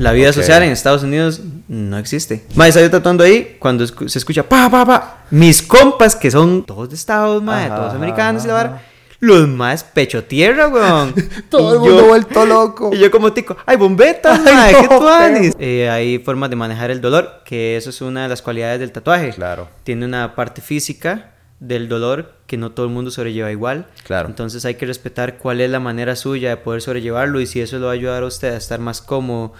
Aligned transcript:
La 0.00 0.12
vida 0.12 0.32
social 0.32 0.62
en 0.62 0.70
Estados 0.72 1.02
Unidos 1.02 1.40
no 1.68 1.98
existe. 1.98 2.44
Mae, 2.54 2.70
estaba 2.70 2.86
yo 2.86 2.90
tatuando 2.90 3.22
ahí 3.22 3.56
cuando 3.58 3.86
se 3.86 4.18
escucha 4.18 4.42
pa, 4.48 4.70
pa, 4.70 4.84
pa. 4.86 5.18
Mis 5.30 5.60
compas, 5.62 6.16
que 6.16 6.30
son 6.30 6.64
todos 6.64 6.88
de 6.88 6.94
Estados, 6.96 7.42
mae, 7.42 7.66
Ajá, 7.66 7.76
todos 7.76 7.88
ajá, 7.88 7.96
americanos 7.96 8.44
y 8.44 8.48
la 8.48 8.54
ajá. 8.60 8.68
vara. 8.68 8.82
Los 9.20 9.46
más 9.46 9.84
pecho 9.84 10.24
tierra, 10.24 10.68
weón. 10.68 11.14
Todo 11.50 11.70
Y 11.70 11.74
el 11.74 11.78
mundo 11.80 12.00
yo- 12.04 12.08
vuelto 12.08 12.46
loco. 12.46 12.90
Y 12.94 12.98
yo 12.98 13.10
como 13.10 13.34
tico, 13.34 13.54
ay, 13.66 13.76
bombetas, 13.76 14.40
Ay, 14.46 14.54
mae, 14.54 14.72
no, 14.72 14.80
qué 14.80 14.88
tuanis. 14.88 15.56
Eh, 15.58 15.90
hay 15.90 16.18
formas 16.20 16.48
de 16.48 16.56
manejar 16.56 16.90
el 16.90 17.02
dolor, 17.02 17.42
que 17.44 17.76
eso 17.76 17.90
es 17.90 18.00
una 18.00 18.22
de 18.22 18.28
las 18.30 18.40
cualidades 18.40 18.80
del 18.80 18.92
tatuaje. 18.92 19.30
Claro. 19.34 19.68
Tiene 19.84 20.06
una 20.06 20.34
parte 20.34 20.62
física 20.62 21.34
del 21.58 21.90
dolor 21.90 22.32
que 22.46 22.56
no 22.56 22.70
todo 22.72 22.86
el 22.86 22.92
mundo 22.92 23.10
sobrelleva 23.10 23.52
igual. 23.52 23.86
Claro. 24.06 24.28
Entonces 24.30 24.64
hay 24.64 24.76
que 24.76 24.86
respetar 24.86 25.36
cuál 25.36 25.60
es 25.60 25.70
la 25.70 25.78
manera 25.80 26.16
suya 26.16 26.48
de 26.48 26.56
poder 26.56 26.80
sobrellevarlo 26.80 27.42
y 27.42 27.46
si 27.46 27.60
eso 27.60 27.78
lo 27.78 27.86
va 27.86 27.92
a 27.92 27.94
ayudar 27.96 28.22
a 28.22 28.26
usted 28.26 28.54
a 28.54 28.56
estar 28.56 28.80
más 28.80 29.02
cómodo 29.02 29.52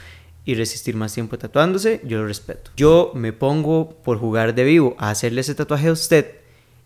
y 0.45 0.55
resistir 0.55 0.97
más 0.97 1.15
tiempo 1.15 1.39
tatuándose, 1.39 2.01
yo 2.05 2.19
lo 2.19 2.27
respeto. 2.27 2.71
Yo 2.77 3.13
me 3.15 3.33
pongo 3.33 3.91
por 4.03 4.19
jugar 4.19 4.55
de 4.55 4.65
vivo 4.65 4.97
a 4.99 5.11
hacerle 5.11 5.43
ese 5.43 5.55
tatuaje 5.55 5.89
a 5.89 5.93
usted 5.93 6.37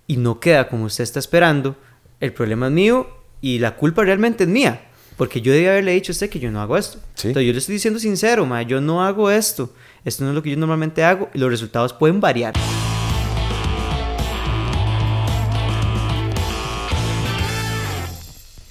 y 0.07 0.17
no 0.17 0.41
queda 0.41 0.69
como 0.69 0.85
usted 0.85 1.05
está 1.05 1.19
esperando, 1.19 1.77
el 2.21 2.33
problema 2.33 2.67
es 2.67 2.73
mío 2.73 3.09
y 3.41 3.59
la 3.59 3.77
culpa 3.77 4.05
realmente 4.05 4.45
es 4.45 4.51
mía. 4.51 4.89
Porque 5.17 5.41
yo 5.41 5.53
debí 5.53 5.67
haberle 5.67 5.93
dicho 5.93 6.11
a 6.11 6.15
usted 6.15 6.29
que 6.29 6.41
yo 6.41 6.51
no 6.51 6.61
hago 6.61 6.77
esto. 6.77 6.99
Sí. 7.15 7.29
Entonces 7.29 7.47
yo 7.47 7.53
le 7.53 7.59
estoy 7.59 7.75
diciendo 7.75 8.01
sincero, 8.01 8.45
ma, 8.47 8.63
yo 8.63 8.81
no 8.81 9.05
hago 9.05 9.31
esto. 9.31 9.73
Esto 10.05 10.25
no 10.25 10.31
es 10.31 10.35
lo 10.35 10.43
que 10.43 10.51
yo 10.51 10.57
normalmente 10.57 11.05
hago 11.05 11.31
y 11.33 11.39
los 11.39 11.51
resultados 11.51 11.93
pueden 11.93 12.21
variar. 12.21 12.55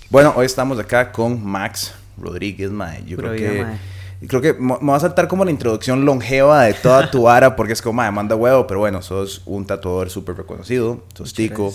Bueno, 0.10 0.34
hoy 0.36 0.46
estamos 0.46 0.78
acá 0.78 1.12
con 1.12 1.44
Max 1.44 1.94
Rodríguez, 2.18 2.70
mae. 2.70 3.04
Yo 3.06 3.18
creo 3.18 3.32
que... 3.34 3.93
mae. 4.24 4.28
Creo 4.28 4.42
que 4.42 4.54
me 4.54 4.92
va 4.92 4.96
a 4.96 5.00
saltar 5.00 5.28
como 5.28 5.46
la 5.46 5.52
introducción 5.52 6.06
longeva 6.06 6.64
de 6.64 6.74
toda 6.74 7.10
tu 7.12 7.22
vara, 7.24 7.56
porque 7.56 7.74
es 7.74 7.82
como, 7.82 7.94
mae, 7.94 8.12
manda 8.12 8.36
huevo, 8.36 8.66
pero 8.68 8.80
bueno, 8.80 9.02
sos 9.02 9.42
un 9.46 9.66
tatuador 9.66 10.10
súper 10.10 10.36
reconocido, 10.38 11.04
sos 11.14 11.34
tico, 11.34 11.74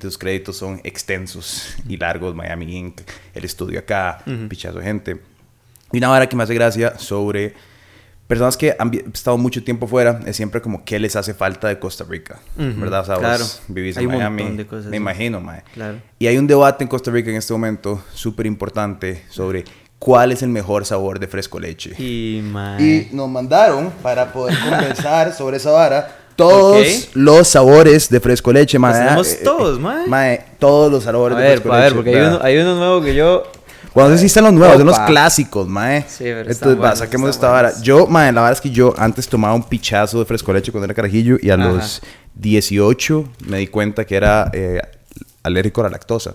tus 0.00 0.18
créditos 0.18 0.56
son 0.56 0.80
extensos 0.84 1.74
y 1.88 1.96
largos, 1.96 2.34
Miami 2.34 2.76
Inc., 2.76 3.00
el 3.34 3.44
estudio 3.44 3.78
acá, 3.78 4.22
pichazo 4.48 4.78
de 4.78 4.84
gente. 4.84 5.20
Y 5.92 5.98
una 5.98 6.08
vara 6.08 6.28
que 6.28 6.36
me 6.36 6.42
hace 6.42 6.54
gracia 6.54 6.98
sobre 6.98 7.54
personas 8.26 8.56
que 8.56 8.74
han 8.78 8.92
estado 9.12 9.36
mucho 9.36 9.62
tiempo 9.62 9.86
fuera, 9.86 10.20
es 10.26 10.36
siempre 10.36 10.60
como, 10.60 10.84
¿qué 10.84 10.98
les 10.98 11.14
hace 11.14 11.34
falta 11.34 11.68
de 11.68 11.78
Costa 11.78 12.04
Rica? 12.08 12.40
Ujú, 12.56 12.80
¿Verdad? 12.80 13.00
O 13.00 13.04
sea, 13.04 13.16
claro. 13.16 13.44
vos 13.44 13.62
vivís 13.68 13.96
Hay 13.96 14.04
en 14.04 14.10
Miami, 14.10 14.56
de 14.56 14.66
cosas, 14.66 14.86
me 14.86 14.92
sí. 14.92 14.96
imagino, 14.96 15.40
mae. 15.40 15.62
Claro. 15.74 16.00
Y 16.18 16.26
hay 16.26 16.38
un 16.38 16.46
debate 16.46 16.84
en 16.84 16.88
Costa 16.88 17.10
Rica 17.10 17.30
en 17.30 17.36
este 17.36 17.52
momento 17.52 18.02
súper 18.14 18.46
importante 18.46 19.24
sobre 19.28 19.64
cuál 20.04 20.32
es 20.32 20.42
el 20.42 20.50
mejor 20.50 20.84
sabor 20.84 21.18
de 21.18 21.26
fresco 21.26 21.58
leche. 21.58 21.94
Y, 21.98 22.40
Y 22.78 23.08
nos 23.12 23.26
mandaron 23.30 23.90
para 24.02 24.30
poder 24.34 24.54
conversar 24.68 25.32
sobre 25.34 25.56
esa 25.56 25.70
vara 25.70 26.18
todos 26.36 27.08
los 27.14 27.48
sabores 27.48 28.10
de 28.10 28.20
fresco 28.20 28.52
leche, 28.52 28.78
mae. 28.78 28.92
Tenemos 28.92 29.28
Eh, 29.32 29.38
eh, 29.40 29.44
todos, 29.44 29.80
mae. 29.80 30.06
mae, 30.06 30.44
todos 30.58 30.92
los 30.92 31.02
a 31.04 31.06
sabores 31.06 31.38
de 31.38 31.42
ver, 31.44 31.52
fresco 31.60 31.72
a 31.72 31.76
ver, 31.78 31.84
leche. 31.84 31.94
porque 31.96 32.10
hay 32.10 32.26
uno, 32.26 32.38
hay 32.42 32.58
uno 32.58 32.74
nuevo 32.76 33.00
que 33.02 33.14
yo... 33.14 33.44
Bueno, 33.94 34.10
no 34.10 34.16
sé 34.16 34.20
si 34.20 34.26
están 34.26 34.44
los 34.44 34.52
nuevos, 34.52 34.76
son 34.76 34.86
los 34.86 34.98
clásicos, 35.00 35.66
mae. 35.68 36.02
Sí, 36.06 36.24
pero 36.24 36.50
Entonces, 36.50 36.82
va, 36.82 36.94
saquemos 36.96 37.30
esta 37.30 37.48
vara. 37.48 37.72
Yo, 37.80 38.06
mae, 38.06 38.30
la 38.30 38.42
verdad 38.42 38.52
es 38.58 38.60
que 38.60 38.70
yo 38.70 38.92
antes 38.98 39.26
tomaba 39.26 39.54
un 39.54 39.62
pichazo 39.62 40.18
de 40.18 40.26
fresco 40.26 40.52
leche 40.52 40.70
cuando 40.70 40.84
era 40.84 40.92
carajillo 40.94 41.38
y 41.40 41.48
a 41.48 41.54
Ajá. 41.54 41.64
los 41.68 42.02
18 42.34 43.24
me 43.46 43.58
di 43.58 43.68
cuenta 43.68 44.04
que 44.04 44.16
era 44.16 44.50
eh, 44.52 44.82
alérgico 45.42 45.80
a 45.80 45.84
la 45.84 45.90
lactosa. 45.90 46.34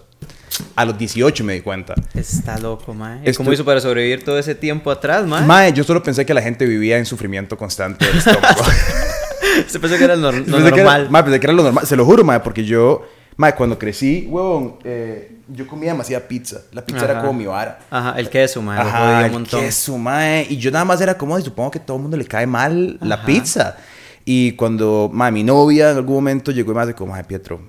A 0.76 0.86
los 0.86 0.98
18 0.98 1.44
me 1.44 1.54
di 1.54 1.62
cuenta. 1.62 1.94
Está 2.14 2.58
loco, 2.58 2.94
ma. 2.94 3.20
Esto- 3.24 3.38
¿Cómo 3.44 3.54
hizo 3.54 3.64
para 3.66 3.80
sobrevivir 3.82 4.24
todo 4.24 4.38
ese 4.40 4.56
tiempo 4.56 4.90
atrás, 4.92 5.26
ma? 5.26 5.42
Mae, 5.42 5.72
yo 5.74 5.84
solo 5.84 6.02
pensé 6.04 6.26
que 6.26 6.34
la 6.34 6.42
gente 6.42 6.66
vivía 6.66 6.98
en 6.98 7.06
sufrimiento 7.06 7.58
constante 7.58 8.06
del 8.06 8.18
estómago. 8.18 8.64
Se 9.68 9.80
pensó 9.80 9.98
que 9.98 10.04
era 10.04 10.16
lo, 10.18 10.32
pensé, 10.32 10.52
que 10.52 10.58
era, 10.58 10.70
normal. 10.72 11.08
mae, 11.10 11.24
pensé 11.24 11.40
que 11.40 11.46
era 11.48 11.54
lo 11.54 11.64
normal. 11.64 11.86
Se 11.86 11.96
lo 11.96 12.06
juro, 12.06 12.24
mae, 12.24 12.40
porque 12.40 12.64
yo, 12.66 13.04
mae, 13.38 13.54
cuando 13.56 13.78
crecí, 13.78 14.28
huevón, 14.30 14.78
eh, 14.84 15.38
yo 15.48 15.66
comía 15.68 15.92
demasiada 15.92 16.28
pizza. 16.28 16.62
La 16.72 16.86
pizza 16.86 17.04
era 17.06 17.14
Ajá. 17.14 17.22
como 17.22 17.34
mi 17.40 17.46
vara. 17.46 17.80
Ajá, 17.90 18.20
el 18.20 18.30
queso, 18.30 18.62
ma. 18.62 18.76
lo 18.76 18.82
Ajá, 18.90 19.26
el 19.26 19.32
montón. 19.32 19.62
queso, 19.62 19.98
mae. 19.98 20.46
Y 20.50 20.58
yo 20.58 20.72
nada 20.72 20.86
más 20.86 21.00
era 21.02 21.18
como, 21.18 21.36
"Ay, 21.36 21.44
supongo 21.44 21.72
que 21.72 21.80
a 21.80 21.86
todo 21.86 21.98
el 21.98 22.04
mundo 22.04 22.18
le 22.18 22.26
cae 22.26 22.46
mal 22.48 22.98
la 23.02 23.16
Ajá. 23.16 23.26
pizza. 23.26 23.78
Y 24.26 24.52
cuando, 24.54 25.10
mae, 25.12 25.32
mi 25.32 25.44
novia 25.44 25.92
en 25.92 25.98
algún 25.98 26.16
momento 26.16 26.52
llegó 26.52 26.72
y 26.72 26.76
me 26.86 26.94
como, 26.94 27.14
mae, 27.14 27.24
Pietro, 27.24 27.60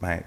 mae, 0.00 0.24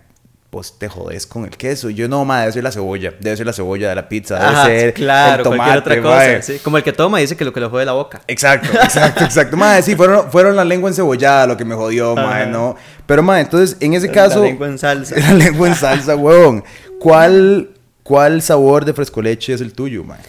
pues 0.54 0.78
te 0.78 0.88
jodes 0.88 1.26
con 1.26 1.46
el 1.46 1.50
queso. 1.50 1.90
Y 1.90 1.96
yo, 1.96 2.08
no, 2.08 2.26
mae, 2.26 2.42
debe 2.42 2.52
ser 2.54 2.64
la 2.64 2.72
cebolla. 2.72 3.12
Debe 3.20 3.36
ser 3.36 3.48
la 3.48 3.54
cebolla 3.54 3.90
de 3.90 3.96
la 3.96 4.08
pizza. 4.08 4.36
Debe 4.36 4.46
Ajá, 4.46 4.66
ser 4.68 4.94
claro, 4.94 5.38
el 5.38 5.50
tomate, 5.50 5.78
otra 5.80 6.00
cosa. 6.00 6.16
mae". 6.16 6.44
sí. 6.44 6.60
Como 6.64 6.78
el 6.78 6.84
que 6.84 6.94
toma 6.94 7.18
dice 7.18 7.36
que 7.36 7.44
lo 7.44 7.52
que 7.52 7.60
lo 7.60 7.72
jode 7.72 7.86
la 7.86 7.94
boca. 7.94 8.22
Exacto, 8.28 8.70
exacto, 8.84 9.24
exacto. 9.24 9.58
Mae, 9.58 9.82
sí, 9.82 9.96
fueron, 9.96 10.30
fueron 10.30 10.56
la 10.56 10.64
lengua 10.64 10.92
encebollada 10.92 11.48
lo 11.48 11.58
que 11.58 11.66
me 11.66 11.74
jodió, 11.74 12.16
Ajá. 12.16 12.46
¿no? 12.46 12.76
Pero, 13.08 13.24
mae, 13.24 13.42
entonces, 13.42 13.78
en 13.80 13.96
ese 13.96 14.06
La 14.10 14.14
caso... 14.14 14.44
lengua 14.44 14.68
en 14.68 14.78
salsa. 14.78 15.16
La 15.20 15.34
lengua 15.34 15.70
en 15.70 15.74
salsa, 15.76 16.16
huevón. 16.16 16.64
¿Cuál, 17.00 17.72
¿Cuál 18.04 18.44
sabor 18.44 18.86
de 18.86 18.94
fresco 18.94 19.24
leche 19.24 19.54
es 19.54 19.62
el 19.62 19.74
tuyo, 19.74 20.04
mae? 20.04 20.20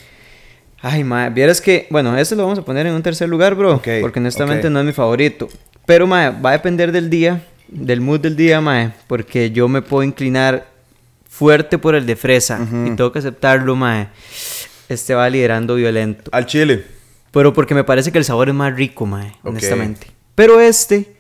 Ay, 0.81 1.05
ma, 1.05 1.29
vieras 1.29 1.61
que, 1.61 1.87
bueno, 1.91 2.17
este 2.17 2.35
lo 2.35 2.45
vamos 2.45 2.59
a 2.59 2.63
poner 2.63 2.87
en 2.87 2.95
un 2.95 3.03
tercer 3.03 3.29
lugar, 3.29 3.57
bro. 3.57 3.75
Ok, 3.75 3.89
porque 4.01 4.21
honestamente 4.21 4.71
no 4.71 4.81
es 4.81 4.87
mi 4.87 4.93
favorito. 4.93 5.49
Pero, 5.85 6.07
ma, 6.07 6.31
va 6.31 6.49
a 6.49 6.53
depender 6.55 6.93
del 6.93 7.11
día, 7.11 7.43
del 7.69 8.01
mood 8.01 8.21
del 8.21 8.37
día, 8.37 8.61
ma, 8.61 8.93
porque 9.07 9.51
yo 9.51 9.69
me 9.69 9.83
puedo 9.83 10.03
inclinar 10.03 10.69
fuerte 11.29 11.79
por 11.79 11.95
el 11.95 12.07
de 12.07 12.17
fresa. 12.17 12.61
Y 12.63 12.97
tengo 12.97 13.11
que 13.13 13.19
aceptarlo, 13.19 13.75
ma. 13.77 14.11
Este 14.89 15.15
va 15.15 15.29
liderando 15.31 15.75
violento. 15.75 16.31
Al 16.33 16.47
chile. 16.47 16.85
Pero 17.33 17.53
porque 17.53 17.75
me 17.75 17.83
parece 17.85 18.13
que 18.13 18.19
el 18.19 18.25
sabor 18.25 18.49
es 18.49 18.55
más 18.55 18.75
rico, 18.75 19.07
ma, 19.07 19.27
Ok. 19.43 19.49
honestamente. 19.51 20.07
Pero 20.35 20.61
este, 20.61 21.17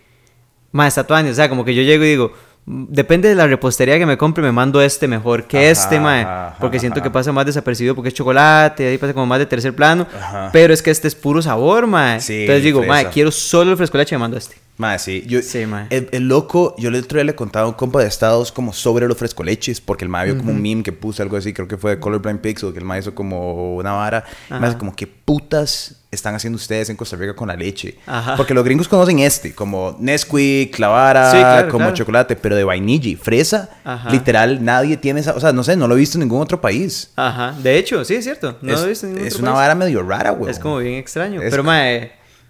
ma, 0.70 0.86
está. 0.86 1.02
O 1.02 1.34
sea, 1.34 1.48
como 1.48 1.64
que 1.64 1.74
yo 1.74 1.82
llego 1.82 2.04
y 2.04 2.08
digo, 2.08 2.32
depende 2.66 3.28
de 3.28 3.34
la 3.34 3.46
repostería 3.46 3.98
que 3.98 4.06
me 4.06 4.16
compre, 4.16 4.42
me 4.42 4.52
mando 4.52 4.80
este 4.80 5.06
mejor 5.08 5.44
que 5.44 5.58
Ajá, 5.58 5.66
este, 5.70 6.00
ma. 6.00 6.20
ajá, 6.20 6.56
Porque 6.60 6.78
siento 6.80 7.00
ajá. 7.00 7.04
que 7.04 7.10
pasa 7.10 7.32
más 7.32 7.44
desapercibido 7.46 7.94
porque 7.94 8.08
es 8.08 8.14
chocolate, 8.14 8.86
ahí 8.88 8.98
pasa 8.98 9.12
como 9.12 9.26
más 9.26 9.38
de 9.38 9.46
tercer 9.46 9.74
plano. 9.74 10.06
Pero 10.52 10.72
es 10.72 10.82
que 10.82 10.90
este 10.90 11.08
es 11.08 11.14
puro 11.14 11.42
sabor, 11.42 11.86
ma. 11.86 12.20
Sí, 12.20 12.40
Entonces 12.42 12.62
digo, 12.64 12.80
fresa. 12.82 13.04
ma, 13.04 13.10
quiero 13.10 13.30
solo 13.30 13.72
el 13.72 13.76
fresco 13.76 13.98
leche, 13.98 14.14
me 14.14 14.20
mando 14.20 14.36
este. 14.36 14.56
Mae, 14.76 14.98
sí. 14.98 15.22
Yo, 15.28 15.40
Sí, 15.40 15.66
mae. 15.66 15.86
El, 15.90 16.08
el 16.10 16.26
loco, 16.26 16.74
yo 16.78 16.88
el 16.88 16.96
otro 16.96 17.18
día 17.18 17.24
le 17.24 17.36
contaba 17.36 17.66
a 17.66 17.68
un 17.68 17.74
compa 17.74 18.00
de 18.00 18.08
Estados 18.08 18.50
como 18.50 18.72
sobre 18.72 19.06
los 19.06 19.16
frescoleches, 19.16 19.80
porque 19.80 20.04
el 20.04 20.08
mae 20.08 20.24
vio 20.26 20.36
como 20.38 20.50
un 20.50 20.60
meme 20.60 20.82
que 20.82 20.90
puse 20.92 21.22
algo 21.22 21.36
así, 21.36 21.52
creo 21.52 21.68
que 21.68 21.76
fue 21.76 21.92
de 21.92 22.00
Colorblind 22.00 22.40
Pixel, 22.40 22.72
que 22.72 22.80
el 22.80 22.84
mae 22.84 22.98
hizo 22.98 23.14
como 23.14 23.76
una 23.76 23.92
vara. 23.92 24.24
Hace 24.50 24.76
como, 24.76 24.96
¿qué 24.96 25.06
putas 25.06 26.00
están 26.14 26.34
haciendo 26.34 26.56
ustedes 26.56 26.88
en 26.90 26.96
Costa 26.96 27.16
Rica 27.16 27.34
con 27.34 27.48
la 27.48 27.56
leche? 27.56 27.98
Ajá. 28.06 28.36
Porque 28.36 28.54
los 28.54 28.64
gringos 28.64 28.88
conocen 28.88 29.18
este, 29.20 29.54
como 29.54 29.96
Nesquik, 30.00 30.74
Clavara, 30.74 31.30
Sí, 31.30 31.36
claro, 31.38 31.68
como 31.68 31.84
claro. 31.84 31.94
chocolate, 31.96 32.36
pero 32.36 32.56
de 32.56 32.64
vainilla 32.64 33.08
y 33.10 33.16
fresa, 33.16 33.70
Ajá. 33.84 34.10
literal, 34.10 34.64
nadie 34.64 34.96
tiene 34.96 35.20
esa, 35.20 35.32
o 35.34 35.40
sea, 35.40 35.52
no 35.52 35.62
sé, 35.64 35.76
no 35.76 35.86
lo 35.88 35.94
he 35.94 35.98
visto 35.98 36.16
en 36.18 36.20
ningún 36.22 36.40
otro 36.40 36.60
país. 36.60 37.10
Ajá. 37.16 37.54
De 37.62 37.76
hecho, 37.78 38.04
sí, 38.04 38.14
es 38.14 38.24
cierto. 38.24 38.56
No 38.62 38.72
es 38.72 38.80
lo 38.80 38.86
he 38.86 38.88
visto 38.90 39.06
en 39.06 39.12
ningún 39.14 39.28
es 39.28 39.34
otro 39.34 39.44
una 39.44 39.52
país. 39.52 39.60
vara 39.62 39.74
medio 39.74 40.02
rara, 40.02 40.30
güey. 40.30 40.50
Es 40.50 40.58
como 40.58 40.78
bien 40.78 40.94
extraño. 40.94 41.42
Es 41.42 41.50
Pero, 41.50 41.62
co- 41.62 41.66
ma, 41.68 41.82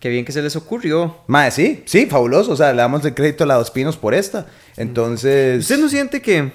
qué 0.01 0.09
bien 0.11 0.25
que 0.25 0.33
se 0.33 0.43
les 0.43 0.55
ocurrió. 0.57 1.17
Mae, 1.27 1.51
sí, 1.51 1.83
sí, 1.87 2.07
fabuloso. 2.07 2.53
O 2.53 2.57
sea, 2.57 2.71
le 2.73 2.79
damos 2.83 3.05
el 3.05 3.15
crédito 3.15 3.45
a 3.45 3.47
la 3.47 3.55
Dos 3.55 3.71
Pinos 3.71 3.97
por 3.97 4.13
esta. 4.15 4.47
Entonces. 4.77 5.61
¿Usted 5.61 5.79
no 5.79 5.89
siente 5.89 6.21
que... 6.21 6.53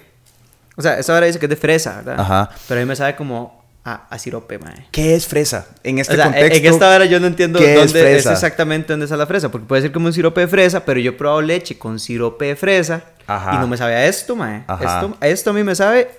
O 0.76 0.82
sea, 0.82 0.98
esa 0.98 1.14
hora 1.14 1.26
dice 1.26 1.40
que 1.40 1.46
es 1.48 1.50
de 1.50 1.56
fresa, 1.58 1.98
¿verdad? 1.98 2.20
Ajá. 2.22 2.50
Pero 2.68 2.80
a 2.80 2.84
mí 2.84 2.88
me 2.88 2.96
sabe 2.96 3.16
como 3.16 3.59
a, 3.86 4.08
a 4.10 4.20
sirope, 4.20 4.60
mae. 4.60 4.88
¿Qué 4.92 5.16
es 5.16 5.28
fresa? 5.28 5.68
En 5.84 6.00
este 6.00 6.14
o 6.14 6.16
sea, 6.18 6.26
contexto. 6.26 6.58
en 6.58 6.66
esta 6.74 6.90
hora 6.96 7.06
yo 7.06 7.20
no 7.20 7.28
entiendo 7.28 7.60
¿qué 7.60 7.74
es 7.74 7.80
dónde 7.80 8.00
es, 8.00 8.24
fresa? 8.24 8.34
exactamente 8.34 8.94
dónde 8.94 9.06
está 9.06 9.18
la 9.18 9.26
fresa. 9.26 9.50
Porque 9.50 9.68
puede 9.68 9.82
ser 9.84 9.92
como 9.92 10.08
un 10.08 10.14
sirope 10.14 10.42
de 10.42 10.48
fresa, 10.48 10.84
pero 10.86 11.00
yo 11.00 11.12
he 11.12 11.14
probado 11.14 11.42
leche 11.42 11.78
con 11.78 12.00
sirope 12.00 12.46
de 12.46 12.56
fresa 12.56 13.04
Ajá. 13.26 13.56
y 13.56 13.58
no 13.60 13.68
me 13.68 13.78
sabe 13.78 13.96
a 13.96 14.06
esto, 14.08 14.36
mae. 14.36 14.64
Esto, 14.82 15.18
esto 15.22 15.50
a 15.50 15.54
mí 15.54 15.64
me 15.64 15.76
sabe 15.76 16.10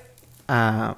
a... 0.48 0.97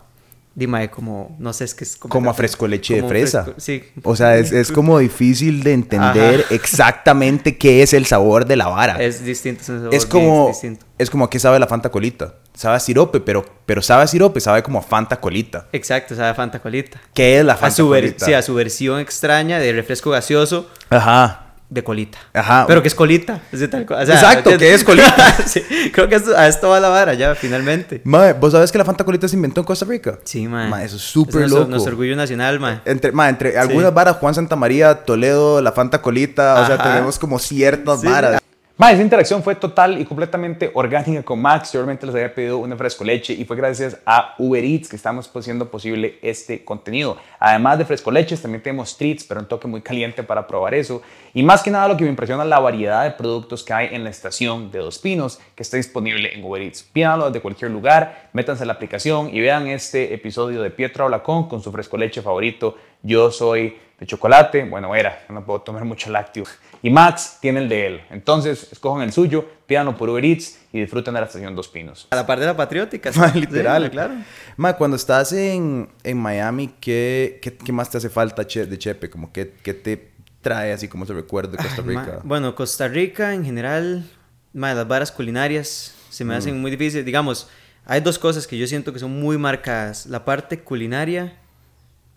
Dime, 0.54 0.90
como... 0.90 1.34
No 1.38 1.54
sé, 1.54 1.64
es 1.64 1.74
que 1.74 1.84
es 1.84 1.96
como... 1.96 2.12
Como 2.12 2.30
a 2.30 2.34
fresco 2.34 2.68
leche 2.68 3.00
de 3.00 3.08
fresa. 3.08 3.44
fresco- 3.44 3.58
sí. 3.58 3.82
O 4.02 4.14
sea, 4.14 4.36
es, 4.36 4.52
es 4.52 4.70
como 4.70 4.98
difícil 4.98 5.62
de 5.62 5.72
entender 5.72 6.40
Ajá. 6.44 6.54
exactamente 6.54 7.56
qué 7.56 7.82
es 7.82 7.94
el 7.94 8.04
sabor 8.04 8.44
de 8.44 8.56
la 8.56 8.68
vara. 8.68 9.02
Es 9.02 9.24
distinto. 9.24 9.62
Es, 9.62 9.68
un 9.70 9.78
sabor 9.78 9.94
Es 9.94 10.04
como, 10.04 10.48
distinto. 10.48 10.84
Es 11.02 11.10
como 11.10 11.28
que 11.28 11.38
sabe 11.38 11.58
la 11.58 11.66
Fanta 11.66 11.90
Colita. 11.90 12.34
Sabe 12.54 12.76
a 12.76 12.80
sirope, 12.80 13.20
pero, 13.20 13.44
pero 13.66 13.82
sabe 13.82 14.04
a 14.04 14.06
sirope, 14.06 14.40
sabe 14.40 14.62
como 14.62 14.78
a 14.78 14.82
Fanta 14.82 15.16
Colita. 15.20 15.66
Exacto, 15.72 16.14
sabe 16.14 16.28
a 16.28 16.34
Fanta 16.34 16.58
Colita. 16.60 17.00
¿Qué 17.14 17.38
es 17.38 17.44
la 17.44 17.54
A 17.54 17.56
Fanta 17.56 17.76
su, 17.76 17.88
Colita? 17.88 18.24
sí, 18.26 18.32
a 18.34 18.42
su 18.42 18.54
versión 18.54 19.00
extraña 19.00 19.58
de 19.58 19.72
refresco 19.72 20.10
gaseoso 20.10 20.70
Ajá. 20.90 21.46
de 21.70 21.82
colita. 21.82 22.18
Ajá. 22.34 22.66
Pero 22.66 22.82
que 22.82 22.88
es 22.88 22.94
colita. 22.94 23.40
Es 23.50 23.60
de 23.60 23.68
tal 23.68 23.86
co- 23.86 23.94
o 23.94 24.04
sea, 24.04 24.14
Exacto, 24.14 24.58
que 24.58 24.74
es 24.74 24.84
colita. 24.84 25.36
sí, 25.46 25.62
creo 25.92 26.06
que 26.08 26.16
esto- 26.16 26.36
a 26.36 26.46
esto 26.46 26.68
va 26.68 26.78
la 26.80 26.88
vara 26.90 27.14
ya, 27.14 27.34
finalmente. 27.34 28.02
Mae, 28.04 28.34
¿vos 28.34 28.52
sabés 28.52 28.70
que 28.70 28.76
la 28.76 28.84
Fanta 28.84 29.04
Colita 29.04 29.26
se 29.26 29.36
inventó 29.36 29.60
en 29.62 29.64
Costa 29.66 29.86
Rica? 29.86 30.18
Sí, 30.24 30.46
man. 30.46 30.68
Mae, 30.68 30.84
eso 30.84 30.96
es 30.96 31.02
súper 31.02 31.48
loco. 31.48 31.64
nuestro 31.70 31.92
orgullo 31.92 32.14
nacional, 32.14 32.60
man. 32.60 32.82
Entre, 32.84 33.10
ma, 33.12 33.30
entre 33.30 33.58
algunas 33.58 33.94
varas, 33.94 34.16
Juan 34.16 34.34
Santamaría, 34.34 35.04
Toledo, 35.06 35.62
la 35.62 35.72
Fanta 35.72 36.02
Colita, 36.02 36.60
o 36.60 36.66
sea, 36.66 36.76
tenemos 36.82 37.18
como 37.18 37.38
ciertas 37.38 38.02
Sí. 38.02 38.06
varas. 38.06 38.42
Más, 38.78 38.94
esa 38.94 39.02
interacción 39.02 39.42
fue 39.42 39.54
total 39.54 40.00
y 40.00 40.04
completamente 40.06 40.70
orgánica 40.72 41.22
con 41.22 41.40
Max. 41.42 41.72
Yo 41.72 41.80
realmente 41.80 42.06
les 42.06 42.14
había 42.14 42.34
pedido 42.34 42.56
una 42.56 42.74
fresco 42.74 43.04
leche 43.04 43.34
y 43.34 43.44
fue 43.44 43.54
gracias 43.54 43.98
a 44.06 44.34
Uber 44.38 44.64
Eats 44.64 44.88
que 44.88 44.96
estamos 44.96 45.30
haciendo 45.32 45.70
posible 45.70 46.18
este 46.22 46.64
contenido. 46.64 47.18
Además 47.38 47.76
de 47.76 47.84
fresco 47.84 48.10
leches, 48.10 48.40
también 48.40 48.62
tenemos 48.62 48.96
treats, 48.96 49.24
pero 49.24 49.40
un 49.40 49.46
toque 49.46 49.68
muy 49.68 49.82
caliente 49.82 50.22
para 50.22 50.46
probar 50.46 50.72
eso. 50.72 51.02
Y 51.34 51.42
más 51.42 51.62
que 51.62 51.70
nada 51.70 51.86
lo 51.86 51.98
que 51.98 52.04
me 52.04 52.10
impresiona 52.10 52.46
la 52.46 52.60
variedad 52.60 53.04
de 53.04 53.10
productos 53.10 53.62
que 53.62 53.74
hay 53.74 53.88
en 53.94 54.04
la 54.04 54.10
estación 54.10 54.70
de 54.70 54.78
Dos 54.78 54.98
Pinos 54.98 55.38
que 55.54 55.62
está 55.62 55.76
disponible 55.76 56.34
en 56.34 56.42
Uber 56.42 56.62
Eats. 56.62 56.82
Pídanlo 56.82 57.26
desde 57.26 57.42
cualquier 57.42 57.70
lugar, 57.70 58.30
métanse 58.32 58.62
a 58.62 58.66
la 58.66 58.72
aplicación 58.72 59.28
y 59.34 59.40
vean 59.40 59.66
este 59.66 60.14
episodio 60.14 60.62
de 60.62 60.70
Pietro 60.70 61.04
Ablacón 61.04 61.46
con 61.46 61.62
su 61.62 61.70
fresco 61.72 61.98
leche 61.98 62.22
favorito. 62.22 62.76
Yo 63.02 63.30
soy 63.30 63.76
de 64.02 64.06
chocolate, 64.06 64.64
bueno, 64.64 64.94
era, 64.96 65.24
no 65.28 65.44
puedo 65.44 65.60
tomar 65.60 65.84
mucho 65.84 66.10
lácteo. 66.10 66.42
Y 66.82 66.90
Max 66.90 67.38
tiene 67.40 67.60
el 67.60 67.68
de 67.68 67.86
él. 67.86 68.00
Entonces, 68.10 68.68
escojan 68.72 69.02
el 69.02 69.12
suyo, 69.12 69.48
pídanlo 69.64 69.96
por 69.96 70.10
Uber 70.10 70.24
Eats 70.24 70.58
y 70.72 70.80
disfruten 70.80 71.14
de 71.14 71.20
la 71.20 71.26
estación 71.26 71.54
Dos 71.54 71.68
Pinos. 71.68 72.08
A 72.10 72.16
la 72.16 72.26
parte 72.26 72.40
de 72.40 72.48
la 72.48 72.56
patriótica, 72.56 73.12
literal. 73.34 73.88
claro. 73.92 74.14
Ma, 74.56 74.76
cuando 74.76 74.96
estás 74.96 75.32
en, 75.32 75.88
en 76.02 76.18
Miami, 76.18 76.74
¿qué, 76.80 77.38
¿qué, 77.40 77.56
qué, 77.56 77.72
más 77.72 77.90
te 77.90 77.98
hace 77.98 78.10
falta 78.10 78.42
de 78.42 78.78
Chepe? 78.78 79.08
Como 79.08 79.32
que, 79.32 79.52
¿Qué 79.62 79.72
te 79.72 80.10
trae 80.40 80.72
así 80.72 80.88
como 80.88 81.04
ese 81.04 81.12
recuerdo 81.12 81.52
de 81.52 81.58
Costa 81.58 81.82
Rica? 81.82 82.20
bueno, 82.24 82.56
Costa 82.56 82.88
Rica 82.88 83.32
en 83.34 83.44
general, 83.44 84.04
ma, 84.52 84.74
las 84.74 84.88
varas 84.88 85.12
culinarias 85.12 85.94
se 86.10 86.24
me 86.24 86.34
mm. 86.34 86.38
hacen 86.38 86.60
muy 86.60 86.72
difíciles. 86.72 87.06
Digamos, 87.06 87.48
hay 87.86 88.00
dos 88.00 88.18
cosas 88.18 88.48
que 88.48 88.58
yo 88.58 88.66
siento 88.66 88.92
que 88.92 88.98
son 88.98 89.12
muy 89.12 89.38
marcadas. 89.38 90.06
La 90.06 90.24
parte 90.24 90.58
culinaria 90.58 91.38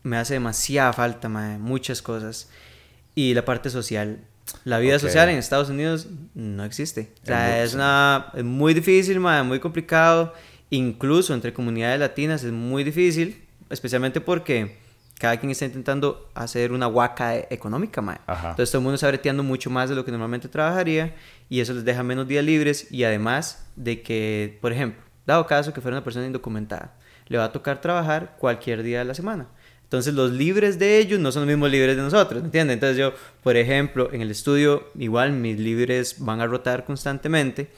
me 0.06 0.18
hace 0.18 0.36
demasiada 0.36 0.94
falta, 0.94 1.28
ma, 1.28 1.58
muchas 1.58 2.02
cosas. 2.02 2.50
Y 3.16 3.34
la 3.34 3.44
parte 3.46 3.70
social 3.70 4.20
la 4.64 4.80
vida 4.80 5.00
social 5.00 5.30
en 5.30 5.38
Estados 5.38 5.70
Unidos 5.70 6.08
no 6.34 6.64
existe. 6.64 7.12
O 7.24 7.26
sea, 7.26 7.64
es, 7.64 7.74
una, 7.74 8.28
es 8.36 8.44
muy 8.44 8.74
difícil, 8.74 9.20
muy 9.20 9.60
complicado. 9.60 10.34
Incluso 10.70 11.34
entre 11.34 11.54
comunidades 11.54 12.00
latinas 12.00 12.44
es 12.44 12.52
muy 12.52 12.84
difícil, 12.84 13.44
especialmente 13.70 14.22
porque 14.22 14.78
cada 15.20 15.38
quien 15.38 15.52
está 15.52 15.66
intentando 15.66 16.30
hacer 16.36 16.72
una 16.72 16.88
huaca 16.88 17.36
económica, 17.38 18.02
mae. 18.02 18.20
Entonces 18.28 18.72
todo 18.72 18.80
el 18.80 18.84
mundo 18.84 18.96
está 18.96 19.08
breteando 19.08 19.44
mucho 19.44 19.70
más 19.70 19.90
de 19.90 19.96
lo 19.96 20.06
que 20.06 20.12
normalmente 20.12 20.48
trabajaría 20.48 21.16
y 21.50 21.60
eso 21.60 21.74
les 21.74 21.86
deja 21.86 22.04
menos 22.04 22.28
días 22.28 22.44
libres 22.44 22.92
y 22.92 23.04
además 23.04 23.66
de 23.76 24.02
que, 24.02 24.58
por 24.62 24.72
ejemplo, 24.72 25.02
dado 25.26 25.48
caso 25.48 25.74
que 25.74 25.82
fuera 25.82 25.98
una 25.98 26.04
persona 26.04 26.26
indocumentada, 26.26 26.94
le 27.28 27.38
va 27.38 27.46
a 27.46 27.52
tocar 27.52 27.82
trabajar 27.82 28.36
cualquier 28.40 28.84
día 28.84 29.00
de 29.00 29.06
la 29.06 29.14
semana. 29.14 29.48
Entonces 29.86 30.14
los 30.14 30.32
libres 30.32 30.78
de 30.78 30.98
ellos 30.98 31.20
no 31.20 31.32
son 31.32 31.44
los 31.44 31.48
mismos 31.48 31.72
libres 31.72 31.96
de 31.96 32.02
nosotros, 32.02 32.42
¿me 32.42 32.48
entiendes? 32.48 32.74
Entonces 32.74 32.98
yo, 32.98 33.14
por 33.44 33.56
ejemplo, 33.56 34.10
en 34.12 34.22
el 34.22 34.32
estudio 34.32 34.90
igual 34.98 35.32
mis 35.32 35.60
libres 35.60 36.18
van 36.20 36.42
a 36.42 36.48
rotar 36.48 36.86
constantemente 36.86 37.70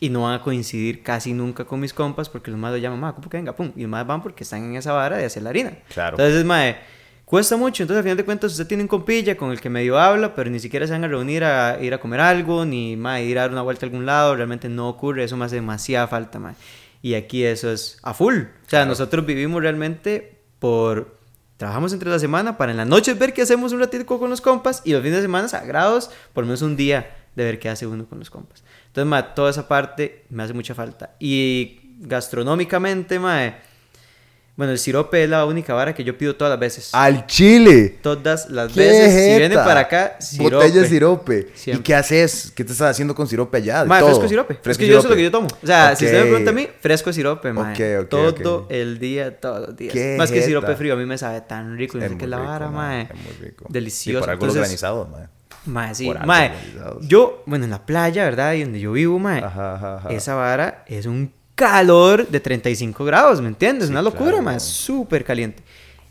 y 0.00 0.08
no 0.08 0.22
van 0.22 0.34
a 0.34 0.42
coincidir 0.42 1.02
casi 1.02 1.32
nunca 1.32 1.64
con 1.64 1.78
mis 1.78 1.92
compas 1.92 2.28
porque 2.28 2.50
los 2.50 2.58
más 2.58 2.72
lo 2.72 2.78
llaman, 2.78 3.00
ma, 3.00 3.14
¿cómo 3.14 3.28
que 3.28 3.36
venga? 3.36 3.54
Pum. 3.54 3.72
Y 3.76 3.82
los 3.82 3.90
más 3.90 4.06
van 4.06 4.22
porque 4.22 4.44
están 4.44 4.64
en 4.64 4.76
esa 4.76 4.92
vara 4.92 5.18
de 5.18 5.26
hacer 5.26 5.42
la 5.42 5.50
harina. 5.50 5.72
Claro. 5.92 6.16
Entonces, 6.16 6.44
mae, 6.44 6.78
cuesta 7.26 7.56
mucho. 7.56 7.82
Entonces, 7.82 7.98
al 7.98 8.04
final 8.04 8.16
de 8.16 8.24
cuentas, 8.24 8.52
usted 8.52 8.66
tiene 8.66 8.82
un 8.82 8.88
compilla 8.88 9.36
con 9.36 9.50
el 9.50 9.60
que 9.60 9.68
medio 9.68 9.98
habla, 9.98 10.34
pero 10.34 10.48
ni 10.50 10.58
siquiera 10.58 10.86
se 10.86 10.92
van 10.92 11.04
a 11.04 11.08
reunir 11.08 11.44
a 11.44 11.78
ir 11.82 11.92
a 11.92 12.00
comer 12.00 12.20
algo, 12.20 12.64
ni 12.64 12.96
mae, 12.96 13.24
ir 13.24 13.38
a 13.38 13.42
dar 13.42 13.50
una 13.50 13.62
vuelta 13.62 13.84
a 13.84 13.88
algún 13.88 14.06
lado. 14.06 14.36
Realmente 14.36 14.68
no 14.70 14.88
ocurre. 14.88 15.24
Eso 15.24 15.36
me 15.36 15.44
hace 15.44 15.56
demasiada 15.56 16.08
falta, 16.08 16.38
mae. 16.38 16.54
Y 17.02 17.14
aquí 17.14 17.44
eso 17.44 17.70
es 17.70 17.98
a 18.02 18.14
full. 18.14 18.36
O 18.36 18.70
sea, 18.70 18.86
nosotros 18.86 19.26
vivimos 19.26 19.60
realmente 19.60 20.38
por 20.58 21.19
Trabajamos 21.60 21.92
entre 21.92 22.08
la 22.08 22.18
semana 22.18 22.56
para 22.56 22.72
en 22.72 22.78
la 22.78 22.86
noche 22.86 23.12
ver 23.12 23.34
qué 23.34 23.42
hacemos 23.42 23.74
un 23.74 23.80
ratito 23.80 24.06
con 24.06 24.30
los 24.30 24.40
compas 24.40 24.80
y 24.82 24.92
los 24.92 25.02
fines 25.02 25.16
de 25.16 25.22
semana 25.24 25.46
sagrados, 25.46 26.10
por 26.32 26.44
lo 26.44 26.46
menos 26.46 26.62
un 26.62 26.74
día 26.74 27.14
de 27.36 27.44
ver 27.44 27.58
qué 27.58 27.68
hace 27.68 27.86
uno 27.86 28.06
con 28.06 28.18
los 28.18 28.30
compas. 28.30 28.64
Entonces, 28.86 29.34
toda 29.34 29.50
esa 29.50 29.68
parte 29.68 30.24
me 30.30 30.42
hace 30.42 30.54
mucha 30.54 30.74
falta. 30.74 31.16
Y 31.18 31.80
gastronómicamente, 31.98 33.18
mae, 33.18 33.56
bueno, 34.56 34.72
el 34.72 34.78
sirope 34.78 35.24
es 35.24 35.30
la 35.30 35.46
única 35.46 35.72
vara 35.72 35.94
que 35.94 36.04
yo 36.04 36.18
pido 36.18 36.36
todas 36.36 36.50
las 36.50 36.60
veces. 36.60 36.90
¡Al 36.92 37.26
chile! 37.26 37.98
Todas 38.02 38.50
las 38.50 38.74
veces. 38.74 39.32
Si 39.32 39.38
viene 39.38 39.54
para 39.54 39.80
acá, 39.80 40.16
sirope. 40.20 40.54
Botella 40.56 40.82
de 40.82 40.88
sirope. 40.88 41.52
¿Y 41.66 41.78
qué 41.78 41.94
haces? 41.94 42.52
¿Qué 42.54 42.64
te 42.64 42.72
estás 42.72 42.90
haciendo 42.90 43.14
con 43.14 43.26
sirope 43.26 43.56
allá? 43.56 43.84
Ma, 43.84 44.00
fresco 44.00 44.28
sirope. 44.28 44.54
Fresco 44.54 44.70
es 44.70 44.78
que 44.78 44.86
yo 44.86 44.98
eso 44.98 45.06
es 45.06 45.10
lo 45.10 45.16
que 45.16 45.22
yo 45.22 45.30
tomo. 45.30 45.48
O 45.62 45.66
sea, 45.66 45.96
si 45.96 46.04
usted 46.04 46.18
me 46.18 46.26
pregunta 46.26 46.50
a 46.50 46.54
mí, 46.54 46.68
fresco 46.80 47.12
sirope, 47.12 47.52
ma. 47.52 47.72
Todo 48.08 48.66
el 48.68 48.98
día, 48.98 49.40
todos 49.40 49.68
los 49.68 49.76
días. 49.76 49.94
Más 50.18 50.30
que 50.30 50.42
sirope 50.42 50.76
frío, 50.76 50.94
a 50.94 50.96
mí 50.96 51.06
me 51.06 51.16
sabe 51.16 51.40
tan 51.40 51.76
rico. 51.78 51.98
Es 51.98 52.12
que 52.12 52.26
la 52.26 52.38
vara, 52.38 52.68
ma. 52.68 53.02
Es 53.02 53.14
muy 53.14 53.32
rico. 53.40 53.66
Delicioso. 53.68 54.18
Y 54.18 54.20
por 54.20 54.30
algo 54.30 54.46
organizado, 54.46 55.06
ma. 55.06 55.30
Mae, 55.66 55.94
sí. 55.94 56.10
Mae, 56.24 56.52
yo, 57.02 57.42
bueno, 57.44 57.66
en 57.66 57.70
la 57.70 57.84
playa, 57.84 58.24
¿verdad? 58.24 58.54
Y 58.54 58.62
donde 58.62 58.80
yo 58.80 58.92
vivo, 58.92 59.18
mae, 59.18 59.42
esa 60.10 60.34
vara 60.34 60.84
es 60.86 61.06
un 61.06 61.32
calor 61.60 62.26
de 62.26 62.40
35 62.40 63.04
grados, 63.04 63.42
¿me 63.42 63.48
entiendes? 63.48 63.90
Una 63.90 64.00
locura, 64.00 64.40
mae, 64.40 64.58
súper 64.58 65.22
caliente. 65.22 65.62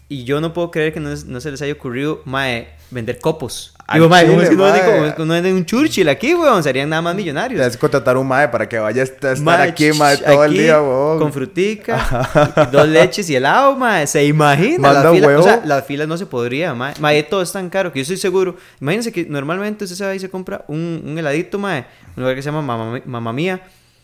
Y 0.08 0.24
yo 0.24 0.40
no 0.40 0.54
puedo 0.54 0.70
creer 0.70 0.94
que 0.94 1.00
no, 1.00 1.10
no 1.10 1.42
se 1.42 1.50
les 1.50 1.60
haya 1.64 1.74
ocurrido, 1.74 2.22
mae, 2.26 2.70
vender 2.92 3.20
copos. 3.20 3.74
Digo, 3.92 4.08
mae, 4.08 4.28
¿cómo 4.28 4.42
es 4.42 4.50
que 4.50 4.56
no, 4.56 5.26
no 5.26 5.34
venden 5.34 5.56
un 5.56 5.66
Churchill 5.66 6.08
aquí, 6.08 6.36
weón? 6.36 6.62
Serían 6.62 6.88
nada 6.88 7.02
más 7.02 7.16
millonarios. 7.16 7.60
Tienes 7.60 7.76
que 7.76 7.80
contratar 7.80 8.16
un 8.18 8.28
mae 8.28 8.48
para 8.48 8.70
que 8.70 8.78
vaya 8.78 9.02
a 9.02 9.06
estar 9.06 9.62
aquí, 9.62 9.92
mae, 9.94 10.18
todo 10.18 10.46
el 10.46 10.54
día, 10.54 10.80
weón. 10.80 11.18
Con 11.18 11.34
frutica, 11.34 12.70
dos 12.72 12.88
leches 12.88 13.28
y 13.32 13.36
helado, 13.36 13.76
mae. 13.76 14.06
¿Se 14.06 14.24
imagina? 14.24 14.94
la 14.94 15.12
fila, 15.12 15.40
O 15.40 15.42
sea, 15.42 15.62
la 15.66 15.82
fila 15.82 16.06
no 16.06 16.16
se 16.16 16.28
podría, 16.28 16.76
mae. 16.76 16.94
Mae, 17.00 17.24
todo 17.24 17.42
es 17.42 17.52
tan 17.52 17.72
caro 17.72 17.92
que 17.92 17.98
yo 17.98 18.04
estoy 18.04 18.18
seguro. 18.18 18.56
Imagínense 18.80 19.12
que 19.12 19.26
normalmente 19.26 19.84
usted 19.86 19.98
se 19.98 20.06
va 20.06 20.14
y 20.14 20.20
se 20.20 20.30
compra 20.30 20.64
un, 20.68 21.02
un 21.04 21.18
heladito, 21.18 21.58
mae. 21.58 21.86
Un 22.16 22.22
lugar 22.24 22.36
que 22.36 22.44
se 22.44 22.52
llama 22.52 22.62
Mamá, 22.62 23.02
Mamá 23.06 23.60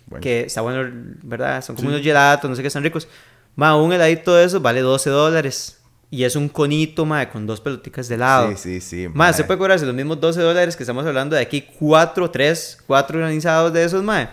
Mía 0.10 0.20
que 0.20 0.42
está 0.42 0.62
bueno, 0.62 0.90
¿verdad? 1.24 1.64
Son 1.64 1.76
como 1.76 1.90
unos 1.90 2.02
gelatos, 2.02 2.50
no 2.50 2.56
sé 2.56 2.62
qué, 2.62 2.68
están 2.68 2.84
ricos. 2.84 3.08
Ma, 3.56 3.76
un 3.76 3.92
heladito 3.94 4.36
de 4.36 4.46
esos 4.46 4.62
vale 4.62 4.82
12 4.82 5.10
dólares. 5.10 5.80
Y 6.12 6.24
es 6.24 6.36
un 6.36 6.48
conito, 6.48 7.06
ma, 7.06 7.30
con 7.30 7.48
dos 7.48 7.60
pelotitas 7.60 8.08
de 8.08 8.16
helado. 8.16 8.50
Sí, 8.52 8.58
sí, 8.58 8.82
sí. 8.82 9.08
Ma, 9.14 9.34
se 9.34 9.44
puede 9.44 9.58
cobrarse 9.58 9.86
los 9.86 9.96
mismos 9.96 10.20
12 10.20 10.42
dólares 10.42 10.76
que 10.76 10.84
estamos 10.84 11.06
hablando 11.06 11.36
de 11.36 11.42
aquí, 11.42 11.62
4, 11.80 12.32
3, 12.32 12.84
4 12.86 13.18
organizados 13.18 13.74
de 13.74 13.84
esos, 13.84 14.04
ma. 14.04 14.30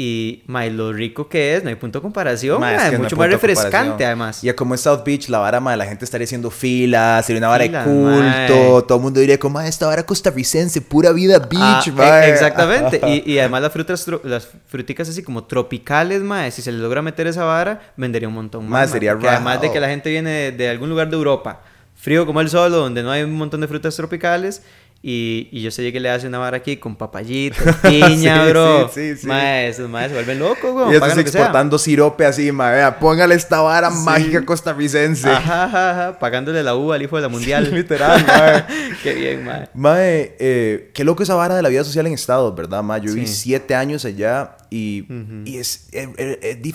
Y, 0.00 0.44
mae, 0.46 0.70
lo 0.70 0.92
rico 0.92 1.28
que 1.28 1.56
es, 1.56 1.64
no 1.64 1.70
hay 1.70 1.74
punto 1.74 1.98
de 1.98 2.02
comparación, 2.04 2.62
es 2.62 2.96
mucho 3.00 3.16
más 3.16 3.28
refrescante 3.28 4.06
además. 4.06 4.44
Y 4.44 4.52
como 4.52 4.74
en 4.74 4.78
South 4.78 5.02
Beach, 5.04 5.28
la 5.28 5.40
vara, 5.40 5.58
mae, 5.58 5.76
la 5.76 5.86
gente 5.86 6.04
estaría 6.04 6.24
haciendo 6.24 6.52
filas, 6.52 7.26
sería 7.26 7.40
una 7.40 7.48
vara 7.48 7.64
de 7.64 7.82
culto, 7.82 8.84
todo 8.84 8.98
el 8.98 9.02
mundo 9.02 9.18
diría 9.18 9.40
como, 9.40 9.60
esta 9.60 9.88
vara 9.88 10.06
costarricense, 10.06 10.82
pura 10.82 11.10
vida 11.10 11.40
beach, 11.40 11.92
ah, 11.98 12.28
exactamente. 12.28 13.00
y, 13.08 13.32
y, 13.32 13.40
además 13.40 13.60
las 13.60 13.72
frutas, 13.72 14.06
las 14.22 14.48
fruticas 14.68 15.08
así 15.08 15.24
como 15.24 15.42
tropicales, 15.42 16.22
mae, 16.22 16.52
si 16.52 16.62
se 16.62 16.70
le 16.70 16.78
logra 16.78 17.02
meter 17.02 17.26
esa 17.26 17.42
vara, 17.42 17.92
vendería 17.96 18.28
un 18.28 18.34
montón 18.34 18.68
más. 18.68 18.92
sería 18.92 19.18
Además 19.20 19.60
de 19.60 19.72
que 19.72 19.80
la 19.80 19.88
gente 19.88 20.10
viene 20.10 20.52
de, 20.52 20.68
algún 20.68 20.90
lugar 20.90 21.10
de 21.10 21.16
Europa, 21.16 21.62
frío 21.96 22.24
como 22.24 22.40
el 22.40 22.48
sol, 22.48 22.70
donde 22.70 23.02
no 23.02 23.10
hay 23.10 23.24
un 23.24 23.34
montón 23.34 23.60
de 23.62 23.66
frutas 23.66 23.96
tropicales, 23.96 24.62
y, 25.00 25.48
y, 25.52 25.62
yo 25.62 25.70
sé 25.70 25.92
que 25.92 26.00
le 26.00 26.10
hace 26.10 26.26
una 26.26 26.38
vara 26.38 26.56
aquí 26.56 26.76
con 26.76 26.96
papayito, 26.96 27.62
piña, 27.82 28.44
bro. 28.48 28.90
Sí, 28.92 29.12
sí, 29.14 29.20
sí. 29.20 29.26
Mae, 29.28 29.68
esos 29.68 29.88
maes 29.88 30.08
se 30.08 30.14
vuelven 30.14 30.40
locos, 30.40 30.72
güey. 30.72 30.90
Y 30.90 30.94
estás 30.94 31.16
exportando 31.16 31.78
sirope 31.78 32.26
así, 32.26 32.50
mae. 32.50 32.74
Vea, 32.74 32.98
póngale 32.98 33.36
esta 33.36 33.60
vara 33.60 33.90
mágica 33.90 34.44
costarricense. 34.44 35.30
Ajá, 35.30 35.64
ajá, 35.64 35.90
ajá. 35.90 36.18
Pagándole 36.18 36.64
la 36.64 36.74
uva 36.74 36.96
al 36.96 37.02
hijo 37.02 37.14
de 37.14 37.22
la 37.22 37.28
mundial. 37.28 37.70
literal, 37.72 38.26
mae. 38.26 38.64
qué 39.04 39.14
bien, 39.14 39.44
mae. 39.44 39.68
Mae, 39.72 40.34
eh, 40.40 40.90
qué 40.92 41.04
loco 41.04 41.22
esa 41.22 41.36
vara 41.36 41.54
de 41.54 41.62
la 41.62 41.68
vida 41.68 41.84
social 41.84 42.04
en 42.08 42.14
Estados, 42.14 42.52
¿verdad, 42.56 42.82
mae? 42.82 43.00
Yo 43.00 43.14
viví 43.14 43.28
siete 43.28 43.76
años 43.76 44.04
allá 44.04 44.56
y, 44.70 45.06
y 45.44 45.56
es, 45.56 45.88
es, 45.92 46.08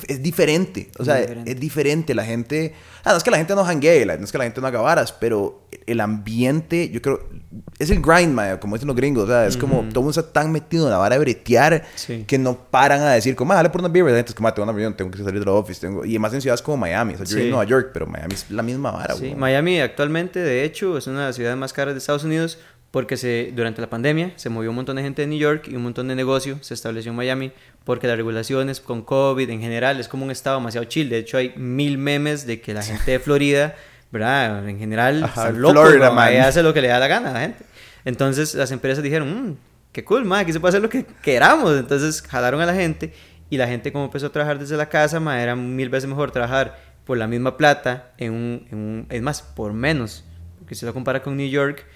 es, 0.07 0.23
diferente. 0.23 0.89
O 0.97 1.05
sea, 1.05 1.19
es 1.19 1.59
diferente. 1.59 2.13
La 2.15 2.25
gente... 2.25 2.73
Ah, 3.03 3.11
no 3.11 3.17
es 3.17 3.23
que 3.23 3.31
la 3.31 3.37
gente 3.37 3.53
no 3.53 3.63
janguee, 3.65 4.05
no 4.05 4.23
es 4.23 4.31
que 4.31 4.37
la 4.37 4.45
gente 4.45 4.61
no 4.61 4.67
haga 4.67 4.79
varas, 4.79 5.11
pero 5.11 5.67
el 5.85 5.99
ambiente, 5.99 6.89
yo 6.89 7.01
creo, 7.01 7.27
es 7.77 7.89
el 7.89 8.01
grind, 8.01 8.33
man, 8.33 8.57
como 8.59 8.75
dicen 8.75 8.87
los 8.87 8.95
gringos, 8.95 9.25
o 9.25 9.27
sea, 9.27 9.45
es 9.45 9.57
como 9.57 9.77
todo 9.89 9.99
el 9.99 10.05
mundo 10.05 10.11
está 10.11 10.31
tan 10.31 10.51
metido 10.51 10.85
en 10.85 10.91
la 10.91 10.97
vara 10.97 11.15
de 11.15 11.19
bretear 11.19 11.83
que 12.25 12.37
no 12.37 12.57
paran 12.69 13.01
a 13.01 13.11
decir, 13.11 13.35
como, 13.35 13.51
ah, 13.53 13.57
dale 13.57 13.69
por 13.69 13.81
una 13.81 13.89
beer, 13.89 14.07
entonces, 14.07 14.35
como, 14.35 14.53
tengo 14.53 14.63
una 14.63 14.71
reunión, 14.71 14.95
tengo 14.95 15.11
que 15.11 15.17
salir 15.17 15.39
de 15.39 15.45
la 15.45 15.51
office, 15.51 15.81
tengo... 15.81 16.05
y 16.05 16.11
además 16.11 16.33
en 16.33 16.41
ciudades 16.41 16.61
como 16.61 16.77
Miami, 16.77 17.15
o 17.15 17.17
sea, 17.17 17.25
yo 17.25 17.35
vivo 17.35 17.45
en 17.45 17.51
Nueva 17.51 17.65
York, 17.65 17.89
pero 17.93 18.07
Miami 18.07 18.33
es 18.33 18.49
la 18.49 18.63
misma 18.63 18.91
vara, 18.91 19.15
Sí, 19.15 19.35
Miami 19.35 19.79
actualmente, 19.81 20.39
de 20.39 20.63
hecho, 20.63 20.97
es 20.97 21.07
una 21.07 21.21
de 21.21 21.25
las 21.27 21.35
ciudades 21.35 21.57
más 21.57 21.73
caras 21.73 21.93
de 21.93 21.97
Estados 21.97 22.23
Unidos 22.23 22.59
porque 22.93 23.17
se, 23.17 23.51
durante 23.55 23.81
la 23.81 23.89
pandemia 23.89 24.33
se 24.35 24.49
movió 24.49 24.69
un 24.69 24.75
montón 24.75 24.97
de 24.97 25.01
gente 25.01 25.23
de 25.23 25.27
New 25.27 25.39
York 25.39 25.67
y 25.67 25.75
un 25.75 25.81
montón 25.81 26.07
de 26.09 26.13
negocio 26.13 26.59
se 26.61 26.75
estableció 26.75 27.09
en 27.09 27.15
Miami 27.15 27.51
porque 27.85 28.05
las 28.05 28.15
regulaciones 28.15 28.79
con 28.81 29.01
COVID 29.01 29.49
en 29.49 29.61
general 29.61 29.99
es 29.99 30.07
como 30.07 30.25
un 30.25 30.29
estado 30.29 30.57
demasiado 30.57 30.85
chill. 30.85 31.09
De 31.09 31.17
hecho, 31.17 31.37
hay 31.37 31.53
mil 31.55 31.97
memes 31.97 32.45
de 32.45 32.61
que 32.61 32.71
la 32.71 32.83
gente 32.83 33.09
de 33.09 33.17
Florida, 33.19 33.73
¿verdad? 34.11 34.69
En 34.69 34.77
general, 34.77 35.23
Ajá, 35.23 35.49
loco, 35.49 35.81
hace 35.81 36.61
lo 36.61 36.71
que 36.71 36.81
le 36.83 36.89
da 36.89 36.99
la 36.99 37.07
gana 37.07 37.31
a 37.31 37.33
la 37.33 37.39
gente. 37.39 37.65
Entonces 38.05 38.53
las 38.53 38.71
empresas 38.71 39.03
dijeron, 39.03 39.49
mmm, 39.49 39.57
qué 39.91 40.03
cool, 40.03 40.23
ma, 40.23 40.37
aquí 40.37 40.53
se 40.53 40.59
puede 40.59 40.69
hacer 40.69 40.83
lo 40.83 40.89
que 40.89 41.03
queramos. 41.23 41.75
Entonces 41.75 42.21
jalaron 42.21 42.61
a 42.61 42.67
la 42.67 42.75
gente 42.75 43.11
y 43.49 43.57
la 43.57 43.67
gente 43.67 43.91
como 43.91 44.05
empezó 44.05 44.27
a 44.27 44.31
trabajar 44.31 44.59
desde 44.59 44.77
la 44.77 44.89
casa, 44.89 45.17
era 45.41 45.55
mil 45.55 45.89
veces 45.89 46.07
mejor 46.07 46.29
trabajar 46.29 46.79
por 47.05 47.17
la 47.17 47.25
misma 47.25 47.57
plata, 47.57 48.11
en 48.19 48.33
un, 48.33 48.67
en 48.69 48.77
un, 48.77 49.07
es 49.09 49.23
más, 49.23 49.41
por 49.41 49.73
menos. 49.73 50.25
Porque 50.59 50.75
si 50.75 50.85
lo 50.85 50.93
compara 50.93 51.23
con 51.23 51.35
New 51.35 51.49
York, 51.49 51.87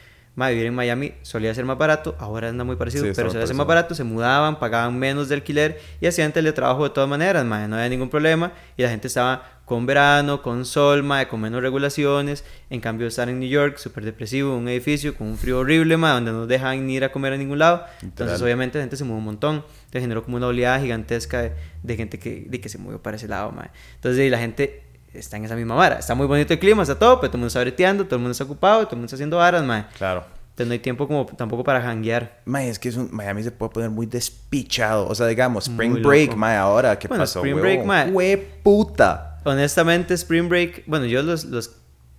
vivir 0.50 0.68
en 0.68 0.76
Miami 0.76 1.14
solía 1.24 1.54
ser 1.56 1.66
más 1.66 1.78
barato, 1.78 2.16
ahora 2.20 2.50
anda 2.50 2.64
muy 2.64 2.76
parecido, 2.76 3.04
Sí, 3.06 3.12
pero 3.16 3.30
solía 3.30 3.32
ser 3.32 3.40
parecido. 3.40 3.58
más 3.58 3.68
barato, 3.68 3.96
se 3.96 4.04
mudaban, 4.04 4.60
pagaban 4.60 4.98
menos 4.98 5.28
de 5.30 5.36
alquiler 5.36 5.80
y 6.00 6.06
hacían 6.08 6.32
teletrabajo 6.32 6.84
de 6.84 6.92
todas 6.92 7.10
maneras, 7.10 7.44
mae, 7.46 7.68
no 7.68 7.76
había 7.76 7.90
ningún 7.90 8.10
problema 8.10 8.52
y 8.78 8.84
la 8.84 8.90
gente 8.90 9.08
estaba 9.08 9.54
con 9.66 9.86
verano, 9.86 10.42
con 10.42 10.64
sol, 10.64 11.04
mae, 11.04 11.28
con 11.28 11.42
menos 11.42 11.62
regulaciones, 11.62 12.46
en 12.70 12.80
cambio 12.80 13.08
estar 13.08 13.28
en 13.28 13.40
New 13.40 13.50
York, 13.50 13.78
súper 13.78 14.06
depresivo, 14.06 14.56
un 14.56 14.70
edificio 14.70 15.14
con 15.16 15.28
un 15.28 15.38
frío 15.38 15.60
horrible, 15.60 15.98
mae, 15.98 16.14
donde 16.14 16.32
no 16.32 16.46
dejan 16.48 16.86
ni 16.88 16.96
ir 16.96 17.04
a 17.04 17.12
comer 17.12 17.34
a 17.34 17.38
ningún 17.38 17.60
lado, 17.60 17.84
entonces 18.02 18.36
Literal. 18.36 18.44
obviamente 18.44 18.78
la 18.78 18.84
gente 18.84 18.96
se 18.96 19.04
mudó 19.04 19.18
un 19.18 19.26
montón, 19.26 19.66
se 19.92 20.00
generó 20.00 20.24
como 20.24 20.38
una 20.38 20.48
oleada 20.48 20.80
gigantesca 20.80 21.42
de, 21.42 21.54
de 21.84 21.96
gente 21.98 22.20
que, 22.20 22.46
de 22.48 22.62
que 22.62 22.70
se 22.70 22.78
movió 22.78 23.02
para 23.02 23.18
ese 23.18 23.28
lado, 23.28 23.52
mae. 23.52 23.70
entonces 23.96 24.26
y 24.26 24.30
la 24.30 24.38
gente 24.38 24.84
está 25.18 25.38
en 25.38 25.46
esa 25.46 25.56
misma 25.56 25.76
vara, 25.76 26.00
está 26.00 26.16
muy 26.16 26.28
bonito 26.28 26.54
el 26.54 26.60
clima, 26.60 26.82
está 26.84 26.98
todo, 26.98 27.20
pero 27.20 27.30
todo 27.32 27.38
el 27.38 27.40
mundo 27.40 27.48
está 27.48 27.60
breteando, 27.62 28.06
todo 28.06 28.16
el 28.16 28.22
mundo 28.22 28.32
está 28.32 28.44
ocupado, 28.44 28.84
todo 28.86 28.92
el 28.92 28.98
mundo 28.98 29.06
está 29.06 29.16
haciendo 29.16 29.38
varas, 29.38 29.64
mae. 29.64 29.86
Claro. 29.98 30.24
Entonces 30.50 30.68
no 30.70 30.74
hay 30.74 30.80
tiempo 30.80 31.08
como 31.08 31.26
tampoco 31.28 31.64
para 31.64 31.82
janguear. 31.82 32.40
Mae, 32.46 32.68
es 32.70 32.80
que 32.80 32.90
es 32.90 32.96
un, 32.98 33.10
Miami 33.12 33.44
se 33.44 33.52
puede 33.52 33.72
poner 33.72 33.90
muy 33.92 34.08
despichado. 34.08 35.08
O 35.08 35.14
sea, 35.14 35.28
digamos, 35.28 35.68
Spring 35.68 35.92
Muy 35.92 36.02
Break, 36.02 36.28
loco. 36.30 36.40
mae, 36.40 36.58
ahora, 36.58 36.98
¿qué 36.98 37.08
Bueno, 37.08 37.22
pasó, 37.24 37.40
Spring? 37.40 37.60
Break, 37.62 37.86
mae. 37.86 38.12
Hue 38.12 38.38
puta. 38.64 39.40
Honestamente, 39.44 40.16
Spring 40.16 40.50
Break, 40.50 40.84
bueno, 40.88 41.06
yo 41.06 41.22
los, 41.22 41.46
los 41.46 41.76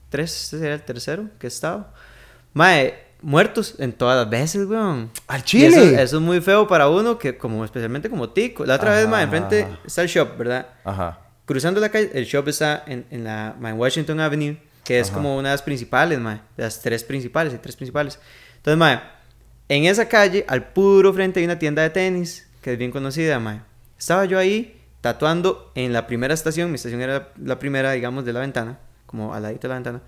tres, 0.09 0.45
este 0.45 0.59
sería 0.59 0.75
el 0.75 0.83
tercero 0.83 1.25
que 1.41 1.47
he 1.47 1.49
estado. 1.49 1.89
Mae, 2.53 2.95
muertos 3.23 3.75
en 3.79 3.93
todas 3.93 4.17
las 4.17 4.31
veces, 4.31 4.67
weón. 4.67 5.11
¡Al 5.27 5.43
chile! 5.43 5.67
Eso, 5.67 5.81
eso 6.01 6.17
es 6.19 6.23
muy 6.23 6.41
feo 6.41 6.69
para 6.69 6.89
uno, 6.89 7.19
que 7.19 7.37
como 7.37 7.65
especialmente 7.65 8.09
como 8.09 8.31
tico. 8.31 8.65
La 8.65 8.77
otra 8.77 8.93
vez, 8.93 9.03
Ajá. 9.03 9.11
mae, 9.11 9.25
enfrente 9.25 9.67
está 9.85 10.03
el 10.03 10.09
shop, 10.09 10.37
¿verdad? 10.39 10.69
Ajá. 10.85 11.19
Cruzando 11.49 11.81
la 11.81 11.89
calle, 11.89 12.11
el 12.13 12.27
shop 12.27 12.47
está 12.49 12.85
en, 12.87 13.07
en 13.11 13.25
la 13.25 13.57
Washington 13.75 14.21
Avenue, 14.21 14.59
que 14.85 15.01
es 15.01 15.09
Ajá. 15.09 15.17
como 15.17 15.37
una 15.37 15.49
de 15.49 15.55
las 15.55 15.63
principales, 15.63 16.19
mae, 16.21 16.41
de 16.59 16.63
las 16.65 16.81
tres 16.83 17.03
principales, 17.05 17.55
hay 17.55 17.59
tres 17.59 17.75
principales. 17.75 18.19
Entonces, 18.57 18.79
mae, 18.79 19.01
en 19.71 19.85
esa 19.87 20.07
calle, 20.09 20.45
al 20.47 20.73
puro 20.73 21.13
frente 21.15 21.41
hay 21.41 21.47
una 21.47 21.59
tienda 21.59 21.81
de 21.83 21.89
tenis, 21.91 22.47
que 22.61 22.75
es 22.75 22.79
bien 22.79 22.91
conocida, 22.91 23.39
mae. 23.41 23.63
Estaba 23.99 24.27
yo 24.27 24.39
ahí 24.39 24.79
tatuando 25.01 25.73
en 25.75 25.93
la 25.95 26.07
primera 26.07 26.35
estación, 26.35 26.71
mi 26.71 26.75
estación 26.75 27.01
era 27.01 27.31
la 27.43 27.59
primera, 27.59 27.93
digamos, 27.93 28.25
de 28.27 28.33
la 28.35 28.41
ventana, 28.41 28.79
como 29.07 29.33
al 29.35 29.43
ladito 29.43 29.63
de 29.63 29.69
la 29.69 29.75
ventana. 29.77 30.03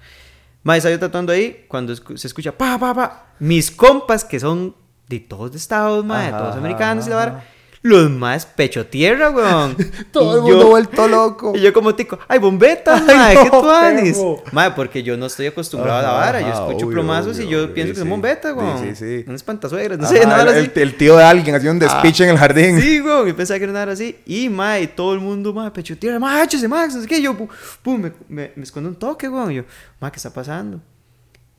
Mae, 0.63 0.77
estaba 0.77 0.93
yo 0.95 1.01
tatuando 1.01 1.33
ahí, 1.33 1.65
cuando 1.69 1.95
escu- 1.95 2.19
se 2.19 2.27
escucha 2.27 2.53
pa, 2.53 2.79
pa, 2.79 2.93
pa, 2.95 3.27
mis 3.39 3.71
compas, 3.71 4.25
que 4.25 4.39
son 4.39 4.77
de 5.09 5.21
todos 5.21 5.51
de 5.53 5.57
Estados, 5.59 6.05
mae, 6.05 6.29
Ajá, 6.29 6.39
todos 6.39 6.57
americanos 6.57 7.07
y 7.07 7.11
la 7.11 7.17
vara, 7.17 7.45
los 7.83 8.11
más 8.11 8.45
pecho 8.45 8.85
tierra, 8.87 9.31
weón. 9.31 9.75
Todo 10.13 10.33
Y 10.33 10.37
el 10.37 10.43
mundo 10.43 10.61
yo- 10.65 10.69
vuelto 10.69 11.09
loco. 11.09 11.53
y 11.57 11.61
yo 11.61 11.73
como 11.73 11.95
tico, 11.95 12.19
ay, 12.29 12.39
bombetas, 12.39 13.03
mae, 13.07 13.35
no, 13.35 13.43
qué 13.45 13.51
tuanis. 13.51 14.19
Mae, 14.53 14.71
porque 14.73 15.03
yo 15.03 15.17
no 15.17 15.27
estoy 15.27 15.47
acostumbrado 15.47 15.99
a 15.99 16.03
la 16.03 16.09
Ajá, 16.11 16.19
vara. 16.19 16.41
Yo 16.43 16.49
escucho 16.49 16.87
obvio, 16.87 16.91
plomazos 16.91 17.39
y 17.41 17.47
yo 17.49 17.65
obvio, 17.65 17.75
pienso 17.75 17.91
sí, 17.91 17.95
que 17.95 18.01
son 18.01 18.11
bombetas, 18.11 18.53
Sí, 18.53 18.59
weón. 18.59 18.97
sí, 18.97 18.97
sí. 18.97 19.25
No 19.27 20.05
Ajá, 20.05 20.15
sé, 20.15 20.27
nada 20.27 20.43
el, 20.43 20.49
así. 20.49 20.71
el- 20.75 20.83
el 20.83 20.97
tío 20.97 21.17
de 21.17 21.25
alguien 21.25 21.55
haciendo 21.57 21.73
un 21.73 21.79
despiche 21.79 22.25
en 22.25 22.31
el 22.31 22.39
jardín. 22.39 22.81
Sí, 22.81 23.01
weón, 23.01 23.27
yo 23.27 23.35
pensaba 23.35 23.59
que 23.59 23.65
era 23.65 23.73
nada 23.73 23.93
así. 23.93 24.17
Y, 24.27 24.49
mae, 24.51 24.87
todo 24.89 25.15
el 25.15 25.21
mundo, 25.21 25.53
mae, 25.55 25.71
pecho 25.71 25.97
tierra, 25.97 26.19
mae, 26.19 26.45
échese, 26.45 26.69
Max, 26.69 26.95
no 26.95 27.01
sé 27.01 27.07
qué. 27.09 27.23
Yo, 27.23 27.33
pu- 27.35 27.49
pum, 27.83 28.01
me, 28.01 28.13
me, 28.29 28.53
me 28.57 28.63
escondo 28.63 28.91
un 28.91 28.97
toque, 28.97 29.27
weón. 29.29 29.53
Y 29.53 29.55
yo, 29.57 29.63
mae, 30.01 30.11
¿qué 30.11 30.17
está 30.17 30.31
pasando? 30.31 30.81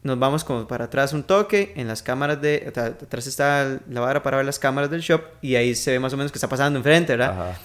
Nos 0.04 0.18
vamos 0.18 0.44
como 0.44 0.68
para 0.68 0.86
atrás 0.86 1.14
un 1.14 1.24
toque, 1.24 1.74
en 1.76 1.88
las 1.88 2.02
cámaras 2.02 2.42
de... 2.42 2.72
Atrás 2.76 3.28
está 3.28 3.80
la 3.90 4.02
vara 4.02 4.24
para 4.24 4.38
ver 4.38 4.46
las 4.46 4.58
cámaras 4.58 4.90
del 4.90 5.02
shop 5.02 5.22
y 5.42 5.56
ahí 5.56 5.76
se 5.76 5.92
ve 5.92 6.00
más 6.00 6.12
o 6.14 6.18
menos 6.18 6.32
qué 6.32 6.38
está 6.38 6.50
pasando 6.50 6.78
enfrente, 6.78 7.14
¿verdad? 7.16 7.32
Ajá. 7.32 7.60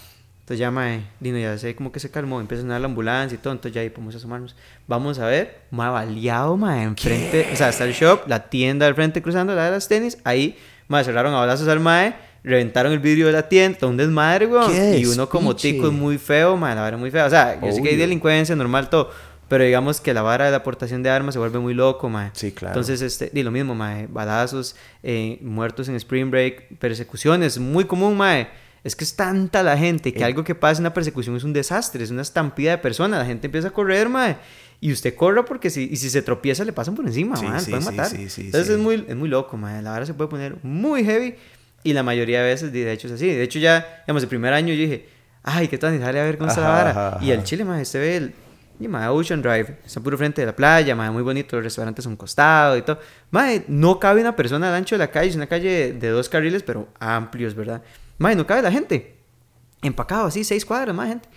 Entonces 0.47 0.61
ya, 0.61 0.71
mae, 0.71 1.01
Dino, 1.19 1.39
ya 1.39 1.59
sé 1.59 1.75
como 1.75 1.91
que 1.91 1.99
se 1.99 2.09
calmó, 2.09 2.41
empieza 2.41 2.61
a 2.61 2.63
sonar 2.63 2.81
la 2.81 2.87
ambulancia 2.87 3.35
y 3.35 3.39
todo, 3.39 3.53
entonces 3.53 3.75
ya 3.75 3.81
ahí 3.81 3.91
podemos 3.91 4.15
asomarnos. 4.15 4.55
Vamos 4.87 5.19
a 5.19 5.27
ver, 5.27 5.63
mae, 5.73 5.91
baleado, 5.91 6.57
mae, 6.57 6.85
enfrente, 6.85 7.49
o 7.53 7.57
sea, 7.57 7.71
está 7.71 7.85
el 7.85 7.93
shop, 7.93 8.29
la 8.29 8.49
tienda 8.49 8.87
al 8.87 8.95
frente 8.95 9.21
cruzando, 9.21 9.57
la 9.57 9.65
de 9.65 9.71
las 9.73 9.89
tenis, 9.89 10.19
ahí, 10.23 10.57
mae, 10.87 11.03
cerraron 11.03 11.35
a 11.35 11.39
balazos 11.39 11.67
al 11.67 11.81
mae, 11.81 12.15
reventaron 12.45 12.93
el 12.93 13.01
vidrio 13.01 13.27
de 13.27 13.33
la 13.33 13.49
tienda, 13.49 13.89
un 13.89 13.97
desmadre, 13.97 14.47
weón. 14.47 14.71
¡Qué 14.71 15.01
Y 15.01 15.07
uno 15.07 15.29
como 15.29 15.57
tico 15.57 15.89
es 15.89 15.93
muy 15.93 16.17
feo, 16.17 16.57
mae, 16.57 16.77
la 16.77 16.89
es 16.91 16.97
muy 16.97 17.11
fea. 17.11 17.27
O 17.27 17.31
sea, 17.31 17.61
yo 17.61 17.73
sé 17.73 17.83
que 17.83 17.89
hay 17.89 17.97
delincuencia, 17.97 18.55
normal 18.55 18.89
todo, 18.89 19.11
pero 19.49 19.65
digamos 19.65 20.01
que 20.01 20.13
la 20.15 20.23
vara 20.23 20.47
de 20.47 20.51
la 20.51 20.59
aportación 20.59 21.03
de 21.03 21.11
armas 21.11 21.35
se 21.35 21.39
vuelve 21.39 21.59
muy 21.59 21.75
loco, 21.75 22.09
mae. 22.09 22.31
Sí, 22.33 22.53
claro. 22.53 22.73
Entonces, 22.75 23.01
este, 23.03 23.31
y 23.33 23.43
lo 23.43 23.51
mismo, 23.51 23.75
mae, 23.75 24.07
balazos, 24.09 24.75
eh, 25.03 25.39
muertos 25.43 25.89
en 25.89 25.95
Spring 25.97 26.31
Break, 26.31 26.79
persecuciones, 26.79 27.59
muy 27.59 27.85
común, 27.85 28.17
mae. 28.17 28.49
Es 28.85 28.95
que 28.95 29.03
es 29.05 29.17
tanta 29.17 29.63
la 29.65 29.77
gente 29.77 30.13
que 30.13 30.21
Eh. 30.21 30.25
algo 30.25 30.45
que 30.45 30.55
pasa 30.55 30.79
en 30.81 30.83
una 30.85 30.95
persecución 30.95 31.35
es 31.37 31.43
un 31.45 31.53
desastre, 31.53 32.05
es 32.05 32.11
una 32.11 32.23
estampida 32.23 32.71
de 32.73 32.79
personas. 32.79 33.19
La 33.21 33.27
gente 33.27 33.47
empieza 33.49 33.69
a 33.69 33.71
correr, 33.73 34.09
mae. 34.09 34.37
Y 34.81 34.93
usted 34.93 35.15
corre 35.17 35.43
porque 35.45 35.71
si, 35.71 35.89
y 35.91 35.97
si 35.97 36.09
se 36.11 36.23
tropieza 36.23 36.65
le 36.65 36.73
pasan 36.73 36.95
por 36.95 37.05
encima, 37.07 37.37
Sí, 37.37 37.47
mae, 37.47 37.61
sí, 37.61 37.71
pueden 37.71 37.85
matar. 37.87 38.07
sí, 38.07 38.29
sí, 38.29 38.43
Entonces 38.47 38.67
sí. 38.69 38.73
Es, 38.75 38.79
muy, 38.79 39.05
es 39.09 39.17
muy 39.17 39.29
loco, 39.29 39.57
mae. 39.57 39.83
La 39.83 39.91
vara 39.91 40.07
se 40.07 40.15
puede 40.15 40.29
poner 40.31 40.57
muy 40.63 41.05
heavy 41.05 41.35
y 41.83 41.93
la 41.95 42.03
mayoría 42.03 42.43
de 42.43 42.47
veces, 42.49 42.73
de 42.73 42.93
hecho, 42.93 43.07
es 43.09 43.15
así. 43.15 43.27
De 43.27 43.43
hecho, 43.43 43.59
ya, 43.59 44.03
digamos, 44.07 44.23
el 44.23 44.29
primer 44.29 44.53
año 44.53 44.73
yo 44.75 44.81
dije, 44.81 45.09
ay, 45.43 45.67
qué 45.69 45.79
tan 45.79 45.99
sale 46.01 46.21
a 46.21 46.25
ver 46.25 46.41
la 46.41 46.49
Ajá, 46.49 46.61
vara. 46.61 46.91
ajá, 46.91 47.19
Y 47.25 47.31
el. 47.31 47.43
Chile, 47.43 47.65
mae, 47.65 47.83
usted 47.83 48.01
ve 48.01 48.17
el, 48.19 48.35
y, 48.79 48.89
mae, 48.89 49.09
Ocean 49.09 49.43
Drive, 49.43 49.79
está 49.85 50.01
puro 50.01 50.19
frente 50.19 50.43
de 50.43 50.47
la 50.47 50.57
playa, 50.57 50.95
mae, 50.95 51.11
muy 51.11 51.23
bonito, 51.23 51.57
los 51.57 51.65
restaurantes 51.65 52.07
a 52.07 52.09
un 52.09 52.17
costado 52.17 52.77
y 52.77 52.83
todo. 52.83 52.99
Mae, 53.31 53.65
no 53.69 53.99
cabe 53.99 54.21
una 54.21 54.37
persona 54.37 54.69
al 54.69 54.75
ancho 54.75 54.95
de 54.95 54.99
la 54.99 55.11
calle, 55.11 55.31
es 55.31 55.37
una 55.37 55.47
calle 55.47 55.93
de 55.93 56.09
dos 56.09 56.29
carriles, 56.29 56.63
pero 56.63 56.89
amplios, 56.99 57.55
¿verdad? 57.55 57.83
Mae, 58.19 58.37
no 58.37 58.47
cabe 58.47 58.63
la 58.63 58.73
gente. 58.73 59.17
Empacado 59.83 60.27
así, 60.27 60.45
seis 60.45 60.65
cuadras, 60.65 60.95
más 60.95 61.09
gente. 61.09 61.29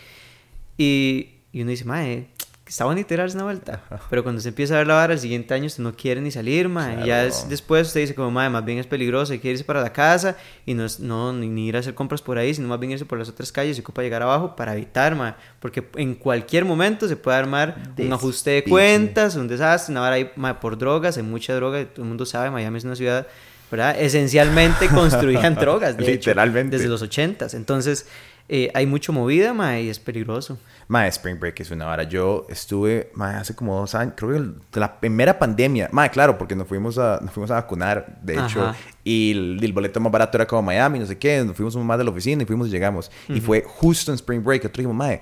Y, 0.78 1.36
y 1.52 1.62
uno 1.62 1.72
dice, 1.72 1.86
mae, 1.86 2.30
está 2.70 2.86
bonito 2.86 3.18
darse 3.18 3.36
una 3.36 3.46
vuelta. 3.46 3.82
Pero 4.10 4.22
cuando 4.24 4.40
se 4.40 4.50
empieza 4.50 4.76
a 4.76 4.78
ver 4.78 4.88
la 4.88 4.94
vara, 4.94 5.14
el 5.14 5.20
siguiente 5.20 5.54
año 5.54 5.66
usted 5.66 5.84
no 5.84 5.92
quiere 5.94 6.22
ni 6.22 6.30
salir, 6.32 6.70
mae. 6.70 6.94
Claro. 6.94 7.06
Ya 7.08 7.26
es- 7.26 7.50
después 7.50 7.88
usted 7.88 8.02
dice 8.02 8.16
como, 8.16 8.30
mae, 8.32 8.50
más 8.50 8.64
bien 8.64 8.78
es 8.78 8.86
peligroso, 8.88 9.34
hay 9.34 9.40
que 9.40 9.50
irse 9.50 9.64
para 9.64 9.82
la 9.82 9.92
casa 9.92 10.38
y 10.66 10.76
no, 10.76 10.86
es- 10.86 11.00
no 11.00 11.34
ni, 11.34 11.48
ni 11.50 11.68
ir 11.68 11.76
a 11.76 11.80
hacer 11.80 11.96
compras 11.96 12.22
por 12.22 12.38
ahí, 12.38 12.54
sino 12.54 12.68
más 12.68 12.80
bien 12.80 12.92
irse 12.92 13.06
por 13.06 13.18
las 13.18 13.28
otras 13.28 13.52
calles 13.52 13.78
y 13.78 13.82
ocupa 13.82 14.02
llegar 14.04 14.22
abajo 14.22 14.56
para 14.56 14.74
evitar, 14.74 15.16
mae. 15.16 15.34
Porque 15.60 15.84
en 15.96 16.14
cualquier 16.16 16.64
momento 16.64 17.08
se 17.08 17.16
puede 17.18 17.38
armar 17.38 17.76
un 17.98 18.14
ajuste 18.14 18.52
de 18.52 18.64
cuentas, 18.64 19.36
un 19.36 19.48
desastre, 19.48 19.92
una 19.92 20.02
vara 20.02 20.16
ahí, 20.16 20.30
mae, 20.36 20.54
por 20.54 20.78
drogas, 20.78 21.18
hay 21.18 21.24
mucha 21.24 21.54
droga, 21.56 21.84
todo 21.86 22.04
el 22.04 22.08
mundo 22.08 22.26
sabe, 22.26 22.52
Miami 22.52 22.78
es 22.78 22.84
una 22.86 22.96
ciudad... 22.96 23.28
¿verdad? 23.72 23.96
Esencialmente 24.02 24.88
construían 24.94 25.54
drogas, 25.54 25.96
de 25.96 26.04
hecho, 26.14 26.32
Literalmente. 26.32 26.78
desde 26.78 26.90
los 26.90 27.04
80s. 27.04 27.54
Entonces, 27.54 28.08
eh, 28.48 28.72
hay 28.74 28.88
mucho 28.88 29.14
movida, 29.14 29.54
mae, 29.54 29.84
y 29.84 29.90
es 29.90 30.00
peligroso. 30.00 30.58
Mae, 30.90 31.08
Spring 31.10 31.40
Break 31.40 31.60
es 31.60 31.70
una 31.70 31.88
hora. 31.88 32.02
Yo 32.04 32.48
estuve, 32.50 33.12
mae, 33.14 33.36
hace 33.36 33.56
como 33.56 33.80
dos 33.80 33.94
años, 33.94 34.16
creo 34.18 34.56
que 34.72 34.80
la 34.80 35.00
primera 35.00 35.38
pandemia. 35.38 35.88
Mae, 35.92 36.10
claro, 36.10 36.36
porque 36.38 36.56
nos 36.56 36.68
fuimos 36.68 36.98
a, 36.98 37.20
nos 37.22 37.32
fuimos 37.32 37.52
a 37.52 37.54
vacunar, 37.56 38.18
de 38.24 38.34
hecho. 38.34 38.64
Ajá. 38.70 38.76
Y 39.04 39.32
el, 39.32 39.60
el 39.64 39.72
boleto 39.72 40.00
más 40.00 40.12
barato 40.12 40.38
era 40.38 40.48
como 40.48 40.64
Miami, 40.64 40.98
no 40.98 41.06
sé 41.06 41.18
qué. 41.18 41.44
Nos 41.46 41.56
fuimos 41.56 41.76
más 41.78 41.98
de 42.00 42.04
la 42.04 42.10
oficina 42.10 42.42
y 42.42 42.46
fuimos 42.48 42.68
y 42.68 42.72
llegamos. 42.72 43.12
Y 43.28 43.40
fue 43.40 43.64
justo 43.66 44.12
en 44.12 44.16
Spring 44.16 44.44
Break. 44.44 44.66
Otro 44.66 44.82
dijimos, 44.82 44.96
mae, 44.98 45.22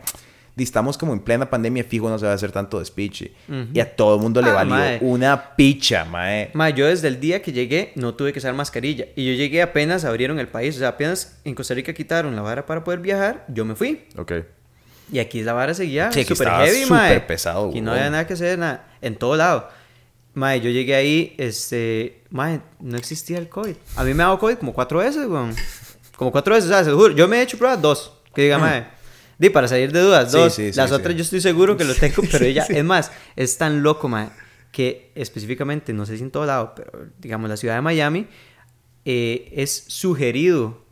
estamos 0.56 0.98
como 0.98 1.12
en 1.12 1.20
plena 1.20 1.50
pandemia, 1.50 1.84
fijo, 1.84 2.10
no 2.10 2.18
se 2.18 2.26
va 2.26 2.32
a 2.32 2.36
hacer 2.36 2.54
tanto 2.54 2.80
despiche. 2.80 3.34
Y 3.74 3.80
a 3.82 3.94
todo 3.94 4.16
el 4.16 4.22
mundo 4.22 4.42
le 4.42 4.52
Ah, 4.52 4.54
valió 4.54 4.74
mae. 4.74 5.00
una 5.02 5.56
picha, 5.58 6.06
mae. 6.06 6.50
Ma, 6.54 6.70
yo 6.70 6.88
desde 6.88 7.10
el 7.10 7.20
día 7.20 7.42
que 7.42 7.52
llegué 7.52 7.92
no 7.96 8.16
tuve 8.16 8.32
que 8.32 8.40
usar 8.40 8.54
mascarilla. 8.54 9.08
Y 9.18 9.26
yo 9.28 9.34
llegué 9.34 9.62
apenas 9.62 10.06
abrieron 10.06 10.40
el 10.40 10.48
país. 10.48 10.78
O 10.78 10.80
sea, 10.80 10.88
apenas 10.88 11.42
en 11.44 11.56
Costa 11.56 11.74
Rica 11.74 11.94
quitaron 11.94 12.36
la 12.38 12.42
vara 12.42 12.66
para 12.66 12.86
poder 12.86 13.02
viajar, 13.02 13.44
yo 13.50 13.66
me 13.66 13.76
fui. 13.76 14.06
Ok. 14.16 14.32
Y 15.12 15.20
aquí 15.20 15.42
la 15.42 15.54
vara 15.54 15.74
seguía 15.74 16.12
Sí, 16.12 16.22
estaba 16.22 16.66
heavy, 16.66 16.86
mae. 16.90 17.20
pesado, 17.22 17.70
Aquí 17.70 17.82
no 17.82 17.92
había 17.94 18.10
nada 18.10 18.28
que 18.28 18.34
hacer, 18.34 18.60
nada. 18.60 18.88
En 19.02 19.16
todo 19.16 19.36
lado. 19.38 19.70
Mae, 20.34 20.62
yo 20.62 20.70
llegué 20.70 20.96
ahí, 20.96 21.34
este... 21.38 22.24
Mae, 22.30 22.62
no 22.80 22.98
existía 22.98 23.38
el 23.40 23.50
COVID. 23.50 23.76
A 23.96 24.04
mí 24.04 24.14
me 24.14 24.24
ha 24.24 24.28
dado 24.28 24.40
COVID 24.40 24.56
como 24.58 24.74
cuatro 24.74 25.00
veces, 25.00 25.26
weón. 25.28 25.56
Como 26.16 26.32
cuatro 26.32 26.54
veces, 26.56 26.70
o 26.70 26.74
sea, 26.74 26.84
se 26.84 26.92
lo 26.92 26.98
juro. 26.98 27.16
Yo 27.16 27.28
me 27.28 27.38
he 27.38 27.42
hecho 27.42 27.58
pruebas 27.58 27.82
dos. 27.82 28.14
Que 28.36 28.44
diga, 28.44 28.58
mae... 28.60 28.86
Di, 29.40 29.50
para 29.50 29.68
salir 29.68 29.92
de 29.92 30.02
dudas, 30.02 30.30
Mm. 30.34 30.38
Dos. 30.38 30.54
sí, 30.56 30.72
sí, 30.72 30.78
Las 30.78 30.92
otras 30.92 31.16
yo 31.16 31.22
estoy 31.22 31.42
seguro 31.42 31.78
que 31.78 31.84
lo 31.86 31.94
tengo, 31.96 32.22
pero 32.32 32.44
ella... 32.46 32.66
Es 32.70 32.84
más, 32.84 33.12
es 33.36 33.58
tan 33.58 33.82
loco, 33.84 34.10
mae, 34.10 34.30
que 34.72 35.12
específicamente, 35.16 35.94
no 35.94 36.06
sé 36.06 36.18
si 36.18 36.24
en 36.24 36.32
todo 36.32 36.46
lado, 36.46 36.74
pero 36.76 36.92
digamos 37.20 37.50
la 37.50 37.56
ciudad 37.58 37.76
de 37.76 37.82
Miami, 37.82 38.28
eh, 39.06 39.50
es 39.56 39.86
sugerido 39.88 40.84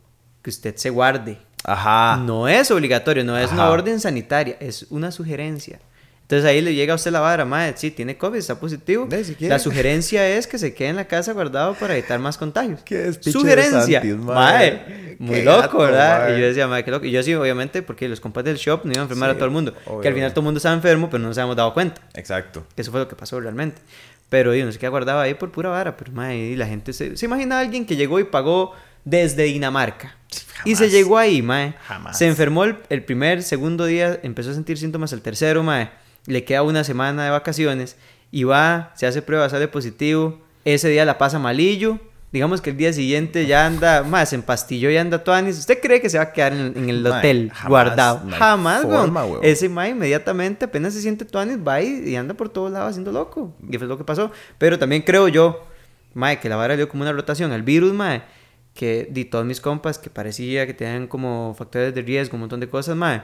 que 0.42 0.50
usted 0.50 0.74
se 0.76 0.90
guarde. 0.90 1.38
Ajá. 1.66 2.16
No 2.24 2.48
es 2.48 2.70
obligatorio, 2.70 3.24
no 3.24 3.36
es 3.36 3.50
una 3.52 3.64
Ajá. 3.64 3.72
orden 3.72 4.00
sanitaria, 4.00 4.56
es 4.60 4.86
una 4.90 5.10
sugerencia. 5.10 5.78
Entonces 6.22 6.44
ahí 6.48 6.60
le 6.60 6.74
llega 6.74 6.92
a 6.92 6.96
usted 6.96 7.12
la 7.12 7.20
vara, 7.20 7.44
madre, 7.44 7.74
sí, 7.76 7.92
tiene 7.92 8.16
COVID, 8.18 8.38
está 8.38 8.58
positivo. 8.58 9.06
Si 9.22 9.46
la 9.46 9.60
sugerencia 9.60 10.26
es 10.28 10.48
que 10.48 10.58
se 10.58 10.74
quede 10.74 10.88
en 10.88 10.96
la 10.96 11.04
casa 11.04 11.32
guardado 11.32 11.74
para 11.74 11.96
evitar 11.96 12.18
más 12.18 12.36
contagios. 12.36 12.80
Qué 12.84 12.96
de 12.96 13.30
sugerencia. 13.32 14.00
Santis, 14.00 14.16
mae. 14.18 14.34
Mae, 14.34 15.16
muy 15.20 15.36
Qué 15.36 15.44
loco, 15.44 15.60
gato, 15.60 15.78
¿verdad? 15.78 16.20
mae. 16.28 16.36
Y 16.36 16.40
yo 16.40 16.46
decía, 16.48 16.66
madre, 16.66 16.84
qué 16.84 16.90
loco. 16.90 17.06
Y 17.06 17.12
yo 17.12 17.22
sí, 17.22 17.32
obviamente, 17.34 17.80
porque 17.82 18.08
los 18.08 18.18
compas 18.20 18.42
del 18.42 18.56
shop 18.56 18.80
no 18.84 18.90
iban 18.90 19.00
a 19.00 19.02
enfermar 19.04 19.30
Sí, 19.30 19.34
a 19.34 19.38
todo 19.38 19.44
el 19.44 19.50
mundo. 19.52 19.72
obvio, 19.86 20.00
que 20.00 20.08
al 20.08 20.14
final 20.14 20.30
todo 20.32 20.40
el 20.40 20.44
mundo 20.46 20.58
estaba 20.58 20.74
enfermo, 20.74 21.08
pero 21.08 21.22
no 21.22 21.28
nos 21.28 21.38
habíamos 21.38 21.54
dado 21.56 21.72
cuenta. 21.72 22.00
Exacto. 22.14 22.66
Que 22.74 22.82
eso 22.82 22.90
fue 22.90 22.98
lo 22.98 23.06
que 23.06 23.14
pasó 23.14 23.38
realmente. 23.40 23.80
Pero 24.28 24.52
y 24.52 24.62
uno 24.62 24.72
se 24.72 24.80
queda 24.80 24.90
guardado 24.90 25.20
ahí 25.20 25.34
por 25.34 25.52
pura 25.52 25.68
vara. 25.68 25.96
Pero 25.96 26.10
madre, 26.10 26.36
y 26.38 26.56
la 26.56 26.66
gente 26.66 26.92
se, 26.92 27.16
se 27.16 27.26
imagina 27.26 27.58
a 27.58 27.60
alguien 27.60 27.86
que 27.86 27.94
llegó 27.94 28.18
y 28.18 28.24
pagó 28.24 28.72
desde 29.06 29.44
Dinamarca. 29.44 30.14
Y 30.66 30.76
se 30.76 30.90
llegó 30.90 31.16
ahí, 31.16 31.40
mae. 31.40 31.74
Jamás. 31.86 32.18
Se 32.18 32.26
enfermó 32.26 32.64
el, 32.64 32.76
el 32.90 33.02
primer, 33.02 33.42
segundo 33.42 33.86
día, 33.86 34.20
empezó 34.22 34.50
a 34.50 34.54
sentir 34.54 34.76
síntomas 34.76 35.14
el 35.14 35.22
tercero, 35.22 35.62
mae. 35.62 35.88
Le 36.26 36.44
queda 36.44 36.62
una 36.62 36.84
semana 36.84 37.24
de 37.24 37.30
vacaciones 37.30 37.96
y 38.30 38.44
va, 38.44 38.92
se 38.94 39.06
hace 39.06 39.22
prueba, 39.22 39.48
sale 39.48 39.68
positivo 39.68 40.44
ese 40.74 40.88
día 40.88 41.04
la 41.04 41.16
pasa 41.16 41.38
malillo, 41.38 42.00
digamos 42.32 42.60
que 42.60 42.70
el 42.70 42.76
día 42.76 42.92
siguiente 42.92 43.46
ya 43.46 43.66
anda, 43.66 44.02
más 44.02 44.32
en 44.32 44.42
pastillo 44.42 44.90
y 44.90 44.96
anda 44.96 45.22
Tuanis, 45.22 45.58
¿usted 45.58 45.80
cree 45.80 46.00
que 46.00 46.10
se 46.10 46.18
va 46.18 46.24
a 46.24 46.32
quedar 46.32 46.52
en, 46.52 46.90
el 46.90 47.06
hotel 47.06 47.52
guardado? 47.68 48.22
jamás, 48.36 48.84
weón. 48.84 49.14
Ese 49.42 49.68
mae 49.68 49.90
inmediatamente 49.90 50.64
apenas 50.64 50.92
se 50.92 51.02
siente 51.02 51.24
Tuanis, 51.24 51.58
va 51.58 51.80
y, 51.80 52.16
anda 52.16 52.34
por 52.34 52.48
todos 52.48 52.72
lados 52.72 52.90
haciendo 52.90 53.12
loco. 53.12 53.54
Y 53.70 53.78
fue 53.78 53.86
lo 53.86 53.96
que 53.96 54.02
pasó. 54.02 54.32
Pero 54.58 54.76
también 54.76 55.02
creo 55.02 55.28
yo, 55.28 55.64
mae, 56.14 56.40
que 56.40 56.48
la 56.48 56.56
vara 56.56 56.76
dio 56.76 56.88
como 56.88 57.04
una 57.04 57.12
rotación 57.12 57.52
al 57.52 57.62
virus, 57.62 57.92
mae, 57.92 58.22
que 58.76 59.08
di 59.10 59.24
todos 59.24 59.44
mis 59.44 59.60
compas 59.60 59.98
que 59.98 60.10
parecía 60.10 60.66
que 60.66 60.74
tenían 60.74 61.08
como 61.08 61.54
factores 61.58 61.92
de 61.94 62.02
riesgo, 62.02 62.36
un 62.36 62.42
montón 62.42 62.60
de 62.60 62.68
cosas, 62.68 62.94
mae 62.94 63.22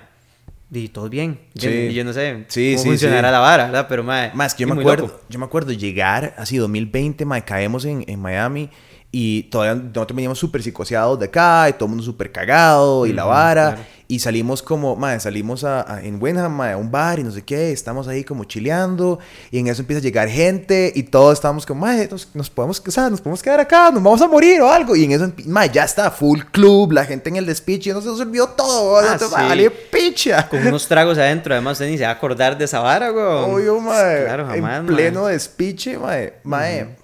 y 0.81 0.89
todo 0.89 1.09
bien. 1.09 1.39
Sí. 1.55 1.69
Y 1.69 1.93
yo 1.93 2.05
no 2.05 2.13
sé 2.13 2.45
sí, 2.49 2.75
cómo 2.77 2.91
funcionará 2.91 3.31
la 3.31 3.41
vara, 3.41 3.67
¿verdad? 3.67 3.87
Pero, 3.89 4.03
mae, 4.03 4.31
Más 4.35 4.55
que 4.55 4.63
yo 4.63 4.75
me 4.75 4.81
acuerdo, 4.81 5.21
yo 5.29 5.39
me 5.39 5.45
acuerdo 5.45 5.73
llegar 5.73 6.35
así 6.39 6.57
2020, 6.57 7.25
mae, 7.27 7.45
caemos 7.45 7.85
en, 7.85 8.05
en 8.07 8.21
Miami 8.21 8.71
y 9.15 9.43
todavía 9.45 9.75
nosotros 9.75 10.17
veníamos 10.17 10.39
súper 10.39 10.63
psicoseados 10.63 11.19
de 11.19 11.27
acá 11.27 11.69
y 11.69 11.75
todo 11.75 11.85
el 11.85 11.91
mundo 11.91 12.03
súper 12.03 12.33
cagado 12.33 13.05
y 13.05 13.13
la 13.13 13.25
vara. 13.25 13.87
Y 14.09 14.19
salimos 14.19 14.63
como, 14.63 14.97
madre, 14.97 15.21
salimos 15.21 15.65
a, 15.65 16.01
en 16.03 16.21
Wenham, 16.21 16.61
a 16.61 16.77
un 16.77 16.91
bar 16.91 17.19
y 17.19 17.23
no 17.23 17.31
sé 17.31 17.43
qué. 17.43 17.73
Estamos 17.73 18.09
ahí 18.09 18.25
como 18.25 18.45
chileando. 18.45 19.19
Y 19.51 19.59
en 19.59 19.69
eso 19.69 19.83
empieza 19.83 20.01
a 20.01 20.03
llegar 20.03 20.29
gente 20.29 20.93
y 20.95 21.03
todos 21.03 21.35
estamos 21.35 21.65
como, 21.67 21.83
madre, 21.83 22.09
nos, 22.35 22.51
podemos, 22.51 22.83
o 22.87 22.91
sea, 22.91 23.11
nos 23.11 23.21
podemos 23.21 23.43
quedar 23.43 23.61
acá, 23.61 23.91
nos 23.91 24.03
vamos 24.03 24.21
a 24.23 24.29
morir 24.29 24.61
o 24.63 24.71
algo. 24.71 24.97
Y 24.97 25.05
en 25.05 25.13
eso, 25.13 25.31
madre, 25.47 25.71
ya 25.75 25.85
está 25.85 26.11
full 26.11 26.41
club, 26.51 26.93
la 26.93 27.05
gente 27.05 27.29
en 27.29 27.37
el 27.37 27.47
despiche. 27.47 27.91
Y 27.91 27.93
no 27.93 28.01
se 28.01 28.09
nos 28.09 28.21
olvidó 28.21 28.49
todo. 28.49 28.99
Ah, 28.99 29.19
sí. 29.19 29.67
picha. 29.91 30.49
Con 30.49 30.67
unos 30.67 30.89
tragos 30.89 31.19
adentro. 31.19 31.55
Además, 31.55 31.73
usted 31.73 31.91
ni 31.91 31.99
se 31.99 32.05
va 32.05 32.11
a 32.11 32.15
acordar 32.15 32.57
de 32.57 32.65
esa 32.65 32.81
vara, 32.81 33.11
güey. 33.11 33.25
Obvio, 33.25 33.81
madre. 33.81 34.25
Claro, 34.25 34.47
jamás, 34.47 34.81
En 34.81 34.87
pleno 34.87 35.27
despiche, 35.27 35.99
madre. 35.99 36.35
Madre 36.45 37.02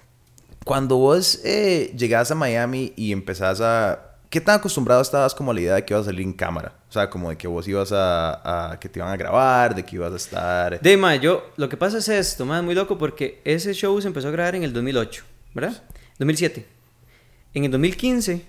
cuando 0.68 0.98
vos 0.98 1.40
eh, 1.46 1.94
llegás 1.96 2.30
a 2.30 2.34
Miami 2.34 2.92
y 2.94 3.10
empezás 3.10 3.62
a... 3.62 4.18
¿Qué 4.28 4.38
tan 4.38 4.56
acostumbrado 4.56 5.00
estabas 5.00 5.34
como 5.34 5.50
a 5.50 5.54
la 5.54 5.62
idea 5.62 5.74
de 5.76 5.84
que 5.86 5.94
ibas 5.94 6.02
a 6.02 6.10
salir 6.10 6.20
en 6.20 6.34
cámara? 6.34 6.74
O 6.90 6.92
sea, 6.92 7.08
como 7.08 7.30
de 7.30 7.38
que 7.38 7.48
vos 7.48 7.66
ibas 7.66 7.90
a... 7.90 8.76
que 8.78 8.90
te 8.90 8.98
iban 8.98 9.10
a 9.10 9.16
grabar, 9.16 9.74
de 9.74 9.82
que 9.82 9.96
ibas 9.96 10.12
a 10.12 10.16
estar... 10.16 10.78
De, 10.78 10.96
ma, 10.98 11.16
yo... 11.16 11.52
Lo 11.56 11.70
que 11.70 11.78
pasa 11.78 11.96
es 11.96 12.10
esto, 12.10 12.44
ma, 12.44 12.60
muy 12.60 12.74
loco 12.74 12.98
porque 12.98 13.40
ese 13.46 13.72
show 13.72 13.98
se 14.02 14.08
empezó 14.08 14.28
a 14.28 14.30
grabar 14.30 14.56
en 14.56 14.62
el 14.62 14.74
2008, 14.74 15.24
¿verdad? 15.54 15.82
2007. 16.18 16.66
En 17.54 17.64
el 17.64 17.70
2015 17.70 18.44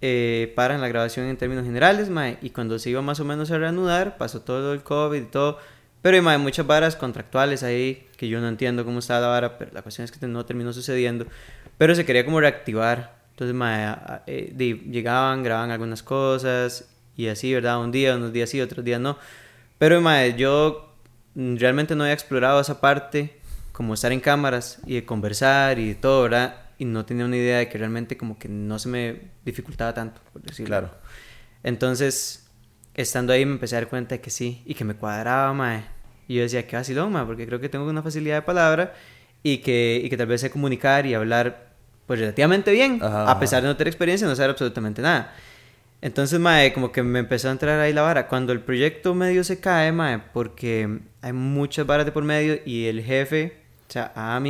eh, 0.00 0.52
paran 0.54 0.80
la 0.80 0.86
grabación 0.86 1.26
en 1.26 1.36
términos 1.36 1.64
generales, 1.64 2.08
ma, 2.08 2.36
y 2.40 2.50
cuando 2.50 2.78
se 2.78 2.90
iba 2.90 3.02
más 3.02 3.18
o 3.18 3.24
menos 3.24 3.50
a 3.50 3.58
reanudar, 3.58 4.16
pasó 4.16 4.42
todo 4.42 4.72
el 4.74 4.84
COVID 4.84 5.22
y 5.22 5.26
todo 5.26 5.58
pero 6.02 6.28
hay 6.28 6.38
muchas 6.38 6.66
varas 6.66 6.96
contractuales 6.96 7.62
ahí 7.62 8.06
que 8.16 8.28
yo 8.28 8.40
no 8.40 8.48
entiendo 8.48 8.84
cómo 8.84 9.00
está 9.00 9.20
la 9.20 9.28
vara, 9.28 9.58
pero 9.58 9.72
la 9.72 9.82
cuestión 9.82 10.04
es 10.04 10.12
que 10.12 10.26
no 10.26 10.44
terminó 10.46 10.72
sucediendo. 10.72 11.26
Pero 11.76 11.94
se 11.94 12.04
quería 12.04 12.24
como 12.24 12.40
reactivar. 12.40 13.18
Entonces 13.30 13.56
eh, 14.26 14.54
llegaban, 14.90 15.42
grababan 15.42 15.70
algunas 15.70 16.02
cosas 16.02 16.88
y 17.16 17.28
así, 17.28 17.54
¿verdad? 17.54 17.80
Un 17.80 17.92
día, 17.92 18.16
unos 18.16 18.32
días 18.32 18.50
sí, 18.50 18.60
otros 18.60 18.84
días 18.84 19.00
no. 19.00 19.18
Pero 19.78 20.00
yo 20.36 20.94
realmente 21.34 21.94
no 21.94 22.04
había 22.04 22.14
explorado 22.14 22.60
esa 22.60 22.80
parte, 22.80 23.38
como 23.72 23.94
estar 23.94 24.10
en 24.10 24.20
cámaras 24.20 24.80
y 24.86 24.94
de 24.94 25.04
conversar 25.04 25.78
y 25.78 25.88
de 25.88 25.94
todo, 25.94 26.22
¿verdad? 26.24 26.56
Y 26.78 26.84
no 26.84 27.04
tenía 27.04 27.24
una 27.24 27.36
idea 27.36 27.58
de 27.58 27.68
que 27.68 27.78
realmente 27.78 28.16
como 28.16 28.38
que 28.38 28.48
no 28.48 28.78
se 28.78 28.88
me 28.88 29.20
dificultaba 29.44 29.94
tanto, 29.94 30.20
por 30.32 30.42
decirlo. 30.42 30.66
Claro. 30.66 30.90
Entonces 31.62 32.47
estando 33.02 33.32
ahí 33.32 33.46
me 33.46 33.52
empecé 33.52 33.76
a 33.76 33.80
dar 33.80 33.88
cuenta 33.88 34.16
de 34.16 34.20
que 34.20 34.30
sí, 34.30 34.62
y 34.66 34.74
que 34.74 34.84
me 34.84 34.94
cuadraba, 34.94 35.52
mae. 35.52 35.84
Y 36.26 36.34
yo 36.34 36.42
decía, 36.42 36.66
qué 36.66 36.76
vacilón, 36.76 37.12
mae, 37.12 37.24
porque 37.24 37.46
creo 37.46 37.60
que 37.60 37.68
tengo 37.68 37.88
una 37.88 38.02
facilidad 38.02 38.36
de 38.36 38.42
palabra 38.42 38.94
y 39.42 39.58
que, 39.58 40.00
y 40.04 40.10
que 40.10 40.16
tal 40.16 40.26
vez 40.26 40.40
sé 40.40 40.50
comunicar 40.50 41.06
y 41.06 41.14
hablar 41.14 41.68
pues 42.06 42.20
relativamente 42.20 42.72
bien, 42.72 43.00
a 43.02 43.38
pesar 43.38 43.62
de 43.62 43.68
no 43.68 43.76
tener 43.76 43.88
experiencia, 43.88 44.26
no 44.26 44.34
saber 44.34 44.50
absolutamente 44.50 45.02
nada. 45.02 45.34
Entonces, 46.00 46.40
mae, 46.40 46.72
como 46.72 46.90
que 46.90 47.02
me 47.02 47.18
empezó 47.18 47.48
a 47.48 47.52
entrar 47.52 47.78
ahí 47.80 47.92
la 47.92 48.02
vara. 48.02 48.28
Cuando 48.28 48.52
el 48.52 48.60
proyecto 48.60 49.14
medio 49.14 49.44
se 49.44 49.60
cae, 49.60 49.92
mae, 49.92 50.18
porque 50.32 51.00
hay 51.20 51.32
muchas 51.32 51.86
varas 51.86 52.06
de 52.06 52.12
por 52.12 52.24
medio 52.24 52.60
y 52.64 52.86
el 52.86 53.02
jefe, 53.02 53.62
o 53.88 53.92
sea, 53.92 54.12
a 54.14 54.40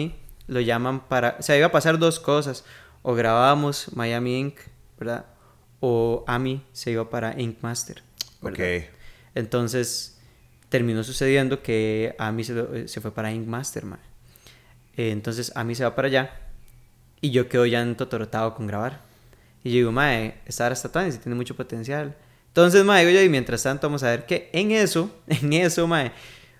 lo 0.46 0.60
llaman 0.60 1.00
para... 1.08 1.36
O 1.38 1.42
sea, 1.42 1.56
iba 1.56 1.66
a 1.66 1.72
pasar 1.72 1.98
dos 1.98 2.20
cosas. 2.20 2.64
O 3.02 3.14
grabábamos 3.14 3.94
Miami 3.94 4.38
Inc., 4.38 4.58
¿verdad? 4.98 5.26
O 5.80 6.24
AMI 6.26 6.62
se 6.72 6.90
iba 6.90 7.08
para 7.08 7.40
Ink 7.40 7.58
Master. 7.60 8.02
Entonces 9.34 10.18
terminó 10.68 11.02
sucediendo 11.04 11.62
que 11.62 12.14
a 12.18 12.32
mí 12.32 12.44
se, 12.44 12.88
se 12.88 13.00
fue 13.00 13.12
para 13.12 13.32
Ink 13.32 13.46
Master, 13.46 13.84
eh, 14.96 15.10
entonces 15.10 15.52
a 15.54 15.64
mí 15.64 15.74
se 15.74 15.84
va 15.84 15.94
para 15.94 16.08
allá 16.08 16.30
y 17.20 17.30
yo 17.30 17.48
quedo 17.48 17.66
ya 17.66 17.80
entotorotado 17.80 18.54
con 18.54 18.66
grabar. 18.66 19.00
Y 19.64 19.70
yo 19.70 19.76
digo, 19.76 19.92
mae, 19.92 20.40
esta 20.46 20.66
hora 20.66 20.74
está 20.74 20.90
tan 20.90 21.08
y 21.08 21.12
tiene 21.12 21.34
mucho 21.34 21.56
potencial. 21.56 22.16
Entonces, 22.48 22.84
mae, 22.84 23.04
digo 23.04 23.18
yo, 23.18 23.24
y 23.24 23.28
mientras 23.28 23.62
tanto 23.62 23.86
vamos 23.86 24.02
a 24.02 24.10
ver 24.10 24.26
que 24.26 24.50
en 24.52 24.70
eso, 24.70 25.10
en 25.26 25.52
eso, 25.52 25.86
mae, 25.86 26.12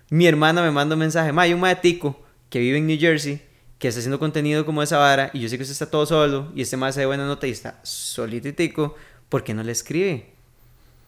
mi 0.09 0.25
hermana 0.25 0.61
me 0.61 0.71
manda 0.71 0.95
un 0.95 0.99
mensaje, 0.99 1.31
mae, 1.31 1.47
hay 1.47 1.53
un 1.53 1.59
mae 1.59 1.75
tico 1.75 2.21
que 2.49 2.59
vive 2.59 2.77
en 2.77 2.87
New 2.87 2.99
Jersey 2.99 3.41
que 3.77 3.87
está 3.87 3.99
haciendo 3.99 4.19
contenido 4.19 4.65
como 4.65 4.83
esa 4.83 4.97
vara 4.97 5.29
y 5.33 5.39
yo 5.39 5.47
sé 5.47 5.57
que 5.57 5.63
usted 5.63 5.73
está 5.73 5.89
todo 5.89 6.05
solo 6.05 6.51
y 6.53 6.61
este 6.61 6.75
mae 6.75 6.91
se 6.91 6.99
de 6.99 7.05
buena 7.05 7.25
nota 7.25 7.47
y 7.47 7.51
está 7.51 7.79
solito 7.83 8.47
y 8.49 8.53
tico, 8.53 8.95
¿por 9.29 9.43
qué 9.43 9.53
no 9.53 9.63
le 9.63 9.71
escribe? 9.71 10.38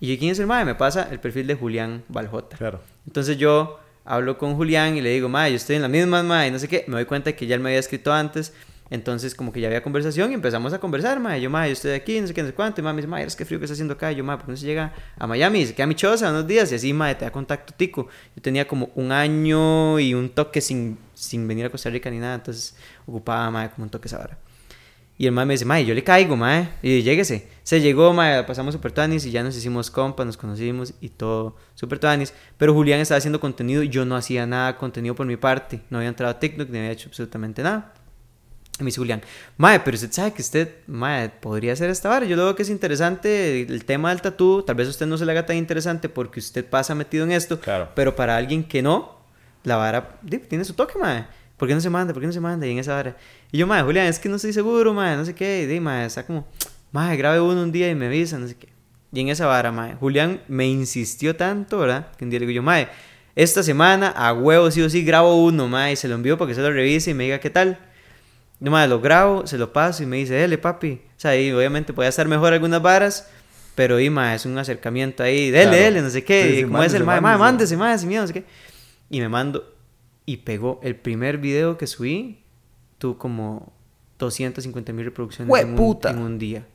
Y 0.02 0.08
yo, 0.08 0.20
¿quién 0.20 0.32
es 0.32 0.40
el 0.40 0.48
mae? 0.48 0.66
Me 0.66 0.74
pasa 0.74 1.08
el 1.12 1.20
perfil 1.20 1.46
de 1.46 1.54
Julián 1.54 2.04
Baljota. 2.10 2.58
Claro. 2.58 2.82
Entonces 3.06 3.38
yo 3.38 3.80
hablo 4.04 4.40
con 4.40 4.56
Julián 4.56 4.98
y 4.98 5.02
le 5.02 5.12
digo, 5.12 5.30
mae, 5.30 5.52
yo 5.52 5.58
estoy 5.58 5.76
en 5.76 5.84
la 5.84 5.88
misma, 5.88 6.24
mae, 6.24 6.48
y 6.48 6.52
no 6.52 6.58
sé 6.58 6.68
qué. 6.68 6.84
Me 6.88 6.96
doy 6.96 7.06
cuenta 7.06 7.34
que 7.34 7.46
ya 7.46 7.54
él 7.54 7.62
me 7.62 7.70
había 7.70 7.80
escrito 7.80 8.12
antes. 8.12 8.52
Entonces, 8.90 9.36
como 9.36 9.54
que 9.54 9.62
ya 9.62 9.68
había 9.68 9.84
conversación 9.84 10.32
y 10.32 10.34
empezamos 10.34 10.74
a 10.74 10.80
conversar, 10.80 11.20
mae. 11.20 11.40
Yo, 11.40 11.52
mae, 11.52 11.70
yo 11.70 11.74
estoy 11.74 11.92
aquí, 11.92 12.20
no 12.20 12.26
sé 12.26 12.34
qué, 12.34 12.42
no 12.42 12.48
sé 12.48 12.56
cuánto. 12.56 12.82
Y 12.82 12.84
mae 12.84 12.94
me 12.94 12.98
dice, 12.98 13.08
mae, 13.08 13.24
es 13.24 13.36
que 13.36 13.46
frío 13.46 13.60
que 13.60 13.66
está 13.66 13.74
haciendo 13.74 13.94
acá. 13.94 14.12
Y 14.12 14.16
yo, 14.16 14.24
mae, 14.24 14.38
¿por 14.38 14.48
qué 14.48 14.52
no 14.52 14.58
se 14.58 14.66
llega 14.66 14.92
a 15.20 15.28
Miami? 15.28 15.62
Y 15.62 15.68
se 15.68 15.76
queda 15.76 15.84
a 15.84 15.88
mi 15.88 15.96
choza 15.96 16.32
unos 16.32 16.48
días. 16.48 16.72
Y 16.72 16.76
así, 16.76 16.92
mae, 16.94 17.14
te 17.14 17.24
da 17.24 17.32
contacto 17.32 17.74
tico. 17.78 18.08
Yo 18.36 18.42
tenía 18.42 18.68
como 18.68 18.90
un 18.96 19.12
año 19.12 20.00
y 20.00 20.16
un 20.16 20.30
toque 20.30 20.62
sin, 20.62 20.98
sin 21.14 21.48
venir 21.48 21.68
a 21.68 21.70
Costa 21.70 21.92
Rica 21.92 22.10
ni 22.10 22.18
nada. 22.18 22.34
Entonces, 22.36 22.76
ocupaba, 23.06 23.52
mae, 23.52 23.70
como 23.70 23.84
un 23.84 23.92
toque 23.92 24.08
esa 24.08 24.20
hora. 24.20 24.38
Y 25.22 25.28
el 25.28 25.34
mae 25.34 25.46
me 25.46 25.54
dice, 25.54 25.66
mae, 25.66 25.86
yo 25.86 25.94
le 25.94 26.04
caigo, 26.04 26.36
mae. 26.36 26.70
Y 26.82 27.04
lléguese. 27.04 27.48
Se 27.62 27.80
llegó, 27.80 28.12
mae, 28.12 28.44
pasamos 28.44 28.74
super 28.74 28.92
tuanis 28.92 29.24
y 29.28 29.30
ya 29.30 29.44
nos 29.44 29.56
hicimos 29.56 29.92
compas, 29.92 30.26
nos 30.26 30.36
conocimos 30.36 30.96
y 31.00 31.10
todo 31.10 31.58
super 31.76 32.00
tuanis. 32.00 32.34
Pero 32.58 32.74
Julián 32.74 33.00
estaba 33.00 33.20
haciendo 33.20 33.40
contenido 33.40 33.84
y 33.84 33.90
yo 33.90 34.04
no 34.04 34.16
hacía 34.16 34.48
nada 34.48 34.80
contenido 34.80 35.14
por 35.14 35.28
mi 35.28 35.38
parte. 35.38 35.84
No 35.92 36.00
había 36.00 36.10
entrado 36.10 36.32
a 36.32 36.40
TikTok 36.40 36.68
ni 36.72 36.80
había 36.80 36.90
hecho 36.90 37.08
absolutamente 37.10 37.62
nada. 37.62 37.94
Y 38.80 38.84
me 38.84 38.88
dice 38.88 38.98
Julián, 38.98 39.22
mae, 39.58 39.80
pero 39.82 39.94
usted 39.94 40.12
sabe 40.12 40.34
que 40.34 40.42
usted, 40.42 40.78
mae, 40.88 41.30
podría 41.30 41.74
hacer 41.74 41.92
esta 41.92 42.10
vara. 42.10 42.26
Yo 42.26 42.36
lo 42.36 42.46
veo 42.46 42.56
que 42.56 42.64
es 42.64 42.72
interesante 42.72 43.62
el 43.62 43.86
tema 43.86 44.10
del 44.10 44.22
tatú. 44.22 44.64
Tal 44.64 44.76
vez 44.76 44.88
a 44.88 44.90
usted 44.90 45.06
no 45.06 45.20
se 45.20 45.26
le 45.28 45.34
haga 45.34 45.46
tan 45.46 45.56
interesante 45.56 46.10
porque 46.10 46.40
usted 46.40 46.66
pasa 46.66 46.96
metido 46.96 47.26
en 47.26 47.34
esto. 47.34 47.60
Claro. 47.60 47.90
Pero 47.94 48.16
para 48.16 48.38
alguien 48.38 48.64
que 48.64 48.82
no, 48.82 49.20
la 49.66 49.76
vara 49.76 50.20
tiene 50.50 50.66
su 50.66 50.74
toque, 50.74 50.98
mae. 50.98 51.28
¿Por 51.62 51.68
qué 51.68 51.76
no 51.76 51.82
se 51.82 51.92
manda? 51.92 52.12
¿Por 52.12 52.22
qué 52.22 52.26
no 52.26 52.34
se 52.34 52.40
manda? 52.40 52.66
Y 52.66 52.72
en 52.72 52.80
esa 52.80 52.98
hora. 52.98 53.16
Y 53.52 53.60
yo, 53.60 53.68
madre, 53.68 53.84
Julián, 53.84 54.08
es 54.08 54.18
que 54.18 54.28
no 54.28 54.38
estoy 54.38 54.52
seguro, 54.52 54.96
madre, 54.96 55.16
no 55.16 55.26
sé 55.26 55.36
qué. 55.36 55.62
Y 55.62 55.66
de, 55.68 55.80
madre, 55.80 56.08
está 56.08 56.26
como, 56.26 56.48
madre, 56.92 57.18
grabe 57.18 57.40
uno 57.40 57.62
un 57.62 57.72
día 57.72 57.88
y 57.88 57.94
me 57.94 58.08
avisa, 58.08 58.40
no 58.40 58.48
sé 58.48 58.56
qué. 58.56 58.70
Y 59.14 59.20
en 59.20 59.30
esa 59.30 59.46
vara, 59.46 59.72
madre, 59.72 59.96
Julián 60.00 60.42
me 60.48 60.66
insistió 60.66 61.36
tanto, 61.36 61.78
¿verdad? 61.78 62.08
Que 62.18 62.24
un 62.24 62.32
día 62.32 62.40
le 62.40 62.48
digo 62.48 62.56
yo, 62.56 62.64
madre, 62.64 62.88
esta 63.36 63.62
semana 63.62 64.10
a 64.10 64.34
huevo 64.34 64.72
sí 64.72 64.82
o 64.82 64.90
sí 64.90 65.06
grabo 65.06 65.36
uno, 65.36 65.68
madre, 65.68 65.92
y 65.92 65.96
se 65.98 66.08
lo 66.08 66.16
envío 66.16 66.36
para 66.36 66.50
que 66.50 66.56
se 66.56 66.62
lo 66.62 66.72
revise 66.72 67.12
y 67.12 67.14
me 67.14 67.26
diga 67.26 67.40
qué 67.40 67.52
tal. 67.52 67.78
Yo, 68.60 68.72
madre, 68.72 68.90
lo 68.90 69.00
grabo, 69.00 69.46
se 69.46 69.60
lo 69.60 69.72
paso 69.72 70.02
y 70.02 70.08
me 70.08 70.18
dice, 70.18 70.34
dele, 70.34 70.58
papi. 70.58 71.00
O 71.16 71.20
sea, 71.20 71.40
y 71.40 71.52
obviamente 71.52 71.94
puede 71.94 72.10
estar 72.10 72.28
mejor 72.28 72.54
algunas 72.54 72.82
varas, 72.82 73.30
pero, 73.76 74.00
y, 74.00 74.10
madre, 74.10 74.38
es 74.38 74.48
un 74.48 74.58
acercamiento 74.58 75.22
ahí, 75.22 75.52
dele, 75.52 75.78
dele, 75.78 76.02
no 76.02 76.10
sé 76.10 76.24
qué. 76.24 76.62
y 76.62 76.64
como 76.64 76.82
es 76.82 76.96
el 76.96 77.04
madre, 77.04 77.22
madre, 77.22 77.38
mándese, 77.38 77.78
madre, 77.78 78.00
sin 78.00 78.10
miedo, 78.10 78.24
no 78.24 78.28
sé 78.30 78.34
qué. 78.34 78.46
Y 79.12 79.20
me 79.20 79.30
mando 79.30 79.71
y 80.32 80.38
pegó. 80.38 80.80
El 80.82 80.96
primer 80.96 81.40
video 81.40 81.78
que 81.78 81.88
subí 81.88 82.44
tuvo 82.98 83.18
como 83.18 83.74
250 84.18 84.94
mil 84.94 85.06
reproducciones 85.06 85.54
en 85.62 85.78
un, 85.78 86.00
en 86.06 86.18
un, 86.20 86.40
día. 86.40 86.66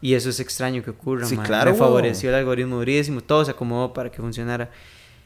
Y 0.00 0.14
eso 0.14 0.30
es 0.30 0.40
extraño 0.40 0.82
que 0.82 0.90
ocurra, 0.90 1.24
sí, 1.24 1.36
claro, 1.36 1.70
Me 1.70 1.76
favoreció 1.76 2.30
el 2.30 2.34
algoritmo 2.34 2.76
durísimo, 2.76 3.20
todo 3.20 3.44
se 3.44 3.52
acomodó 3.52 3.92
para 3.92 4.10
que 4.10 4.16
funcionara. 4.16 4.70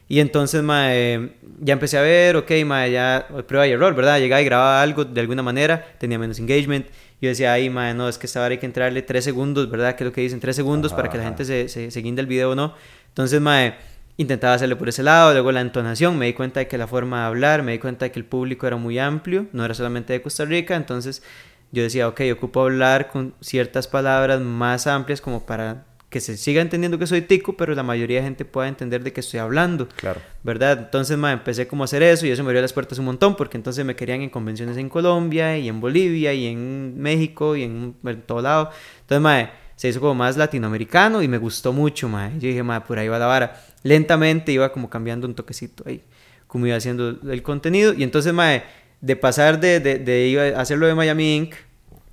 Y 0.07 0.19
entonces, 0.19 0.61
ma, 0.61 0.91
ya 0.91 1.73
empecé 1.73 1.97
a 1.97 2.01
ver, 2.01 2.35
ok, 2.35 2.51
ma, 2.63 2.87
ya 2.87 3.27
prueba 3.47 3.67
y 3.67 3.71
error, 3.71 3.95
¿verdad? 3.95 4.19
Llegaba 4.19 4.41
y 4.41 4.45
grababa 4.45 4.81
algo 4.83 5.05
de 5.05 5.21
alguna 5.21 5.41
manera, 5.41 5.95
tenía 5.99 6.19
menos 6.19 6.37
engagement. 6.39 6.85
Yo 7.21 7.29
decía, 7.29 7.53
ay, 7.53 7.71
ma, 7.71 7.93
no, 7.95 8.07
es 8.07 8.19
que 8.19 8.27
esta 8.27 8.39
hora 8.39 8.51
hay 8.51 8.59
que 8.59 8.65
entrarle 8.67 9.01
tres 9.01 9.23
segundos, 9.23 9.69
¿verdad? 9.69 9.95
Que 9.95 10.03
es 10.03 10.05
lo 10.05 10.13
que 10.13 10.21
dicen, 10.21 10.39
tres 10.39 10.55
segundos 10.55 10.93
para 10.93 11.09
que 11.09 11.17
la 11.17 11.23
gente 11.23 11.43
se, 11.43 11.69
se, 11.69 11.89
se 11.89 11.99
guinde 12.01 12.21
el 12.21 12.27
video 12.27 12.51
o 12.51 12.55
no. 12.55 12.75
Entonces, 13.07 13.41
ma, 13.41 13.73
intentaba 14.19 14.53
hacerlo 14.53 14.77
por 14.77 14.89
ese 14.89 15.01
lado, 15.01 15.31
luego 15.31 15.51
la 15.53 15.61
entonación, 15.61 16.17
me 16.17 16.25
di 16.25 16.33
cuenta 16.33 16.59
de 16.59 16.67
que 16.67 16.77
la 16.77 16.87
forma 16.87 17.21
de 17.21 17.27
hablar, 17.27 17.63
me 17.63 17.71
di 17.71 17.79
cuenta 17.79 18.03
de 18.03 18.11
que 18.11 18.19
el 18.19 18.25
público 18.25 18.67
era 18.67 18.75
muy 18.75 18.99
amplio, 18.99 19.47
no 19.53 19.63
era 19.63 19.73
solamente 19.73 20.11
de 20.11 20.21
Costa 20.21 20.43
Rica, 20.43 20.75
entonces 20.75 21.23
yo 21.71 21.83
decía, 21.83 22.05
ok, 22.09 22.21
ocupo 22.33 22.61
hablar 22.61 23.07
con 23.07 23.33
ciertas 23.39 23.87
palabras 23.87 24.41
más 24.41 24.87
amplias 24.87 25.21
como 25.21 25.45
para 25.45 25.85
que 26.09 26.19
se 26.19 26.35
siga 26.35 26.61
entendiendo 26.61 26.99
que 26.99 27.07
soy 27.07 27.21
tico, 27.21 27.55
pero 27.55 27.73
la 27.75 27.83
mayoría 27.83 28.17
de 28.17 28.25
gente 28.25 28.43
pueda 28.43 28.67
entender 28.67 29.03
de 29.03 29.13
qué 29.13 29.21
estoy 29.21 29.39
hablando. 29.39 29.87
Claro. 29.95 30.19
¿Verdad? 30.43 30.79
Entonces, 30.79 31.17
ma, 31.17 31.31
empecé 31.31 31.67
como 31.67 31.83
a 31.83 31.85
hacer 31.85 32.03
eso 32.03 32.25
y 32.25 32.31
eso 32.31 32.43
me 32.43 32.49
abrió 32.49 32.61
las 32.61 32.73
puertas 32.73 32.99
un 32.99 33.05
montón, 33.05 33.37
porque 33.37 33.55
entonces 33.55 33.85
me 33.85 33.95
querían 33.95 34.21
en 34.21 34.29
convenciones 34.29 34.75
en 34.75 34.89
Colombia 34.89 35.57
y 35.57 35.69
en 35.69 35.79
Bolivia 35.79 36.33
y 36.33 36.47
en 36.47 36.99
México 36.99 37.55
y 37.55 37.63
en, 37.63 37.95
en 38.03 38.21
todo 38.23 38.41
lado. 38.41 38.71
Entonces, 39.01 39.21
ma, 39.21 39.51
se 39.79 39.87
hizo 39.87 40.01
como 40.01 40.13
más 40.13 40.35
latinoamericano 40.35 41.21
y 41.21 41.29
me 41.29 41.37
gustó 41.37 41.71
mucho, 41.71 42.09
ma. 42.09 42.31
Yo 42.33 42.49
dije, 42.49 42.63
ma, 42.63 42.83
por 42.83 42.99
ahí 42.99 43.07
va 43.07 43.17
la 43.17 43.27
vara. 43.27 43.61
Lentamente 43.83 44.51
iba 44.51 44.71
como 44.71 44.89
cambiando 44.89 45.27
un 45.27 45.35
toquecito 45.35 45.83
ahí, 45.87 46.03
como 46.47 46.67
iba 46.67 46.75
haciendo 46.75 47.17
el 47.31 47.41
contenido. 47.43 47.93
Y 47.93 48.03
entonces, 48.03 48.33
ma, 48.33 48.61
de 49.01 49.15
pasar 49.15 49.59
de, 49.59 49.79
de, 49.79 49.99
de 49.99 50.27
iba 50.27 50.43
a 50.43 50.61
hacerlo 50.61 50.87
de 50.87 50.95
Miami 50.95 51.35
Inc., 51.35 51.55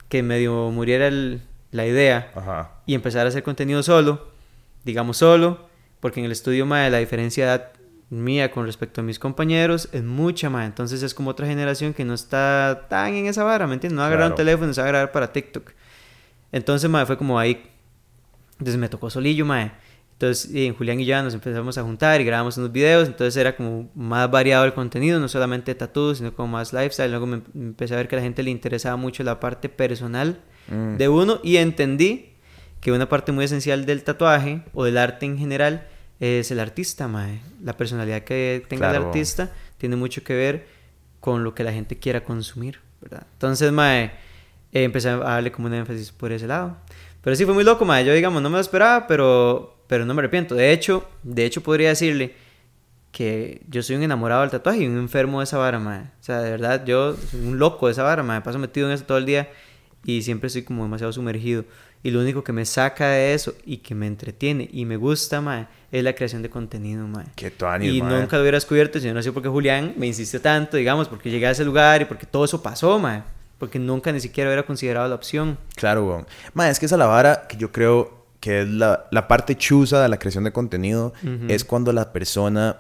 que 0.09 0.23
medio 0.23 0.71
muriera 0.71 1.09
el, 1.09 1.43
la 1.73 1.87
idea 1.87 2.31
Ajá. 2.35 2.73
y 2.87 2.95
empezar 2.95 3.27
a 3.27 3.29
hacer 3.29 3.43
contenido 3.43 3.83
solo, 3.83 4.29
digamos 4.85 5.19
solo, 5.19 5.69
porque 6.01 6.21
en 6.21 6.27
el 6.27 6.33
estudio 6.33 6.67
mae, 6.67 6.91
la 6.91 6.99
diferencia 6.99 7.45
de 7.47 7.51
edad 7.55 7.73
mía 8.09 8.53
con 8.53 8.67
respecto 8.67 9.01
a 9.01 9.05
mis 9.05 9.19
compañeros 9.19 9.89
es 9.93 10.05
mucha 10.05 10.49
más, 10.49 10.67
entonces 10.67 11.03
es 11.03 11.13
como 11.13 11.31
otra 11.31 11.47
generación 11.47 11.93
que 11.93 12.05
no 12.05 12.15
está 12.15 12.87
tan 12.89 13.15
en 13.15 13.27
esa 13.27 13.43
vara, 13.43 13.67
¿me 13.67 13.75
entiendes? 13.75 13.97
No 13.97 14.09
va 14.09 14.25
a 14.25 14.29
un 14.29 14.35
teléfono, 14.35 14.73
se 14.73 14.81
va 14.81 14.87
a 14.87 14.91
grabar 14.91 15.13
para 15.13 15.33
TikTok. 15.33 15.73
Entonces, 16.53 16.89
mae, 16.89 17.05
fue 17.05 17.19
como 17.19 17.39
ahí, 17.39 17.63
entonces 18.53 18.79
me 18.79 18.89
tocó 18.89 19.11
solillo, 19.11 19.45
mae. 19.45 19.73
Entonces, 20.19 20.51
y 20.55 20.71
Julián 20.71 20.99
y 20.99 21.05
yo 21.05 21.23
nos 21.23 21.35
empezamos 21.35 21.77
a 21.77 21.83
juntar 21.83 22.21
y 22.23 22.25
grabamos 22.25 22.57
unos 22.57 22.73
videos, 22.73 23.07
entonces 23.07 23.37
era 23.37 23.55
como 23.55 23.91
más 23.95 24.31
variado 24.31 24.65
el 24.65 24.73
contenido, 24.73 25.21
no 25.21 25.29
solamente 25.29 25.75
tatuos, 25.75 26.19
sino 26.19 26.35
como 26.35 26.49
más 26.49 26.73
lifestyle. 26.73 27.11
Luego 27.11 27.27
me 27.27 27.43
empecé 27.55 27.93
a 27.93 27.99
ver 27.99 28.09
que 28.09 28.17
a 28.17 28.19
la 28.19 28.23
gente 28.23 28.43
le 28.43 28.51
interesaba 28.51 28.97
mucho 28.97 29.23
la 29.23 29.39
parte 29.41 29.69
personal 29.69 30.41
Mm. 30.69 30.97
de 30.97 31.09
uno 31.09 31.39
y 31.45 31.59
entendí 31.59 32.31
que 32.81 32.91
una 32.93 33.09
parte 33.09 33.31
muy 33.31 33.45
esencial 33.45 33.85
del 33.87 34.03
tatuaje 34.05 34.63
o 34.75 34.85
del 34.85 34.97
arte 34.99 35.25
en 35.27 35.39
general 35.39 35.87
es 36.19 36.51
el 36.51 36.61
artista, 36.61 37.07
mae. 37.09 37.41
La 37.63 37.75
personalidad 37.77 38.23
que 38.23 38.65
tenga 38.69 38.87
el 38.89 38.93
Claro. 38.95 39.07
artista 39.09 39.51
tiene 39.79 39.97
mucho 39.97 40.25
que 40.25 40.35
ver 40.35 40.67
con 41.21 41.45
lo 41.45 41.55
que 41.55 41.63
la 41.63 41.73
gente 41.73 41.99
quiera 41.99 42.25
consumir, 42.25 42.81
¿verdad? 43.03 43.27
Entonces, 43.35 43.71
mae, 43.71 44.05
eh, 44.73 44.83
empecé 44.85 45.11
a 45.11 45.19
darle 45.19 45.53
como 45.53 45.69
un 45.69 45.75
énfasis 45.75 46.11
por 46.11 46.33
ese 46.33 46.47
lado. 46.47 46.79
Pero 47.27 47.35
sí 47.35 47.45
fue 47.45 47.55
muy 47.55 47.65
loco, 47.65 47.85
mae. 47.85 48.05
Yo, 48.05 48.15
digamos, 48.15 48.41
no 48.41 48.49
me 48.49 48.55
lo 48.55 48.61
esperaba, 48.61 49.09
pero, 49.09 49.81
pero 49.89 50.07
no 50.07 50.15
me 50.15 50.21
arrepiento. 50.21 50.55
De 50.55 50.71
hecho, 50.71 51.05
de 51.25 51.45
hecho 51.45 51.61
podría 51.61 51.89
decirle 51.89 52.37
que 53.11 53.63
yo 53.69 53.83
soy 53.83 53.97
un 53.97 54.05
enamorado 54.05 54.43
del 54.43 54.51
tatuaje 54.53 54.85
y 54.85 54.87
un 54.87 54.97
enfermo 54.97 55.41
de 55.41 55.45
esa 55.45 55.59
vara, 55.59 55.81
mae. 55.81 56.03
O 56.03 56.23
sea, 56.23 56.41
de 56.41 56.53
verdad, 56.53 56.85
yo 56.87 57.17
soy 57.17 57.41
un 57.41 57.59
loco 57.59 57.87
de 57.87 57.95
esa 57.95 58.05
vara, 58.05 58.23
mae. 58.23 58.43
Paso 58.43 58.61
metido 58.61 58.87
en 58.87 58.93
eso 58.95 59.03
todo 59.07 59.19
el 59.19 59.27
día 59.27 59.51
y 60.05 60.23
siempre 60.23 60.47
estoy 60.47 60.63
como 60.63 60.85
demasiado 60.85 61.13
sumergido. 61.13 61.65
Y 62.05 62.13
lo 62.13 62.21
único 62.21 62.45
que 62.45 62.53
me 62.53 62.65
saca 62.65 63.09
de 63.09 63.35
eso 63.35 63.55
y 63.65 63.79
que 63.79 63.97
me 63.97 64.07
entretiene 64.07 64.69
y 64.73 64.85
me 64.85 64.97
gusta, 64.97 65.41
mae, 65.41 65.67
es 65.91 66.05
la 66.05 66.13
creación 66.13 66.43
de 66.43 66.49
contenido, 66.49 67.09
mae. 67.09 67.27
Qué 67.35 67.51
tuanis, 67.51 67.93
Y 67.93 68.03
mae. 68.03 68.21
nunca 68.21 68.37
lo 68.37 68.43
hubiera 68.43 68.57
descubierto 68.57 69.01
si 69.01 69.11
no 69.11 69.19
ha 69.19 69.23
sido 69.23 69.35
porque 69.35 69.49
Julián 69.49 69.95
me 69.97 70.07
insiste 70.07 70.39
tanto, 70.39 70.77
digamos, 70.77 71.09
porque 71.09 71.29
llegué 71.29 71.49
a 71.49 71.51
ese 71.51 71.65
lugar 71.65 72.03
y 72.03 72.05
porque 72.05 72.25
todo 72.25 72.45
eso 72.45 72.63
pasó, 72.63 73.01
mae. 73.01 73.25
Porque 73.59 73.79
nunca 73.79 74.13
ni 74.13 74.21
siquiera 74.21 74.51
hubiera 74.51 74.67
considerado 74.67 75.09
la 75.09 75.15
opción. 75.15 75.59
Claro, 75.77 76.07
weón. 76.07 76.27
Es 76.69 76.79
que 76.79 76.87
esa 76.87 76.97
es 76.97 76.99
la 76.99 77.07
vara 77.07 77.47
que 77.49 77.57
yo 77.57 77.73
creo 77.73 78.27
que 78.41 78.63
es 78.63 78.69
la, 78.69 79.07
la 79.11 79.29
parte 79.29 79.57
chusa 79.57 80.03
de 80.03 80.09
la 80.09 80.19
creación 80.19 80.45
de 80.45 80.53
contenido. 80.53 81.13
Es 81.49 81.65
cuando 81.65 81.93
la 81.93 82.13
persona 82.13 82.79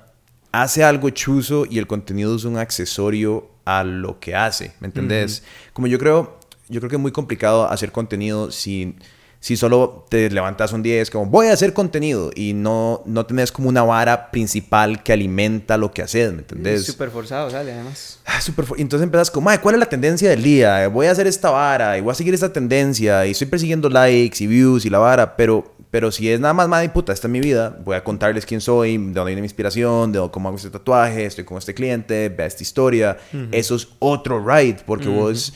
hace 0.52 0.84
algo 0.84 1.10
chuzo 1.10 1.66
y 1.68 1.78
el 1.78 1.86
contenido 1.86 2.34
es 2.36 2.44
un 2.44 2.58
accesorio 2.58 3.50
a 3.64 3.84
lo 3.84 4.20
que 4.20 4.34
hace. 4.34 4.74
¿Me 4.80 4.86
entendés? 4.86 5.42
Como 5.72 5.86
yo 5.86 5.98
creo, 5.98 6.38
yo 6.68 6.80
creo 6.80 6.90
que 6.90 6.96
es 6.96 7.02
muy 7.02 7.12
complicado 7.12 7.68
hacer 7.68 7.92
contenido 7.92 8.50
si, 8.50 8.96
si 9.40 9.56
solo 9.56 10.06
te 10.08 10.28
levantas 10.30 10.72
un 10.72 10.82
día 10.82 10.96
y 10.96 10.98
es 10.98 11.10
como 11.10 11.26
voy 11.26 11.46
a 11.46 11.52
hacer 11.52 11.72
contenido 11.72 12.30
y 12.34 12.52
no, 12.52 13.02
no 13.06 13.26
tenés 13.26 13.52
como 13.52 13.68
una 13.68 13.82
vara 13.84 14.30
principal 14.30 15.02
que 15.02 15.12
alimenta 15.12 15.76
lo 15.76 15.92
que 15.92 16.02
haces. 16.02 16.32
¿Me 16.32 16.38
entendés? 16.40 16.80
Es 16.80 16.86
súper 16.86 17.10
forzado, 17.10 17.48
sale, 17.50 17.72
además. 17.72 18.18
Ah, 18.24 18.40
súper 18.40 18.64
fu- 18.64 18.74
Entonces 18.76 19.04
empezás 19.04 19.30
como, 19.30 19.44
"Mae, 19.44 19.60
¿cuál 19.60 19.74
es 19.76 19.78
la 19.78 19.88
tendencia 19.88 20.28
del 20.30 20.42
día? 20.42 20.88
Voy 20.88 21.06
a 21.06 21.12
hacer 21.12 21.26
esta 21.26 21.50
vara 21.50 21.96
y 21.96 22.00
voy 22.00 22.10
a 22.12 22.14
seguir 22.14 22.34
esta 22.34 22.52
tendencia 22.52 23.24
y 23.26 23.30
estoy 23.32 23.46
persiguiendo 23.46 23.88
likes 23.88 24.42
y 24.42 24.46
views 24.46 24.84
y 24.84 24.90
la 24.90 24.98
vara, 24.98 25.36
pero, 25.36 25.72
pero 25.90 26.10
si 26.10 26.28
es 26.28 26.40
nada 26.40 26.52
más, 26.54 26.66
madre 26.68 26.88
puta, 26.88 27.12
esta 27.12 27.28
es 27.28 27.30
mi 27.30 27.40
vida, 27.40 27.78
voy 27.84 27.94
a 27.96 28.02
contarles 28.02 28.44
quién 28.46 28.60
soy, 28.60 28.96
de 28.98 29.04
dónde 29.12 29.26
viene 29.26 29.42
mi 29.42 29.46
inspiración, 29.46 30.10
de 30.12 30.28
cómo 30.32 30.48
hago 30.48 30.56
este 30.56 30.70
tatuaje, 30.70 31.24
estoy 31.26 31.44
con 31.44 31.58
este 31.58 31.72
cliente, 31.74 32.28
vea 32.30 32.46
esta 32.46 32.62
historia. 32.64 33.16
Eso 33.52 33.76
es 33.76 33.86
otro 34.00 34.44
ride, 34.44 34.78
porque 34.84 35.08
vos... 35.08 35.52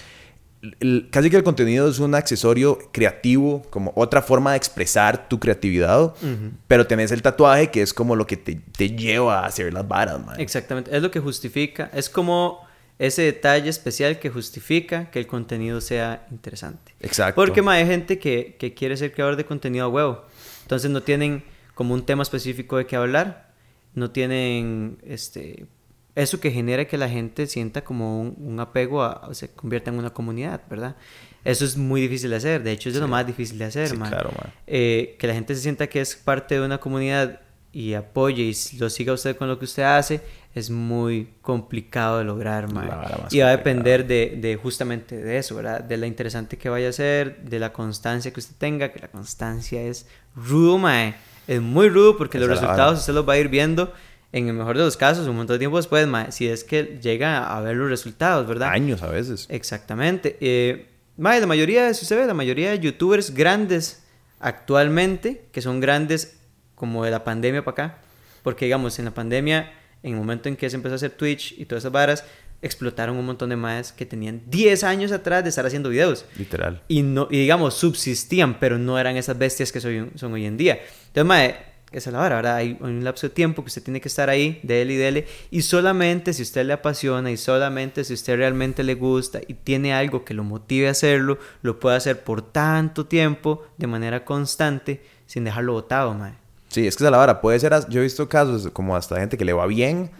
el- 0.81 1.09
casi 1.11 1.31
que 1.31 1.37
el 1.37 1.43
contenido 1.43 1.89
es 1.89 1.99
un 1.99 2.15
accesorio 2.15 2.79
creativo, 2.93 3.63
como 3.71 3.93
otra 3.97 4.23
forma 4.23 4.51
de 4.53 4.57
expresar 4.59 5.29
tu 5.29 5.39
creatividad, 5.41 6.15
pero 6.69 6.87
tenés 6.87 7.11
el 7.13 7.23
tatuaje 7.23 7.71
que 7.71 7.83
es 7.83 7.95
como 7.95 8.15
lo 8.17 8.27
que 8.27 8.37
te, 8.37 8.55
te 8.77 8.91
lleva 8.91 9.41
a 9.41 9.47
hacer 9.47 9.73
las 9.73 9.87
varas, 9.89 10.25
man. 10.25 10.41
Exactamente, 10.41 10.95
es 10.95 11.03
lo 11.03 11.11
que 11.11 11.21
justifica, 11.21 11.91
es 11.95 12.09
como 12.11 12.61
ese 12.99 13.23
detalle 13.23 13.71
especial 13.71 14.19
que 14.19 14.29
justifica 14.29 15.11
que 15.11 15.19
el 15.21 15.27
contenido 15.27 15.81
sea 15.81 16.27
interesante. 16.31 16.95
Exacto. 17.01 17.35
Porque 17.35 17.63
ma, 17.63 17.73
hay 17.73 17.87
gente 17.87 18.19
que, 18.19 18.57
que 18.59 18.75
quiere 18.75 18.97
ser 18.99 19.13
creador 19.13 19.37
de 19.37 19.47
contenido 19.47 19.87
a 19.87 19.89
huevo. 19.89 20.25
Entonces 20.63 20.91
no 20.91 21.03
tienen 21.03 21.43
como 21.75 21.95
un 21.95 22.05
tema 22.05 22.23
específico 22.23 22.77
de 22.77 22.85
qué 22.85 22.97
hablar. 22.97 23.55
No 23.95 24.11
tienen 24.11 24.99
este 25.03 25.65
eso 26.23 26.41
que 26.41 26.51
genera 26.51 26.87
que 26.87 26.97
la 26.99 27.09
gente 27.09 27.47
sienta 27.47 27.83
como 27.83 28.21
un, 28.21 28.35
un 28.39 28.61
apego 28.61 29.03
a, 29.03 29.27
o 29.29 29.35
se 29.35 29.51
convierta 29.51 29.91
en 29.91 29.99
una 29.99 30.11
comunidad, 30.11 30.63
¿verdad? 30.69 30.97
Eso 31.45 31.65
es 31.65 31.77
muy 31.77 32.01
difícil 32.03 32.31
de 32.31 32.37
hacer. 32.37 32.63
De 32.63 32.73
hecho, 32.73 32.89
es 32.89 32.95
de 32.95 33.01
lo 33.01 33.09
más 33.09 33.27
difícil 33.27 33.59
de 33.59 33.65
hacer, 33.65 33.89
Sí, 33.89 33.97
ma. 33.97 34.09
claro, 34.09 34.31
ma. 34.37 34.53
Eh, 34.67 35.17
que 35.19 35.27
la 35.27 35.35
gente 35.35 35.55
se 35.55 35.63
sienta 35.63 35.87
que 35.87 36.01
es 36.01 36.15
parte 36.17 36.55
de 36.57 36.65
una 36.65 36.79
comunidad 36.79 37.41
y 37.73 37.95
apoye 37.95 38.43
y 38.43 38.77
lo 38.79 38.91
siga 38.91 39.13
usted 39.13 39.37
con 39.37 39.47
lo 39.49 39.59
que 39.59 39.65
usted 39.65 39.85
hace 39.85 40.21
es 40.55 40.71
muy 40.71 41.29
complicado 41.41 42.19
de 42.19 42.25
lograr, 42.25 42.73
más 42.73 43.33
Y 43.33 43.39
va 43.39 43.49
a 43.49 43.51
depender 43.53 44.07
de, 44.07 44.37
de 44.41 44.57
justamente 44.57 45.17
de 45.17 45.39
eso, 45.39 45.55
¿verdad? 45.55 45.81
De 45.81 45.97
la 45.97 46.07
interesante 46.09 46.59
que 46.59 46.69
vaya 46.69 46.89
a 46.89 46.93
ser, 46.93 47.43
de 47.43 47.61
la 47.61 47.73
constancia 47.73 48.33
que 48.33 48.41
usted 48.41 48.57
tenga, 48.59 48.93
que 48.93 48.99
la 48.99 49.09
constancia 49.09 49.81
es 49.81 50.07
rudo, 50.35 50.79
mae. 50.79 51.15
Es 51.47 51.61
muy 51.61 51.89
rudo 51.89 52.17
porque 52.17 52.39
Esa 52.39 52.47
los 52.47 52.61
resultados 52.61 53.01
usted 53.01 53.13
los 53.15 53.29
va 53.29 53.35
a 53.35 53.39
ir 53.39 53.49
viendo 53.49 53.93
en 54.33 54.47
el 54.49 54.55
mejor 54.55 54.77
de 54.79 54.85
los 54.85 54.97
casos 54.97 55.27
un 55.27 55.37
montón 55.37 55.55
de 55.55 55.59
tiempo 55.59 55.77
después, 55.77 56.07
mae. 56.07 56.31
Si 56.33 56.47
es 56.49 56.63
que 56.65 56.99
llega 57.03 57.55
a 57.57 57.61
ver 57.61 57.77
los 57.77 57.89
resultados, 57.91 58.47
¿verdad? 58.47 58.71
Años 58.71 59.03
a 59.03 59.09
veces. 59.09 59.47
Exactamente. 59.49 60.37
Eh, 60.41 60.87
mae, 61.17 61.41
la 61.41 61.47
mayoría, 61.47 61.93
si 61.95 62.05
usted 62.05 62.17
ve, 62.19 62.27
la 62.27 62.35
mayoría 62.35 62.71
de 62.71 62.79
youtubers 62.79 63.35
grandes 63.35 64.05
actualmente, 64.39 65.47
que 65.53 65.63
son 65.63 65.81
grandes 65.81 66.39
como 66.75 67.05
de 67.05 67.11
la 67.11 67.25
pandemia 67.25 67.65
para 67.65 67.73
acá, 67.87 67.99
porque 68.43 68.65
digamos, 68.67 68.99
en 68.99 69.05
la 69.07 69.11
pandemia, 69.13 69.73
en 70.03 70.13
el 70.15 70.19
momento 70.19 70.49
en 70.49 70.57
que 70.57 70.69
se 70.71 70.77
empezó 70.77 70.95
a 70.95 70.97
hacer 70.97 71.11
Twitch 71.11 71.55
y 71.59 71.67
todas 71.67 71.83
esas 71.83 71.93
varas, 71.93 72.25
explotaron 72.63 73.17
un 73.17 73.25
montón 73.25 73.49
de 73.51 73.57
más 73.57 73.93
que 73.93 74.05
tenían 74.07 74.43
10 74.47 74.85
años 74.85 75.13
atrás 75.13 75.43
de 75.43 75.49
estar 75.51 75.65
haciendo 75.67 75.89
videos. 75.89 76.25
Literal. 76.37 76.83
Y, 76.89 77.03
no, 77.03 77.27
y 77.31 77.39
digamos, 77.39 77.75
subsistían, 77.75 78.59
pero 78.59 78.79
no 78.79 78.99
eran 78.99 79.17
esas 79.17 79.39
bestias 79.39 79.73
que 79.73 79.81
soy- 79.81 80.11
son 80.15 80.33
hoy 80.35 80.45
en 80.47 80.57
día. 80.57 80.79
Entonces, 81.09 81.25
mae, 81.25 81.57
esa 81.93 82.11
es 82.11 82.13
la 82.15 82.21
vara, 82.21 82.37
¿verdad? 82.37 82.57
Hay 82.57 82.79
un 82.81 83.03
lapso 83.03 83.27
de 83.27 83.35
tiempo 83.35 83.63
que 83.63 83.69
usted 83.69 83.83
tiene 83.83 84.01
que 84.01 84.09
estar 84.09 84.31
ahí, 84.31 84.61
dele 84.63 84.95
y 84.95 84.97
dele. 84.97 85.27
Y 85.51 85.63
solamente 85.63 86.33
si 86.33 86.43
usted 86.43 86.65
le 86.65 86.73
apasiona 86.73 87.31
y 87.31 87.37
solamente 87.37 88.05
si 88.05 88.15
usted 88.15 88.37
realmente 88.37 88.85
le 88.85 88.95
gusta 88.95 89.41
y 89.47 89.55
tiene 89.55 89.93
algo 89.93 90.25
que 90.25 90.35
lo 90.35 90.45
motive 90.45 90.89
a 90.89 90.93
hacerlo, 90.93 91.39
lo 91.63 91.81
puede 91.81 91.97
hacer 91.97 92.23
por 92.23 92.43
tanto 92.43 93.07
tiempo, 93.07 93.65
de 93.77 93.87
manera 93.87 94.25
constante, 94.25 95.03
sin 95.27 95.45
dejarlo 95.45 95.73
botado, 95.73 96.15
mae. 96.15 96.35
Sí, 96.69 96.87
es 96.87 96.95
que 96.95 97.03
esa 97.03 97.09
es 97.09 97.11
la 97.11 97.19
vara. 97.19 97.41
Puede 97.41 97.59
ser, 97.59 97.75
yo 97.89 97.99
he 97.99 98.05
visto 98.05 98.29
casos 98.29 98.69
como 98.73 98.95
hasta 98.95 99.19
gente 99.19 99.37
que 99.37 99.45
le 99.45 99.53
va 99.53 99.67
bien, 99.67 100.13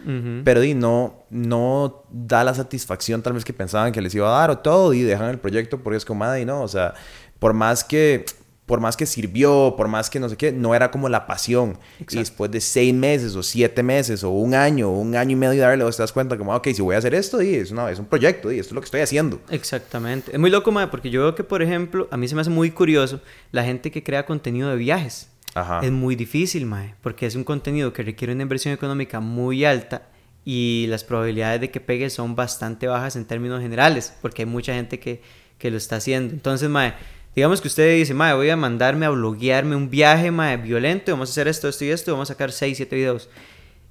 pero 0.43 0.59
di, 0.59 0.73
no, 0.73 1.23
no 1.29 2.03
da 2.11 2.43
la 2.43 2.53
satisfacción 2.53 3.21
tal 3.21 3.31
vez 3.31 3.45
que 3.45 3.53
pensaban 3.53 3.93
que 3.93 4.01
les 4.01 4.13
iba 4.13 4.27
a 4.27 4.41
dar 4.41 4.49
o 4.51 4.57
todo 4.57 4.93
y 4.93 5.01
dejan 5.01 5.29
el 5.29 5.39
proyecto 5.39 5.79
porque 5.79 5.95
es 5.95 6.03
como, 6.03 6.35
y 6.35 6.43
no, 6.43 6.61
o 6.61 6.67
sea, 6.67 6.93
por 7.39 7.53
más 7.53 7.85
que, 7.85 8.25
por 8.71 8.79
más 8.79 8.95
que 8.95 9.05
sirvió, 9.05 9.73
por 9.75 9.89
más 9.89 10.09
que 10.09 10.17
no 10.17 10.29
sé 10.29 10.37
qué, 10.37 10.53
no 10.53 10.73
era 10.73 10.91
como 10.91 11.09
la 11.09 11.27
pasión. 11.27 11.71
Y 11.99 12.03
Exacto. 12.03 12.19
después 12.19 12.51
de 12.51 12.61
seis 12.61 12.93
meses 12.93 13.35
o 13.35 13.43
siete 13.43 13.83
meses 13.83 14.23
o 14.23 14.29
un 14.29 14.53
año 14.53 14.89
o 14.89 14.97
un 14.97 15.13
año 15.13 15.33
y 15.33 15.35
medio 15.35 15.51
de 15.51 15.57
darle, 15.57 15.83
vos 15.83 15.97
te 15.97 16.03
das 16.03 16.13
cuenta 16.13 16.37
como, 16.37 16.55
ok, 16.55 16.69
si 16.73 16.81
voy 16.81 16.95
a 16.95 16.99
hacer 16.99 17.13
esto, 17.13 17.39
di, 17.39 17.53
es, 17.53 17.71
una, 17.71 17.91
es 17.91 17.99
un 17.99 18.05
proyecto, 18.05 18.47
di, 18.47 18.59
esto 18.59 18.69
es 18.69 18.75
lo 18.75 18.79
que 18.79 18.85
estoy 18.85 19.01
haciendo. 19.01 19.41
Exactamente. 19.49 20.31
Es 20.31 20.39
muy 20.39 20.49
loco, 20.49 20.71
mae, 20.71 20.87
porque 20.87 21.09
yo 21.09 21.19
veo 21.19 21.35
que, 21.35 21.43
por 21.43 21.61
ejemplo, 21.61 22.07
a 22.11 22.15
mí 22.15 22.29
se 22.29 22.35
me 22.35 22.39
hace 22.39 22.49
muy 22.49 22.71
curioso 22.71 23.19
la 23.51 23.65
gente 23.65 23.91
que 23.91 24.03
crea 24.03 24.25
contenido 24.25 24.69
de 24.69 24.77
viajes. 24.77 25.29
Ajá. 25.53 25.81
Es 25.83 25.91
muy 25.91 26.15
difícil, 26.15 26.65
mae, 26.65 26.95
porque 27.01 27.25
es 27.25 27.35
un 27.35 27.43
contenido 27.43 27.91
que 27.91 28.03
requiere 28.03 28.31
una 28.31 28.43
inversión 28.43 28.73
económica 28.73 29.19
muy 29.19 29.65
alta 29.65 30.03
y 30.45 30.85
las 30.87 31.03
probabilidades 31.03 31.59
de 31.59 31.71
que 31.71 31.81
pegue 31.81 32.09
son 32.09 32.37
bastante 32.37 32.87
bajas 32.87 33.17
en 33.17 33.25
términos 33.25 33.61
generales, 33.61 34.15
porque 34.21 34.43
hay 34.43 34.45
mucha 34.45 34.73
gente 34.73 34.97
que, 34.97 35.21
que 35.57 35.69
lo 35.69 35.75
está 35.75 35.97
haciendo. 35.97 36.33
Entonces, 36.33 36.69
mae, 36.69 36.93
digamos 37.35 37.61
que 37.61 37.67
usted 37.67 37.95
dice, 37.95 38.13
mae, 38.13 38.33
voy 38.33 38.49
a 38.49 38.57
mandarme 38.57 39.05
a 39.05 39.09
bloguearme 39.09 39.75
un 39.75 39.89
viaje, 39.89 40.31
mae, 40.31 40.57
violento, 40.57 41.11
vamos 41.11 41.29
a 41.29 41.31
hacer 41.31 41.47
esto, 41.47 41.67
esto 41.67 41.85
y 41.85 41.89
esto, 41.89 42.11
y 42.11 42.13
vamos 42.13 42.29
a 42.29 42.33
sacar 42.33 42.51
6, 42.51 42.77
7 42.77 42.95
videos. 42.95 43.29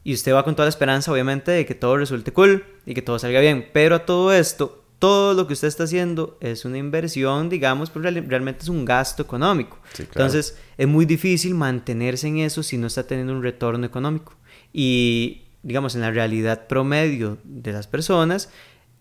Y 0.02 0.14
usted 0.14 0.32
va 0.32 0.44
con 0.44 0.54
toda 0.54 0.66
la 0.66 0.70
esperanza, 0.70 1.12
obviamente, 1.12 1.50
de 1.50 1.66
que 1.66 1.74
todo 1.74 1.96
resulte 1.96 2.32
cool 2.32 2.64
y 2.86 2.94
que 2.94 3.02
todo 3.02 3.18
salga 3.18 3.40
bien. 3.40 3.68
Pero 3.72 3.96
a 3.96 4.06
todo 4.06 4.32
esto, 4.32 4.84
todo 4.98 5.34
lo 5.34 5.46
que 5.46 5.54
usted 5.54 5.68
está 5.68 5.84
haciendo 5.84 6.38
es 6.40 6.64
una 6.64 6.78
inversión, 6.78 7.48
digamos, 7.48 7.90
pero 7.90 8.10
realmente 8.10 8.62
es 8.62 8.68
un 8.68 8.84
gasto 8.84 9.22
económico. 9.22 9.78
Entonces, 9.98 10.58
es 10.76 10.88
muy 10.88 11.04
difícil 11.06 11.54
mantenerse 11.54 12.28
en 12.28 12.38
eso 12.38 12.62
si 12.62 12.78
no 12.78 12.86
está 12.86 13.06
teniendo 13.06 13.32
un 13.32 13.42
retorno 13.42 13.84
económico. 13.86 14.34
Y, 14.72 15.42
digamos, 15.62 15.94
en 15.94 16.02
la 16.02 16.10
realidad 16.10 16.66
promedio 16.66 17.38
de 17.44 17.72
las 17.72 17.86
personas, 17.86 18.50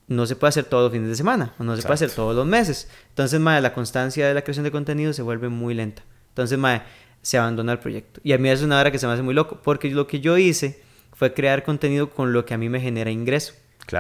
no 0.10 0.26
se 0.26 0.36
puede 0.36 0.50
hacer 0.50 0.66
todos 0.66 0.84
los 0.84 0.92
fines 0.92 1.08
de 1.08 1.16
semana, 1.16 1.54
o 1.60 1.64
no 1.64 1.76
se 1.76 1.84
puede 1.84 1.94
hacer 1.94 2.10
todos 2.10 2.36
los 2.36 2.46
meses. 2.46 2.90
Entonces, 3.10 3.40
mae, 3.40 3.62
la 3.62 3.74
constancia 3.74 4.28
de 4.28 4.34
la 4.34 4.42
creación 4.42 4.64
de 4.64 4.72
contenido 4.72 5.14
se 5.14 5.22
vuelve 5.22 5.50
muy 5.50 5.76
lenta. 5.76 6.04
Entonces, 6.30 6.58
mae, 6.58 6.82
se 7.22 7.38
abandona 7.38 7.74
el 7.74 7.80
proyecto. 7.80 8.20
Y 8.24 8.34
a 8.34 8.40
mí 8.40 8.50
es 8.50 8.64
una 8.64 8.80
hora 8.80 8.92
que 8.92 8.98
se 8.98 9.06
me 9.06 9.14
hace 9.14 9.22
muy 9.22 9.36
loco, 9.36 9.62
porque 9.64 9.90
lo 9.92 10.08
que 10.08 10.20
yo 10.20 10.38
hice 10.38 10.82
fue 11.14 11.34
crear 11.34 11.64
contenido 11.64 12.10
con 12.10 12.34
lo 12.34 12.44
que 12.44 12.56
a 12.56 12.58
mí 12.58 12.70
me 12.70 12.82
genera 12.82 13.12
ingreso, 13.12 13.54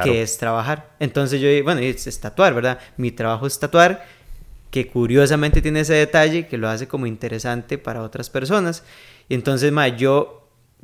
que 0.04 0.24
es 0.24 0.38
trabajar. 0.40 0.96
Entonces 1.00 1.40
yo, 1.40 1.64
bueno, 1.64 1.80
es, 1.80 2.20
tatuar, 2.20 2.56
¿verdad? 2.56 2.80
Mi 2.98 3.12
trabajo 3.12 3.46
es 3.46 3.60
tatuar, 3.60 4.04
que 4.72 4.88
curiosamente 4.88 5.62
tiene 5.62 5.82
ese 5.82 5.94
detalle 5.94 6.48
que 6.48 6.58
lo 6.58 6.70
hace 6.70 6.88
como 6.88 7.06
interesante 7.06 7.78
para 7.78 8.02
otras 8.02 8.32
personas. 8.32 8.84
Y 9.28 9.36
entonces, 9.36 9.72
ma, 9.72 9.88
yo 9.90 10.39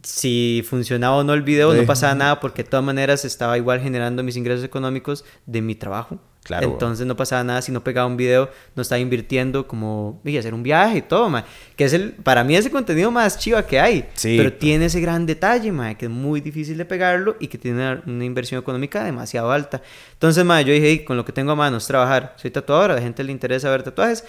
si 0.06 0.64
funcionaba 0.68 1.18
o 1.18 1.24
no 1.24 1.34
el 1.34 1.42
video, 1.42 1.74
no 1.74 1.86
pasaba 1.86 2.14
nada 2.14 2.40
porque 2.40 2.64
de 2.64 2.70
todas 2.70 2.86
maneras 2.86 3.26
estaba 3.26 3.58
igual 3.58 3.82
generando 3.82 4.22
mis 4.22 4.38
ingresos 4.38 4.64
económicos 4.64 5.26
de 5.48 5.62
mi 5.62 5.74
trabajo. 5.76 6.20
Claro. 6.44 6.74
Entonces 6.74 7.08
no 7.08 7.16
pasaba 7.16 7.44
nada 7.44 7.64
si 7.64 7.72
no 7.72 7.84
pegaba 7.84 8.06
un 8.06 8.18
video, 8.18 8.52
no 8.76 8.84
estaba 8.84 9.00
invirtiendo 9.00 9.68
como 9.68 10.22
y 10.24 10.38
hacer 10.38 10.54
un 10.54 10.62
viaje 10.62 11.00
y 11.00 11.02
todo, 11.02 11.28
ma, 11.28 11.44
que 11.76 11.86
es 11.86 11.94
el 11.94 12.12
para 12.12 12.44
mí 12.44 12.56
es 12.56 12.68
el 12.68 12.72
contenido 12.72 13.10
más 13.10 13.40
chiva 13.40 13.66
que 13.66 13.80
hay, 13.80 14.08
sí. 14.14 14.36
pero 14.38 14.54
tiene 14.54 14.86
ese 14.86 15.02
gran 15.02 15.26
detalle, 15.26 15.72
ma, 15.72 15.96
que 15.96 16.06
es 16.06 16.12
muy 16.12 16.42
difícil 16.42 16.78
de 16.78 16.86
pegarlo 16.86 17.36
y 17.40 17.48
que 17.48 17.58
tiene 17.58 18.00
una, 18.06 18.24
inversión 18.24 18.62
económica 18.62 19.04
demasiado 19.04 19.52
alta. 19.52 19.82
Entonces, 20.14 20.46
ma, 20.46 20.62
yo 20.62 20.72
dije, 20.72 21.04
con 21.04 21.18
lo 21.18 21.26
que 21.26 21.32
tengo 21.32 21.54
a 21.54 21.56
mano 21.56 21.78
es 21.78 21.88
trabajar, 21.88 22.36
soy 22.38 22.52
tatuadora, 22.52 22.94
a 22.94 22.98
la 22.98 23.02
gente 23.02 23.24
le 23.24 23.32
interesa 23.32 23.72
ver 23.72 23.82
tatuajes 23.82 24.24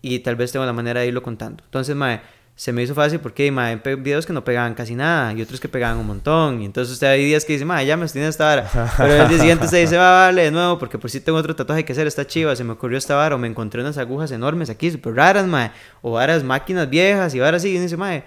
y 0.00 0.18
tal 0.18 0.34
vez 0.34 0.50
tengo 0.50 0.66
la 0.66 0.72
manera 0.72 1.02
de 1.02 1.06
irlo 1.06 1.22
contando. 1.22 1.62
Entonces, 1.62 1.94
ma, 1.94 2.20
se 2.54 2.72
me 2.72 2.82
hizo 2.82 2.94
fácil 2.94 3.18
porque 3.18 3.44
hay 3.44 3.96
videos 3.96 4.26
que 4.26 4.32
no 4.32 4.44
pegaban 4.44 4.74
casi 4.74 4.94
nada 4.94 5.32
y 5.32 5.40
otros 5.42 5.58
que 5.58 5.68
pegaban 5.68 5.98
un 5.98 6.06
montón. 6.06 6.60
Y 6.62 6.66
entonces 6.66 6.92
usted 6.92 7.06
hay 7.08 7.24
días 7.24 7.44
que 7.44 7.54
dice, 7.54 7.66
ya 7.86 7.96
me 7.96 8.04
estoy 8.04 8.22
en 8.22 8.28
esta 8.28 8.44
vara. 8.44 8.90
Pero 8.96 9.22
el 9.22 9.28
día 9.28 9.38
siguiente 9.38 9.66
se 9.68 9.78
dice, 9.78 9.96
va, 9.96 10.26
vale, 10.26 10.44
de 10.44 10.50
nuevo, 10.50 10.78
porque 10.78 10.98
por 10.98 11.10
si 11.10 11.20
tengo 11.20 11.38
otro 11.38 11.56
tatuaje 11.56 11.84
que 11.84 11.92
hacer, 11.92 12.06
está 12.06 12.26
chiva, 12.26 12.54
se 12.54 12.62
me 12.62 12.72
ocurrió 12.72 12.98
esta 12.98 13.16
vara, 13.16 13.34
o 13.34 13.38
me 13.38 13.48
encontré 13.48 13.80
unas 13.80 13.98
agujas 13.98 14.30
enormes 14.30 14.70
aquí, 14.70 14.90
súper 14.90 15.14
raras, 15.14 15.46
mae, 15.46 15.72
o 16.02 16.12
varas 16.12 16.44
máquinas 16.44 16.88
viejas 16.88 17.34
y 17.34 17.40
varas 17.40 17.62
así. 17.62 17.70
Y 17.70 17.74
uno 17.76 17.84
dice, 17.84 17.96
mae, 17.96 18.22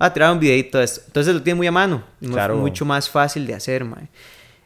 va 0.00 0.06
a 0.06 0.12
tirar 0.12 0.32
un 0.32 0.38
videito 0.38 0.78
de 0.78 0.84
esto. 0.84 1.02
Entonces 1.06 1.34
lo 1.34 1.42
tiene 1.42 1.56
muy 1.56 1.66
a 1.66 1.72
mano, 1.72 2.04
claro. 2.20 2.56
mucho 2.56 2.84
más 2.84 3.10
fácil 3.10 3.46
de 3.46 3.54
hacer, 3.54 3.84
mae. 3.84 4.08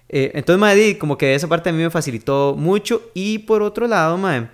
Eh, 0.09 0.33
entonces, 0.35 0.61
mae, 0.61 0.99
como 0.99 1.17
que 1.17 1.35
esa 1.35 1.49
parte 1.49 1.71
a 1.71 1.73
mí 1.73 1.83
me 1.83 1.91
facilitó 1.91 2.55
mucho. 2.57 3.11
Y 3.15 3.39
por 3.39 3.63
otro 3.63 3.87
lado, 3.87 4.19
mae, 4.19 4.49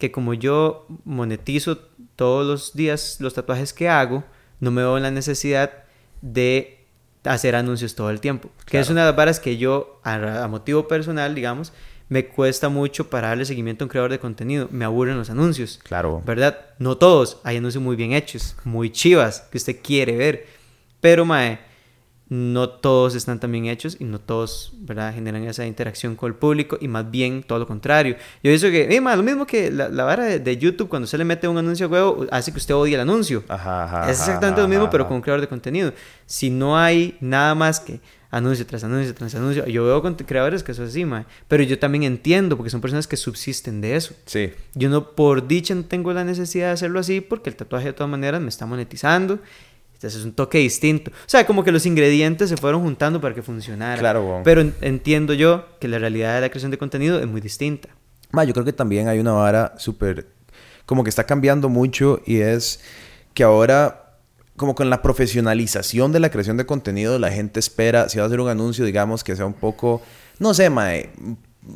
que 0.00 0.10
como 0.10 0.34
yo 0.34 0.86
monetizo 1.04 1.78
todos 2.16 2.44
los 2.44 2.74
días 2.74 3.18
los 3.20 3.34
tatuajes 3.34 3.72
que 3.72 3.88
hago, 3.88 4.24
no 4.58 4.72
me 4.72 4.82
veo 4.82 4.96
en 4.96 5.04
la 5.04 5.12
necesidad 5.12 5.84
de 6.22 6.86
hacer 7.22 7.54
anuncios 7.54 7.94
todo 7.94 8.10
el 8.10 8.20
tiempo. 8.20 8.50
Que 8.66 8.80
es 8.80 8.90
una 8.90 9.02
de 9.02 9.06
las 9.08 9.16
varas 9.16 9.38
que 9.38 9.58
yo, 9.58 10.00
a, 10.02 10.48
motivo 10.48 10.88
personal, 10.88 11.34
digamos, 11.34 11.72
me 12.08 12.26
cuesta 12.26 12.68
mucho 12.68 13.08
para 13.08 13.28
darle 13.28 13.44
seguimiento 13.44 13.84
a 13.84 13.86
un 13.86 13.90
creador 13.90 14.10
de 14.10 14.18
contenido. 14.18 14.68
Me 14.72 14.84
aburren 14.84 15.18
los 15.18 15.30
anuncios. 15.30 15.78
Claro. 15.84 16.22
¿Verdad? 16.26 16.58
No 16.78 16.96
todos. 16.96 17.38
Hay 17.44 17.58
anuncios 17.58 17.84
muy 17.84 17.94
bien 17.94 18.12
hechos, 18.12 18.56
muy 18.64 18.90
chivas, 18.90 19.42
que 19.52 19.58
usted 19.58 19.76
quiere 19.82 20.16
ver. 20.16 20.46
Pero, 21.00 21.24
mae, 21.24 21.60
no 22.30 22.68
todos 22.68 23.16
están 23.16 23.40
tan 23.40 23.50
bien 23.50 23.66
hechos 23.66 23.96
y 23.98 24.04
no 24.04 24.20
todos, 24.20 24.72
¿verdad? 24.78 25.12
Generan 25.12 25.42
esa 25.48 25.66
interacción 25.66 26.14
con 26.14 26.28
el 26.28 26.36
público 26.36 26.78
y 26.80 26.86
más 26.86 27.10
bien 27.10 27.42
todo 27.42 27.58
lo 27.58 27.66
contrario. 27.66 28.14
Yo 28.14 28.50
pienso 28.50 28.68
que, 28.70 28.82
eh, 28.84 29.00
lo 29.00 29.22
mismo 29.24 29.48
que 29.48 29.72
la, 29.72 29.88
vara 30.04 30.24
de, 30.26 30.56
YouTube, 30.56 30.88
cuando 30.88 31.08
se 31.08 31.18
le 31.18 31.24
mete 31.24 31.48
un 31.48 31.58
anuncio 31.58 31.86
a 31.86 31.88
huevo, 31.88 32.26
hace 32.30 32.52
que 32.52 32.58
usted 32.58 32.72
odie 32.72 32.94
el 32.94 33.00
anuncio. 33.00 33.42
Ajá, 33.48 34.08
es 34.08 34.20
exactamente 34.20 34.62
lo 34.62 34.68
mismo, 34.68 34.88
pero 34.88 35.08
con 35.08 35.16
un 35.16 35.22
creador 35.22 35.40
de 35.40 35.48
contenido. 35.48 35.92
Si 36.24 36.50
no 36.50 36.78
hay 36.78 37.18
nada 37.20 37.56
más 37.56 37.80
que 37.80 38.00
anuncio 38.30 38.64
tras 38.64 38.84
anuncio 38.84 39.12
tras 39.12 39.34
anuncio, 39.34 39.66
yo 39.66 39.84
veo 39.84 40.00
con 40.00 40.14
creadores 40.14 40.62
que 40.62 40.70
eso 40.70 40.84
es 40.84 40.90
así, 40.90 41.04
pero 41.48 41.64
yo 41.64 41.80
también 41.80 42.04
entiendo, 42.04 42.56
porque 42.56 42.70
son 42.70 42.80
personas 42.80 43.08
que 43.08 43.16
subsisten 43.16 43.80
de 43.80 43.96
eso. 43.96 44.14
Sí. 44.26 44.52
Yo 44.74 44.88
no, 44.88 45.16
por 45.16 45.48
dicha, 45.48 45.74
no 45.74 45.84
tengo 45.84 46.12
la 46.12 46.22
necesidad 46.22 46.66
de 46.66 46.72
hacerlo 46.74 47.00
así, 47.00 47.20
porque 47.20 47.50
el 47.50 47.56
tatuaje 47.56 47.86
de 47.86 47.92
todas 47.92 48.08
maneras 48.08 48.40
me 48.40 48.50
está 48.50 48.66
monetizando 48.66 49.40
entonces 50.00 50.20
es 50.20 50.24
un 50.24 50.32
toque 50.32 50.56
distinto. 50.56 51.10
O 51.10 51.14
sea, 51.26 51.44
como 51.44 51.62
que 51.62 51.70
los 51.70 51.84
ingredientes 51.84 52.48
se 52.48 52.56
fueron 52.56 52.80
juntando 52.80 53.20
para 53.20 53.34
que 53.34 53.42
funcionara. 53.42 54.00
Claro, 54.00 54.40
Pero 54.44 54.62
entiendo 54.80 55.34
yo 55.34 55.66
que 55.78 55.88
la 55.88 55.98
realidad 55.98 56.36
de 56.36 56.40
la 56.40 56.48
creación 56.48 56.70
de 56.70 56.78
contenido 56.78 57.20
es 57.20 57.26
muy 57.26 57.42
distinta. 57.42 57.90
Ma, 58.30 58.44
yo 58.44 58.54
creo 58.54 58.64
que 58.64 58.72
también 58.72 59.08
hay 59.08 59.18
una 59.18 59.32
vara 59.32 59.74
súper... 59.76 60.28
Como 60.86 61.04
que 61.04 61.10
está 61.10 61.24
cambiando 61.24 61.68
mucho 61.68 62.22
y 62.24 62.38
es 62.38 62.80
que 63.34 63.42
ahora, 63.44 64.16
como 64.56 64.74
con 64.74 64.88
la 64.88 65.02
profesionalización 65.02 66.12
de 66.12 66.20
la 66.20 66.30
creación 66.30 66.56
de 66.56 66.64
contenido, 66.64 67.18
la 67.18 67.30
gente 67.30 67.60
espera, 67.60 68.08
si 68.08 68.16
va 68.16 68.24
a 68.24 68.26
hacer 68.26 68.40
un 68.40 68.48
anuncio, 68.48 68.86
digamos, 68.86 69.22
que 69.22 69.36
sea 69.36 69.44
un 69.44 69.52
poco, 69.52 70.00
no 70.38 70.54
sé, 70.54 70.70
mae, 70.70 71.10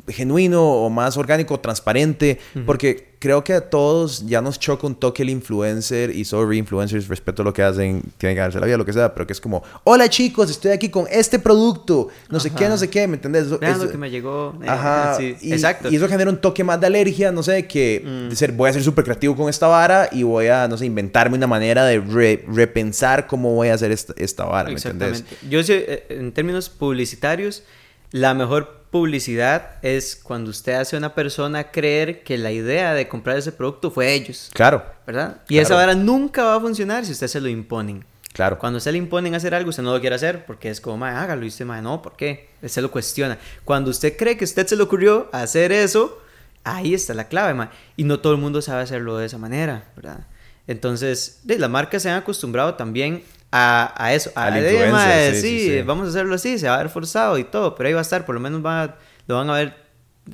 genuino 0.09 0.65
o 0.65 0.89
más 0.89 1.19
orgánico, 1.19 1.61
transparente, 1.61 2.39
porque 2.65 3.14
creo 3.25 3.43
que 3.43 3.55
a 3.55 3.71
todos 3.71 4.27
ya 4.27 4.43
nos 4.43 4.59
choca 4.59 4.87
un 4.87 4.95
toque 4.95 5.23
el 5.23 5.31
influencer 5.31 6.15
y 6.15 6.27
sobre 6.27 6.59
influencers, 6.59 7.09
respeto 7.09 7.41
a 7.41 7.45
lo 7.47 7.55
que 7.55 7.63
hacen, 7.63 8.03
tienen 8.19 8.37
que 8.37 8.41
darse 8.43 8.61
la 8.61 8.67
vida, 8.67 8.77
lo 8.77 8.85
que 8.85 8.93
sea, 8.93 9.15
pero 9.15 9.27
que 9.27 9.33
es 9.33 9.41
como, 9.41 9.63
hola 9.85 10.11
chicos, 10.11 10.51
estoy 10.51 10.73
aquí 10.73 10.91
con 10.91 11.07
este 11.11 11.39
producto, 11.39 12.09
no 12.29 12.39
sé 12.39 12.51
qué, 12.51 12.69
no 12.69 12.77
sé 12.77 12.91
qué, 12.91 13.09
¿me 13.09 13.15
entendés? 13.15 13.45
Eso, 13.45 13.59
lo 13.59 13.91
que 13.91 13.97
me 13.97 14.11
llegó. 14.11 14.55
Eh, 14.63 14.69
Ajá, 14.69 15.17
y, 15.23 15.55
exacto. 15.55 15.89
Y 15.91 15.97
eso 15.97 16.07
genera 16.07 16.29
un 16.29 16.37
toque 16.37 16.63
más 16.65 16.79
de 16.79 16.87
alergia, 16.87 17.33
no 17.33 17.43
sé, 17.43 17.67
que 17.67 18.03
mm. 18.05 18.29
de 18.29 18.37
ser, 18.37 18.53
voy 18.53 18.69
a 18.69 18.75
ser 18.75 18.83
súper 18.83 19.07
creativo 19.07 19.35
con 19.35 19.49
esta 19.49 19.69
vara 19.69 20.11
y 20.13 20.23
voy 20.23 20.49
a, 20.49 20.69
no 20.69 20.77
sé, 20.77 20.85
inventarme 20.85 21.39
una 21.39 21.47
manera 21.47 21.87
de 21.87 22.01
repensar 22.47 23.27
cómo 23.27 23.55
voy 23.55 23.69
a 23.69 23.75
hacer 23.75 23.91
esta, 23.91 24.13
esta 24.19 24.45
vara, 24.45 24.69
¿me 24.69 24.77
entendés? 24.77 25.25
Yo 25.49 25.63
sé, 25.63 25.87
eh, 25.89 26.07
en 26.11 26.31
términos 26.33 26.69
publicitarios, 26.69 27.63
la 28.11 28.35
mejor 28.35 28.84
publicidad 28.95 29.73
es 29.83 30.15
cuando 30.15 30.51
usted 30.51 30.75
hace 30.75 30.95
a 30.95 31.01
una 31.01 31.17
persona 31.17 31.73
creer 31.73 32.23
que 32.23 32.39
la 32.39 32.53
idea 32.53 32.95
de 32.95 33.09
comprar 33.09 33.37
ese 33.37 33.51
producto 33.51 33.91
fue 33.91 34.15
ellos. 34.15 34.53
Claro. 34.55 34.85
¿Verdad? 35.05 35.39
Y 35.49 35.59
esa 35.59 35.75
vara 35.75 35.97
nunca 35.97 36.45
va 36.45 36.55
a 36.55 36.61
funcionar 36.61 37.05
si 37.05 37.11
usted 37.11 37.27
se 37.27 37.41
lo 37.41 37.49
imponen. 37.49 38.05
Claro. 38.33 38.57
Cuando 38.57 38.77
usted 38.77 38.93
le 38.93 38.99
imponen 38.99 39.35
hacer 39.35 39.53
algo, 39.53 39.71
usted 39.71 39.83
no 39.83 39.93
lo 39.93 40.01
quiere 40.01 40.15
hacer 40.15 40.47
porque 40.47 40.71
es 40.71 40.81
como, 40.81 41.05
hágalo. 41.05 41.45
Y 41.45 41.49
usted, 41.49 41.65
no, 41.65 42.03
¿por 42.03 42.15
qué? 42.15 42.51
se 42.67 42.81
lo 42.81 42.93
cuestiona. 42.93 43.37
Cuando 43.65 43.91
usted 43.91 44.17
cree 44.17 44.37
que 44.37 44.45
usted 44.45 44.65
se 44.65 44.77
le 44.77 44.85
ocurrió 44.85 45.29
hacer 45.33 45.73
eso, 45.73 46.23
ahí 46.63 46.95
está 46.95 47.15
la 47.15 47.27
clave. 47.27 47.69
Y 47.97 48.05
no 48.05 48.21
todo 48.21 48.33
el 48.33 48.39
mundo 48.39 48.63
sabe 48.63 48.83
hacerlo 48.83 49.17
de 49.17 49.27
esa 49.27 49.39
manera, 49.39 49.91
¿verdad? 49.97 50.29
Entonces, 50.69 51.41
las 51.45 51.69
marcas 51.69 52.05
se 52.05 52.11
han 52.11 52.19
acostumbrado 52.19 52.75
también 52.75 53.25
a, 53.57 54.13
eso, 54.13 54.33
a, 54.35 54.51
la 54.51 54.59
idea 54.59 55.31
de, 55.31 55.41
sí, 55.41 55.81
vamos 55.83 56.07
a 56.07 56.11
hacerlo 56.11 56.35
así, 56.35 56.59
se 56.59 56.67
va 56.67 56.75
a 56.75 56.79
ver 56.79 56.89
forzado 56.89 57.39
y 57.39 57.45
todo, 57.45 57.77
pero 57.77 57.87
ahí 57.87 57.93
va 57.93 58.01
a 58.01 58.03
estar, 58.03 58.27
por 58.27 58.35
lo 58.35 58.41
menos 58.41 58.65
va, 58.65 58.99
lo 59.29 59.37
van 59.37 59.49
a 59.49 59.53
ver 59.55 59.77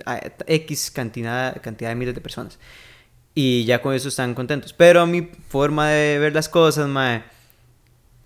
a 0.07 0.21
X 0.47 0.91
cantidad, 0.91 1.61
cantidad 1.61 1.91
de 1.91 1.97
miles 1.97 2.15
de 2.15 2.23
personas. 2.23 2.59
Y 3.35 3.65
ya 3.65 3.83
con 3.83 3.95
eso 3.95 4.09
están 4.09 4.35
contentos. 4.35 4.73
Pero 4.73 5.03
a 5.03 5.07
mi 5.07 5.29
forma 5.49 5.89
de 5.89 6.19
ver 6.19 6.35
las 6.35 6.49
cosas, 6.49 6.89
mae, 6.89 7.23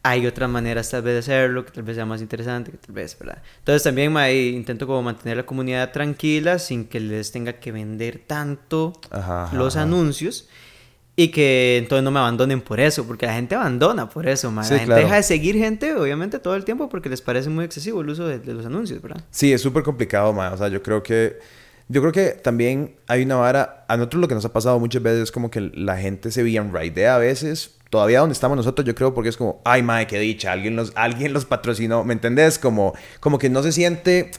hay 0.05 0.27
otras 0.27 0.49
maneras 0.49 0.91
tal 0.91 1.03
vez 1.03 1.15
de 1.15 1.19
hacerlo, 1.19 1.65
que 1.65 1.73
tal 1.73 1.83
vez 1.83 1.97
sea 1.97 2.07
más 2.07 2.21
interesante, 2.21 2.71
que 2.71 2.79
tal 2.79 2.95
vez, 2.95 3.19
¿verdad? 3.19 3.43
Entonces 3.59 3.83
también 3.83 4.13
mae, 4.13 4.51
intento 4.51 4.87
como 4.87 5.03
mantener 5.03 5.39
la 5.39 5.47
comunidad 5.47 5.91
tranquila 5.91 6.61
sin 6.61 6.85
que 6.85 7.01
les 7.01 7.33
tenga 7.33 7.55
que 7.55 7.73
vender 7.73 8.23
tanto 8.27 8.93
los 9.53 9.77
anuncios 9.77 10.49
y 11.16 11.29
que 11.29 11.79
entonces 11.79 12.03
no 12.03 12.11
me 12.11 12.18
abandonen 12.18 12.61
por 12.61 12.81
eso, 12.81 13.07
porque 13.07 13.27
la 13.27 13.35
gente 13.35 13.55
abandona 13.55 14.09
por 14.09 14.27
eso, 14.27 14.50
la 14.50 14.64
gente 14.64 14.94
deja 14.94 15.16
de 15.16 15.22
seguir 15.22 15.57
gente, 15.57 15.94
obviamente, 15.94 16.40
todo 16.40 16.57
el 16.57 16.64
tiempo 16.64 16.88
porque 16.88 17.09
les 17.09 17.20
parece 17.20 17.50
muy 17.50 17.64
excesivo 17.64 18.00
el 18.00 18.09
uso 18.09 18.27
de, 18.27 18.40
los 18.53 18.66
anuncios, 18.66 19.00
¿verdad? 19.00 19.22
Sí, 19.31 19.53
es 19.53 19.61
súper 19.61 19.85
complicado, 19.85 20.33
ma. 20.33 20.53
O 20.53 20.57
sea, 20.57 20.68
yo 20.68 20.83
creo 20.83 21.03
que... 21.03 21.38
Yo 21.87 22.00
creo 22.00 22.12
que 22.12 22.31
también 22.31 22.96
hay 23.07 23.22
una 23.22 23.37
vara... 23.37 23.85
A 23.88 23.96
nosotros 23.98 24.22
lo 24.22 24.27
que 24.27 24.35
nos 24.35 24.44
ha 24.46 24.53
pasado 24.53 24.81
muchas 24.81 25.03
veces 25.03 25.24
es 25.24 25.31
como 25.31 25.50
que 25.50 25.61
la 25.61 25.98
gente 25.98 26.31
se 26.31 26.42
bien 26.42 26.72
a 26.74 27.18
veces. 27.18 27.77
Todavía 27.90 28.20
donde 28.20 28.33
estamos 28.33 28.57
nosotros, 28.57 28.87
yo 28.87 28.94
creo, 28.94 29.12
porque 29.12 29.29
es 29.29 29.37
como... 29.37 29.61
Ay, 29.64 29.83
madre, 29.83 30.07
qué 30.07 30.18
dicha. 30.18 30.50
Alguien 30.50 30.77
los, 30.77 30.92
alguien 30.96 31.35
los 31.35 31.44
patrocinó. 31.44 32.03
¿Me 32.03 32.14
entendés? 32.14 32.59
Como, 32.59 32.94
como 33.20 33.38
que 33.38 33.50
no 33.50 33.62
se 33.62 33.70
siente 33.70 34.31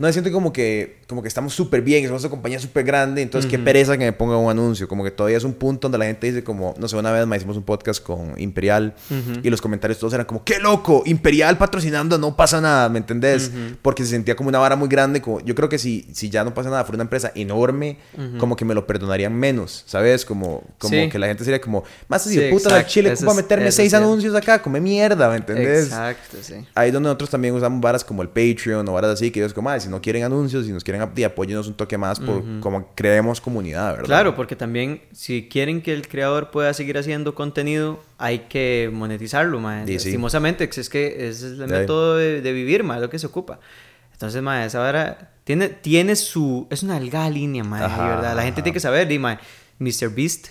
no 0.00 0.06
me 0.06 0.14
siento 0.14 0.32
como 0.32 0.50
que, 0.50 0.96
como 1.06 1.20
que 1.20 1.28
estamos 1.28 1.52
súper 1.52 1.82
bien, 1.82 2.06
somos 2.06 2.22
una 2.22 2.30
compañía 2.30 2.58
súper 2.58 2.84
grande, 2.84 3.20
entonces 3.20 3.50
qué 3.50 3.58
pereza 3.58 3.98
que 3.98 4.04
me 4.06 4.14
ponga 4.14 4.38
un 4.38 4.50
anuncio. 4.50 4.88
Como 4.88 5.04
que 5.04 5.10
todavía 5.10 5.36
es 5.36 5.44
un 5.44 5.52
punto 5.52 5.88
donde 5.88 5.98
la 5.98 6.06
gente 6.06 6.26
dice 6.26 6.42
como, 6.42 6.74
no 6.78 6.88
sé, 6.88 6.96
una 6.96 7.12
vez 7.12 7.26
más 7.26 7.36
hicimos 7.36 7.58
un 7.58 7.64
podcast 7.64 8.02
con 8.02 8.32
Imperial 8.40 8.94
y 9.42 9.50
los 9.50 9.60
comentarios 9.60 9.98
todos 9.98 10.14
eran 10.14 10.24
como, 10.24 10.42
qué 10.42 10.58
loco, 10.58 11.02
Imperial 11.04 11.58
patrocinando, 11.58 12.16
no 12.16 12.34
pasa 12.34 12.62
nada, 12.62 12.88
¿me 12.88 12.96
entendés? 12.96 13.52
Porque 13.82 14.02
se 14.02 14.12
sentía 14.12 14.34
como 14.34 14.48
una 14.48 14.58
vara 14.58 14.74
muy 14.74 14.88
grande. 14.88 15.20
Como, 15.20 15.40
yo 15.40 15.54
creo 15.54 15.68
que 15.68 15.76
si, 15.76 16.08
si 16.14 16.30
ya 16.30 16.44
no 16.44 16.54
pasa 16.54 16.70
nada, 16.70 16.84
fuera 16.84 16.96
una 16.96 17.04
empresa 17.04 17.30
enorme, 17.34 17.98
como 18.38 18.56
que 18.56 18.64
me 18.64 18.72
lo 18.72 18.86
perdonarían 18.86 19.36
menos, 19.36 19.84
¿sabes? 19.86 20.24
Como, 20.24 20.64
como 20.78 21.10
que 21.10 21.18
la 21.18 21.26
gente 21.26 21.44
sería 21.44 21.60
como, 21.60 21.84
más 22.08 22.26
así, 22.26 22.40
puta, 22.50 22.74
al 22.74 22.86
Chile, 22.86 23.12
¿cómo 23.18 23.34
meterme 23.34 23.70
seis 23.70 23.92
anuncios 23.92 24.34
acá? 24.34 24.62
Come 24.62 24.80
mierda, 24.80 25.28
¿me 25.28 25.36
entendés? 25.36 25.88
Exacto, 25.88 26.38
sí. 26.40 26.54
Ahí 26.74 26.90
donde 26.90 27.08
nosotros 27.08 27.28
también 27.28 27.54
usamos 27.54 27.82
varas 27.82 28.02
como 28.02 28.22
el 28.22 28.28
Patreon 28.28 28.88
o 28.88 28.94
varas 28.94 29.10
así, 29.10 29.30
que 29.30 29.44
es 29.44 29.52
como, 29.52 29.68
ah, 29.68 29.78
si 29.78 29.89
si 29.90 29.96
no 29.96 30.00
quieren 30.00 30.22
anuncios, 30.22 30.66
si 30.66 30.72
nos 30.72 30.84
quieren 30.84 31.02
ap- 31.02 31.14
di, 31.14 31.24
apóyenos 31.24 31.66
un 31.66 31.74
toque 31.74 31.98
más 31.98 32.20
por 32.20 32.42
como 32.60 32.88
creemos 32.94 33.40
comunidad, 33.40 33.92
¿verdad? 33.92 34.06
Claro, 34.06 34.36
porque 34.36 34.54
también 34.54 35.02
si 35.12 35.48
quieren 35.48 35.82
que 35.82 35.92
el 35.92 36.06
creador 36.06 36.50
pueda 36.50 36.72
seguir 36.74 36.96
haciendo 36.96 37.34
contenido, 37.34 38.00
hay 38.18 38.40
que 38.48 38.88
monetizarlo, 38.92 39.58
mae. 39.58 39.84
Sí, 39.86 39.98
sí. 39.98 40.08
Lastimosamente, 40.08 40.70
es 40.72 40.88
que 40.88 41.28
ese 41.28 41.28
es 41.28 41.42
el 41.58 41.62
ahí. 41.62 41.68
método 41.80 42.16
de, 42.16 42.40
de 42.40 42.52
vivir, 42.52 42.84
mae, 42.84 43.00
lo 43.00 43.10
que 43.10 43.18
se 43.18 43.26
ocupa. 43.26 43.58
Entonces, 44.12 44.40
mae, 44.42 44.66
esa 44.66 44.78
vara 44.78 45.32
tiene, 45.44 45.68
tiene 45.68 46.14
su... 46.14 46.66
Es 46.70 46.82
una 46.82 46.98
delgada 47.00 47.28
línea, 47.30 47.64
Ajá, 47.64 48.08
¿verdad? 48.08 48.36
La 48.36 48.42
gente 48.42 48.60
ajá. 48.60 48.64
tiene 48.64 48.74
que 48.74 48.80
saber, 48.80 49.08
di, 49.08 49.18
mae, 49.18 49.38
Mr. 49.78 50.08
Beast... 50.14 50.48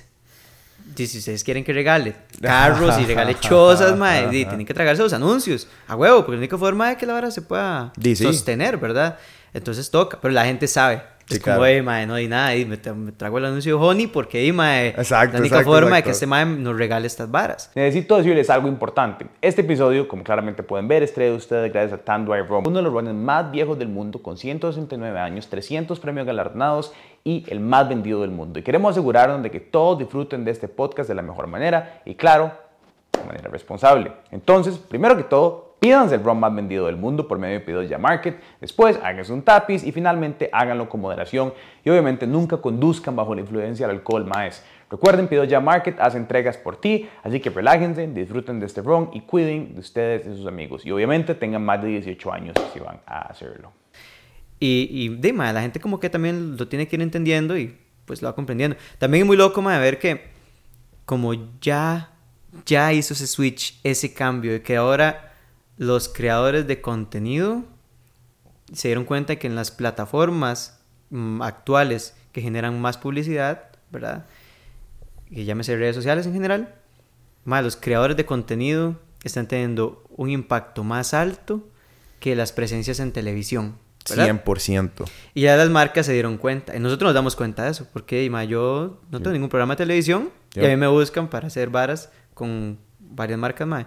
di, 0.96 1.08
Si 1.08 1.20
ustedes 1.20 1.44
quieren 1.44 1.64
que 1.64 1.74
regale 1.74 2.16
carros 2.42 3.00
y 3.00 3.06
regale 3.06 3.40
chozas, 3.40 3.98
mae, 3.98 4.28
di, 4.30 4.46
tienen 4.46 4.66
que 4.66 4.74
tragarse 4.74 5.02
los 5.02 5.14
anuncios 5.14 5.68
a 5.88 5.96
huevo, 5.96 6.20
porque 6.26 6.34
la 6.34 6.40
única 6.40 6.58
forma 6.58 6.90
de 6.90 6.98
que 6.98 7.06
la 7.06 7.14
vara 7.14 7.32
se 7.32 7.42
pueda 7.42 7.94
sí. 8.02 8.16
sostener, 8.16 8.78
¿verdad? 8.78 9.18
Entonces 9.54 9.90
toca, 9.90 10.20
pero 10.22 10.34
la 10.34 10.46
gente 10.46 10.68
sabe. 10.68 11.02
Es 11.30 11.40
como, 11.40 11.58
claro. 11.58 11.66
"Ey, 11.68 11.82
mae, 11.82 12.08
no 12.08 12.16
hay 12.16 12.28
nada, 12.28 12.56
y 12.56 12.66
me, 12.66 12.82
tra- 12.82 12.96
me 12.96 13.12
trago 13.12 13.38
el 13.38 13.46
anuncio 13.46 13.78
de 13.78 13.86
Honey 13.86 14.08
porque, 14.08 14.40
ey, 14.42 14.52
mae, 14.52 14.88
Exacto, 14.90 15.34
la 15.34 15.40
única 15.42 15.56
exacto, 15.58 15.72
forma 15.72 15.88
de 15.92 15.94
exacto. 16.00 16.06
que 16.06 16.12
este 16.12 16.26
mae 16.28 16.46
nos 16.46 16.78
regale 16.78 17.08
estas 17.08 17.30
varas. 17.30 17.72
Necesito 17.76 18.18
decirles 18.18 18.50
algo 18.50 18.68
importante. 18.68 19.28
Este 19.42 19.62
episodio, 19.62 20.08
como 20.08 20.24
claramente 20.24 20.64
pueden 20.64 20.88
ver, 20.88 21.04
es 21.04 21.14
traído 21.14 21.36
ustedes 21.36 21.72
gracias 21.72 22.00
a 22.00 22.04
Tanduay 22.04 22.42
Rum, 22.42 22.64
uno 22.68 22.78
de 22.78 22.84
los 22.84 22.92
runners 22.94 23.16
más 23.16 23.52
viejos 23.52 23.78
del 23.78 23.90
mundo, 23.90 24.22
con 24.24 24.38
169 24.38 25.20
años, 25.20 25.48
300 25.50 26.00
premios 26.00 26.26
galardonados 26.26 26.94
y 27.24 27.46
el 27.50 27.60
más 27.60 27.88
vendido 27.88 28.22
del 28.22 28.32
mundo. 28.32 28.60
Y 28.60 28.64
queremos 28.64 28.92
asegurarnos 28.92 29.44
de 29.44 29.52
que 29.52 29.60
todos 29.60 30.00
disfruten 30.00 30.44
de 30.46 30.52
este 30.52 30.68
podcast 30.68 31.08
de 31.10 31.16
la 31.16 31.22
mejor 31.22 31.48
manera 31.48 32.02
y, 32.06 32.16
claro, 32.16 32.52
de 33.14 33.24
manera 33.28 33.50
responsable. 33.50 34.12
Entonces, 34.32 34.78
primero 34.78 35.16
que 35.18 35.24
todo, 35.24 35.69
pídanse 35.80 36.16
el 36.16 36.24
ron 36.24 36.40
más 36.40 36.54
vendido 36.54 36.86
del 36.86 36.98
mundo 36.98 37.28
por 37.28 37.40
medio 37.40 37.60
de 37.60 37.66
Pedidos 37.66 38.00
Market. 38.00 38.40
Después, 38.60 39.00
háganse 39.04 39.34
un 39.34 39.42
tapiz 39.42 39.84
y 39.84 39.92
finalmente 39.92 40.50
háganlo 40.52 40.90
con 40.90 41.02
moderación. 41.02 41.54
Y 41.84 41.90
obviamente 41.90 42.28
nunca 42.28 42.58
conduzcan 42.58 43.16
bajo 43.16 43.34
la 43.34 43.42
influencia 43.42 43.88
del 43.88 43.98
alcohol, 43.98 44.26
maes. 44.26 44.64
Recuerden, 44.90 45.28
Pedidos 45.28 45.48
Ya 45.48 45.60
Market 45.60 46.00
hace 46.00 46.18
entregas 46.18 46.58
por 46.58 46.78
ti, 46.78 47.08
así 47.24 47.40
que 47.40 47.52
relájense, 47.52 48.08
disfruten 48.08 48.60
de 48.60 48.66
este 48.66 48.82
ron 48.82 49.12
y 49.14 49.22
cuiden 49.22 49.76
de 49.76 49.82
ustedes 49.82 50.26
y 50.26 50.36
sus 50.36 50.48
amigos. 50.48 50.86
Y 50.86 50.92
obviamente 50.92 51.36
tengan 51.36 51.64
más 51.64 51.82
de 51.82 51.90
18 51.90 52.34
años 52.34 52.56
si 52.74 52.80
van 52.80 53.00
a 53.06 53.22
hacerlo. 53.22 53.72
Y, 54.60 54.90
y 54.92 55.10
de, 55.10 55.32
mae, 55.32 55.54
la 55.54 55.62
gente 55.62 55.80
como 55.80 56.00
que 56.00 56.10
también 56.10 56.58
lo 56.58 56.68
tiene 56.68 56.88
que 56.88 56.96
ir 56.96 57.02
entendiendo 57.02 57.58
y 57.58 57.78
pues 58.06 58.24
lo 58.24 58.28
va 58.28 58.36
comprendiendo. 58.36 58.76
También 58.98 59.22
es 59.22 59.28
muy 59.28 59.38
loco, 59.38 59.62
ver 59.62 60.00
que 60.00 60.30
como 61.06 61.34
ya, 61.62 62.12
ya 62.66 62.92
hizo 62.92 63.14
ese 63.14 63.28
switch, 63.28 63.80
ese 63.84 64.12
cambio, 64.12 64.54
de 64.54 64.62
que 64.64 64.76
ahora 64.76 65.29
los 65.80 66.10
creadores 66.10 66.68
de 66.68 66.82
contenido 66.82 67.64
se 68.74 68.90
dieron 68.90 69.06
cuenta 69.06 69.38
que 69.38 69.48
en 69.48 69.56
las 69.56 69.72
plataformas 69.72 70.80
mm, 71.10 71.42
actuales 71.42 72.14
que 72.34 72.42
generan 72.42 72.80
más 72.82 72.98
publicidad, 72.98 73.64
¿verdad? 73.90 74.26
Que 75.34 75.46
llámese 75.46 75.76
redes 75.78 75.96
sociales 75.96 76.26
en 76.28 76.34
general, 76.34 76.76
más 77.46 77.64
los 77.64 77.78
creadores 77.78 78.18
de 78.18 78.26
contenido 78.26 79.00
están 79.24 79.48
teniendo 79.48 80.04
un 80.16 80.30
impacto 80.30 80.84
más 80.84 81.14
alto 81.14 81.68
que 82.20 82.36
las 82.36 82.52
presencias 82.52 83.00
en 83.00 83.12
televisión. 83.14 83.78
¿verdad? 84.10 84.44
100%. 84.44 85.06
Y 85.34 85.42
ya 85.42 85.56
las 85.56 85.70
marcas 85.70 86.06
se 86.06 86.14
dieron 86.14 86.38
cuenta. 86.38 86.76
Y 86.76 86.80
nosotros 86.80 87.08
nos 87.10 87.14
damos 87.14 87.36
cuenta 87.36 87.64
de 87.64 87.72
eso. 87.72 87.88
Porque 87.94 88.28
ma, 88.30 88.44
yo 88.44 89.00
no 89.12 89.20
tengo 89.20 89.32
ningún 89.32 89.50
programa 89.50 89.74
de 89.76 89.78
televisión. 89.78 90.30
Y 90.56 90.60
Yo- 90.60 90.66
a 90.66 90.70
mí 90.70 90.76
me 90.76 90.88
buscan 90.88 91.30
para 91.30 91.48
hacer 91.48 91.70
varas 91.70 92.10
con 92.34 92.78
varias 93.00 93.40
marcas 93.40 93.68
más. 93.68 93.86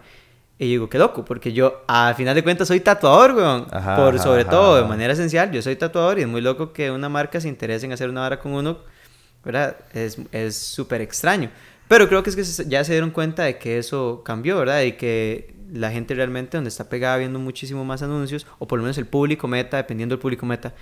Y 0.63 0.67
yo 0.67 0.71
digo, 0.71 0.89
qué 0.89 0.97
loco. 0.97 1.25
Porque 1.25 1.53
yo, 1.53 1.83
al 1.89 2.15
final 2.15 2.37
de 2.37 2.45
cuentas, 2.45 2.69
soy 2.69 2.79
tatuador, 2.79 3.35
weón. 3.35 3.67
Ajá, 3.73 3.97
Por 3.97 4.15
ajá, 4.15 4.23
sobre 4.23 4.43
ajá, 4.43 4.51
todo, 4.51 4.77
de 4.77 4.85
manera 4.85 5.13
esencial. 5.13 5.51
Yo 5.51 5.61
soy 5.61 5.75
tatuador 5.75 6.21
y 6.21 6.23
es 6.23 6.29
muy 6.29 6.41
loco 6.41 6.73
que 6.73 6.93
una 6.93 7.09
marca 7.09 7.41
se 7.41 7.49
interese 7.49 7.87
en 7.87 7.93
hacer 7.93 8.09
una 8.09 8.21
vara 8.21 8.39
con 8.39 8.53
uno. 8.53 8.79
¿Verdad? 9.45 9.77
Es 9.93 10.19
es 10.31 10.57
súper 10.57 11.01
extraño. 11.01 11.51
Pero 11.89 12.09
creo 12.09 12.23
que 12.23 12.31
es 12.31 12.37
que 12.37 12.69
ya 12.69 12.85
se 12.85 12.93
dieron 12.93 13.11
cuenta 13.11 13.43
de 13.43 13.59
que 13.59 13.77
eso 13.77 14.23
cambió, 14.25 14.57
¿verdad? 14.57 14.83
Y 14.83 14.93
que 14.93 15.53
la 15.73 15.91
gente 15.91 16.15
realmente 16.15 16.57
donde 16.57 16.69
está 16.69 16.89
pegada 16.89 17.17
viendo 17.17 17.41
muchísimo 17.41 17.85
más 17.85 18.03
anuncios, 18.03 18.47
o 18.61 18.69
por 18.69 18.79
lo 18.79 18.85
menos 18.85 18.99
el 18.99 19.07
público 19.07 19.49
meta, 19.49 19.79
dependiendo 19.79 20.15
del 20.15 20.21
público 20.21 20.47
meta, 20.47 20.75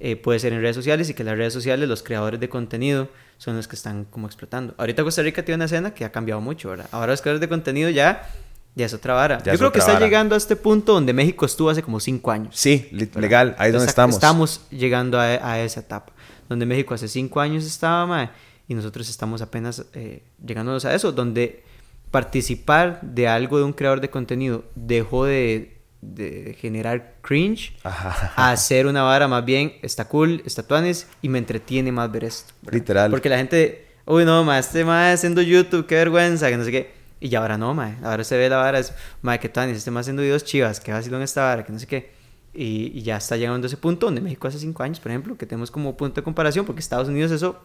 eh, 0.00 0.16
puede 0.16 0.38
ser 0.38 0.54
en 0.54 0.62
redes 0.62 0.76
sociales 0.76 1.10
y 1.10 1.14
que 1.14 1.24
las 1.24 1.36
redes 1.36 1.52
sociales, 1.52 1.88
los 1.88 2.02
creadores 2.02 2.40
de 2.40 2.48
contenido, 2.48 3.08
son 3.38 3.56
los 3.56 3.68
que 3.68 3.76
están 3.76 4.04
como 4.06 4.26
explotando. 4.26 4.74
Ahorita 4.78 5.04
Costa 5.04 5.22
Rica 5.22 5.44
tiene 5.44 5.56
una 5.56 5.64
escena 5.66 5.92
que 5.92 6.04
ha 6.04 6.12
cambiado 6.12 6.40
mucho, 6.40 6.70
¿verdad? 6.70 6.88
Ahora 6.90 7.12
los 7.12 7.20
creadores 7.20 7.40
de 7.40 7.48
contenido 7.48 7.90
ya, 7.90 8.28
ya 8.76 8.86
es 8.86 8.94
otra 8.94 9.14
vara. 9.14 9.42
Ya 9.42 9.52
Yo 9.52 9.58
creo 9.58 9.72
que 9.72 9.80
está 9.80 9.94
vara. 9.94 10.04
llegando 10.04 10.34
a 10.34 10.38
este 10.38 10.54
punto 10.54 10.92
donde 10.92 11.12
México 11.12 11.44
estuvo 11.46 11.70
hace 11.70 11.82
como 11.82 11.98
cinco 11.98 12.30
años. 12.30 12.54
Sí, 12.56 12.88
legal, 12.92 13.56
ahí 13.58 13.68
es 13.68 13.72
donde 13.72 13.88
estamos. 13.88 14.14
Estamos 14.14 14.60
llegando 14.70 15.18
a, 15.18 15.24
a 15.24 15.60
esa 15.60 15.80
etapa. 15.80 16.12
Donde 16.48 16.64
México 16.66 16.94
hace 16.94 17.08
cinco 17.08 17.40
años 17.40 17.64
estaba, 17.64 18.06
mae, 18.06 18.30
y 18.68 18.74
nosotros 18.74 19.08
estamos 19.08 19.42
apenas 19.42 19.84
eh, 19.94 20.22
llegándonos 20.46 20.84
a 20.84 20.94
eso. 20.94 21.10
Donde 21.10 21.64
participar 22.10 23.00
de 23.02 23.28
algo 23.28 23.58
de 23.58 23.64
un 23.64 23.72
creador 23.72 24.00
de 24.00 24.10
contenido 24.10 24.64
dejó 24.74 25.24
de, 25.24 25.78
de 26.02 26.56
generar 26.60 27.14
cringe 27.22 27.74
Ajá. 27.82 28.32
a 28.36 28.52
hacer 28.52 28.86
una 28.86 29.02
vara 29.02 29.26
más 29.26 29.44
bien 29.44 29.74
está 29.82 30.06
cool, 30.06 30.42
está 30.46 30.62
tuanis 30.62 31.06
y 31.22 31.28
me 31.28 31.38
entretiene 31.38 31.90
más 31.92 32.10
ver 32.12 32.24
esto. 32.24 32.52
¿verdad? 32.62 32.78
Literal. 32.78 33.10
Porque 33.10 33.28
la 33.28 33.38
gente, 33.38 33.86
uy, 34.04 34.24
no, 34.24 34.44
ma, 34.44 34.58
este 34.58 34.84
ma 34.84 35.10
haciendo 35.12 35.42
YouTube, 35.42 35.86
qué 35.86 35.96
vergüenza, 35.96 36.48
que 36.48 36.56
no 36.56 36.64
sé 36.64 36.70
qué. 36.70 36.94
Y 37.20 37.34
ahora 37.34 37.56
no, 37.56 37.74
ma. 37.74 37.96
Ahora 38.02 38.24
se 38.24 38.36
ve 38.36 38.48
la 38.48 38.56
vara, 38.58 38.78
es, 38.78 38.92
ma, 39.22 39.38
que 39.38 39.48
tuanis, 39.48 39.76
este 39.76 39.90
ma 39.90 40.00
haciendo 40.00 40.22
videos 40.22 40.44
chivas, 40.44 40.80
que 40.80 40.92
vacilón 40.92 41.22
esta 41.22 41.42
vara, 41.42 41.64
que 41.64 41.72
no 41.72 41.78
sé 41.78 41.86
qué. 41.86 42.12
Y, 42.52 43.02
ya 43.02 43.16
está 43.16 43.36
llegando 43.36 43.66
a 43.66 43.68
ese 43.68 43.76
punto 43.76 44.06
donde 44.06 44.20
México 44.20 44.48
hace 44.48 44.58
cinco 44.58 44.82
años, 44.82 45.00
por 45.00 45.10
ejemplo, 45.10 45.36
que 45.36 45.46
tenemos 45.46 45.70
como 45.70 45.96
punto 45.96 46.20
de 46.20 46.24
comparación, 46.24 46.64
porque 46.64 46.80
Estados 46.80 47.08
Unidos 47.08 47.30
eso 47.30 47.60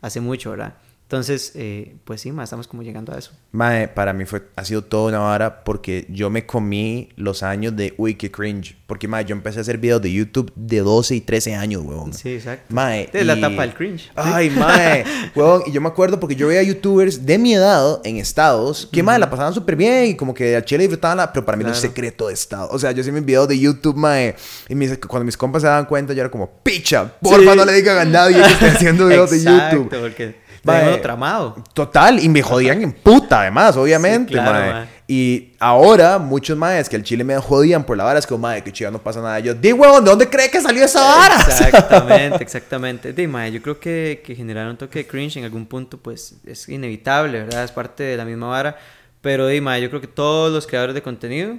hace 0.00 0.20
mucho, 0.20 0.50
¿verdad? 0.50 0.74
Entonces, 1.08 1.52
eh, 1.54 1.96
pues 2.04 2.20
sí, 2.20 2.32
ma, 2.32 2.44
estamos 2.44 2.68
como 2.68 2.82
llegando 2.82 3.14
a 3.14 3.18
eso. 3.18 3.30
Mae, 3.52 3.88
para 3.88 4.12
mí 4.12 4.26
fue, 4.26 4.42
ha 4.56 4.64
sido 4.66 4.84
toda 4.84 5.08
una 5.08 5.20
vara 5.20 5.64
porque 5.64 6.04
yo 6.10 6.28
me 6.28 6.44
comí 6.44 7.08
los 7.16 7.42
años 7.42 7.74
de 7.74 7.94
uy, 7.96 8.16
qué 8.16 8.30
cringe. 8.30 8.76
Porque, 8.86 9.08
mae, 9.08 9.24
yo 9.24 9.34
empecé 9.34 9.56
a 9.58 9.62
hacer 9.62 9.78
videos 9.78 10.02
de 10.02 10.12
YouTube 10.12 10.52
de 10.54 10.80
12 10.80 11.14
y 11.14 11.20
13 11.22 11.54
años, 11.54 11.82
huevón. 11.82 12.12
Sí, 12.12 12.34
exacto. 12.34 12.74
Mae. 12.74 13.08
Es 13.10 13.24
la 13.24 13.36
y- 13.36 13.38
etapa 13.38 13.62
del 13.62 13.72
cringe. 13.72 14.10
Ay, 14.16 14.50
mae. 14.50 15.04
huevón, 15.34 15.62
y 15.66 15.72
yo 15.72 15.80
me 15.80 15.88
acuerdo 15.88 16.20
porque 16.20 16.36
yo 16.36 16.48
veía 16.48 16.62
youtubers 16.62 17.24
de 17.24 17.38
mi 17.38 17.54
edad 17.54 18.02
en 18.04 18.18
estados 18.18 18.86
que, 18.92 19.02
mae, 19.02 19.18
la 19.18 19.30
pasaban 19.30 19.54
súper 19.54 19.76
bien 19.76 20.08
y 20.08 20.14
como 20.14 20.34
que 20.34 20.56
al 20.56 20.64
chile 20.66 20.82
disfrutaban 20.82 21.16
la... 21.16 21.32
Pero 21.32 21.46
para 21.46 21.56
mí 21.56 21.64
no 21.64 21.70
es 21.70 21.78
Claro. 21.80 21.88
secreto 21.94 22.28
de 22.28 22.34
estado. 22.34 22.68
O 22.70 22.78
sea, 22.78 22.92
yo 22.92 23.00
hacía 23.00 23.14
mis 23.14 23.24
videos 23.24 23.48
de 23.48 23.58
YouTube, 23.58 23.96
mae. 23.96 24.36
Y 24.68 24.74
mis- 24.74 24.98
cuando 24.98 25.24
mis 25.24 25.38
compas 25.38 25.62
se 25.62 25.68
daban 25.68 25.86
cuenta, 25.86 26.12
yo 26.12 26.20
era 26.20 26.30
como, 26.30 26.50
picha, 26.62 27.10
porfa, 27.22 27.50
Sí. 27.52 27.56
no 27.56 27.64
le 27.64 27.72
digan 27.72 27.96
a 27.96 28.04
nadie 28.04 28.36
que 28.42 28.46
estoy 28.52 28.68
haciendo 28.68 29.06
videos 29.06 29.30
de 29.30 29.36
Exacto, 29.38 29.76
YouTube. 29.84 30.00
porque 30.00 30.47
Mae. 30.64 30.98
tramado. 30.98 31.56
Total, 31.72 32.18
y 32.22 32.28
me 32.28 32.42
jodían 32.42 32.82
en 32.82 32.92
puta, 32.92 33.42
además, 33.42 33.76
obviamente, 33.76 34.32
Sí, 34.32 34.34
claro, 34.34 34.52
mae. 34.58 34.72
mae. 34.72 34.98
Y 35.10 35.54
ahora, 35.58 36.18
muchos 36.18 36.56
maes 36.58 36.88
que 36.88 36.96
al 36.96 37.02
chile 37.02 37.24
me 37.24 37.36
jodían 37.38 37.84
por 37.84 37.96
la 37.96 38.04
vara, 38.04 38.18
es 38.18 38.26
como, 38.26 38.40
mae, 38.40 38.62
que 38.62 38.70
chido, 38.72 38.90
no 38.90 38.98
pasa 38.98 39.22
nada. 39.22 39.38
Yo, 39.38 39.54
di, 39.54 39.72
huevón, 39.72 40.04
¿de 40.04 40.10
dónde 40.10 40.28
cree 40.28 40.50
que 40.50 40.60
salió 40.60 40.84
esa 40.84 41.00
vara? 41.00 41.36
Exactamente, 41.48 42.42
exactamente. 42.42 43.12
De, 43.14 43.26
mae, 43.26 43.50
yo 43.50 43.62
creo 43.62 43.80
que, 43.80 44.22
que 44.24 44.34
generar 44.34 44.68
un 44.68 44.76
toque 44.76 45.00
de 45.00 45.06
cringe 45.06 45.38
en 45.38 45.44
algún 45.44 45.64
punto, 45.66 45.96
pues 45.98 46.34
es 46.44 46.68
inevitable, 46.68 47.40
¿verdad? 47.40 47.64
Es 47.64 47.72
parte 47.72 48.02
de 48.02 48.16
la 48.18 48.24
misma 48.26 48.48
vara. 48.48 48.76
Pero, 49.22 49.46
de, 49.46 49.60
mae, 49.60 49.80
yo 49.80 49.88
creo 49.88 50.00
que 50.02 50.06
todos 50.08 50.52
los 50.52 50.66
creadores 50.66 50.94
de 50.94 51.02
contenido 51.02 51.56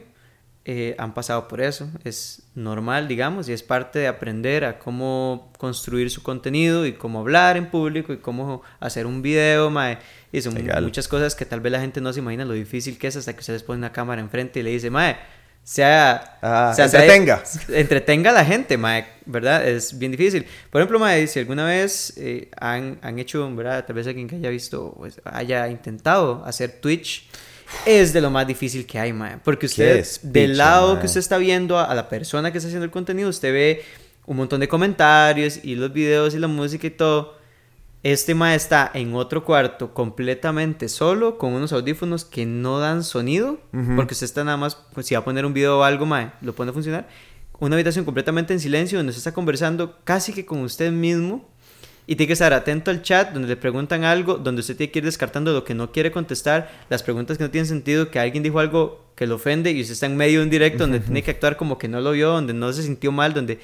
eh, 0.65 0.95
han 0.97 1.13
pasado 1.13 1.47
por 1.47 1.61
eso. 1.61 1.89
Es 2.03 2.43
normal, 2.55 3.07
digamos, 3.07 3.49
y 3.49 3.53
es 3.53 3.63
parte 3.63 3.99
de 3.99 4.07
aprender 4.07 4.65
a 4.65 4.77
cómo 4.79 5.51
construir 5.57 6.11
su 6.11 6.21
contenido 6.21 6.85
y 6.85 6.93
cómo 6.93 7.19
hablar 7.21 7.57
en 7.57 7.69
público 7.71 8.13
y 8.13 8.17
cómo 8.17 8.61
hacer 8.79 9.05
un 9.05 9.21
video, 9.21 9.69
mae. 9.69 9.97
Y 10.31 10.41
son 10.41 10.53
Legal. 10.55 10.83
muchas 10.83 11.07
cosas 11.07 11.33
que 11.35 11.45
tal 11.45 11.59
vez 11.61 11.71
la 11.71 11.79
gente 11.79 12.01
no 12.01 12.13
se 12.13 12.19
imagina 12.19 12.45
lo 12.45 12.53
difícil 12.53 12.97
que 12.99 13.07
es 13.07 13.15
hasta 13.15 13.33
que 13.33 13.39
usted 13.39 13.53
les 13.53 13.63
pone 13.63 13.79
una 13.79 13.91
cámara 13.91 14.21
enfrente 14.21 14.59
y 14.59 14.63
le 14.63 14.69
dice, 14.71 14.89
mae, 14.91 15.17
sea, 15.63 16.37
Ah, 16.41 16.73
sea, 16.75 16.85
entretenga. 16.85 17.43
entretenga 17.69 18.29
a 18.31 18.33
la 18.33 18.45
gente, 18.45 18.77
mae, 18.77 19.05
¿verdad? 19.25 19.67
Es 19.67 19.97
bien 19.97 20.11
difícil. 20.11 20.45
Por 20.69 20.81
ejemplo, 20.81 20.99
mae, 20.99 21.27
si 21.27 21.39
alguna 21.39 21.65
vez 21.65 22.13
eh, 22.17 22.49
han, 22.59 22.99
han 23.01 23.19
hecho, 23.19 23.53
¿verdad? 23.55 23.85
Tal 23.85 23.95
vez 23.95 24.07
alguien 24.07 24.27
que 24.27 24.35
haya 24.35 24.49
visto, 24.49 24.93
pues, 24.97 25.21
haya 25.25 25.67
intentado 25.67 26.43
hacer 26.45 26.79
Twitch, 26.81 27.27
es 27.85 28.13
de 28.13 28.21
lo 28.21 28.29
más 28.29 28.47
difícil 28.47 28.85
que 28.85 28.99
hay, 28.99 29.13
mae. 29.13 29.37
Porque 29.43 29.65
usted, 29.65 30.05
del 30.23 30.57
lado 30.57 30.99
que 30.99 31.05
usted 31.05 31.19
está 31.19 31.37
viendo 31.37 31.77
a, 31.77 31.85
a 31.85 31.95
la 31.95 32.09
persona 32.09 32.51
que 32.51 32.57
está 32.57 32.67
haciendo 32.67 32.85
el 32.85 32.91
contenido, 32.91 33.29
usted 33.29 33.53
ve 33.53 33.83
un 34.25 34.37
montón 34.37 34.59
de 34.59 34.67
comentarios 34.67 35.59
y 35.63 35.75
los 35.75 35.91
videos 35.91 36.35
y 36.35 36.39
la 36.39 36.47
música 36.47 36.85
y 36.85 36.91
todo. 36.91 37.39
Este 38.01 38.33
mae 38.33 38.55
está 38.55 38.89
en 38.93 39.13
otro 39.13 39.43
cuarto 39.43 39.93
completamente 39.93 40.87
solo 40.87 41.37
con 41.37 41.51
unos 41.51 41.73
audífonos 41.73 42.23
que 42.23 42.45
no 42.45 42.79
dan 42.79 43.03
sonido 43.03 43.59
porque 43.97 44.13
usted 44.13 44.23
está 44.23 44.45
nada 44.45 44.55
más 44.55 44.77
pues, 44.93 45.07
si 45.07 45.15
va 45.15 45.19
a 45.19 45.25
poner 45.25 45.45
un 45.45 45.53
video 45.53 45.79
o 45.79 45.83
algo 45.83 46.05
mae 46.05 46.31
lo 46.39 46.55
pone 46.55 46.69
a 46.69 46.73
funcionar 46.73 47.09
una 47.59 47.75
habitación 47.75 48.05
completamente 48.05 48.53
en 48.53 48.61
silencio 48.61 48.97
donde 48.97 49.09
usted 49.09 49.19
está 49.19 49.33
conversando 49.33 49.97
casi 50.05 50.31
que 50.31 50.45
con 50.45 50.61
usted 50.61 50.93
mismo 50.93 51.48
y 52.09 52.15
tiene 52.15 52.25
que 52.25 52.33
estar 52.33 52.53
atento 52.53 52.89
al 52.89 53.03
chat 53.03 53.31
donde 53.33 53.47
le 53.47 53.55
preguntan 53.55 54.03
algo 54.03 54.39
donde 54.39 54.61
usted 54.61 54.75
tiene 54.75 54.91
que 54.91 54.97
ir 54.97 55.05
descartando 55.05 55.53
lo 55.53 55.63
que 55.63 55.75
no 55.75 55.91
quiere 55.91 56.11
contestar 56.11 56.71
las 56.89 57.03
preguntas 57.03 57.37
que 57.37 57.43
no 57.43 57.51
tienen 57.51 57.67
sentido 57.67 58.09
que 58.09 58.17
alguien 58.17 58.41
dijo 58.41 58.59
algo 58.59 59.05
que 59.15 59.27
lo 59.27 59.35
ofende 59.35 59.69
y 59.69 59.81
usted 59.81 59.93
está 59.93 60.07
en 60.07 60.17
medio 60.17 60.39
de 60.39 60.45
un 60.45 60.49
directo 60.49 60.79
donde 60.79 61.01
tiene 61.01 61.21
que 61.21 61.29
actuar 61.29 61.55
como 61.55 61.77
que 61.77 61.87
no 61.87 62.01
lo 62.01 62.13
vio 62.13 62.31
donde 62.31 62.53
no 62.55 62.73
se 62.73 62.81
sintió 62.81 63.11
mal 63.11 63.35
donde 63.35 63.59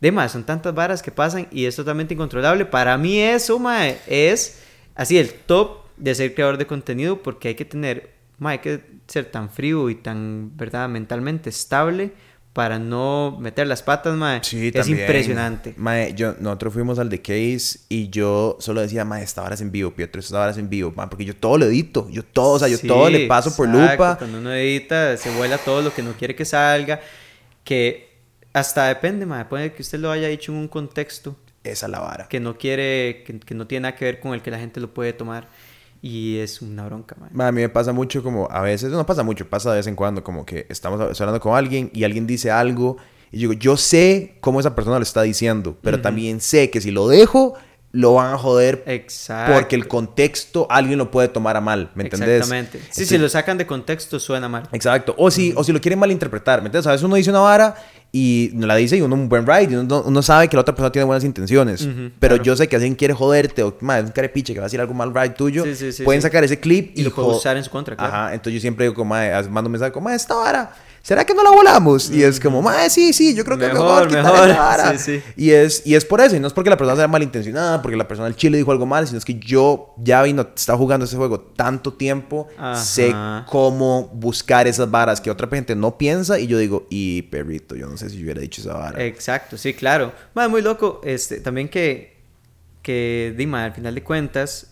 de 0.00 0.12
más, 0.12 0.32
son 0.32 0.44
tantas 0.44 0.74
varas 0.74 1.02
que 1.02 1.10
pasan 1.10 1.46
y 1.50 1.66
es 1.66 1.76
totalmente 1.76 2.14
incontrolable. 2.14 2.64
Para 2.64 2.96
mí 2.96 3.20
eso, 3.20 3.58
mae, 3.58 3.98
es 4.06 4.62
así 4.94 5.18
el 5.18 5.30
top 5.30 5.84
de 5.98 6.14
ser 6.14 6.34
creador 6.34 6.56
de 6.56 6.66
contenido 6.66 7.22
porque 7.22 7.48
hay 7.48 7.54
que 7.54 7.66
tener, 7.66 8.14
mae, 8.38 8.52
hay 8.52 8.58
que 8.60 8.80
ser 9.08 9.26
tan 9.26 9.50
frío 9.50 9.90
y 9.90 9.96
tan, 9.96 10.56
¿verdad?, 10.56 10.88
mentalmente 10.88 11.50
estable 11.50 12.12
para 12.52 12.78
no 12.80 13.36
meter 13.40 13.66
las 13.68 13.82
patas, 13.82 14.16
mae. 14.16 14.40
Sí, 14.42 14.68
es 14.68 14.72
también. 14.72 15.00
impresionante. 15.00 15.74
Mae, 15.76 16.14
yo, 16.14 16.34
nosotros 16.40 16.72
fuimos 16.74 16.98
al 16.98 17.08
The 17.08 17.22
Case 17.22 17.80
y 17.88 18.10
yo 18.10 18.56
solo 18.58 18.80
decía, 18.80 19.04
mae, 19.04 19.22
esta 19.22 19.42
hora 19.42 19.54
es 19.54 19.60
en 19.60 19.70
vivo, 19.70 19.92
Pietro, 19.92 20.20
esta 20.20 20.40
hora 20.40 20.50
es 20.50 20.58
en 20.58 20.68
vivo, 20.68 20.92
mae, 20.96 21.06
porque 21.06 21.24
yo 21.24 21.36
todo 21.36 21.58
lo 21.58 21.66
edito, 21.66 22.08
yo 22.10 22.24
todo, 22.24 22.54
o 22.54 22.58
sea, 22.58 22.66
yo 22.68 22.76
Sí, 22.76 22.88
todo 22.88 23.08
le 23.08 23.26
paso 23.28 23.54
por 23.54 23.68
lupa. 23.68 24.18
Cuando 24.18 24.38
uno 24.38 24.52
edita, 24.52 25.16
se 25.16 25.30
vuela 25.36 25.58
todo 25.58 25.80
lo 25.82 25.94
que 25.94 26.02
no 26.02 26.12
quiere 26.14 26.34
que 26.34 26.44
salga, 26.44 27.00
que 27.62 28.10
hasta 28.52 28.86
depende, 28.88 29.26
mae, 29.26 29.44
puede 29.44 29.72
que 29.72 29.82
usted 29.82 30.00
lo 30.00 30.10
haya 30.10 30.26
dicho 30.26 30.50
en 30.50 30.58
un 30.58 30.66
contexto 30.68 31.36
Esa 31.62 31.86
es 31.86 31.92
la 31.92 32.00
vara. 32.00 32.26
que 32.28 32.40
no 32.40 32.58
quiere, 32.58 33.22
que, 33.24 33.38
que 33.38 33.54
no 33.54 33.68
tiene 33.68 33.82
nada 33.84 33.94
que 33.96 34.04
ver 34.06 34.18
con 34.18 34.34
el 34.34 34.42
que 34.42 34.50
la 34.50 34.58
gente 34.58 34.80
lo 34.80 34.92
puede 34.92 35.12
tomar 35.12 35.48
y 36.02 36.38
es 36.38 36.62
una 36.62 36.86
bronca, 36.86 37.16
mae. 37.18 37.30
Ma, 37.32 37.48
A 37.48 37.52
mí 37.52 37.60
me 37.60 37.68
pasa 37.68 37.92
mucho 37.92 38.22
como, 38.22 38.48
a 38.50 38.62
veces, 38.62 38.90
no 38.90 39.04
pasa 39.06 39.22
mucho, 39.22 39.48
pasa 39.48 39.70
de 39.70 39.76
vez 39.76 39.86
en 39.86 39.96
cuando, 39.96 40.24
como 40.24 40.46
que 40.46 40.66
estamos 40.68 41.00
hablando 41.20 41.40
con 41.40 41.56
alguien 41.56 41.90
y 41.92 42.04
alguien 42.04 42.26
dice 42.26 42.50
algo 42.50 42.96
y 43.32 43.38
yo 43.38 43.48
digo, 43.50 43.60
yo 43.60 43.76
sé 43.76 44.36
cómo 44.40 44.60
esa 44.60 44.74
persona 44.74 44.98
lo 44.98 45.02
está 45.02 45.22
diciendo, 45.22 45.76
pero 45.82 46.00
también 46.00 46.40
sé 46.40 46.70
que 46.70 46.80
si 46.80 46.90
lo 46.90 47.06
dejo, 47.06 47.54
lo 47.92 48.14
van 48.14 48.32
a 48.34 48.38
joder 48.38 48.84
Exacto. 48.86 49.52
porque 49.54 49.74
el 49.74 49.88
contexto 49.88 50.66
alguien 50.70 50.98
lo 50.98 51.10
puede 51.10 51.26
tomar 51.28 51.56
a 51.56 51.60
mal, 51.60 51.90
¿me 51.96 52.04
entendés? 52.04 52.28
Exactamente. 52.42 52.78
Sí, 52.78 52.84
Entonces- 52.84 53.08
si 53.08 53.18
lo 53.18 53.28
sacan 53.28 53.58
de 53.58 53.66
contexto 53.66 54.20
suena 54.20 54.48
mal. 54.48 54.68
Exacto. 54.72 55.14
O 55.18 55.30
si, 55.30 55.52
o 55.56 55.64
si 55.64 55.72
lo 55.72 55.80
quieren 55.80 55.98
malinterpretar, 55.98 56.60
¿me 56.62 56.66
entiendes? 56.66 56.86
A 56.86 56.92
veces 56.92 57.04
uno 57.04 57.16
dice 57.16 57.30
una 57.30 57.40
vara 57.40 57.74
y 58.12 58.50
no 58.54 58.66
la 58.68 58.76
dice 58.76 58.96
y 58.96 59.00
uno 59.00 59.14
un 59.16 59.28
buen 59.28 59.44
ride 59.46 59.72
y 59.72 59.74
uno, 59.76 60.02
uno 60.06 60.22
sabe 60.22 60.48
que 60.48 60.56
la 60.56 60.62
otra 60.62 60.74
persona 60.74 60.92
tiene 60.92 61.04
buenas 61.04 61.24
intenciones. 61.24 61.80
Pero 62.20 62.34
claro. 62.36 62.42
yo 62.44 62.56
sé 62.56 62.68
que 62.68 62.76
alguien 62.76 62.94
quiere 62.94 63.12
joderte 63.14 63.62
o 63.64 63.76
más 63.80 64.04
un 64.04 64.10
carepiche 64.10 64.52
que 64.52 64.60
va 64.60 64.66
a 64.66 64.68
decir 64.68 64.80
algo 64.80 64.94
mal 64.94 65.12
ride 65.12 65.30
tuyo. 65.30 65.64
Sí, 65.64 65.74
sí, 65.74 65.90
sí, 65.92 66.02
pueden 66.04 66.22
sacar 66.22 66.44
ese 66.44 66.60
clip 66.60 66.92
y, 66.96 67.00
Y 67.00 67.04
lo 67.04 67.10
puede 67.12 67.28
jo- 67.28 67.36
usar 67.36 67.56
en 67.56 67.64
su 67.64 67.70
contra, 67.70 67.96
claro. 67.96 68.12
Ajá. 68.12 68.34
Entonces 68.34 68.54
yo 68.54 68.60
siempre 68.60 68.84
digo 68.84 68.94
como, 68.94 69.14
mando 69.50 69.66
un 69.68 69.72
mensaje 69.72 69.90
como, 69.90 70.10
esta 70.10 70.34
vara. 70.36 70.72
¿Será 71.02 71.24
que 71.24 71.32
no 71.34 71.42
la 71.42 71.50
volamos? 71.50 72.10
Y 72.10 72.22
es 72.22 72.38
como, 72.38 72.60
mae, 72.60 72.90
sí, 72.90 73.12
sí, 73.12 73.34
yo 73.34 73.44
creo 73.44 73.56
que 73.56 73.66
mejor, 73.68 74.04
Mejor, 74.04 74.08
quitar 74.08 74.24
mejor. 74.24 74.48
esa 74.50 74.58
vara". 74.60 74.98
Sí, 74.98 75.18
sí. 75.18 75.22
Y 75.36 75.50
es, 75.50 75.82
y 75.86 75.94
es 75.94 76.04
por 76.04 76.20
eso, 76.20 76.36
y 76.36 76.40
no 76.40 76.46
es 76.46 76.52
porque 76.52 76.68
la 76.70 76.76
persona 76.76 76.96
sea 76.96 77.08
malintencionada, 77.08 77.80
porque 77.80 77.96
la 77.96 78.06
persona 78.06 78.26
del 78.26 78.36
chile 78.36 78.58
dijo 78.58 78.70
algo 78.70 78.84
mal, 78.86 79.06
sino 79.06 79.18
es 79.18 79.24
que 79.24 79.34
yo 79.38 79.94
ya 79.98 80.22
vino, 80.22 80.46
estaba 80.54 80.76
jugando 80.78 81.06
ese 81.06 81.16
juego 81.16 81.40
tanto 81.40 81.94
tiempo, 81.94 82.48
sé 82.76 83.14
cómo 83.48 84.08
buscar 84.12 84.66
esas 84.66 84.90
varas 84.90 85.20
que 85.20 85.30
otra 85.30 85.48
gente 85.48 85.74
no 85.74 85.96
piensa, 85.96 86.38
y 86.38 86.46
yo 86.46 86.58
digo, 86.58 86.86
y 86.90 87.22
perrito, 87.22 87.74
yo 87.76 87.88
no 87.88 87.96
sé 87.96 88.10
si 88.10 88.16
yo 88.18 88.24
hubiera 88.24 88.40
dicho 88.42 88.60
esa 88.60 88.74
vara. 88.74 89.02
Exacto, 89.02 89.56
sí, 89.56 89.72
claro. 89.74 90.12
Mae, 90.34 90.48
muy 90.48 90.60
loco. 90.62 91.00
Este, 91.04 91.40
también 91.40 91.68
que, 91.68 92.18
que 92.82 93.34
Dima, 93.36 93.64
al 93.64 93.72
final 93.72 93.94
de 93.94 94.02
cuentas, 94.02 94.69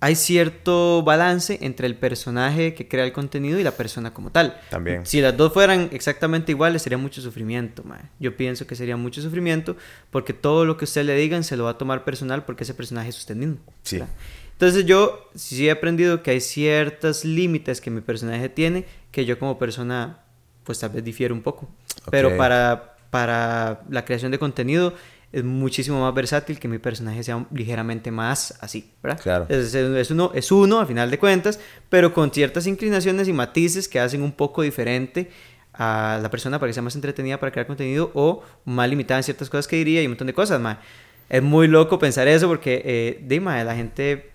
hay 0.00 0.14
cierto 0.14 1.02
balance 1.02 1.58
entre 1.62 1.86
el 1.88 1.96
personaje 1.96 2.74
que 2.74 2.86
crea 2.86 3.04
el 3.04 3.12
contenido 3.12 3.58
y 3.58 3.64
la 3.64 3.72
persona 3.72 4.14
como 4.14 4.30
tal. 4.30 4.60
También. 4.70 5.04
Si 5.04 5.20
las 5.20 5.36
dos 5.36 5.52
fueran 5.52 5.88
exactamente 5.92 6.52
iguales, 6.52 6.82
sería 6.82 6.98
mucho 6.98 7.20
sufrimiento, 7.20 7.82
mae. 7.84 8.02
Yo 8.20 8.36
pienso 8.36 8.66
que 8.66 8.76
sería 8.76 8.96
mucho 8.96 9.20
sufrimiento 9.22 9.76
porque 10.10 10.32
todo 10.32 10.64
lo 10.64 10.76
que 10.76 10.84
usted 10.84 11.04
le 11.04 11.16
digan 11.16 11.42
se 11.42 11.56
lo 11.56 11.64
va 11.64 11.70
a 11.70 11.78
tomar 11.78 12.04
personal 12.04 12.44
porque 12.44 12.62
ese 12.64 12.74
personaje 12.74 13.08
es 13.08 13.18
usted 13.18 13.34
mismo. 13.34 13.56
Sí. 13.82 13.98
¿verdad? 13.98 14.14
Entonces 14.52 14.86
yo 14.86 15.28
sí 15.34 15.66
he 15.68 15.70
aprendido 15.70 16.22
que 16.22 16.32
hay 16.32 16.40
ciertos 16.40 17.24
límites 17.24 17.80
que 17.80 17.90
mi 17.90 18.00
personaje 18.00 18.48
tiene 18.48 18.86
que 19.12 19.24
yo 19.24 19.38
como 19.38 19.58
persona 19.58 20.20
pues 20.64 20.78
tal 20.80 20.90
vez 20.90 21.02
difiero 21.02 21.34
un 21.34 21.42
poco. 21.42 21.68
Pero 22.10 22.28
Ok. 22.30 22.36
para, 22.36 22.96
para 23.10 23.82
la 23.88 24.04
creación 24.04 24.30
de 24.32 24.38
contenido 24.38 24.94
es 25.32 25.44
muchísimo 25.44 26.00
más 26.00 26.14
versátil 26.14 26.58
que 26.58 26.68
mi 26.68 26.78
personaje 26.78 27.22
sea 27.22 27.46
ligeramente 27.52 28.10
más 28.10 28.56
así, 28.60 28.92
¿verdad? 29.02 29.20
Claro. 29.22 29.46
Es, 29.48 29.74
es- 29.74 30.10
uno, 30.10 30.30
es 30.34 30.50
uno, 30.52 30.80
al 30.80 30.86
final 30.86 31.10
de 31.10 31.18
cuentas, 31.18 31.60
pero 31.88 32.12
con 32.14 32.30
ciertas 32.32 32.66
inclinaciones 32.66 33.28
y 33.28 33.32
matices 33.32 33.88
que 33.88 34.00
hacen 34.00 34.22
un 34.22 34.32
poco 34.32 34.62
diferente 34.62 35.30
a 35.74 36.18
la 36.22 36.30
persona 36.30 36.58
para 36.58 36.70
que 36.70 36.74
sea 36.74 36.82
más 36.82 36.94
entretenida 36.96 37.38
para 37.38 37.52
crear 37.52 37.66
contenido 37.66 38.10
o 38.14 38.42
más 38.64 38.88
limitada 38.88 39.20
en 39.20 39.24
ciertas 39.24 39.48
cosas 39.50 39.68
que 39.68 39.76
diría 39.76 40.02
y 40.02 40.06
un 40.06 40.12
montón 40.12 40.26
de 40.26 40.34
cosas, 40.34 40.60
ma. 40.60 40.80
Es 41.28 41.42
muy 41.42 41.68
loco 41.68 41.98
pensar 41.98 42.26
eso 42.26 42.48
porque, 42.48 42.82
eh, 42.84 43.20
de, 43.22 43.38
ma, 43.40 43.62
la 43.62 43.74
gente 43.76 44.30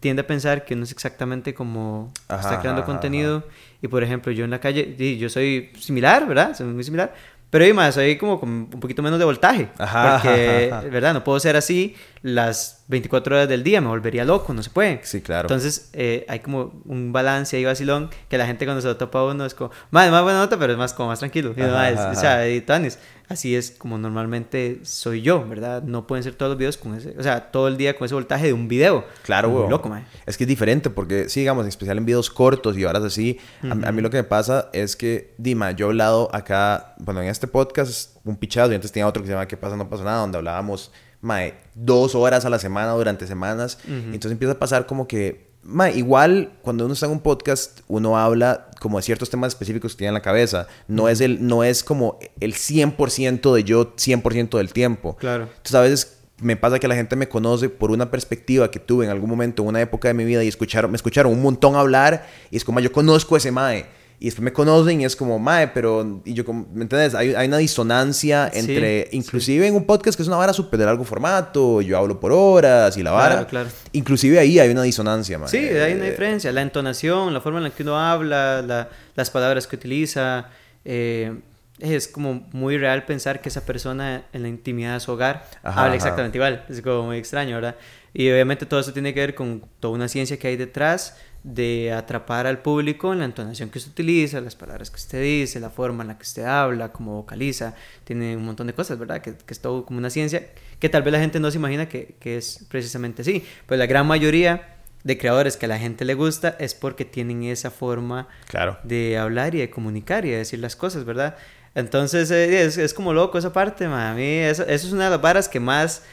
tiende 0.00 0.20
a 0.22 0.26
pensar 0.26 0.64
que 0.64 0.74
uno 0.74 0.84
es 0.84 0.92
exactamente 0.92 1.54
como 1.54 2.12
Ajá, 2.28 2.40
está 2.40 2.60
creando 2.60 2.82
ajá, 2.82 2.86
contenido 2.86 3.44
y 3.80 3.88
por 3.88 4.02
ejemplo 4.02 4.32
yo 4.32 4.44
en 4.44 4.50
la 4.50 4.60
calle, 4.60 5.16
yo 5.18 5.28
soy 5.30 5.70
similar, 5.78 6.26
¿verdad? 6.26 6.54
Soy 6.54 6.66
muy 6.66 6.84
similar, 6.84 7.14
pero 7.54 7.72
más, 7.72 7.94
soy 7.94 8.16
como 8.18 8.40
con 8.40 8.48
un 8.50 8.80
poquito 8.80 9.00
menos 9.00 9.16
de 9.20 9.24
voltaje, 9.24 9.68
Ajá, 9.78 10.14
porque, 10.22 10.66
ajá, 10.70 10.78
ajá. 10.80 10.88
¿verdad? 10.88 11.14
No 11.14 11.22
puedo 11.22 11.38
ser 11.38 11.54
así 11.54 11.94
las 12.22 12.82
24 12.88 13.36
horas 13.36 13.48
del 13.48 13.62
día, 13.62 13.80
me 13.80 13.86
volvería 13.86 14.24
loco, 14.24 14.52
no 14.52 14.60
se 14.60 14.70
puede. 14.70 14.98
Sí, 15.04 15.20
claro. 15.20 15.42
Entonces 15.42 15.90
eh, 15.92 16.26
hay 16.28 16.40
como 16.40 16.72
un 16.84 17.12
balance 17.12 17.56
ahí 17.56 17.64
vacilón 17.64 18.10
que 18.28 18.38
la 18.38 18.46
gente 18.46 18.64
cuando 18.64 18.80
se 18.82 18.88
lo 18.88 18.96
topa 18.96 19.20
a 19.20 19.24
uno 19.26 19.46
es 19.46 19.54
como, 19.54 19.70
más, 19.92 20.10
más 20.10 20.22
buena 20.24 20.40
nota, 20.40 20.58
pero 20.58 20.72
es 20.72 20.78
más 20.78 20.92
como 20.94 21.10
más 21.10 21.20
tranquilo. 21.20 21.54
Y 21.56 21.60
"Ah, 21.60 21.90
es- 21.90 22.00
o 22.00 22.20
sea, 22.20 22.48
y 22.48 22.60
tanis, 22.60 22.98
así 23.28 23.56
es 23.56 23.70
como 23.70 23.96
normalmente 23.98 24.80
soy 24.82 25.22
yo, 25.22 25.46
¿verdad? 25.48 25.82
No 25.82 26.06
pueden 26.06 26.22
ser 26.22 26.34
todos 26.34 26.50
los 26.50 26.58
videos 26.58 26.76
con 26.76 26.94
ese, 26.94 27.14
o 27.18 27.22
sea, 27.22 27.50
todo 27.50 27.68
el 27.68 27.76
día 27.76 27.96
con 27.96 28.06
ese 28.06 28.14
voltaje 28.14 28.46
de 28.46 28.52
un 28.52 28.68
video. 28.68 29.04
Claro, 29.22 29.48
weón. 29.50 29.70
loco, 29.70 29.88
mae. 29.88 30.04
Es 30.26 30.36
que 30.36 30.44
es 30.44 30.48
diferente 30.48 30.90
porque, 30.90 31.28
sí, 31.28 31.40
digamos, 31.40 31.62
en 31.64 31.68
especial 31.68 31.98
en 31.98 32.04
videos 32.06 32.30
cortos 32.30 32.76
y 32.76 32.84
horas 32.84 33.02
así, 33.04 33.38
a- 33.62 33.88
a, 33.88 33.92
mí 33.92 34.02
lo 34.02 34.10
que 34.10 34.18
me 34.18 34.24
pasa 34.24 34.68
es 34.72 34.96
que, 34.96 35.34
Dima, 35.38 35.72
yo 35.72 35.86
he 35.86 35.88
hablado 35.90 36.28
acá, 36.34 36.94
bueno, 36.98 37.22
en 37.22 37.28
este 37.28 37.46
podcast, 37.46 38.16
un 38.24 38.36
pichazo, 38.36 38.72
y 38.72 38.74
antes 38.74 38.92
tenía 38.92 39.06
otro 39.06 39.22
que 39.22 39.26
se 39.28 39.32
llama 39.32 39.48
¿Qué 39.48 39.56
pasa? 39.56 39.76
No 39.76 39.88
pasa 39.88 40.04
nada, 40.04 40.18
donde 40.20 40.38
hablábamos, 40.38 40.92
mae, 41.20 41.54
dos 41.74 42.14
horas 42.14 42.44
a 42.44 42.50
la 42.50 42.58
semana 42.58 42.92
durante 42.92 43.26
semanas. 43.26 43.78
Y 43.86 43.90
entonces 44.14 44.32
empieza 44.32 44.52
a 44.52 44.58
pasar 44.58 44.86
como 44.86 45.08
que, 45.08 45.53
mae, 45.64 45.96
igual 45.96 46.52
cuando 46.62 46.84
uno 46.84 46.94
está 46.94 47.06
en 47.06 47.12
un 47.12 47.20
podcast, 47.20 47.80
uno 47.88 48.18
habla 48.18 48.70
como 48.80 48.98
de 48.98 49.02
ciertos 49.02 49.30
temas 49.30 49.48
específicos 49.48 49.92
que 49.92 49.98
tiene 49.98 50.08
en 50.08 50.14
la 50.14 50.22
cabeza. 50.22 50.66
No, 50.88 51.08
es, 51.08 51.20
el, 51.20 51.46
no 51.46 51.64
es 51.64 51.82
como 51.82 52.18
el 52.40 52.54
100% 52.54 53.54
de 53.54 53.64
yo 53.64 53.96
100% 53.96 54.58
del 54.58 54.72
tiempo. 54.72 55.16
Claro. 55.16 55.44
Entonces 55.44 55.74
a 55.74 55.80
veces 55.80 56.18
me 56.40 56.56
pasa 56.56 56.78
que 56.78 56.88
la 56.88 56.94
gente 56.94 57.16
me 57.16 57.28
conoce 57.28 57.68
por 57.68 57.90
una 57.90 58.10
perspectiva 58.10 58.70
que 58.70 58.78
tuve 58.78 59.06
en 59.06 59.10
algún 59.10 59.30
momento, 59.30 59.62
en 59.62 59.68
una 59.68 59.80
época 59.80 60.08
de 60.08 60.14
mi 60.14 60.24
vida 60.24 60.44
y 60.44 60.48
escucharon, 60.48 60.90
me 60.90 60.96
escucharon 60.96 61.32
un 61.32 61.40
montón 61.40 61.76
hablar 61.76 62.26
y 62.50 62.56
es 62.56 62.64
como, 62.64 62.80
yo 62.80 62.92
conozco 62.92 63.34
a 63.34 63.38
ese 63.38 63.50
mae. 63.50 63.86
Y 64.20 64.26
después 64.26 64.42
me 64.44 64.52
conocen 64.52 65.00
y 65.00 65.04
es 65.04 65.16
como, 65.16 65.38
mae, 65.38 65.68
pero... 65.68 66.22
Y 66.24 66.32
yo, 66.34 66.44
como, 66.44 66.66
¿me 66.72 66.82
entiendes? 66.82 67.14
Hay, 67.14 67.34
hay 67.34 67.46
una 67.48 67.58
disonancia 67.58 68.48
Sí, 68.52 68.60
entre... 68.60 69.08
sí. 69.10 69.16
inclusive 69.18 69.66
en 69.66 69.74
un 69.74 69.84
podcast 69.84 70.16
que 70.16 70.22
es 70.22 70.28
una 70.28 70.36
vara 70.38 70.52
súper 70.52 70.78
de 70.78 70.86
largo 70.86 71.04
formato, 71.04 71.82
yo 71.82 71.98
hablo 71.98 72.18
por 72.20 72.32
horas 72.32 72.96
y 72.96 73.02
la 73.02 73.10
vara. 73.10 73.34
Claro, 73.34 73.48
claro. 73.48 73.68
Inclusive 73.92 74.38
ahí 74.38 74.58
hay 74.58 74.70
una 74.70 74.82
disonancia, 74.82 75.38
mae. 75.38 75.48
Sí, 75.48 75.58
hay 75.58 75.94
una 75.94 76.04
diferencia. 76.06 76.52
La 76.52 76.62
entonación, 76.62 77.34
la 77.34 77.40
forma 77.40 77.58
en 77.58 77.64
la 77.64 77.70
que 77.70 77.82
uno 77.82 77.98
habla, 77.98 78.62
la- 78.62 78.88
las 79.14 79.30
palabras 79.30 79.66
que 79.66 79.76
utiliza. 79.76 80.48
eh, 80.84 81.32
es 81.80 82.06
como 82.06 82.46
muy 82.52 82.78
real 82.78 83.04
pensar 83.04 83.40
que 83.40 83.48
esa 83.48 83.66
persona 83.66 84.22
en 84.32 84.42
la 84.42 84.48
intimidad 84.48 84.94
de 84.94 85.00
su 85.00 85.10
hogar 85.10 85.44
Ajá, 85.64 85.80
habla 85.80 85.86
ajá. 85.86 85.94
exactamente 85.96 86.38
igual. 86.38 86.64
Es 86.68 86.80
como 86.80 87.02
muy 87.02 87.16
extraño, 87.18 87.56
¿verdad? 87.56 87.74
Y 88.14 88.30
obviamente 88.30 88.64
todo 88.64 88.78
eso 88.78 88.92
tiene 88.92 89.12
que 89.12 89.18
ver 89.18 89.34
con 89.34 89.60
toda 89.80 89.92
una 89.92 90.06
ciencia 90.06 90.38
que 90.38 90.46
hay 90.46 90.56
detrás 90.56 91.16
de 91.44 91.92
atrapar 91.92 92.46
al 92.46 92.60
público 92.62 93.12
en 93.12 93.18
la 93.20 93.26
entonación 93.26 93.68
que 93.70 93.78
usted 93.78 93.92
utiliza, 93.92 94.40
las 94.40 94.56
palabras 94.56 94.90
que 94.90 94.96
usted 94.96 95.22
dice, 95.22 95.60
la 95.60 95.68
forma 95.70 96.02
en 96.02 96.08
la 96.08 96.16
que 96.16 96.22
usted 96.22 96.44
habla, 96.44 96.90
cómo 96.90 97.14
vocaliza. 97.14 97.74
Tiene 98.04 98.36
un 98.36 98.44
montón 98.46 98.66
de 98.66 98.72
cosas, 98.72 98.98
¿verdad? 98.98 99.20
Que, 99.20 99.34
que 99.36 99.52
es 99.54 99.60
todo 99.60 99.84
como 99.84 99.98
una 99.98 100.08
ciencia 100.10 100.48
que 100.80 100.88
tal 100.88 101.02
vez 101.02 101.12
la 101.12 101.20
gente 101.20 101.38
no 101.40 101.50
se 101.50 101.58
imagina 101.58 101.86
que, 101.88 102.16
que 102.18 102.38
es 102.38 102.64
precisamente 102.68 103.22
así. 103.22 103.44
Pues 103.66 103.78
la 103.78 103.84
gran 103.86 104.06
mayoría 104.06 104.78
de 105.04 105.18
creadores 105.18 105.58
que 105.58 105.66
a 105.66 105.68
la 105.68 105.78
gente 105.78 106.06
le 106.06 106.14
gusta 106.14 106.56
es 106.58 106.74
porque 106.74 107.04
tienen 107.04 107.42
esa 107.44 107.70
forma 107.70 108.26
Claro. 108.48 108.78
de 108.82 109.18
hablar 109.18 109.54
y 109.54 109.58
de 109.58 109.68
comunicar 109.68 110.24
y 110.24 110.30
de 110.30 110.38
decir 110.38 110.58
las 110.60 110.76
cosas, 110.76 111.04
¿verdad? 111.04 111.36
Entonces 111.74 112.30
eh, 112.30 112.62
es, 112.64 112.78
es 112.78 112.94
como 112.94 113.12
loco 113.12 113.36
esa 113.36 113.52
parte, 113.52 113.86
ma. 113.86 114.10
a 114.10 114.14
mí 114.14 114.22
eso, 114.24 114.62
eso 114.62 114.86
es 114.86 114.92
una 114.94 115.04
de 115.04 115.10
las 115.10 115.20
varas 115.20 115.48
que 115.50 115.60
más 115.60 116.04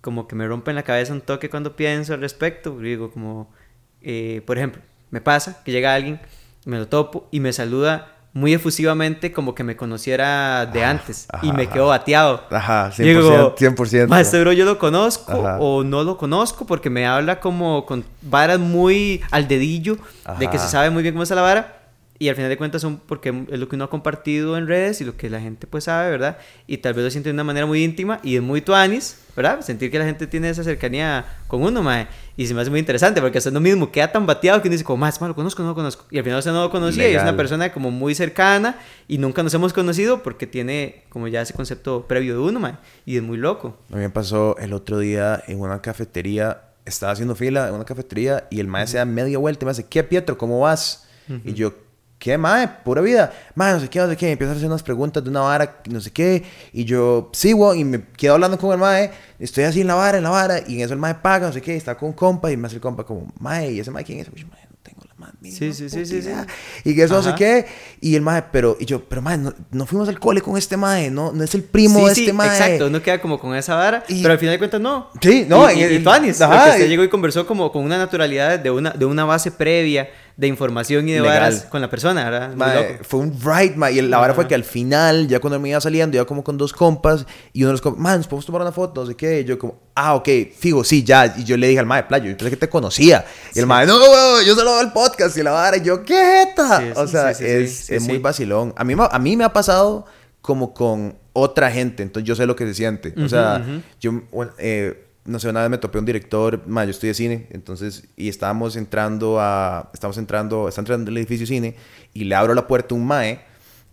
como 0.00 0.28
que 0.28 0.36
me 0.36 0.46
rompe 0.46 0.70
en 0.70 0.76
la 0.76 0.82
cabeza 0.84 1.12
un 1.12 1.20
toque 1.20 1.50
cuando 1.50 1.74
pienso 1.74 2.14
al 2.14 2.20
respecto, 2.20 2.78
digo 2.78 3.10
como, 3.12 3.52
eh, 4.04 4.42
por 4.46 4.58
ejemplo, 4.58 4.82
me 5.10 5.20
pasa 5.20 5.62
que 5.64 5.72
llega 5.72 5.94
alguien, 5.94 6.20
me 6.64 6.78
lo 6.78 6.88
topo 6.88 7.28
y 7.30 7.40
me 7.40 7.52
saluda 7.52 8.08
muy 8.34 8.54
efusivamente 8.54 9.30
como 9.30 9.54
que 9.54 9.62
me 9.62 9.76
conociera 9.76 10.64
de 10.64 10.84
Ah, 10.84 10.90
antes 10.90 11.28
y 11.42 11.52
me 11.52 11.66
quedo 11.68 11.88
bateado. 11.88 12.42
Ajá, 12.50 12.90
100%. 12.90 13.04
Digo, 13.04 13.54
100%. 13.58 14.08
"Ma, 14.08 14.20
este 14.22 14.40
bro 14.40 14.52
yo 14.52 14.64
lo 14.64 14.78
conozco 14.78 15.32
Ajá. 15.46 15.58
o 15.60 15.84
no 15.84 16.02
lo 16.02 16.16
conozco 16.16 16.64
porque 16.64 16.88
me 16.88 17.06
habla 17.06 17.40
como 17.40 17.84
con 17.84 18.04
varas 18.22 18.58
muy 18.58 19.20
al 19.30 19.48
dedillo 19.48 19.98
de 20.38 20.48
que 20.48 20.58
se 20.58 20.68
sabe 20.68 20.88
muy 20.88 21.02
bien 21.02 21.14
cómo 21.14 21.24
está 21.24 21.34
la 21.34 21.42
vara 21.42 21.81
y 22.22 22.28
al 22.28 22.36
final 22.36 22.50
de 22.50 22.56
cuentas 22.56 22.80
son 22.80 22.98
porque 22.98 23.30
es 23.50 23.58
lo 23.58 23.68
que 23.68 23.74
uno 23.74 23.86
ha 23.86 23.90
compartido 23.90 24.56
en 24.56 24.68
redes 24.68 25.00
y 25.00 25.04
lo 25.04 25.16
que 25.16 25.28
la 25.28 25.40
gente 25.40 25.66
pues 25.66 25.82
sabe, 25.82 26.08
¿verdad? 26.08 26.38
Y 26.68 26.76
tal 26.76 26.94
vez 26.94 27.04
lo 27.04 27.10
siente 27.10 27.30
de 27.30 27.34
una 27.34 27.42
manera 27.42 27.66
muy 27.66 27.82
íntima 27.82 28.20
y 28.22 28.36
es 28.36 28.42
muy 28.42 28.60
tuanis, 28.60 29.18
¿verdad? 29.34 29.60
Sentir 29.60 29.90
que 29.90 29.98
la 29.98 30.04
gente 30.04 30.28
tiene 30.28 30.48
esa 30.48 30.62
cercanía 30.62 31.24
con 31.48 31.64
uno, 31.64 31.82
mae. 31.82 32.06
Y 32.36 32.46
se 32.46 32.54
me 32.54 32.60
hace 32.60 32.70
muy 32.70 32.78
interesante 32.78 33.20
porque 33.20 33.38
hasta 33.38 33.50
lo 33.50 33.58
mismo 33.58 33.90
queda 33.90 34.12
tan 34.12 34.24
bateado 34.24 34.62
que 34.62 34.68
uno 34.68 34.74
dice 34.74 34.84
como, 34.84 34.98
más, 34.98 35.20
lo 35.20 35.34
conozco, 35.34 35.64
no 35.64 35.70
lo 35.70 35.74
conozco. 35.74 36.04
Y 36.12 36.18
al 36.18 36.22
final 36.22 36.38
usted 36.38 36.52
no 36.52 36.62
lo 36.62 36.70
conocía 36.70 37.10
y 37.10 37.14
es 37.16 37.22
una 37.22 37.36
persona 37.36 37.72
como 37.72 37.90
muy 37.90 38.14
cercana 38.14 38.78
y 39.08 39.18
nunca 39.18 39.42
nos 39.42 39.52
hemos 39.54 39.72
conocido 39.72 40.22
porque 40.22 40.46
tiene 40.46 41.02
como 41.08 41.26
ya 41.26 41.42
ese 41.42 41.54
concepto 41.54 42.06
previo 42.06 42.34
de 42.34 42.38
uno, 42.38 42.60
mae. 42.60 42.76
Y 43.04 43.16
es 43.16 43.22
muy 43.24 43.36
loco. 43.36 43.78
A 43.90 43.96
mí 43.96 44.02
me 44.02 44.10
pasó 44.10 44.56
el 44.58 44.74
otro 44.74 45.00
día 45.00 45.42
en 45.48 45.58
una 45.58 45.82
cafetería, 45.82 46.60
estaba 46.84 47.10
haciendo 47.10 47.34
fila 47.34 47.66
en 47.66 47.74
una 47.74 47.84
cafetería 47.84 48.46
y 48.48 48.60
el 48.60 48.68
maestro 48.68 48.92
se 48.92 48.98
da 48.98 49.06
media 49.06 49.38
vuelta 49.38 49.64
y 49.64 49.66
me 49.66 49.72
dice, 49.72 49.86
¿qué 49.88 50.04
Pietro? 50.04 50.38
¿Cómo 50.38 50.60
vas? 50.60 51.08
Y 51.44 51.54
yo, 51.54 51.72
¿qué, 52.22 52.38
mae? 52.38 52.68
Pura 52.84 53.02
vida. 53.02 53.32
Mae, 53.56 53.72
no 53.74 53.80
sé 53.80 53.88
qué, 53.88 53.98
no 53.98 54.08
sé 54.08 54.16
qué. 54.16 54.28
Y 54.28 54.32
empieza 54.32 54.52
a 54.52 54.56
hacer 54.56 54.68
unas 54.68 54.82
preguntas 54.84 55.24
de 55.24 55.28
una 55.30 55.40
vara, 55.40 55.80
no 55.90 56.00
sé 56.00 56.12
qué. 56.12 56.44
Y 56.72 56.84
yo, 56.84 57.30
sí, 57.32 57.52
weón. 57.52 57.76
Y 57.78 57.84
me 57.84 58.04
quedo 58.16 58.34
hablando 58.34 58.56
con 58.58 58.70
el 58.72 58.78
mae. 58.78 59.10
Estoy 59.40 59.64
así 59.64 59.80
en 59.80 59.88
la 59.88 59.94
vara, 59.96 60.18
en 60.18 60.24
la 60.24 60.30
vara. 60.30 60.60
Y 60.66 60.76
en 60.76 60.82
eso 60.82 60.94
el 60.94 61.00
mae 61.00 61.16
paga, 61.16 61.48
no 61.48 61.52
sé 61.52 61.60
qué. 61.60 61.74
Está 61.76 61.96
con 61.96 62.10
un 62.10 62.14
compa. 62.14 62.52
Y 62.52 62.56
me 62.56 62.68
hace 62.68 62.76
el 62.76 62.80
compa 62.80 63.04
como, 63.04 63.32
mae, 63.40 63.72
¿y 63.72 63.80
ese 63.80 63.90
mae 63.90 64.04
quién 64.04 64.20
es? 64.20 64.28
Uy, 64.28 64.44
mae, 64.44 64.60
no 64.70 64.76
tengo 64.84 65.02
la 65.04 65.32
mínima 65.40 65.58
Sí, 65.58 65.72
sí, 65.72 65.88
sí, 65.90 66.06
sí, 66.06 66.22
sí. 66.22 66.30
Y 66.84 66.94
que 66.94 67.02
eso 67.02 67.14
no 67.14 67.22
sé 67.22 67.30
Ajá. 67.30 67.38
qué. 67.38 67.66
Y 68.00 68.14
el 68.14 68.22
mae, 68.22 68.44
pero, 68.52 68.76
y 68.78 68.84
yo, 68.84 69.04
pero 69.08 69.20
mae, 69.20 69.36
no, 69.38 69.52
no 69.72 69.86
fuimos 69.86 70.08
al 70.08 70.20
cole 70.20 70.40
con 70.40 70.56
este 70.56 70.76
mae. 70.76 71.10
No, 71.10 71.32
no 71.32 71.42
es 71.42 71.54
el 71.56 71.64
primo 71.64 71.98
Sí, 72.00 72.06
de 72.08 72.14
sí, 72.14 72.20
este 72.22 72.32
mae. 72.32 72.48
exacto. 72.48 72.86
Uno 72.86 73.02
queda 73.02 73.20
como 73.20 73.38
con 73.40 73.54
esa 73.56 73.74
vara, 73.74 74.04
Y- 74.08 74.22
pero 74.22 74.32
al 74.34 74.38
final 74.38 74.54
de 74.54 74.58
cuentas 74.58 74.80
no. 74.80 75.10
Sí, 75.20 75.44
no, 75.48 75.68
Y, 75.72 75.80
y, 75.80 75.82
el- 75.82 75.92
y 75.94 75.98
tuanis, 76.04 76.40
ajá, 76.40 76.70
usted 76.70 76.86
y- 76.86 76.88
llegó 76.88 77.02
y 77.02 77.08
conversó 77.08 77.46
como 77.46 77.70
con 77.72 77.84
una 77.84 77.98
naturalidad 77.98 78.58
de 78.60 78.70
una, 78.70 78.90
de 78.90 79.04
una 79.04 79.24
base 79.24 79.50
previa 79.50 80.08
de 80.36 80.46
información 80.46 81.08
y 81.08 81.12
de 81.12 81.20
Legal. 81.20 81.40
varas 81.40 81.62
con 81.68 81.80
la 81.80 81.90
persona, 81.90 82.24
¿verdad? 82.24 82.48
Muy 82.48 82.56
Mae, 82.56 82.92
loco. 82.92 83.04
fue 83.04 83.20
un 83.20 83.38
ride. 83.40 83.92
Y 83.92 84.00
la 84.02 84.18
vara 84.18 84.34
fue 84.34 84.48
que 84.48 84.54
al 84.54 84.64
final, 84.64 85.28
ya 85.28 85.40
cuando 85.40 85.60
me 85.60 85.68
iba 85.68 85.80
saliendo, 85.80 86.16
iba 86.16 86.24
como 86.24 86.42
con 86.42 86.56
dos 86.58 86.72
compas. 86.72 87.26
Y 87.52 87.62
uno 87.62 87.68
de 87.68 87.72
los 87.72 87.80
compas, 87.82 88.00
man, 88.00 88.16
¿nos 88.18 88.26
podemos 88.28 88.46
tomar 88.46 88.62
una 88.62 88.72
foto? 88.72 89.02
No 89.02 89.06
sé 89.06 89.14
qué. 89.14 89.40
Y 89.40 89.44
yo 89.44 89.58
como, 89.58 89.78
ah, 89.94 90.14
ok, 90.14 90.28
fijo, 90.56 90.82
sí, 90.84 91.04
ya. 91.04 91.34
Y 91.36 91.44
yo 91.44 91.56
le 91.56 91.68
dije 91.68 91.78
al 91.80 91.86
mae, 91.86 92.04
playo, 92.04 92.30
yo 92.30 92.36
pensé 92.36 92.50
que 92.50 92.56
te 92.56 92.68
conocía. 92.68 93.24
Y 93.54 93.58
el 93.58 93.66
mae, 93.66 93.86
no, 93.86 93.96
weón, 93.98 94.44
yo 94.44 94.54
solo 94.54 94.72
veo 94.72 94.80
el 94.80 94.92
podcast 94.92 95.36
y 95.36 95.42
la 95.42 95.52
vara. 95.52 95.76
Y 95.76 95.82
yo, 95.82 96.02
¿qué 96.04 96.14
jeta? 96.46 96.78
Sí, 96.80 96.86
o 96.96 97.06
sí, 97.06 97.12
sea, 97.12 97.34
sí, 97.34 97.44
sí, 97.44 97.50
es, 97.50 97.70
sí, 97.76 97.82
sí, 97.84 97.94
es 97.96 98.02
muy 98.04 98.16
sí. 98.16 98.22
vacilón. 98.22 98.72
A 98.76 98.84
mí, 98.84 98.96
me- 98.96 99.08
a 99.10 99.18
mí 99.18 99.36
me 99.36 99.44
ha 99.44 99.52
pasado 99.52 100.06
como 100.40 100.72
con 100.74 101.16
otra 101.34 101.70
gente. 101.70 102.02
Entonces 102.02 102.26
yo 102.26 102.34
sé 102.34 102.46
lo 102.46 102.56
que 102.56 102.66
se 102.66 102.74
siente. 102.74 103.14
o 103.22 103.28
sea, 103.28 103.64
yo, 104.00 104.22
bueno, 104.32 104.52
eh, 104.58 105.06
no 105.24 105.38
sé, 105.38 105.48
una 105.48 105.60
vez 105.60 105.70
me 105.70 105.78
topé 105.78 105.98
un 105.98 106.04
director, 106.04 106.62
ma, 106.66 106.84
yo 106.84 106.98
de 106.98 107.14
cine, 107.14 107.46
entonces, 107.50 108.08
y 108.16 108.28
estábamos 108.28 108.76
entrando 108.76 109.40
a, 109.40 109.90
estamos 109.94 110.18
entrando, 110.18 110.68
está 110.68 110.80
entrando 110.80 111.10
al 111.10 111.16
edificio 111.16 111.46
cine, 111.46 111.76
y 112.12 112.24
le 112.24 112.34
abro 112.34 112.54
la 112.54 112.66
puerta 112.66 112.94
a 112.94 112.98
un 112.98 113.06
mae, 113.06 113.40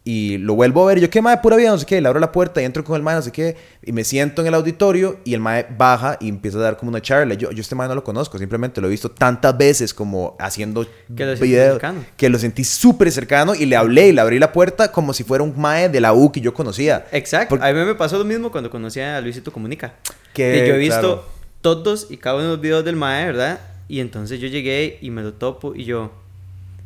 y 0.05 0.37
lo 0.37 0.55
vuelvo 0.55 0.83
a 0.83 0.87
ver, 0.87 0.97
y 0.97 1.01
yo, 1.01 1.09
¿qué 1.09 1.21
mae, 1.21 1.37
pura 1.37 1.55
vida? 1.57 1.69
No 1.69 1.77
sé 1.77 1.85
qué, 1.85 2.01
le 2.01 2.07
abro 2.07 2.19
la 2.19 2.31
puerta 2.31 2.61
y 2.61 2.65
entro 2.65 2.83
con 2.83 2.95
el 2.95 3.03
mae, 3.03 3.15
no 3.15 3.21
sé 3.21 3.31
qué, 3.31 3.55
y 3.83 3.91
me 3.91 4.03
siento 4.03 4.41
en 4.41 4.47
el 4.47 4.53
auditorio, 4.55 5.19
y 5.25 5.33
el 5.33 5.39
mae 5.39 5.67
baja 5.77 6.17
y 6.19 6.29
empieza 6.29 6.57
a 6.57 6.61
dar 6.61 6.77
como 6.77 6.89
una 6.89 7.01
charla, 7.01 7.35
yo, 7.35 7.51
yo 7.51 7.61
este 7.61 7.75
mae 7.75 7.87
no 7.87 7.95
lo 7.95 8.03
conozco, 8.03 8.37
simplemente 8.39 8.81
lo 8.81 8.87
he 8.87 8.89
visto 8.91 9.11
tantas 9.11 9.55
veces 9.57 9.93
como 9.93 10.35
haciendo 10.39 10.87
Que 11.15 11.35
videos, 11.35 11.73
cercano. 11.73 12.03
que 12.17 12.29
lo 12.29 12.39
sentí 12.39 12.63
súper 12.63 13.11
cercano, 13.11 13.53
y 13.53 13.65
le 13.65 13.75
hablé, 13.75 14.07
y 14.07 14.13
le 14.13 14.21
abrí 14.21 14.39
la 14.39 14.51
puerta 14.51 14.91
como 14.91 15.13
si 15.13 15.23
fuera 15.23 15.43
un 15.43 15.53
mae 15.59 15.89
de 15.89 15.99
la 16.01 16.13
U 16.13 16.31
que 16.31 16.41
yo 16.41 16.53
conocía. 16.53 17.05
Exacto. 17.11 17.49
Porque- 17.49 17.65
A 17.65 17.73
mí 17.73 17.79
me 17.85 17.95
pasó 17.95 18.17
lo 18.17 18.25
mismo 18.25 18.51
cuando 18.51 18.69
conocí 18.69 18.99
a 19.01 19.19
Luisito 19.21 19.51
Comunica. 19.51 19.95
Que, 20.33 20.51
Que 20.53 20.67
yo 20.69 20.75
he 20.75 20.77
visto 20.77 20.99
claro. 21.01 21.25
todos 21.61 22.07
y 22.09 22.17
cada 22.17 22.35
uno 22.37 22.45
de 22.45 22.49
los 22.51 22.61
videos 22.61 22.85
del 22.85 22.95
Mae, 22.95 23.25
¿verdad? 23.25 23.59
Y 23.87 23.99
entonces 23.99 24.39
yo 24.39 24.47
llegué 24.47 24.97
y 25.01 25.09
me 25.11 25.21
lo 25.23 25.33
topo 25.33 25.75
y 25.75 25.83
yo... 25.83 26.11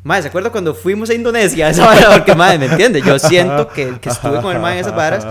Mae, 0.04 0.22
¿se 0.22 0.28
acuerda 0.28 0.50
cuando 0.50 0.74
fuimos 0.74 1.10
a 1.10 1.14
Indonesia? 1.14 1.68
Esa 1.70 1.84
vara, 1.86 2.12
porque 2.12 2.34
Mae, 2.34 2.58
¿me 2.58 2.66
entiende? 2.66 3.02
Yo 3.02 3.18
siento 3.18 3.68
que, 3.74 3.98
que 3.98 4.08
estuve 4.10 4.40
con 4.40 4.54
el 4.54 4.62
Mae 4.62 4.74
en 4.74 4.80
esas 4.80 4.94
varas. 4.94 5.26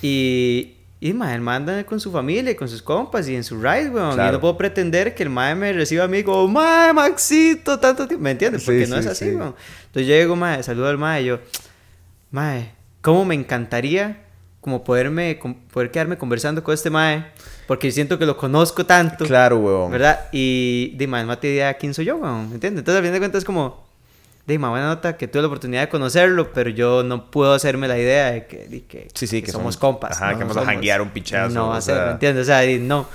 Y... 0.00 0.74
Y 1.00 1.12
mae, 1.12 1.32
el 1.36 1.40
mae 1.40 1.54
anda 1.58 1.84
con 1.84 2.00
su 2.00 2.10
familia, 2.10 2.50
y 2.50 2.54
con 2.56 2.68
sus 2.68 2.82
compas 2.82 3.28
y 3.28 3.36
en 3.36 3.44
su 3.44 3.54
ride, 3.62 3.88
weón. 3.88 4.10
Y 4.10 4.14
Claro. 4.14 4.32
no 4.32 4.40
puedo 4.40 4.58
pretender 4.58 5.14
que 5.14 5.22
el 5.22 5.30
mae 5.30 5.54
me 5.54 5.72
reciba 5.72 6.02
a 6.02 6.08
mí 6.08 6.24
como, 6.24 6.48
mae, 6.48 6.92
Maxito, 6.92 7.78
tanto 7.78 8.08
tiempo. 8.08 8.24
¿Me 8.24 8.32
entiendes? 8.32 8.62
Sí, 8.62 8.66
Porque 8.66 8.86
no 8.88 8.96
sí, 8.96 9.00
es 9.02 9.06
así, 9.06 9.24
sí. 9.26 9.36
weón. 9.36 9.54
Entonces 9.86 10.08
llego, 10.08 10.34
mae, 10.34 10.60
saludo 10.64 10.88
al 10.88 10.98
mae 10.98 11.22
y 11.22 11.26
yo, 11.26 11.38
mae, 12.32 12.72
¿cómo 13.00 13.24
me 13.24 13.36
encantaría 13.36 14.24
como 14.60 14.82
poderme, 14.82 15.38
poder 15.72 15.92
quedarme 15.92 16.18
conversando 16.18 16.64
con 16.64 16.74
este 16.74 16.90
mae? 16.90 17.26
Porque 17.68 17.92
siento 17.92 18.18
que 18.18 18.26
lo 18.26 18.36
conozco 18.36 18.84
tanto. 18.84 19.24
Claro, 19.24 19.58
weón. 19.58 19.92
¿Verdad? 19.92 20.26
Y, 20.32 20.96
de 20.96 21.06
mae, 21.06 21.22
no 21.24 21.38
te 21.38 21.46
idea 21.46 21.74
quién 21.74 21.94
soy 21.94 22.06
yo, 22.06 22.16
weón. 22.16 22.48
¿Me 22.48 22.54
entiendes? 22.54 22.80
Entonces, 22.80 22.98
al 22.98 23.04
fin 23.04 23.12
de 23.12 23.18
cuentas, 23.20 23.38
es 23.38 23.44
como, 23.44 23.86
de 24.54 24.58
buena 24.58 24.86
nota 24.88 25.16
que 25.16 25.28
tuve 25.28 25.42
la 25.42 25.48
oportunidad 25.48 25.82
de 25.82 25.88
conocerlo, 25.88 26.52
pero 26.52 26.70
yo 26.70 27.02
no 27.02 27.30
puedo 27.30 27.52
hacerme 27.52 27.86
la 27.88 27.98
idea 27.98 28.30
de 28.32 28.46
que, 28.46 28.66
de 28.68 28.84
que, 28.84 29.08
Sí, 29.14 29.26
sí, 29.26 29.42
que 29.42 29.52
somos 29.52 29.74
son- 29.74 29.80
compas. 29.80 30.12
ajá, 30.20 30.30
que 30.30 30.40
vamos 30.40 30.56
a 30.56 30.60
somos- 30.60 30.66
janguear 30.74 31.00
un 31.02 31.10
pichazo, 31.10 31.54
No 31.54 31.68
va 31.68 31.76
a 31.76 31.80
ser, 31.80 31.96
sea. 31.96 32.04
¿me 32.06 32.10
entiendes? 32.12 32.42
O 32.42 32.46
sea, 32.46 32.64
y 32.64 32.78
no. 32.78 33.06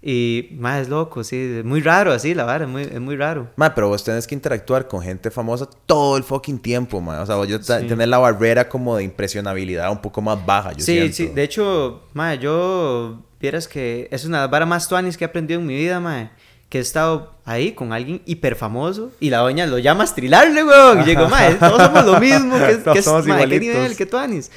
Y, 0.00 0.50
mae, 0.58 0.80
es 0.82 0.88
loco, 0.88 1.24
sí. 1.24 1.56
Es 1.58 1.64
muy 1.64 1.80
raro 1.80 2.12
así, 2.12 2.32
la 2.32 2.44
verdad, 2.44 2.62
es 2.62 2.68
muy, 2.72 2.82
es 2.82 3.00
muy 3.00 3.16
raro. 3.16 3.48
Ma, 3.56 3.74
pero 3.74 3.88
vos 3.88 4.04
tenés 4.04 4.28
que 4.28 4.34
interactuar 4.36 4.86
con 4.86 5.02
gente 5.02 5.30
famosa 5.32 5.68
todo 5.86 6.16
el 6.16 6.22
fucking 6.22 6.60
tiempo, 6.60 7.00
ma. 7.00 7.20
O 7.20 7.26
sea, 7.26 7.34
vos 7.34 7.48
Sí. 7.48 7.86
tenés 7.88 8.06
la 8.08 8.18
barrera 8.18 8.68
como 8.68 8.96
de 8.96 9.02
impresionabilidad 9.02 9.90
un 9.90 9.98
poco 10.00 10.22
más 10.22 10.44
baja, 10.46 10.70
yo 10.72 10.78
sí, 10.84 10.92
siento. 10.92 11.16
sí. 11.16 11.26
De 11.26 11.42
hecho, 11.42 12.02
mae, 12.14 12.38
yo 12.38 13.20
vieras 13.40 13.66
que 13.66 14.08
es 14.12 14.24
una 14.24 14.46
vara 14.46 14.66
más 14.66 14.86
tuanis 14.88 15.16
que 15.16 15.24
he 15.24 15.26
aprendido 15.28 15.60
en 15.60 15.66
mi 15.66 15.74
vida, 15.76 15.98
mae. 15.98 16.30
Que 16.68 16.78
he 16.78 16.80
estado 16.82 17.34
ahí 17.46 17.72
con 17.72 17.92
alguien 17.94 18.20
hiper 18.26 18.54
famoso 18.54 19.10
y 19.20 19.30
la 19.30 19.38
doña 19.38 19.66
lo 19.66 19.78
llama 19.78 20.02
a 20.02 20.04
estrilarle, 20.04 20.62
weón. 20.64 21.00
Y 21.00 21.04
digo, 21.04 21.28
mae, 21.28 21.54
todos 21.54 21.80
somos 21.82 22.04
lo 22.04 22.20
mismo. 22.20 22.58
Que, 22.58 22.74
Todos 22.84 22.96
es, 22.98 23.04
somos 23.04 23.26
mae, 23.26 23.48
¿qué 23.48 23.60
nivel? 23.60 23.96
¿Qué 23.96 24.04
tuanis? 24.06 24.50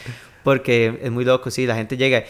Porque 0.43 0.99
es 1.01 1.11
muy 1.11 1.23
loco, 1.23 1.49
sí. 1.51 1.65
La 1.65 1.75
gente 1.75 1.95
llega 1.97 2.23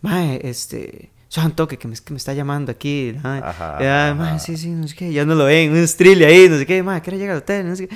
mae, 0.00 0.40
este... 0.42 1.10
Soy 1.30 1.52
toque 1.52 1.76
que 1.76 1.86
me, 1.86 1.94
que 1.94 2.10
me 2.12 2.16
está 2.16 2.32
llamando 2.32 2.72
aquí. 2.72 3.14
mae. 3.22 3.42
Ajá, 3.44 3.76
Ya, 3.80 4.14
mae, 4.16 4.38
sí, 4.40 4.56
sí, 4.56 4.70
no 4.70 4.88
sé 4.88 4.96
qué. 4.96 5.12
Ya 5.12 5.24
no 5.26 5.34
lo 5.34 5.44
ven, 5.44 5.70
un 5.72 5.76
estrille 5.76 6.24
ahí, 6.24 6.48
no 6.48 6.56
sé 6.56 6.64
qué. 6.64 6.82
Mae, 6.82 7.02
¿quiere 7.02 7.18
llegar 7.18 7.36
al 7.36 7.42
hotel? 7.42 7.68
No 7.68 7.76
sé 7.76 7.86
qué. 7.86 7.94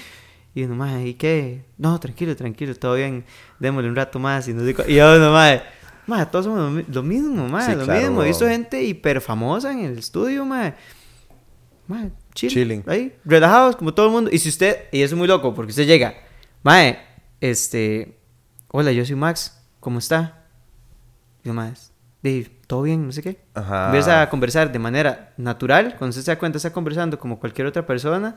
Y 0.54 0.64
uno, 0.64 0.74
mae, 0.74 1.08
¿y 1.08 1.14
qué? 1.14 1.64
No, 1.78 1.98
tranquilo, 1.98 2.36
tranquilo, 2.36 2.74
todo 2.74 2.94
bien. 2.94 3.24
Démosle 3.58 3.88
un 3.88 3.96
rato 3.96 4.18
más 4.18 4.46
y 4.48 4.52
no 4.52 4.62
sé 4.64 4.76
Y 4.86 4.96
yo, 4.96 5.18
no, 5.18 5.32
mae. 5.32 5.62
Mae, 6.06 6.26
todos 6.26 6.44
somos 6.44 6.60
lo, 6.60 6.70
mi- 6.70 6.84
lo 6.92 7.02
mismo, 7.02 7.48
mae, 7.48 7.70
Sí, 7.70 7.74
lo 7.78 7.84
claro, 7.84 8.00
mismo. 8.02 8.22
He 8.22 8.26
visto 8.26 8.46
gente 8.46 8.82
hiper 8.82 9.20
famosa 9.22 9.72
en 9.72 9.78
el 9.86 9.98
estudio, 9.98 10.44
mae. 10.44 10.74
Mae, 11.86 12.10
chill, 12.34 12.50
Chilling. 12.50 12.84
Ahí, 12.86 13.16
relajados 13.24 13.76
como 13.76 13.92
todo 13.94 14.06
el 14.06 14.12
mundo. 14.12 14.30
Y 14.32 14.38
si 14.38 14.48
usted, 14.48 14.84
y 14.92 15.02
eso 15.02 15.14
es 15.14 15.18
muy 15.18 15.28
loco, 15.28 15.54
porque 15.54 15.70
usted 15.70 15.86
llega, 15.86 16.14
mae, 16.62 16.98
este, 17.40 18.18
hola, 18.68 18.92
yo 18.92 19.04
soy 19.04 19.16
Max, 19.16 19.60
¿cómo 19.80 19.98
está? 19.98 20.46
Y 21.42 21.48
yo, 21.48 21.54
mae, 21.54 21.72
"Di, 22.22 22.44
todo 22.66 22.82
bien, 22.82 23.04
no 23.06 23.12
sé 23.12 23.22
qué. 23.22 23.42
Ajá. 23.54 23.86
Empieza 23.86 24.22
a 24.22 24.30
conversar 24.30 24.72
de 24.72 24.78
manera 24.78 25.34
natural, 25.36 25.96
cuando 25.98 26.10
usted 26.10 26.22
se 26.22 26.30
da 26.30 26.38
cuenta, 26.38 26.56
está 26.56 26.72
conversando 26.72 27.18
como 27.18 27.38
cualquier 27.38 27.66
otra 27.66 27.84
persona, 27.84 28.36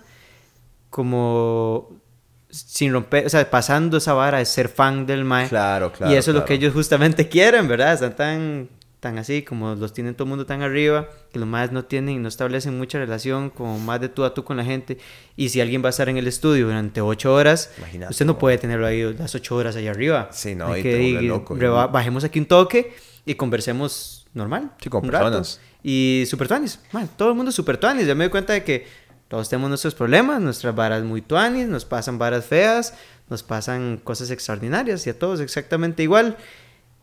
como 0.89 2.01
sin 2.49 2.91
romper, 2.93 3.25
o 3.25 3.29
sea, 3.29 3.49
pasando 3.49 3.97
esa 3.97 4.13
vara 4.13 4.37
de 4.39 4.45
ser 4.45 4.69
fan 4.69 5.05
del 5.05 5.25
mae. 5.25 5.47
Claro, 5.49 5.91
claro. 5.91 6.11
y 6.11 6.15
eso 6.15 6.31
es 6.31 6.35
lo 6.35 6.41
claro. 6.41 6.47
que 6.47 6.53
ellos 6.55 6.73
justamente 6.73 7.27
quieren, 7.29 7.67
¿verdad? 7.67 7.93
Están 7.93 8.15
tan, 8.15 8.69
tan 9.05 9.19
así, 9.19 9.43
como 9.43 9.75
los 9.75 9.93
tienen 9.93 10.15
todo 10.15 10.23
el 10.23 10.29
mundo 10.29 10.47
tan 10.47 10.63
arriba, 10.63 11.07
que 11.31 11.37
los 11.37 11.47
más 11.47 11.71
no 11.71 11.85
tienen, 11.85 12.23
no 12.23 12.27
establecen 12.27 12.75
mucha 12.75 12.97
relación, 12.97 13.51
como 13.51 13.77
más 13.77 14.01
de 14.01 14.09
tú 14.09 14.23
a 14.23 14.33
tú 14.33 14.43
con 14.43 14.57
la 14.57 14.65
gente. 14.65 14.97
Y 15.35 15.49
si 15.49 15.61
alguien 15.61 15.83
va 15.83 15.87
a 15.87 15.89
estar 15.91 16.09
en 16.09 16.17
el 16.17 16.25
estudio 16.25 16.65
durante 16.65 17.01
ocho 17.01 17.31
horas, 17.31 17.69
Imagínate, 17.77 18.11
usted 18.11 18.25
no 18.25 18.33
¿no? 18.33 18.39
puede 18.39 18.57
tenerlo 18.57 18.87
ahí 18.87 19.13
las 19.13 19.35
ocho 19.35 19.55
horas 19.57 19.75
allá 19.75 19.91
arriba. 19.91 20.29
Sí, 20.31 20.55
no, 20.55 20.67
Hay 20.73 20.79
y 20.79 20.83
que 20.83 20.91
te 20.91 21.21
loco, 21.21 21.55
y- 21.55 21.59
reba- 21.59 21.85
bajemos 21.85 22.23
aquí 22.23 22.39
un 22.39 22.47
toque 22.47 22.95
y 23.27 23.35
conversemos 23.35 24.25
normal. 24.33 24.71
Sí, 24.81 24.89
con 24.89 25.03
rato. 25.07 25.25
personas. 25.25 25.59
Y 25.83 26.23
super 26.25 26.47
tuanis, 26.47 26.79
man, 26.91 27.07
todo 27.15 27.29
el 27.29 27.35
mundo 27.35 27.51
super 27.51 27.77
tuanis. 27.77 28.07
Ya 28.07 28.15
me 28.15 28.23
doy 28.23 28.31
cuenta 28.31 28.53
de 28.53 28.63
que 28.63 28.87
todos 29.27 29.47
tenemos 29.49 29.69
nuestros 29.69 29.93
problemas, 29.93 30.41
nuestras 30.41 30.73
varas 30.75 31.03
muy 31.03 31.21
tuanis, 31.21 31.67
nos 31.67 31.85
pasan 31.85 32.17
varas 32.17 32.43
feas, 32.45 32.95
nos 33.29 33.43
pasan 33.43 34.01
cosas 34.03 34.31
extraordinarias 34.31 35.05
y 35.05 35.11
a 35.11 35.19
todos 35.19 35.41
exactamente 35.41 36.01
igual. 36.01 36.37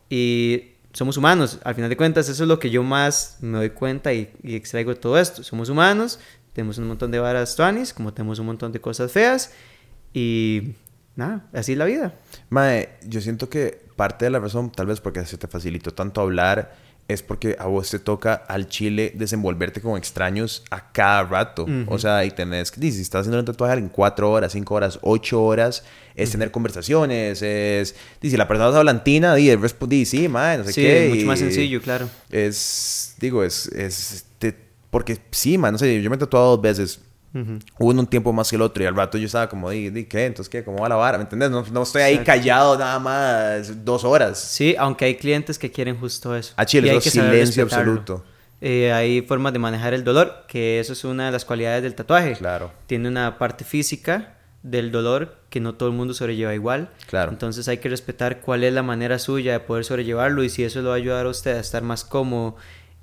Y 0.09 0.72
somos 0.93 1.17
humanos, 1.17 1.59
al 1.63 1.75
final 1.75 1.89
de 1.89 1.97
cuentas 1.97 2.29
eso 2.29 2.43
es 2.43 2.47
lo 2.47 2.59
que 2.59 2.69
yo 2.69 2.83
más 2.83 3.37
me 3.41 3.57
doy 3.57 3.71
cuenta 3.71 4.13
y, 4.13 4.31
y 4.43 4.55
extraigo 4.55 4.93
de 4.93 4.99
todo 4.99 5.19
esto. 5.19 5.43
Somos 5.43 5.69
humanos, 5.69 6.19
tenemos 6.53 6.77
un 6.77 6.87
montón 6.87 7.11
de 7.11 7.19
varas 7.19 7.55
tuanis, 7.55 7.93
como 7.93 8.13
tenemos 8.13 8.39
un 8.39 8.45
montón 8.45 8.71
de 8.71 8.79
cosas 8.79 9.11
feas 9.11 9.51
y 10.13 10.75
nada, 11.15 11.47
así 11.51 11.73
es 11.73 11.77
la 11.77 11.85
vida. 11.85 12.13
Mae, 12.49 12.97
yo 13.07 13.21
siento 13.21 13.49
que 13.49 13.83
parte 13.95 14.25
de 14.25 14.31
la 14.31 14.39
razón, 14.39 14.71
tal 14.71 14.85
vez 14.85 15.01
porque 15.01 15.25
se 15.25 15.37
te 15.37 15.47
facilitó 15.47 15.93
tanto 15.93 16.21
hablar, 16.21 16.75
es 17.07 17.21
porque 17.21 17.55
a 17.59 17.65
vos 17.65 17.89
te 17.89 17.99
toca 17.99 18.33
al 18.33 18.67
chile 18.69 19.11
desenvolverte 19.15 19.81
con 19.81 19.97
extraños 19.97 20.63
a 20.71 20.91
cada 20.91 21.23
rato. 21.23 21.65
O 21.87 21.99
sea, 21.99 22.23
y 22.25 22.31
tenés 22.31 22.71
que, 22.71 22.79
si 22.91 23.01
estás 23.01 23.21
haciendo 23.21 23.39
un 23.39 23.45
tatuaje 23.45 23.77
en 23.77 23.89
cuatro 23.89 24.31
horas, 24.31 24.53
cinco 24.53 24.75
horas, 24.75 24.99
ocho 25.01 25.43
horas, 25.43 25.83
es 26.15 26.31
tener 26.31 26.51
conversaciones, 26.51 27.41
es, 27.41 27.95
di, 28.21 28.29
si 28.29 28.37
la 28.37 28.47
persona 28.47 28.69
es 28.69 28.75
hablantina, 28.75 29.35
di, 29.35 29.53
respondí, 29.55 30.05
sí, 30.05 30.27
mae, 30.29 30.59
no 30.59 30.63
sé 30.63 30.73
Sí, 30.73 30.81
qué. 30.81 31.05
mucho 31.09 31.21
y 31.21 31.25
más 31.25 31.39
sencillo, 31.39 31.81
claro. 31.81 32.09
Es, 32.31 33.15
digo, 33.19 33.43
es, 33.43 33.67
es, 33.67 34.25
te- 34.39 34.55
porque 34.89 35.17
sí, 35.31 35.57
man, 35.57 35.73
no 35.73 35.77
sé, 35.79 36.01
yo 36.01 36.09
me 36.09 36.15
he 36.15 36.19
tatuado 36.19 36.51
dos 36.51 36.61
veces 36.61 36.99
Uno 37.79 38.01
un 38.01 38.07
tiempo 38.07 38.31
más 38.31 38.49
que 38.49 38.55
el 38.55 38.61
otro 38.61 38.83
y 38.83 38.85
al 38.85 38.95
rato 38.95 39.17
yo 39.17 39.25
estaba 39.25 39.49
como, 39.49 39.71
di, 39.71 39.89
di 39.89 40.05
¿qué? 40.05 40.25
Entonces, 40.25 40.49
¿qué? 40.49 40.63
¿Cómo 40.63 40.79
va 40.79 40.89
la 40.89 40.95
vara? 40.95 41.17
¿Me 41.17 41.23
entiendes? 41.23 41.49
No, 41.49 41.65
no 41.71 41.81
estoy 41.81 42.03
ahí 42.03 42.19
callado 42.19 42.77
nada 42.77 42.99
más 42.99 43.83
dos 43.83 44.03
horas. 44.03 44.39
Sí, 44.39 44.75
aunque 44.77 45.05
hay 45.05 45.15
clientes 45.15 45.57
que 45.57 45.71
quieren 45.71 45.99
justo 45.99 46.35
eso. 46.35 46.53
A 46.57 46.65
Chile, 46.65 46.95
eso 46.95 47.09
silencio 47.09 47.63
absoluto. 47.63 48.23
Eh, 48.61 48.93
hay 48.93 49.21
formas 49.23 49.51
de 49.51 49.59
manejar 49.59 49.93
el 49.93 50.03
dolor, 50.03 50.45
que 50.47 50.79
eso 50.79 50.93
es 50.93 51.03
una 51.03 51.25
de 51.25 51.31
las 51.31 51.43
cualidades 51.43 51.83
del 51.83 51.95
tatuaje. 51.95 52.33
Claro. 52.35 52.71
Tiene 52.87 53.09
una 53.09 53.37
parte 53.37 53.65
física 53.65 54.37
del 54.61 54.91
dolor 54.91 55.35
que 55.49 55.59
no 55.59 55.75
todo 55.75 55.89
el 55.89 55.95
mundo 55.95 56.13
sobrelleva 56.13 56.53
igual. 56.53 56.89
Claro. 57.07 57.31
Entonces 57.31 57.67
hay 57.67 57.79
que 57.79 57.89
respetar 57.89 58.39
cuál 58.41 58.63
es 58.63 58.73
la 58.73 58.81
manera 58.81 59.19
suya 59.19 59.51
de 59.51 59.59
poder 59.59 59.83
sobrellevarlo 59.83 60.43
y 60.43 60.49
si 60.49 60.63
eso 60.63 60.81
lo 60.81 60.89
va 60.89 60.95
a 60.95 60.97
ayudar 60.97 61.25
a 61.25 61.29
usted 61.29 61.57
a 61.57 61.59
estar 61.59 61.83
más 61.83 62.05
cómodo 62.05 62.55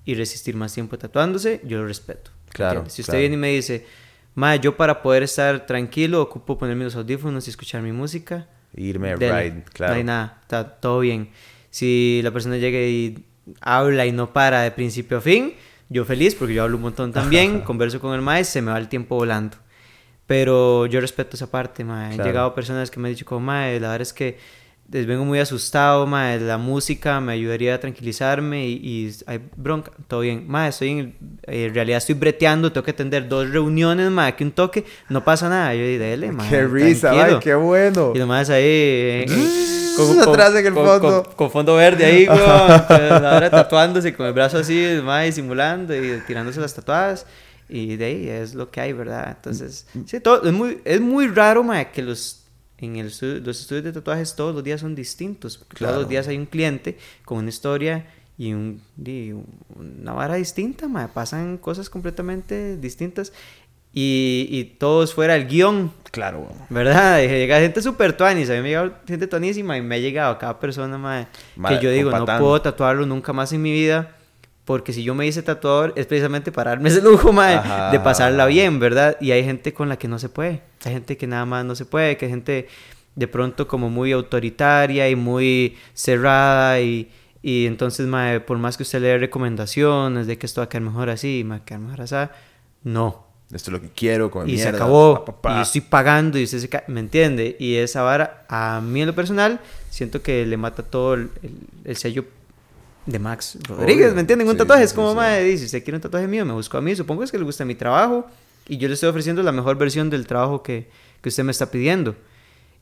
y 0.06 0.14
resistir 0.14 0.56
más 0.56 0.72
tiempo 0.72 0.96
tatuándose, 0.98 1.60
yo 1.64 1.78
lo 1.78 1.86
respeto. 1.86 2.30
Claro. 2.48 2.84
Si 2.88 3.02
usted 3.02 3.18
viene 3.18 3.34
y 3.34 3.38
me 3.38 3.48
dice, 3.48 3.86
ma, 4.34 4.56
yo 4.56 4.76
para 4.76 5.02
poder 5.02 5.22
estar 5.22 5.66
tranquilo 5.66 6.22
ocupo 6.22 6.58
ponerme 6.58 6.84
los 6.84 6.96
audífonos 6.96 7.46
y 7.46 7.50
escuchar 7.50 7.82
mi 7.82 7.92
música. 7.92 8.46
Irme 8.74 9.12
a 9.12 9.16
ride, 9.16 9.64
claro. 9.72 9.94
No 9.94 9.98
hay 9.98 10.04
nada, 10.04 10.38
está 10.42 10.64
todo 10.80 11.00
bien. 11.00 11.30
Si 11.70 12.20
la 12.22 12.30
persona 12.30 12.56
llega 12.56 12.78
y 12.78 13.24
habla 13.60 14.06
y 14.06 14.12
no 14.12 14.32
para 14.32 14.62
de 14.62 14.70
principio 14.70 15.18
a 15.18 15.20
fin, 15.20 15.54
yo 15.88 16.04
feliz 16.04 16.34
porque 16.34 16.54
yo 16.54 16.62
hablo 16.62 16.76
un 16.76 16.82
montón 16.82 17.12
también, 17.12 17.60
converso 17.62 18.00
con 18.00 18.14
el 18.14 18.20
maestro, 18.20 18.52
se 18.54 18.62
me 18.62 18.70
va 18.70 18.78
el 18.78 18.88
tiempo 18.88 19.16
volando. 19.16 19.56
Pero 20.26 20.86
yo 20.86 21.00
respeto 21.00 21.36
esa 21.36 21.50
parte, 21.50 21.82
mae. 21.82 22.14
Han 22.14 22.22
llegado 22.22 22.54
personas 22.54 22.90
que 22.90 23.00
me 23.00 23.08
han 23.08 23.14
dicho 23.14 23.26
como, 23.26 23.40
mae, 23.40 23.80
la 23.80 23.88
verdad 23.88 24.02
es 24.02 24.12
que 24.12 24.38
vengo 24.90 25.24
muy 25.24 25.38
asustado, 25.38 26.06
mae, 26.06 26.40
la 26.40 26.58
música 26.58 27.20
me 27.20 27.32
ayudaría 27.32 27.76
a 27.76 27.80
tranquilizarme 27.80 28.66
y, 28.66 29.14
hay 29.26 29.40
bronca, 29.56 29.92
todo 30.08 30.20
bien. 30.20 30.44
Mae, 30.48 30.70
estoy 30.70 30.88
en, 30.90 31.16
en, 31.42 31.74
realidad 31.74 31.98
estoy 31.98 32.16
breteando, 32.16 32.72
tengo 32.72 32.84
que 32.84 32.90
atender 32.90 33.28
dos 33.28 33.48
reuniones, 33.50 34.10
mae, 34.10 34.34
que 34.34 34.44
un 34.44 34.52
toque, 34.52 34.84
no 35.08 35.24
pasa 35.24 35.48
nada. 35.48 35.74
Yo 35.74 35.82
dije, 35.82 35.98
dele, 35.98 36.32
mae. 36.32 36.50
Qué 36.50 36.66
risa, 36.66 37.12
mae, 37.12 37.38
qué 37.38 37.54
bueno. 37.54 38.12
Y 38.14 38.18
nomás 38.18 38.50
ahí... 38.50 38.64
Eh, 38.64 39.26
con, 39.96 40.20
atrás 40.20 40.54
en 40.54 40.66
el 40.66 40.74
fondo. 40.74 41.30
Con, 41.36 41.50
fondo 41.50 41.76
verde 41.76 42.04
ahí, 42.04 42.26
güey. 42.26 42.40
ahora 42.40 43.50
tatuándose 43.50 44.14
con 44.14 44.26
el 44.26 44.32
brazo 44.32 44.58
así, 44.58 45.00
mae, 45.04 45.30
simulando 45.30 45.94
y 45.94 46.20
tirándose 46.26 46.60
las 46.60 46.74
tatuadas. 46.74 47.26
Y 47.68 47.96
de 47.96 48.04
ahí 48.04 48.28
es 48.28 48.54
lo 48.54 48.70
que 48.70 48.80
hay, 48.80 48.92
¿verdad? 48.92 49.36
Entonces, 49.36 49.86
mm. 49.94 50.00
sí, 50.06 50.18
todo, 50.18 50.42
es, 50.42 50.52
muy, 50.52 50.80
es 50.84 51.00
muy 51.00 51.28
raro, 51.28 51.62
mae, 51.62 51.92
que 51.92 52.02
los, 52.02 52.39
en 52.80 52.96
el, 52.96 53.06
los 53.06 53.60
estudios 53.60 53.84
de 53.84 53.92
tatuajes 53.92 54.34
todos 54.34 54.54
los 54.54 54.64
días 54.64 54.80
son 54.80 54.94
distintos. 54.94 55.64
Todos 55.78 55.96
los 55.96 56.08
días 56.08 56.28
hay 56.28 56.36
un 56.36 56.46
cliente 56.46 56.98
con 57.24 57.38
una 57.38 57.48
historia 57.50 58.06
y, 58.38 58.52
un, 58.52 58.80
una 59.76 60.12
vara 60.12 60.34
distinta, 60.36 60.88
mae. 60.88 61.08
Pasan 61.08 61.58
cosas 61.58 61.90
completamente 61.90 62.76
distintas. 62.76 63.32
Y, 63.92 64.46
y 64.48 64.64
todos 64.78 65.14
fuera 65.14 65.34
el 65.36 65.46
guion. 65.46 65.92
Claro. 66.10 66.48
¿Verdad? 66.70 67.20
Llega 67.22 67.60
gente 67.60 67.82
súper 67.82 68.16
tuanis. 68.16 68.48
A 68.48 68.54
mí 68.54 68.60
me 68.60 68.68
ha 68.68 68.70
llegado 68.70 68.94
gente 69.06 69.26
tuanísima 69.26 69.76
y 69.76 69.82
me 69.82 69.96
ha 69.96 69.98
llegado 69.98 70.38
cada 70.38 70.58
persona, 70.58 70.96
mae, 70.96 71.26
que 71.68 71.80
yo 71.80 71.90
digo, 71.90 72.10
no 72.10 72.24
puedo 72.24 72.62
tatuarlo 72.62 73.04
nunca 73.04 73.32
más 73.32 73.52
en 73.52 73.62
mi 73.62 73.72
vida 73.72 74.16
porque 74.70 74.92
si 74.92 75.02
yo 75.02 75.16
me 75.16 75.26
hice 75.26 75.42
tatuador 75.42 75.92
es 75.96 76.06
precisamente 76.06 76.52
para 76.52 76.70
darme 76.70 76.88
ese 76.90 77.02
lujo, 77.02 77.32
mae, 77.32 77.60
de 77.90 77.98
pasarla 77.98 78.46
bien, 78.46 78.78
¿verdad? 78.78 79.16
Y 79.20 79.32
hay 79.32 79.42
gente 79.42 79.74
con 79.74 79.88
la 79.88 79.98
que 79.98 80.06
no 80.06 80.20
se 80.20 80.28
puede. 80.28 80.62
Hay 80.84 80.92
gente 80.92 81.16
que 81.16 81.26
nada 81.26 81.44
más 81.44 81.64
no 81.64 81.74
se 81.74 81.86
puede, 81.86 82.16
que 82.16 82.26
hay 82.26 82.30
gente 82.30 82.68
de 83.16 83.26
pronto 83.26 83.66
como 83.66 83.90
muy 83.90 84.12
autoritaria 84.12 85.10
y 85.10 85.16
muy 85.16 85.76
cerrada 85.92 86.80
y, 86.80 87.10
y 87.42 87.66
entonces, 87.66 88.06
mae, 88.06 88.38
por 88.38 88.58
más 88.58 88.76
que 88.76 88.84
usted 88.84 89.00
le 89.00 89.08
dé 89.08 89.18
recomendaciones 89.18 90.28
de 90.28 90.38
que 90.38 90.46
esto 90.46 90.60
va 90.60 90.66
a 90.66 90.68
quedar 90.68 90.82
mejor 90.82 91.10
así, 91.10 91.42
va 91.42 91.56
a 91.56 91.64
quedar 91.64 91.80
mejor 91.80 92.02
así, 92.02 92.14
no. 92.84 93.26
Esto 93.52 93.70
es 93.70 93.72
lo 93.72 93.80
que 93.80 93.88
quiero, 93.88 94.30
con 94.30 94.48
Y 94.48 94.56
se 94.56 94.68
acabó, 94.68 95.24
y 95.26 95.48
yo 95.48 95.62
estoy 95.62 95.80
pagando 95.80 96.38
y 96.38 96.44
usted 96.44 96.60
se 96.60 96.84
¿me 96.86 97.00
entiende? 97.00 97.56
Y 97.58 97.74
esa 97.74 98.02
vara, 98.02 98.44
a 98.48 98.80
mí 98.80 99.00
en 99.00 99.08
lo 99.08 99.16
personal, 99.16 99.58
siento 99.88 100.22
que 100.22 100.46
le 100.46 100.56
mata 100.56 100.84
todo 100.84 101.14
el, 101.14 101.30
el 101.84 101.96
sello 101.96 102.24
de 103.10 103.18
Max 103.18 103.58
Rodríguez, 103.66 104.14
¿me 104.14 104.20
entienden? 104.20 104.48
Un 104.48 104.56
tatuaje 104.56 104.84
es 104.84 104.92
como, 104.92 105.14
madre, 105.14 105.44
dice, 105.44 105.58
si 105.58 105.64
usted 105.66 105.84
quiere 105.84 105.96
un 105.96 106.02
tatuaje 106.02 106.26
mío, 106.26 106.44
me 106.44 106.52
busco 106.52 106.78
a 106.78 106.80
mí, 106.80 106.94
supongo 106.94 107.24
es 107.24 107.30
que 107.30 107.38
le 107.38 107.44
gusta 107.44 107.64
mi 107.64 107.74
trabajo 107.74 108.26
y 108.68 108.78
yo 108.78 108.88
le 108.88 108.94
estoy 108.94 109.08
ofreciendo 109.08 109.42
la 109.42 109.52
mejor 109.52 109.76
versión 109.76 110.10
del 110.10 110.26
trabajo 110.26 110.62
que, 110.62 110.88
que 111.20 111.28
usted 111.28 111.44
me 111.44 111.52
está 111.52 111.70
pidiendo. 111.70 112.14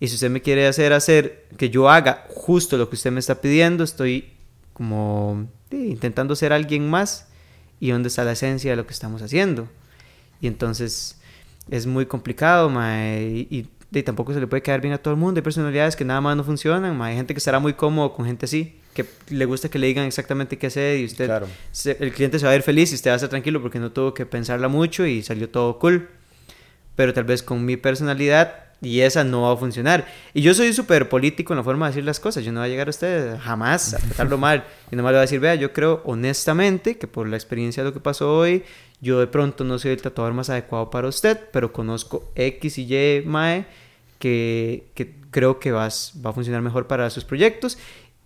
Y 0.01 0.09
si 0.09 0.15
usted 0.15 0.31
me 0.31 0.43
quiere 0.43 0.67
hacer 0.67 0.93
hacer 0.93 1.47
que 1.57 1.71
yo 1.71 1.89
haga 1.89 2.27
justo 2.29 2.77
lo 2.77 2.89
que 2.89 2.97
usted 2.97 3.11
me 3.11 3.21
está 3.21 3.41
pidiendo, 3.41 3.83
estoy 3.83 4.33
como 4.73 5.49
intentando 5.73 6.37
ser 6.37 6.53
alguien 6.53 6.89
más 6.89 7.27
y 7.81 7.91
dónde 7.91 8.09
está 8.09 8.25
la 8.25 8.33
esencia 8.33 8.71
de 8.71 8.77
lo 8.77 8.87
que 8.87 8.93
estamos 8.93 9.23
haciendo. 9.23 9.69
Y 10.41 10.47
entonces 10.47 11.19
es 11.71 11.87
muy 11.87 12.07
complicado, 12.07 12.71
mae, 12.71 13.47
y, 13.51 13.69
y, 13.93 14.03
tampoco 14.03 14.33
se 14.33 14.41
le 14.41 14.47
puede 14.47 14.63
quedar 14.63 14.81
bien 14.81 14.95
a 14.95 14.99
todo 14.99 15.13
el 15.15 15.19
mundo. 15.19 15.39
Hay 15.39 15.43
personalidades 15.43 15.97
que 15.97 16.05
nada 16.05 16.21
más 16.21 16.37
no 16.37 16.45
funcionan, 16.45 16.97
mae. 16.97 17.13
hay 17.13 17.17
gente 17.17 17.35
que 17.35 17.39
estará 17.39 17.59
muy 17.59 17.73
cómodo 17.73 18.13
con 18.13 18.25
gente 18.25 18.47
así 18.47 18.79
que 18.99 19.35
le 19.35 19.45
gusta 19.45 19.69
que 19.69 19.79
le 19.79 19.87
digan 19.87 20.07
exactamente 20.07 20.59
qué 20.59 20.67
hacer 20.67 20.99
y 20.99 21.05
usted, 21.05 21.31
el 22.01 22.13
cliente 22.13 22.41
se 22.41 22.47
va 22.47 22.51
a 22.53 22.57
ir 22.57 22.63
feliz 22.63 22.91
y 22.91 22.97
usted 22.97 23.11
va 23.11 23.15
a 23.15 23.17
estar 23.17 23.31
tranquilo 23.31 23.63
porque 23.63 23.79
no 23.79 23.93
tuvo 23.93 24.13
que 24.13 24.27
pensarla 24.27 24.67
mucho 24.67 25.07
y 25.07 25.23
salió 25.23 25.49
todo 25.49 25.79
cool. 25.79 26.09
Pero 26.97 27.15
tal 27.15 27.23
vez 27.23 27.45
con 27.45 27.65
mi 27.65 27.77
personalidad 27.77 28.65
y 28.81 29.01
esa 29.03 29.23
no 29.23 29.43
va 29.43 29.53
a 29.53 29.57
funcionar. 29.57 30.09
Y 30.35 30.43
yo 30.43 30.53
soy 30.53 30.73
súper 30.73 31.09
político 31.09 31.53
en 31.53 31.59
la 31.59 31.63
forma 31.63 31.87
de 31.87 31.93
decir 31.93 32.05
las 32.05 32.19
cosas. 32.19 32.45
Yo 32.45 32.51
no 32.51 32.59
voy 32.59 32.67
a 32.67 32.71
llegar 32.71 32.89
a 32.89 32.91
usted 32.91 33.39
jamás 33.39 33.95
a 33.95 33.99
tratarlo 33.99 34.37
mal. 34.39 34.65
Y 34.91 34.97
nomás 34.97 35.13
le 35.13 35.19
voy 35.19 35.19
a 35.19 35.23
decir, 35.23 35.39
vea, 35.39 35.55
yo 35.55 35.73
creo 35.73 36.03
honestamente 36.05 36.99
que 36.99 37.07
por 37.07 37.29
la 37.29 37.37
experiencia 37.37 37.85
de 37.85 37.91
lo 37.91 37.95
que 37.95 38.01
pasó 38.01 38.37
hoy, 38.37 38.65
yo 39.01 39.21
de 39.21 39.29
pronto 39.29 39.63
no 39.63 39.79
soy 39.79 39.93
el 39.93 40.03
tatuador 40.03 40.35
más 40.35 40.51
adecuado 40.51 40.91
para 40.91 41.07
usted, 41.07 41.39
pero 41.53 41.73
conozco 41.73 42.33
X 42.35 42.79
y 42.79 42.93
Y, 42.93 43.23
Mae, 43.25 43.65
que, 44.19 44.89
que 44.95 45.15
creo 45.31 45.61
que 45.61 45.71
vas, 45.71 46.15
va 46.25 46.31
a 46.31 46.33
funcionar 46.33 46.63
mejor 46.63 46.89
para 46.89 47.09
sus 47.11 47.25
proyectos 47.25 47.79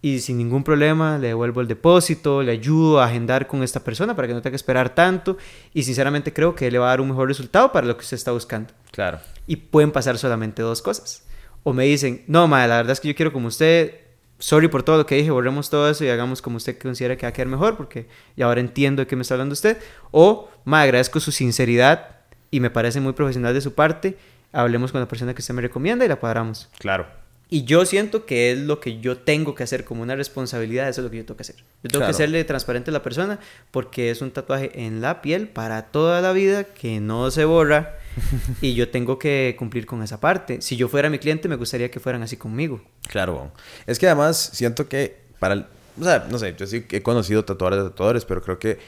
y 0.05 0.19
sin 0.19 0.37
ningún 0.37 0.65
problema 0.65 1.17
le 1.17 1.29
devuelvo 1.29 1.61
el 1.61 1.69
depósito, 1.69 2.43
le 2.43 2.51
ayudo 2.51 3.01
a 3.01 3.07
agendar 3.07 3.47
con 3.47 3.63
esta 3.63 3.85
persona 3.85 4.17
para 4.17 4.27
que 4.27 4.35
no 4.35 4.43
tenga 4.43 4.51
que 4.51 4.57
esperar 4.57 4.93
tanto 4.95 5.39
y 5.73 5.85
sinceramente 5.85 6.33
creo 6.33 6.57
que 6.57 6.69
le 6.73 6.79
va 6.79 6.87
a 6.87 6.89
dar 6.89 7.01
un 7.01 7.09
mejor 7.09 7.29
resultado 7.29 7.71
para 7.71 7.87
lo 7.87 7.97
que 7.97 8.03
usted 8.03 8.17
está 8.17 8.33
buscando. 8.33 8.75
Claro. 8.91 9.21
Y 9.47 9.57
pueden 9.57 9.93
pasar 9.93 10.19
solamente 10.19 10.61
dos 10.61 10.83
cosas. 10.83 11.23
O 11.63 11.73
me 11.73 11.85
dicen, 11.85 12.25
no, 12.27 12.49
madre, 12.49 12.69
la 12.69 12.77
verdad 12.79 12.93
es 12.93 13.01
que 13.01 13.09
yo 13.09 13.15
quiero 13.15 13.33
como 13.33 13.47
usted, 13.47 14.01
sorry 14.41 14.67
por 14.67 14.83
todo 14.83 14.99
lo 14.99 15.07
que 15.07 15.15
dije, 15.15 15.31
borremos 15.31 15.71
todo 15.71 15.89
eso 15.89 16.05
y 16.05 16.09
hagamos 16.09 16.43
como 16.43 16.57
usted 16.57 16.77
considera 16.77 17.17
que 17.17 17.25
va 17.25 17.31
a 17.31 17.33
quedar 17.33 17.47
mejor 17.47 17.77
porque 17.77 18.09
ya 18.37 18.47
ahora 18.47 18.61
entiendo 18.61 19.03
de 19.03 19.07
qué 19.07 19.15
me 19.15 19.23
está 19.23 19.35
hablando 19.35 19.53
usted. 19.53 19.79
O, 20.11 20.51
madre, 20.65 20.89
agradezco 20.89 21.21
su 21.21 21.31
sinceridad 21.31 22.17
y 22.51 22.59
me 22.59 22.71
parece 22.71 23.01
muy 23.01 23.13
profesional 23.13 23.55
de 23.55 23.61
su 23.61 23.75
parte, 23.75 24.19
hablemos 24.51 24.91
con 24.91 25.01
la 25.01 25.07
persona 25.07 25.33
que 25.33 25.43
usted 25.43 25.55
me 25.55 25.63
recomienda 25.63 26.05
y 26.05 26.09
la 26.09 26.17
cuadramos. 26.17 26.69
Claro. 26.81 27.22
Y 27.53 27.65
yo 27.65 27.85
siento 27.85 28.25
que 28.25 28.51
es 28.51 28.59
lo 28.59 28.81
que 28.81 28.99
yo 29.01 29.19
tengo 29.19 29.55
que 29.55 29.63
hacer 29.63 29.85
como 29.85 30.01
una 30.03 30.17
responsabilidad, 30.17 30.89
eso 30.89 31.03
es 31.03 31.05
lo 31.05 31.11
que 31.11 31.19
yo 31.19 31.27
tengo 31.27 31.37
que 31.37 31.43
hacer. 31.43 31.57
Yo 31.83 31.91
tengo 31.91 32.07
que 32.07 32.15
serle 32.15 32.43
transparente 32.45 32.91
a 32.91 32.95
la 32.95 33.03
persona 33.03 33.41
porque 33.71 34.11
es 34.11 34.23
un 34.23 34.31
tatuaje 34.31 34.87
en 34.87 35.03
la 35.03 35.21
piel 35.21 35.49
para 35.49 35.83
toda 35.83 36.23
la 36.23 36.33
vida 36.33 36.65
que 36.65 36.99
no 36.99 37.31
se 37.31 37.45
borra 37.45 37.99
y 38.63 38.73
yo 38.73 38.89
tengo 38.89 39.19
que 39.19 39.55
cumplir 39.59 39.85
con 39.85 40.03
esa 40.03 40.19
parte. 40.19 40.63
Si 40.63 40.79
yo 40.79 40.89
fuera 40.89 41.11
mi 41.11 41.19
cliente, 41.19 41.47
me 41.47 41.57
gustaría 41.57 41.91
que 41.91 42.01
fueran 42.01 42.23
así 42.23 42.39
conmigo. 42.39 42.81
Claro, 43.07 43.53
es 43.87 43.99
que 43.99 44.07
además 44.07 44.39
siento 44.55 44.89
que 44.89 45.21
para 45.39 45.69
o 46.01 46.05
sea, 46.05 46.27
no 46.31 46.39
sé, 46.39 46.55
yo 46.57 46.67
sí 46.67 46.87
he 46.91 47.03
conocido 47.03 47.45
tatuadores 47.45 47.85
de 47.85 47.91
tatuadores, 47.91 48.25
pero 48.25 48.41
creo 48.41 48.59
que 48.59 48.79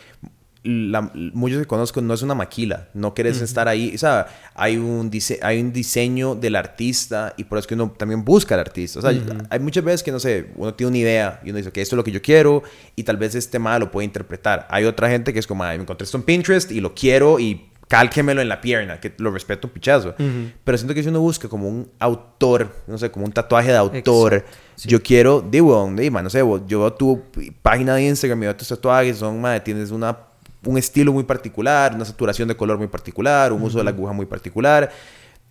la, 0.64 1.10
muchos 1.12 1.58
que 1.58 1.66
conozco 1.66 2.00
no 2.00 2.14
es 2.14 2.22
una 2.22 2.34
maquila, 2.34 2.88
no 2.94 3.12
quieres 3.12 3.42
estar 3.42 3.68
ahí, 3.68 3.92
o 3.94 3.98
sea, 3.98 4.26
hay 4.54 4.78
un, 4.78 5.10
hay 5.42 5.60
un 5.60 5.72
diseño 5.72 6.34
del 6.34 6.56
artista 6.56 7.34
y 7.36 7.44
por 7.44 7.58
eso 7.58 7.68
que 7.68 7.74
uno 7.74 7.94
también 7.96 8.24
busca 8.24 8.54
al 8.54 8.60
artista, 8.60 8.98
o 8.98 9.02
sea, 9.02 9.12
hay 9.50 9.60
muchas 9.60 9.84
veces 9.84 10.02
que, 10.02 10.10
no 10.10 10.18
sé, 10.18 10.50
uno 10.56 10.72
tiene 10.72 10.88
una 10.88 10.98
idea 10.98 11.40
y 11.44 11.50
uno 11.50 11.58
dice 11.58 11.70
que 11.70 11.82
esto 11.82 11.94
es 11.94 11.98
lo 11.98 12.04
que 12.04 12.12
yo 12.12 12.22
quiero 12.22 12.62
y 12.96 13.02
tal 13.02 13.18
vez 13.18 13.34
este 13.34 13.52
tema 13.52 13.78
lo 13.78 13.90
puede 13.90 14.06
interpretar. 14.06 14.66
Hay 14.70 14.84
otra 14.84 15.10
gente 15.10 15.32
que 15.32 15.38
es 15.38 15.46
como, 15.46 15.64
me 15.64 15.74
encontré 15.74 16.04
esto 16.04 16.16
en 16.16 16.22
Pinterest 16.22 16.70
y 16.70 16.80
lo 16.80 16.94
quiero 16.94 17.38
y 17.38 17.68
cálquemelo 17.88 18.40
en 18.40 18.48
la 18.48 18.60
pierna, 18.60 18.98
que 18.98 19.12
lo 19.18 19.30
respeto 19.30 19.68
un 19.68 19.72
pichazo. 19.72 20.14
Pero 20.64 20.78
siento 20.78 20.94
que 20.94 21.02
si 21.02 21.08
uno 21.10 21.20
busca 21.20 21.48
como 21.48 21.68
un 21.68 21.90
autor, 21.98 22.74
no 22.86 22.98
sé, 22.98 23.10
como 23.10 23.26
un 23.26 23.32
tatuaje 23.32 23.70
de 23.70 23.76
autor, 23.76 24.44
yo 24.78 25.02
quiero, 25.02 25.40
digo, 25.42 25.90
no 25.90 26.30
sé, 26.30 26.38
yo 26.38 26.80
veo 26.80 26.92
tu 26.92 27.22
página 27.62 27.96
de 27.96 28.06
Instagram, 28.06 28.40
veo 28.40 28.56
tus 28.56 28.68
tatuajes, 28.68 29.18
son, 29.18 29.40
madre, 29.40 29.60
tienes 29.60 29.90
una 29.90 30.16
un 30.66 30.78
estilo 30.78 31.12
muy 31.12 31.24
particular, 31.24 31.94
una 31.94 32.04
saturación 32.04 32.48
de 32.48 32.56
color 32.56 32.78
muy 32.78 32.88
particular, 32.88 33.52
un 33.52 33.62
uso 33.62 33.78
de 33.78 33.84
la 33.84 33.90
aguja 33.90 34.12
muy 34.12 34.26
particular. 34.26 34.90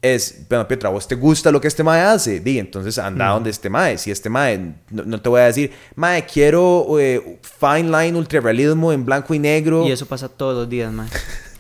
Es, 0.04 0.46
bueno, 0.50 0.68
Pietra, 0.68 0.90
¿vos 0.90 1.08
te 1.08 1.16
gusta 1.16 1.50
lo 1.50 1.62
que 1.62 1.70
este 1.70 1.82
mae 1.82 2.02
hace? 2.02 2.42
Di, 2.42 2.60
entonces 2.60 2.98
anda 2.98 3.30
donde 3.30 3.50
este 3.50 3.70
mae. 3.70 3.98
Si 3.98 4.12
este 4.12 4.30
mae, 4.30 4.76
no, 4.90 5.04
no 5.06 5.22
te 5.22 5.30
voy 5.30 5.40
a 5.40 5.46
decir, 5.46 5.72
mae, 5.96 6.26
quiero 6.26 7.00
eh, 7.00 7.40
fine 7.42 7.84
line 7.84 8.18
ultrarrealismo 8.18 8.92
en 8.92 9.06
blanco 9.06 9.34
y 9.34 9.40
negro. 9.40 9.88
Y 9.88 9.94
eso 9.94 10.06
pasa 10.06 10.28
todos 10.28 10.56
los 10.58 10.70
días, 10.70 10.92
mae. 10.92 11.08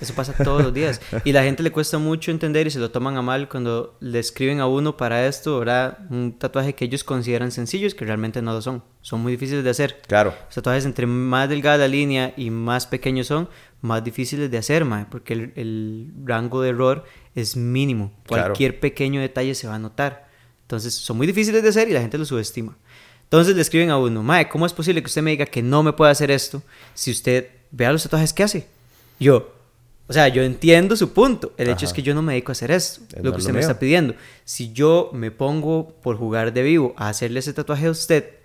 Eso 0.01 0.13
pasa 0.13 0.33
todos 0.33 0.61
los 0.61 0.73
días. 0.73 0.99
Y 1.23 1.31
la 1.31 1.43
gente 1.43 1.63
le 1.63 1.71
cuesta 1.71 1.97
mucho 1.97 2.31
entender 2.31 2.67
y 2.67 2.71
se 2.71 2.79
lo 2.79 2.91
toman 2.91 3.15
a 3.15 3.21
mal 3.21 3.47
cuando 3.47 3.95
le 4.01 4.19
escriben 4.19 4.59
a 4.59 4.67
uno 4.67 4.97
para 4.97 5.25
esto, 5.27 5.59
¿verdad? 5.59 5.99
Un 6.09 6.37
tatuaje 6.37 6.75
que 6.75 6.83
ellos 6.83 7.05
consideran 7.05 7.51
sencillos, 7.51 7.95
que 7.95 8.03
realmente 8.03 8.41
no 8.41 8.51
lo 8.51 8.61
son. 8.61 8.83
Son 8.99 9.21
muy 9.21 9.31
difíciles 9.31 9.63
de 9.63 9.69
hacer. 9.69 10.01
Claro. 10.05 10.33
Los 10.47 10.55
tatuajes, 10.55 10.85
entre 10.85 11.07
más 11.07 11.47
delgada 11.47 11.77
la 11.77 11.87
línea 11.87 12.33
y 12.35 12.49
más 12.49 12.85
pequeños 12.85 13.27
son, 13.27 13.47
más 13.79 14.03
difíciles 14.03 14.51
de 14.51 14.57
hacer, 14.57 14.83
mae, 14.83 15.05
porque 15.09 15.33
el, 15.33 15.53
el 15.55 16.11
rango 16.25 16.61
de 16.61 16.69
error 16.69 17.05
es 17.35 17.55
mínimo. 17.55 18.11
Claro. 18.25 18.43
Cualquier 18.43 18.79
pequeño 18.79 19.21
detalle 19.21 19.55
se 19.55 19.67
va 19.67 19.75
a 19.75 19.79
notar. 19.79 20.29
Entonces, 20.61 20.93
son 20.93 21.17
muy 21.17 21.27
difíciles 21.27 21.61
de 21.61 21.69
hacer 21.69 21.89
y 21.89 21.93
la 21.93 22.01
gente 22.01 22.17
lo 22.17 22.25
subestima. 22.25 22.77
Entonces 23.23 23.55
le 23.55 23.61
escriben 23.63 23.89
a 23.89 23.97
uno, 23.97 24.21
Mae, 24.21 24.47
¿cómo 24.47 24.65
es 24.65 24.73
posible 24.73 25.01
que 25.01 25.07
usted 25.07 25.23
me 25.23 25.31
diga 25.31 25.47
que 25.47 25.63
no 25.63 25.81
me 25.81 25.93
puede 25.93 26.11
hacer 26.11 26.29
esto 26.29 26.61
si 26.93 27.09
usted 27.09 27.49
vea 27.71 27.91
los 27.91 28.03
tatuajes 28.03 28.31
que 28.31 28.43
hace? 28.43 28.67
Yo, 29.19 29.53
o 30.07 30.13
sea, 30.13 30.27
yo 30.27 30.43
entiendo 30.43 30.95
su 30.95 31.13
punto. 31.13 31.53
El 31.57 31.69
hecho 31.69 31.85
es 31.85 31.93
que 31.93 32.03
yo 32.03 32.13
no 32.13 32.21
me 32.21 32.33
dedico 32.33 32.51
a 32.51 32.53
hacer 32.53 32.69
esto, 32.69 33.01
Es 33.15 33.23
lo 33.23 33.31
que 33.31 33.37
usted 33.39 33.51
lo 33.51 33.55
me 33.55 33.61
está 33.61 33.79
pidiendo. 33.79 34.13
Si 34.43 34.71
yo 34.73 35.09
me 35.13 35.31
pongo 35.31 35.95
por 36.03 36.17
jugar 36.17 36.53
de 36.53 36.61
vivo 36.61 36.93
a 36.97 37.09
hacerle 37.09 37.39
ese 37.39 37.53
tatuaje 37.53 37.87
a 37.87 37.91
usted 37.91 38.35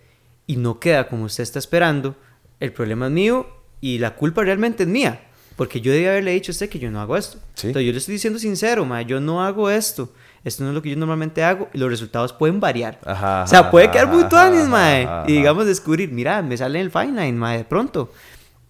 y 0.46 0.56
no 0.56 0.80
queda 0.80 1.08
como 1.08 1.24
usted 1.24 1.42
está 1.42 1.58
esperando, 1.58 2.16
el 2.58 2.72
problema 2.72 3.06
es 3.06 3.12
mío 3.12 3.46
y 3.82 3.98
la 3.98 4.14
culpa 4.14 4.42
realmente 4.42 4.84
es 4.84 4.88
mía. 4.88 5.27
Porque 5.58 5.80
yo 5.80 5.90
debía 5.90 6.10
haberle 6.10 6.30
dicho 6.30 6.52
a 6.52 6.54
usted 6.54 6.68
que 6.70 6.78
yo 6.78 6.88
no 6.88 7.00
hago 7.00 7.16
esto. 7.16 7.38
Sí. 7.54 7.66
Entonces 7.66 7.86
yo 7.86 7.90
le 7.92 7.98
estoy 7.98 8.12
diciendo 8.12 8.38
sincero, 8.38 8.84
ma, 8.84 9.02
yo 9.02 9.20
no 9.20 9.42
hago 9.42 9.68
esto. 9.68 10.12
Esto 10.44 10.62
no 10.62 10.70
es 10.70 10.74
lo 10.76 10.80
que 10.80 10.90
yo 10.90 10.96
normalmente 10.96 11.42
hago 11.42 11.68
y 11.74 11.78
los 11.78 11.90
resultados 11.90 12.32
pueden 12.32 12.60
variar. 12.60 13.00
Ajá, 13.04 13.42
o 13.42 13.46
sea, 13.48 13.68
puede 13.68 13.90
quedar 13.90 14.06
muy 14.06 14.20
ajá, 14.20 14.28
tuanis, 14.28 14.60
ajá, 14.60 14.68
mae. 14.68 15.02
ajá, 15.02 15.12
Y 15.12 15.16
ajá. 15.16 15.24
digamos 15.26 15.66
descubrir, 15.66 16.12
mira, 16.12 16.42
me 16.42 16.56
sale 16.56 16.78
en 16.78 16.84
el 16.86 16.92
fine 16.92 17.20
line, 17.20 17.32
mae, 17.32 17.58
de 17.58 17.64
pronto. 17.64 18.12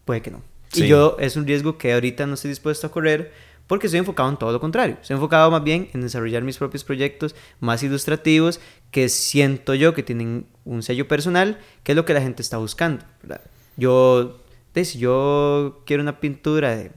Puede 0.06 0.22
que 0.22 0.30
no. 0.30 0.40
Sí. 0.72 0.84
Y 0.84 0.88
yo 0.88 1.18
es 1.20 1.36
un 1.36 1.46
riesgo 1.46 1.76
que 1.76 1.92
ahorita 1.92 2.26
no 2.26 2.34
estoy 2.34 2.48
dispuesto 2.48 2.86
a 2.86 2.90
correr 2.90 3.32
porque 3.66 3.86
estoy 3.86 3.98
enfocado 3.98 4.30
en 4.30 4.38
todo 4.38 4.50
lo 4.50 4.58
contrario. 4.58 4.96
Estoy 5.02 5.14
enfocado 5.14 5.50
más 5.50 5.62
bien 5.62 5.90
en 5.92 6.00
desarrollar 6.00 6.42
mis 6.42 6.56
propios 6.56 6.84
proyectos 6.84 7.34
más 7.60 7.82
ilustrativos 7.82 8.60
que 8.90 9.10
siento 9.10 9.74
yo 9.74 9.92
que 9.92 10.02
tienen 10.02 10.46
un 10.64 10.82
sello 10.82 11.06
personal, 11.06 11.58
que 11.82 11.92
es 11.92 11.96
lo 11.96 12.06
que 12.06 12.14
la 12.14 12.22
gente 12.22 12.40
está 12.40 12.56
buscando. 12.56 13.04
¿verdad? 13.22 13.42
Yo, 13.76 14.40
de, 14.74 14.84
si 14.84 14.98
yo 14.98 15.82
quiero 15.86 16.02
una 16.02 16.20
pintura 16.20 16.76
de, 16.76 16.90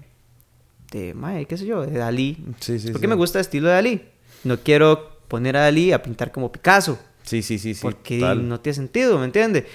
de, 0.91 1.13
mae, 1.13 1.45
qué 1.45 1.57
sé 1.57 1.65
yo, 1.65 1.85
de 1.85 1.97
Dalí, 1.97 2.37
Sí, 2.59 2.79
sí, 2.79 2.91
porque 2.91 3.05
sí. 3.05 3.09
me 3.09 3.15
gusta 3.15 3.39
el 3.39 3.41
estilo 3.41 3.67
de 3.69 3.73
Dalí. 3.75 4.01
No 4.43 4.57
quiero 4.59 5.19
poner 5.27 5.55
a 5.57 5.61
Dalí 5.61 5.91
a 5.91 6.01
pintar 6.01 6.31
como 6.31 6.51
Picasso. 6.51 6.99
Sí, 7.23 7.41
sí, 7.41 7.57
sí, 7.59 7.73
sí. 7.73 7.81
porque 7.81 8.19
no 8.19 8.59
tiene 8.59 8.75
sentido, 8.75 9.17
¿me 9.19 9.25
entiende? 9.25 9.65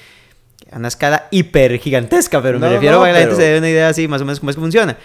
A 0.70 0.78
una 0.78 0.88
escala 0.88 1.28
hiper 1.30 1.78
gigantesca, 1.78 2.42
pero 2.42 2.58
me 2.58 2.68
refiero 2.68 2.98
no, 2.98 3.04
a 3.04 3.06
que 3.06 3.12
la 3.12 3.18
gente 3.20 3.36
se 3.36 3.42
dé 3.42 3.58
una 3.58 3.70
idea 3.70 3.88
así, 3.88 4.08
más 4.08 4.20
o 4.20 4.24
menos 4.24 4.40
cómo 4.40 4.50
es 4.50 4.56
que 4.56 4.62
funciona. 4.62 4.98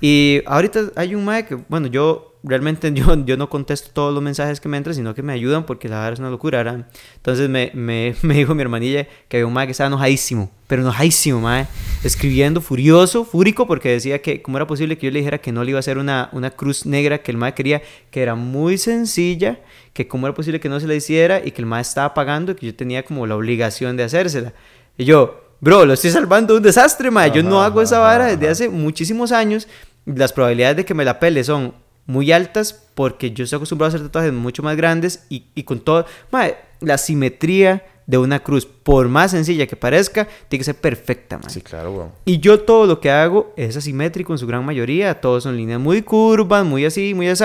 Y 0.00 0.42
ahorita 0.46 0.92
hay 0.96 1.14
un 1.14 1.24
mae 1.24 1.46
que, 1.46 1.54
bueno, 1.68 1.86
yo 1.86 2.36
realmente 2.46 2.92
yo, 2.94 3.24
yo 3.24 3.36
no 3.36 3.50
contesto 3.50 3.90
todos 3.92 4.14
los 4.14 4.22
mensajes 4.22 4.60
que 4.60 4.68
me 4.68 4.76
entran, 4.76 4.94
sino 4.94 5.14
que 5.14 5.22
me 5.22 5.32
ayudan 5.32 5.66
porque 5.66 5.88
la 5.88 5.96
verdad 5.96 6.14
es 6.14 6.18
una 6.20 6.30
locura, 6.30 6.58
¿verdad? 6.58 6.86
Entonces 7.16 7.48
me, 7.48 7.70
me, 7.74 8.14
me 8.22 8.34
dijo 8.34 8.54
mi 8.54 8.62
hermanilla 8.62 9.06
que 9.28 9.38
había 9.38 9.46
un 9.46 9.52
mae 9.52 9.66
que 9.66 9.72
estaba 9.72 9.88
enojadísimo, 9.88 10.50
pero 10.66 10.82
enojadísimo, 10.82 11.40
mae, 11.40 11.66
escribiendo 12.04 12.60
furioso, 12.60 13.24
fúrico, 13.24 13.66
porque 13.66 13.90
decía 13.90 14.22
que 14.22 14.42
cómo 14.42 14.58
era 14.58 14.66
posible 14.66 14.96
que 14.96 15.06
yo 15.06 15.12
le 15.12 15.18
dijera 15.18 15.38
que 15.38 15.52
no 15.52 15.64
le 15.64 15.70
iba 15.70 15.78
a 15.78 15.80
hacer 15.80 15.98
una, 15.98 16.30
una 16.32 16.50
cruz 16.50 16.86
negra 16.86 17.18
que 17.18 17.30
el 17.32 17.36
mae 17.36 17.54
quería, 17.54 17.82
que 18.10 18.22
era 18.22 18.34
muy 18.34 18.78
sencilla, 18.78 19.60
que 19.92 20.06
cómo 20.08 20.26
era 20.26 20.34
posible 20.34 20.60
que 20.60 20.68
no 20.68 20.78
se 20.80 20.86
la 20.86 20.94
hiciera 20.94 21.44
y 21.44 21.50
que 21.50 21.62
el 21.62 21.66
mae 21.66 21.82
estaba 21.82 22.14
pagando 22.14 22.52
y 22.52 22.54
que 22.54 22.66
yo 22.66 22.74
tenía 22.74 23.04
como 23.04 23.26
la 23.26 23.36
obligación 23.36 23.96
de 23.96 24.04
hacérsela. 24.04 24.52
Y 24.98 25.04
yo, 25.04 25.45
bro, 25.60 25.84
lo 25.84 25.92
estoy 25.94 26.10
salvando 26.10 26.54
de 26.54 26.58
un 26.58 26.62
desastre, 26.62 27.10
mae. 27.10 27.30
Yo 27.30 27.42
no 27.42 27.62
hago 27.62 27.82
esa 27.82 27.98
vara 27.98 28.26
desde 28.26 28.48
hace 28.48 28.68
muchísimos 28.68 29.32
años. 29.32 29.68
Las 30.04 30.32
probabilidades 30.32 30.76
de 30.78 30.84
que 30.84 30.94
me 30.94 31.04
la 31.04 31.18
pele 31.18 31.42
son 31.44 31.74
muy 32.06 32.30
altas 32.32 32.72
porque 32.94 33.32
yo 33.32 33.44
estoy 33.44 33.56
acostumbrado 33.56 33.92
a 33.92 33.94
hacer 33.94 34.06
tatuajes 34.06 34.32
mucho 34.32 34.62
más 34.62 34.76
grandes 34.76 35.26
y, 35.28 35.46
y 35.54 35.64
con 35.64 35.80
todo, 35.80 36.06
mae, 36.30 36.56
la 36.80 36.98
simetría 36.98 37.84
de 38.06 38.18
una 38.18 38.38
cruz, 38.38 38.64
por 38.66 39.08
más 39.08 39.32
sencilla 39.32 39.66
que 39.66 39.74
parezca, 39.74 40.28
tiene 40.48 40.60
que 40.60 40.64
ser 40.64 40.76
perfecta, 40.76 41.38
mae. 41.38 41.50
Sí, 41.50 41.60
claro, 41.60 41.92
weón. 41.92 42.12
Y 42.24 42.38
yo 42.38 42.60
todo 42.60 42.86
lo 42.86 43.00
que 43.00 43.10
hago 43.10 43.52
es 43.56 43.76
asimétrico 43.76 44.32
en 44.32 44.38
su 44.38 44.46
gran 44.46 44.64
mayoría. 44.64 45.20
Todos 45.20 45.42
son 45.42 45.56
líneas 45.56 45.80
muy 45.80 46.02
curvas, 46.02 46.64
muy 46.64 46.84
así, 46.84 47.14
muy 47.14 47.28
así. 47.28 47.44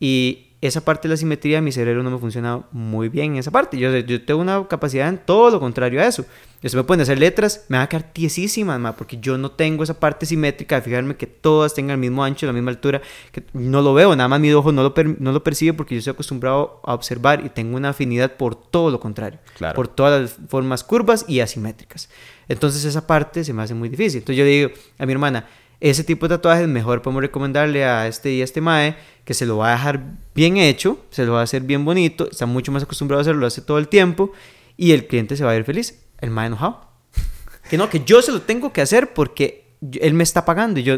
Y 0.00 0.49
esa 0.62 0.82
parte 0.84 1.08
de 1.08 1.14
la 1.14 1.16
simetría, 1.16 1.62
mi 1.62 1.72
cerebro 1.72 2.02
no 2.02 2.10
me 2.10 2.18
funciona 2.18 2.62
muy 2.70 3.08
bien 3.08 3.32
en 3.32 3.38
esa 3.38 3.50
parte. 3.50 3.78
Yo, 3.78 3.96
yo 3.96 4.22
tengo 4.24 4.40
una 4.40 4.68
capacidad 4.68 5.08
en 5.08 5.16
todo 5.16 5.50
lo 5.50 5.58
contrario 5.58 6.00
a 6.02 6.06
eso. 6.06 6.26
Yo 6.62 6.68
se 6.68 6.76
me 6.76 6.84
pueden 6.84 7.00
hacer 7.00 7.18
letras, 7.18 7.64
me 7.68 7.78
van 7.78 7.84
a 7.84 7.88
quedar 7.88 8.12
tiesísimas, 8.12 8.78
ma, 8.78 8.94
porque 8.94 9.16
yo 9.18 9.38
no 9.38 9.50
tengo 9.52 9.82
esa 9.82 9.98
parte 9.98 10.26
simétrica 10.26 10.76
de 10.76 10.82
fijarme 10.82 11.16
que 11.16 11.26
todas 11.26 11.72
tengan 11.72 11.94
el 11.94 12.00
mismo 12.00 12.22
ancho, 12.22 12.44
la 12.44 12.52
misma 12.52 12.70
altura. 12.72 13.00
Que 13.32 13.42
no 13.54 13.80
lo 13.80 13.94
veo, 13.94 14.14
nada 14.14 14.28
más 14.28 14.38
mi 14.38 14.52
ojo 14.52 14.70
no 14.70 14.82
lo, 14.82 14.92
per- 14.92 15.18
no 15.18 15.32
lo 15.32 15.42
percibe 15.42 15.72
porque 15.72 15.94
yo 15.94 16.00
estoy 16.00 16.12
acostumbrado 16.12 16.80
a 16.84 16.92
observar 16.92 17.42
y 17.42 17.48
tengo 17.48 17.78
una 17.78 17.88
afinidad 17.88 18.36
por 18.36 18.54
todo 18.54 18.90
lo 18.90 19.00
contrario. 19.00 19.38
Claro. 19.56 19.74
Por 19.74 19.88
todas 19.88 20.20
las 20.20 20.38
formas 20.50 20.84
curvas 20.84 21.24
y 21.26 21.40
asimétricas. 21.40 22.10
Entonces 22.48 22.84
esa 22.84 23.06
parte 23.06 23.44
se 23.44 23.54
me 23.54 23.62
hace 23.62 23.72
muy 23.72 23.88
difícil. 23.88 24.18
Entonces 24.18 24.36
yo 24.36 24.44
le 24.44 24.50
digo 24.50 24.70
a 24.98 25.06
mi 25.06 25.12
hermana, 25.12 25.46
ese 25.80 26.04
tipo 26.04 26.28
de 26.28 26.34
tatuajes 26.36 26.68
mejor 26.68 27.00
podemos 27.00 27.22
recomendarle 27.22 27.86
a 27.86 28.06
este 28.06 28.32
y 28.32 28.42
a 28.42 28.44
este 28.44 28.60
mae 28.60 28.96
que 29.24 29.34
se 29.34 29.46
lo 29.46 29.56
va 29.58 29.68
a 29.68 29.72
dejar 29.72 30.00
bien 30.34 30.56
hecho, 30.56 30.98
se 31.10 31.24
lo 31.24 31.32
va 31.34 31.40
a 31.40 31.44
hacer 31.44 31.62
bien 31.62 31.84
bonito, 31.84 32.28
está 32.30 32.46
mucho 32.46 32.72
más 32.72 32.82
acostumbrado 32.82 33.20
a 33.20 33.22
hacerlo, 33.22 33.40
lo 33.40 33.46
hace 33.46 33.62
todo 33.62 33.78
el 33.78 33.88
tiempo 33.88 34.32
y 34.76 34.92
el 34.92 35.06
cliente 35.06 35.36
se 35.36 35.44
va 35.44 35.50
a 35.52 35.56
ir 35.56 35.64
feliz. 35.64 36.02
El 36.20 36.30
mae 36.30 36.46
enojado. 36.46 36.80
Que 37.70 37.78
no, 37.78 37.88
que 37.88 38.02
yo 38.04 38.20
se 38.20 38.32
lo 38.32 38.40
tengo 38.42 38.72
que 38.72 38.80
hacer 38.80 39.12
porque 39.14 39.74
él 40.00 40.14
me 40.14 40.24
está 40.24 40.44
pagando 40.44 40.80
y 40.80 40.82
yo... 40.82 40.96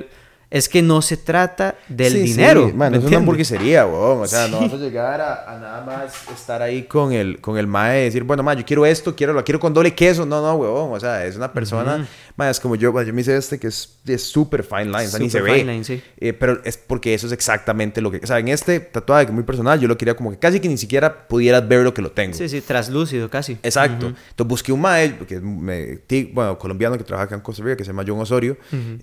Es 0.50 0.68
que 0.68 0.82
no 0.82 1.00
se 1.00 1.16
trata 1.16 1.76
del 1.88 2.12
Sí, 2.12 2.18
dinero. 2.20 2.66
Sí, 2.66 2.74
man, 2.74 2.92
¿me 2.92 2.98
es 2.98 3.04
una 3.04 3.16
hamburguesería, 3.16 3.86
weón. 3.86 4.20
O 4.20 4.26
sea, 4.26 4.48
no 4.48 4.60
vas 4.60 4.74
a 4.74 4.76
llegar 4.76 5.18
a, 5.18 5.50
a 5.50 5.58
nada 5.58 5.82
más 5.82 6.14
estar 6.30 6.60
ahí 6.60 6.82
con 6.82 7.14
el, 7.14 7.40
con 7.40 7.56
el 7.56 7.66
mae 7.66 8.02
y 8.02 8.04
decir, 8.04 8.22
bueno, 8.22 8.42
ma, 8.42 8.52
yo 8.52 8.62
quiero 8.62 8.84
esto, 8.84 9.16
quiero, 9.16 9.32
lo 9.32 9.42
quiero 9.44 9.58
con 9.58 9.72
doble 9.72 9.94
queso. 9.94 10.26
No, 10.26 10.42
no, 10.42 10.54
weón. 10.56 10.92
O 10.92 11.00
sea, 11.00 11.24
es 11.24 11.36
una 11.36 11.50
persona, 11.50 12.06
ma, 12.31 12.31
es 12.38 12.60
como 12.60 12.74
yo, 12.76 13.00
yo 13.02 13.12
me 13.14 13.20
hice 13.20 13.36
este 13.36 13.58
que 13.58 13.68
es 13.68 13.98
es 14.06 14.22
súper 14.24 14.64
fine 14.64 14.86
line, 14.86 15.04
o 15.04 15.08
sea, 15.08 15.20
ni 15.20 15.30
se 15.30 15.38
Super 15.38 15.52
ve. 15.52 15.58
fine 15.60 15.72
line, 15.72 15.84
sí. 15.84 16.02
Eh, 16.18 16.32
pero 16.32 16.60
es 16.64 16.76
porque 16.76 17.14
eso 17.14 17.26
es 17.28 17.32
exactamente 17.32 18.00
lo 18.00 18.10
que, 18.10 18.16
o 18.18 18.26
sea, 18.26 18.38
en 18.40 18.48
este 18.48 18.80
tatuaje 18.80 19.26
que 19.26 19.30
es 19.30 19.34
muy 19.34 19.44
personal, 19.44 19.78
yo 19.78 19.86
lo 19.86 19.96
quería 19.96 20.14
como 20.16 20.30
que 20.32 20.38
casi 20.38 20.58
que 20.58 20.68
ni 20.68 20.76
siquiera 20.76 21.28
pudieras 21.28 21.66
ver 21.68 21.82
lo 21.84 21.94
que 21.94 22.02
lo 22.02 22.10
tengo. 22.10 22.36
Sí, 22.36 22.48
sí, 22.48 22.60
traslúcido 22.60 23.30
casi. 23.30 23.52
Exacto. 23.62 24.06
Entonces 24.08 24.46
busqué 24.48 24.72
un 24.72 24.80
mae, 24.80 25.16
que 25.18 25.38
me- 25.40 25.98
ti- 26.06 26.30
bueno, 26.34 26.58
colombiano 26.58 26.98
que 26.98 27.04
trabaja 27.04 27.26
acá 27.26 27.34
en 27.36 27.42
Costa 27.42 27.62
Rica, 27.62 27.76
que 27.76 27.84
se 27.84 27.90
llama 27.90 28.02
John 28.06 28.18
Osorio, 28.20 28.56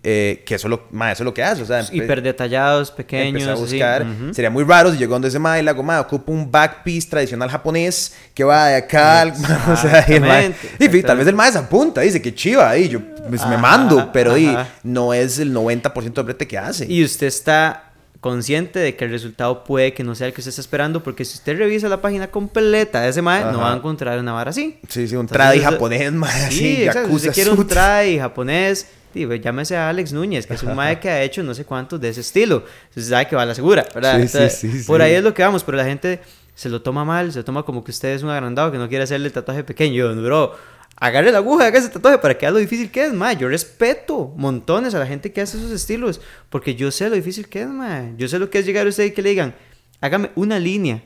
eh, 0.04 0.44
que 0.46 0.56
eso, 0.56 0.68
lo, 0.68 0.88
mae, 0.92 1.14
eso 1.14 1.24
es 1.24 1.26
lo 1.26 1.34
que 1.34 1.44
hace. 1.44 1.62
O 1.62 1.66
sea, 1.66 1.82
empe- 1.82 1.94
Hiper 2.04 2.22
detallados, 2.22 2.92
pequeños. 2.92 3.48
A 3.48 3.54
buscar. 3.56 4.04
Ujú. 4.06 4.34
Sería 4.34 4.50
muy 4.50 4.64
raro 4.66 4.92
si 4.92 4.98
llegó 4.98 5.14
donde 5.14 5.30
ese 5.30 5.40
mae 5.40 5.62
y 5.62 5.64
le 5.64 5.70
hago, 5.70 5.82
mae, 5.84 6.00
ocupo 6.00 6.32
un 6.34 6.52
back 6.52 6.84
piece 6.84 7.10
tradicional 7.10 7.50
japonés 7.50 8.16
que 8.34 8.44
va 8.44 8.68
de 8.68 8.76
acá 8.76 9.22
al... 9.22 9.32
o 9.72 9.76
sea, 9.78 10.04
y 10.08 10.14
el 10.14 10.22
mae- 10.22 10.54
y, 10.80 11.02
tal 11.04 11.18
vez 11.18 11.28
el 11.28 11.36
mae 11.36 11.52
se 11.52 11.58
apunta, 11.60 12.02
dice 12.02 12.22
que 12.22 12.34
chiva 12.36 12.70
ahí, 12.70 12.90
yo 12.90 13.00
pues, 13.28 13.42
me 13.48 13.56
Ajá, 13.56 13.58
mando, 13.58 14.10
pero 14.14 14.34
ajá. 14.34 14.68
no 14.84 15.14
es 15.14 15.40
el 15.40 15.54
90% 15.54 16.14
del 16.14 16.24
brete 16.26 16.48
que 16.48 16.58
hace. 16.58 16.86
Y 16.92 17.04
usted 17.04 17.28
está 17.28 17.86
consciente 18.22 18.80
de 18.80 18.96
que 18.96 19.06
el 19.06 19.12
resultado 19.12 19.64
puede 19.64 19.94
que 19.94 20.04
no 20.04 20.14
sea 20.14 20.28
el 20.28 20.34
que 20.34 20.42
usted 20.42 20.50
está 20.50 20.62
esperando, 20.62 21.02
porque 21.02 21.24
si 21.24 21.36
usted 21.36 21.58
revisa 21.58 21.88
la 21.88 22.02
página 22.02 22.28
completa 22.30 23.02
de 23.02 23.10
ese 23.10 23.22
mae, 23.22 23.44
no 23.52 23.60
va 23.60 23.74
a 23.74 23.78
encontrar 23.78 24.20
una 24.20 24.34
vara 24.34 24.50
así. 24.50 24.78
sí, 24.90 25.08
sí, 25.08 25.16
un 25.16 25.26
tradi 25.26 25.60
japonés, 25.62 26.12
mae, 26.12 26.46
así, 26.46 26.58
Sí, 26.58 26.84
exacto. 26.84 27.10
Si 27.10 27.16
usted 27.16 27.34
quiere 27.34 27.52
un 27.52 27.66
try 27.66 28.20
japonés, 28.20 28.88
digo, 29.14 29.34
llámese 29.36 29.78
a 29.78 29.88
Alex 29.90 30.12
Núñez, 30.12 30.46
que 30.46 30.56
es 30.56 30.64
un 30.64 30.76
mae 30.76 31.00
que 31.00 31.10
ha 31.10 31.22
hecho 31.24 31.44
no 31.44 31.54
sé 31.54 31.64
cuántos 31.64 32.02
de 32.02 32.10
ese 32.10 32.20
estilo. 32.22 32.64
Entonces 32.90 33.10
sabe 33.10 33.28
que 33.28 33.36
va 33.38 33.44
a 33.44 33.46
la 33.46 33.56
segura, 33.56 33.86
¿verdad? 33.96 34.16
Sí, 34.18 34.22
Entonces, 34.24 34.54
sí, 34.54 34.80
sí, 34.82 34.86
Por 34.86 35.02
ahí 35.02 35.14
es 35.14 35.24
lo 35.24 35.34
que 35.34 35.42
vamos, 35.42 35.64
pero 35.64 35.78
la 35.78 35.86
gente 35.86 36.20
se 36.56 36.68
lo 36.68 36.82
toma 36.82 37.06
mal, 37.06 37.32
se 37.32 37.40
lo 37.40 37.46
toma 37.46 37.64
como 37.64 37.86
que 37.86 37.92
usted 37.92 38.10
es 38.10 38.22
un 38.24 38.30
agrandado 38.32 38.70
que 38.70 38.78
no 38.78 38.90
quiere 38.90 39.06
hacerle 39.06 39.28
el 39.28 39.34
tatuaje 39.34 39.64
pequeño. 39.64 40.14
Bro, 40.22 40.58
agarre 41.00 41.32
la 41.32 41.38
aguja, 41.40 41.66
haga 41.68 41.80
ese 41.80 41.90
tatuaje 41.90 42.18
para 42.18 42.38
que 42.38 42.46
vea 42.46 42.52
lo 42.52 42.58
difícil 42.60 42.92
que 42.92 43.06
es, 43.06 43.14
mae. 43.14 43.38
Yo 43.38 43.48
respeto 43.48 44.34
montones 44.38 44.94
a 44.96 45.00
la 45.00 45.08
gente 45.08 45.32
que 45.32 45.42
hace 45.42 45.58
esos 45.58 45.72
estilos, 45.72 46.22
porque 46.50 46.76
yo 46.76 46.92
sé 46.92 47.10
lo 47.10 47.16
difícil 47.16 47.48
que 47.48 47.62
es, 47.62 47.68
mae. 47.68 48.14
Yo 48.18 48.28
sé 48.28 48.40
lo 48.40 48.50
que 48.50 48.60
es 48.60 48.66
llegar 48.66 48.86
a 48.86 48.90
usted 48.90 49.06
y 49.06 49.12
que 49.12 49.22
le 49.22 49.30
digan, 49.30 49.56
hágame 50.02 50.32
una 50.36 50.60
línea, 50.60 51.04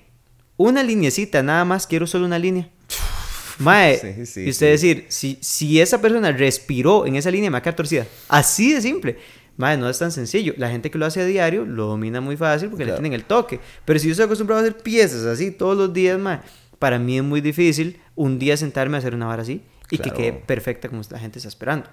una 0.58 0.84
linecita, 0.84 1.41
nada 1.44 1.66
más, 1.66 1.86
quiero 1.88 2.08
solo 2.08 2.26
una 2.26 2.39
línea. 2.39 2.70
Mae, 3.60 3.98
Sí, 4.00 4.26
sí, 4.26 4.41
y 4.46 4.50
usted 4.50 4.78
sí. 4.78 4.88
decir, 4.88 5.06
si, 5.10 5.38
si 5.41 5.80
esa 5.80 6.02
persona 6.02 6.32
respiró 6.32 7.06
en 7.06 7.16
esa 7.16 7.30
línea, 7.30 7.50
me 7.50 7.54
va 7.54 7.58
a 7.60 7.62
quedar 7.62 7.76
torcida. 7.76 8.08
Así 8.28 8.74
de 8.74 8.82
simple. 8.82 9.18
Mae, 9.58 9.78
no 9.78 9.88
es 9.88 10.00
tan 10.00 10.12
sencillo. 10.12 10.56
La 10.58 10.70
gente 10.72 10.89
que 10.89 10.98
lo 10.98 11.06
hace 11.06 11.22
a 11.22 11.26
diario 11.26 11.64
lo 11.64 11.86
domina 11.86 12.20
muy 12.20 12.36
fácil 12.36 12.70
porque 12.70 12.84
Claro. 12.86 12.98
le 12.98 13.02
tienen 13.04 13.20
el 13.20 13.26
toque. 13.26 13.60
Pero 13.86 14.00
si 14.00 14.08
yo 14.08 14.12
estoy 14.14 14.26
acostumbrado 14.26 14.60
a 14.62 14.64
hacer 14.66 14.78
piezas 14.82 15.26
así 15.26 15.52
todos 15.52 15.78
los 15.78 15.94
días, 15.94 16.18
mae, 16.20 16.39
para 16.80 16.98
mí 16.98 17.18
es 17.18 17.24
muy 17.24 17.39
difícil 17.41 18.00
un 18.16 18.39
día 18.39 18.58
sentarme 18.58 18.98
a 18.98 19.00
hacer 19.00 19.14
una 19.14 19.28
vara 19.28 19.44
así 19.44 19.62
y 19.94 19.98
Claro. 19.98 20.16
que 20.18 20.22
quede 20.24 20.34
perfecta 20.34 20.89
como 20.89 21.02
la 21.10 21.20
gente 21.20 21.39
está 21.39 21.50
esperando. 21.50 21.88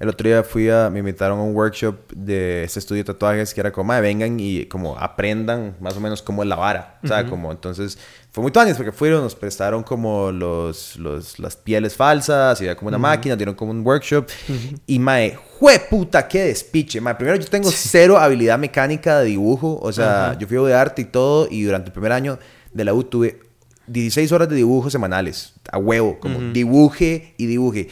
El 0.00 0.08
otro 0.08 0.28
día 0.28 0.42
fui 0.42 0.68
a, 0.68 0.90
me 0.90 0.98
invitaron 0.98 1.38
a 1.38 1.42
un 1.42 1.54
workshop 1.54 2.12
de 2.12 2.64
este 2.64 2.80
estudio 2.80 3.02
de 3.02 3.12
tatuajes 3.12 3.54
que 3.54 3.60
era 3.60 3.70
como, 3.72 3.88
"Mae, 3.88 4.00
vengan 4.00 4.38
y 4.40 4.66
como 4.66 4.98
aprendan 4.98 5.76
más 5.80 5.96
o 5.96 6.00
menos 6.00 6.22
cómo 6.22 6.42
es 6.42 6.48
la 6.48 6.56
vara. 6.56 6.98
O 7.04 7.06
sea, 7.06 7.24
como 7.26 7.52
entonces 7.52 7.96
fue 8.32 8.42
muy 8.42 8.50
tuanis 8.52 8.74
porque 8.76 8.90
fueron, 8.92 9.22
nos 9.22 9.34
prestaron 9.36 9.82
como 9.84 10.32
los, 10.32 10.96
los, 10.96 11.38
las 11.38 11.56
pieles 11.56 11.94
falsas 11.94 12.60
y 12.60 12.64
había 12.64 12.76
como 12.76 12.88
una 12.88 12.98
máquina, 12.98 13.36
dieron 13.36 13.54
como 13.54 13.70
un 13.70 13.86
workshop. 13.86 14.26
Y 14.86 14.98
mae, 14.98 15.38
jue 15.58 15.78
puta, 15.88 16.26
qué 16.26 16.44
despiche. 16.46 17.00
Mae, 17.00 17.14
primero 17.14 17.36
yo 17.38 17.46
tengo 17.48 17.70
cero 17.70 18.18
habilidad 18.18 18.58
mecánica 18.58 19.20
de 19.20 19.26
dibujo. 19.26 19.78
O 19.80 19.92
sea, 19.92 20.36
yo 20.38 20.46
fui 20.48 20.58
de 20.66 20.74
arte 20.74 21.02
y 21.02 21.06
todo 21.06 21.46
y 21.50 21.62
durante 21.62 21.88
el 21.88 21.92
primer 21.92 22.12
año 22.12 22.38
de 22.72 22.84
la 22.84 22.92
U 22.92 23.04
tuve 23.04 23.38
16 23.86 24.32
horas 24.32 24.48
de 24.48 24.56
dibujo 24.56 24.90
semanales, 24.90 25.54
a 25.70 25.78
huevo, 25.78 26.18
como 26.18 26.40
dibuje 26.52 27.34
y 27.36 27.46
dibuje. 27.46 27.88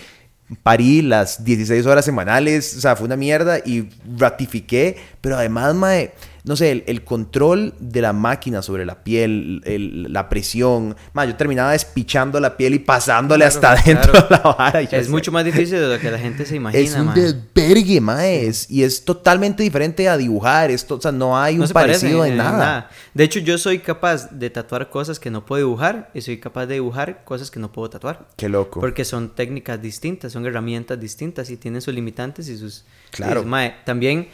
Parí 0.62 1.02
las 1.02 1.44
16 1.44 1.86
horas 1.86 2.04
semanales, 2.04 2.76
o 2.76 2.80
sea, 2.80 2.96
fue 2.96 3.06
una 3.06 3.16
mierda 3.16 3.58
y 3.58 3.88
ratifiqué, 4.16 4.96
pero 5.20 5.36
además, 5.36 5.74
mae, 5.74 6.12
no 6.44 6.56
sé, 6.56 6.70
el, 6.72 6.84
el 6.86 7.04
control 7.04 7.72
de 7.80 8.02
la 8.02 8.12
máquina 8.12 8.60
sobre 8.60 8.84
la 8.84 9.02
piel, 9.02 9.62
el- 9.64 10.12
la 10.12 10.28
presión, 10.28 10.94
mae, 11.14 11.26
yo 11.28 11.36
terminaba 11.36 11.72
despichando 11.72 12.38
la 12.38 12.56
piel 12.56 12.74
y 12.74 12.78
pasándole 12.80 13.46
hasta 13.46 13.72
adentro 13.72 14.12
claro. 14.12 14.26
la 14.30 14.38
vara. 14.56 14.82
y 14.82 14.88
Es 14.90 15.06
sé, 15.06 15.10
mucho 15.10 15.32
más 15.32 15.44
difícil 15.44 15.78
de 15.80 15.88
lo 15.94 15.98
que 15.98 16.10
la 16.10 16.18
gente 16.18 16.44
se 16.44 16.56
imagina, 16.56 16.82
Es 16.84 16.94
un 16.94 17.14
desvergue, 17.14 18.00
mae, 18.02 18.46
es- 18.46 18.70
y 18.70 18.82
es 18.82 19.04
totalmente 19.04 19.62
diferente 19.62 20.06
a 20.08 20.16
dibujar, 20.18 20.70
esto, 20.70 20.96
o 20.96 21.00
sea, 21.00 21.12
no 21.12 21.38
hay 21.38 21.56
No 21.56 21.64
un 21.64 21.70
parecido 21.70 22.24
en 22.26 22.32
en 22.32 22.38
nada. 22.38 22.90
De 23.14 23.24
hecho, 23.24 23.38
yo 23.40 23.56
soy 23.56 23.78
capaz 23.78 24.28
de 24.30 24.50
tatuar 24.50 24.90
cosas 24.90 25.18
que 25.18 25.30
no 25.30 25.46
puedo 25.46 25.64
dibujar 25.64 26.10
y 26.14 26.20
soy 26.20 26.38
capaz 26.38 26.66
de 26.66 26.74
dibujar 26.74 27.24
cosas 27.24 27.50
que 27.50 27.58
no 27.58 27.72
puedo 27.72 27.88
tatuar. 27.88 28.28
Qué 28.36 28.48
loco. 28.50 28.80
Porque 28.80 29.04
son 29.06 29.30
técnicas 29.34 29.80
distintas, 29.80 30.32
son 30.32 30.44
herramientas 30.44 31.00
distintas 31.00 31.48
y 31.48 31.56
tienen 31.56 31.80
sus 31.80 31.94
limitantes 31.94 32.48
y 32.48 32.58
sus... 32.58 32.84
Claro. 33.12 33.42
y, 33.42 33.44
mae, 33.46 33.76
también 33.86 34.28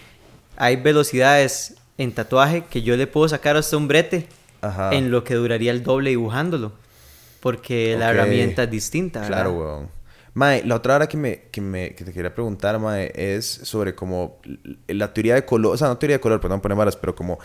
hay 0.57 0.77
velocidades 0.77 1.77
en 2.03 2.13
tatuaje 2.13 2.65
que 2.71 2.83
yo 2.83 2.97
le 2.97 3.07
puedo 3.07 3.29
sacar 3.29 3.57
hasta 3.57 3.77
un 3.77 3.87
brete 3.89 4.27
Ajá. 4.63 4.93
en 4.95 5.11
lo 5.11 5.23
que 5.25 5.35
duraría 5.35 5.71
el 5.71 5.83
doble 5.83 6.11
dibujándolo. 6.11 6.73
Porque 7.41 7.97
la 7.99 8.07
Ok. 8.09 8.15
herramienta 8.15 8.63
es 8.65 8.71
distinta. 8.71 9.21
¿verdad? 9.21 9.35
Claro, 9.37 9.53
weón. 9.53 9.89
Mae, 10.35 10.63
la 10.65 10.77
otra 10.77 10.95
hora 10.97 11.09
que, 11.09 11.17
me, 11.17 11.43
que, 11.51 11.61
me, 11.61 11.95
que 11.95 12.05
te 12.05 12.13
quería 12.13 12.33
preguntar, 12.35 12.79
Mae, 12.79 13.11
es 13.15 13.47
sobre 13.47 13.95
como 13.95 14.39
la 14.87 15.13
teoría 15.13 15.35
de 15.35 15.45
color, 15.45 15.75
o 15.75 15.77
sea, 15.77 15.89
no 15.89 15.99
teoría 15.99 16.17
de 16.17 16.21
color, 16.21 16.41
perdón, 16.41 16.61
poner 16.61 16.79
varas, 16.79 16.97
pero 16.97 17.15
como 17.17 17.39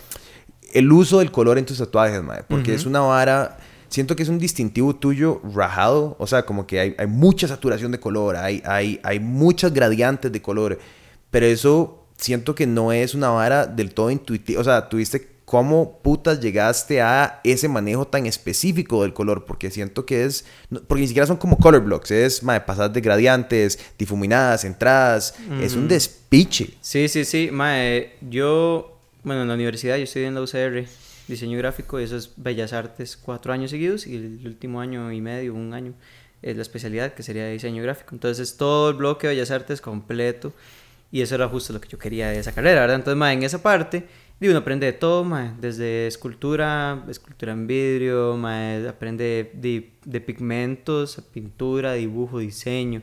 el 0.72 0.90
uso 0.92 1.18
del 1.18 1.30
color 1.32 1.58
en 1.58 1.64
tus 1.66 1.78
tatuajes, 1.78 2.22
Mae, 2.22 2.44
porque 2.48 2.74
es 2.74 2.86
una 2.86 3.00
vara, 3.00 3.58
siento 3.88 4.14
que 4.14 4.22
es 4.22 4.28
un 4.28 4.38
distintivo 4.38 4.94
tuyo 4.94 5.40
rajado, 5.52 6.14
o 6.20 6.26
sea, 6.28 6.44
como 6.46 6.66
que 6.66 6.78
hay, 6.78 6.94
hay 6.96 7.06
mucha 7.08 7.48
saturación 7.48 7.90
de 7.90 7.98
color, 7.98 8.36
hay, 8.36 8.62
hay, 8.64 9.00
hay 9.02 9.18
muchas 9.18 9.72
gradientes 9.74 10.30
de 10.30 10.40
color, 10.40 10.78
pero 11.30 11.46
eso 11.46 12.05
siento 12.16 12.54
que 12.54 12.66
no 12.66 12.92
es 12.92 13.14
una 13.14 13.30
vara 13.30 13.66
del 13.66 13.94
todo 13.94 14.10
intuitiva, 14.10 14.60
o 14.60 14.64
sea, 14.64 14.88
tuviste 14.88 15.36
¿Cómo 15.46 16.00
putas 16.02 16.40
llegaste 16.40 17.00
a 17.00 17.40
ese 17.44 17.68
manejo 17.68 18.04
tan 18.04 18.26
específico 18.26 19.02
del 19.02 19.12
color? 19.14 19.44
Porque 19.44 19.70
siento 19.70 20.04
que 20.04 20.24
es... 20.24 20.44
porque 20.88 21.02
ni 21.02 21.06
siquiera 21.06 21.24
son 21.24 21.36
como 21.36 21.56
color 21.56 21.84
blocks. 21.84 22.10
Es, 22.10 22.42
mae, 22.42 22.60
pasar 22.62 22.92
de 22.92 23.00
gradientes, 23.00 23.78
difuminadas, 23.96 24.64
entradas. 24.64 25.36
Es 25.62 25.74
un 25.76 25.86
despiche. 25.86 26.74
Sí, 26.80 27.06
sí, 27.06 27.24
sí. 27.24 27.50
Mae, 27.52 28.16
yo, 28.28 28.98
bueno, 29.22 29.42
en 29.42 29.48
la 29.48 29.54
universidad 29.54 29.96
yo 29.98 30.02
estoy 30.02 30.24
en 30.24 30.34
la 30.34 30.42
UCR, 30.42 30.84
diseño 31.28 31.56
gráfico, 31.58 32.00
y 32.00 32.02
eso 32.02 32.16
es 32.16 32.32
Bellas 32.36 32.72
Artes, 32.72 33.16
cuatro 33.16 33.52
años 33.52 33.70
seguidos, 33.70 34.08
y 34.08 34.16
el 34.16 34.42
último 34.46 34.80
año 34.80 35.12
y 35.12 35.20
medio, 35.20 35.54
un 35.54 35.74
año, 35.74 35.94
es 36.42 36.56
la 36.56 36.62
especialidad, 36.62 37.14
que 37.14 37.22
sería 37.22 37.46
diseño 37.46 37.84
gráfico. 37.84 38.16
Entonces, 38.16 38.56
todo 38.56 38.90
el 38.90 38.96
bloque 38.96 39.28
de 39.28 39.34
Bellas 39.34 39.52
Artes 39.52 39.80
completo, 39.80 40.52
y 41.16 41.22
eso 41.22 41.34
era 41.34 41.48
justo 41.48 41.72
lo 41.72 41.80
que 41.80 41.88
yo 41.88 41.98
quería 41.98 42.28
de 42.28 42.38
esa 42.38 42.52
carrera, 42.52 42.80
¿verdad? 42.82 42.96
Entonces, 42.96 43.16
mae, 43.18 43.32
en 43.34 43.42
esa 43.42 43.62
parte, 43.62 44.06
y 44.38 44.48
uno 44.48 44.58
aprende 44.58 44.84
de 44.84 44.92
todo, 44.92 45.24
mae, 45.24 45.52
desde 45.58 46.06
escultura, 46.06 47.04
escultura 47.08 47.52
en 47.52 47.66
vidrio, 47.66 48.36
mae, 48.36 48.86
aprende 48.86 49.50
de, 49.54 49.92
de 50.04 50.20
pigmentos, 50.20 51.22
pintura, 51.32 51.94
dibujo, 51.94 52.38
diseño. 52.38 53.00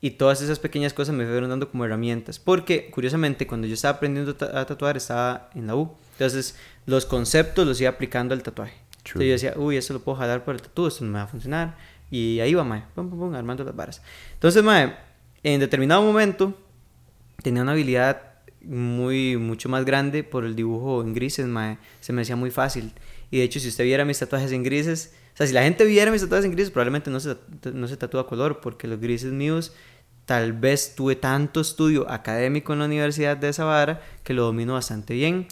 Y 0.00 0.12
todas 0.12 0.40
esas 0.42 0.58
pequeñas 0.58 0.92
cosas 0.94 1.14
me 1.14 1.26
fueron 1.26 1.50
dando 1.50 1.70
como 1.70 1.84
herramientas. 1.84 2.38
Porque, 2.38 2.90
curiosamente, 2.90 3.46
cuando 3.46 3.66
yo 3.66 3.74
estaba 3.74 3.96
aprendiendo 3.96 4.32
a 4.32 4.36
ta- 4.38 4.60
a 4.60 4.66
tatuar, 4.66 4.96
estaba 4.96 5.50
en 5.54 5.66
la 5.66 5.76
U. 5.76 5.92
Entonces, 6.12 6.56
los 6.86 7.04
conceptos 7.06 7.66
los 7.66 7.80
iba 7.80 7.90
aplicando 7.90 8.34
al 8.34 8.42
tatuaje. 8.42 8.74
True. 9.02 9.24
Entonces 9.24 9.42
yo 9.42 9.48
decía, 9.50 9.62
uy, 9.62 9.76
esto 9.76 9.92
lo 9.94 10.00
puedo 10.00 10.16
jalar 10.18 10.44
por 10.44 10.54
el 10.54 10.62
tatu, 10.62 10.86
esto 10.86 11.04
no 11.04 11.10
me 11.10 11.18
va 11.18 11.24
a 11.24 11.26
funcionar. 11.26 11.76
Y 12.10 12.40
ahí 12.40 12.54
va, 12.54 12.64
mae, 12.64 12.84
pum, 12.94 13.08
pum, 13.10 13.18
pum, 13.18 13.34
armando 13.34 13.64
las 13.64 13.76
varas. 13.76 14.02
Entonces, 14.34 14.62
mae, 14.62 14.94
en 15.42 15.60
determinado 15.60 16.02
momento 16.02 16.54
tenía 17.44 17.62
una 17.62 17.72
habilidad 17.72 18.22
muy, 18.62 19.36
mucho 19.36 19.68
más 19.68 19.84
grande 19.84 20.24
por 20.24 20.44
el 20.44 20.56
dibujo 20.56 21.02
en 21.02 21.12
grises, 21.12 21.46
mae. 21.46 21.78
Se 22.00 22.12
me 22.12 22.22
hacía 22.22 22.34
muy 22.34 22.50
fácil. 22.50 22.92
Y 23.30 23.38
de 23.38 23.44
hecho, 23.44 23.60
si 23.60 23.68
usted 23.68 23.84
viera 23.84 24.04
mis 24.04 24.18
tatuajes 24.18 24.50
en 24.50 24.62
grises, 24.62 25.12
o 25.34 25.36
sea, 25.36 25.46
si 25.46 25.52
la 25.52 25.62
gente 25.62 25.84
viera 25.84 26.10
mis 26.10 26.22
tatuajes 26.22 26.46
en 26.46 26.52
grises, 26.52 26.70
probablemente 26.70 27.10
no 27.10 27.20
se, 27.20 27.36
no 27.72 27.86
se 27.86 27.96
tatúa 27.96 28.26
color, 28.26 28.60
porque 28.60 28.88
los 28.88 28.98
grises 28.98 29.32
míos, 29.32 29.74
tal 30.24 30.54
vez 30.54 30.94
tuve 30.94 31.16
tanto 31.16 31.60
estudio 31.60 32.10
académico 32.10 32.72
en 32.72 32.78
la 32.78 32.86
universidad 32.86 33.36
de 33.36 33.50
esa 33.50 33.64
vara 33.64 34.00
que 34.22 34.32
lo 34.32 34.44
domino 34.44 34.72
bastante 34.72 35.14
bien. 35.14 35.46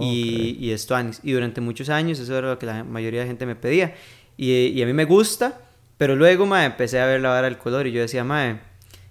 Y, 0.00 0.58
y 0.60 0.72
es 0.72 0.86
tuanis. 0.86 1.20
Y 1.22 1.32
durante 1.32 1.62
muchos 1.62 1.88
años 1.88 2.18
eso 2.18 2.36
era 2.36 2.50
lo 2.50 2.58
que 2.58 2.66
la 2.66 2.84
mayoría 2.84 3.22
de 3.22 3.26
gente 3.26 3.46
me 3.46 3.56
pedía. 3.56 3.94
Y, 4.36 4.52
y 4.52 4.82
a 4.82 4.86
mí 4.86 4.92
me 4.92 5.06
gusta, 5.06 5.62
pero 5.96 6.14
luego, 6.14 6.44
mae, 6.44 6.66
empecé 6.66 7.00
a 7.00 7.06
ver 7.06 7.22
la 7.22 7.30
vara 7.30 7.48
del 7.48 7.56
color 7.56 7.86
y 7.86 7.92
yo 7.92 8.02
decía, 8.02 8.22
mae, 8.22 8.60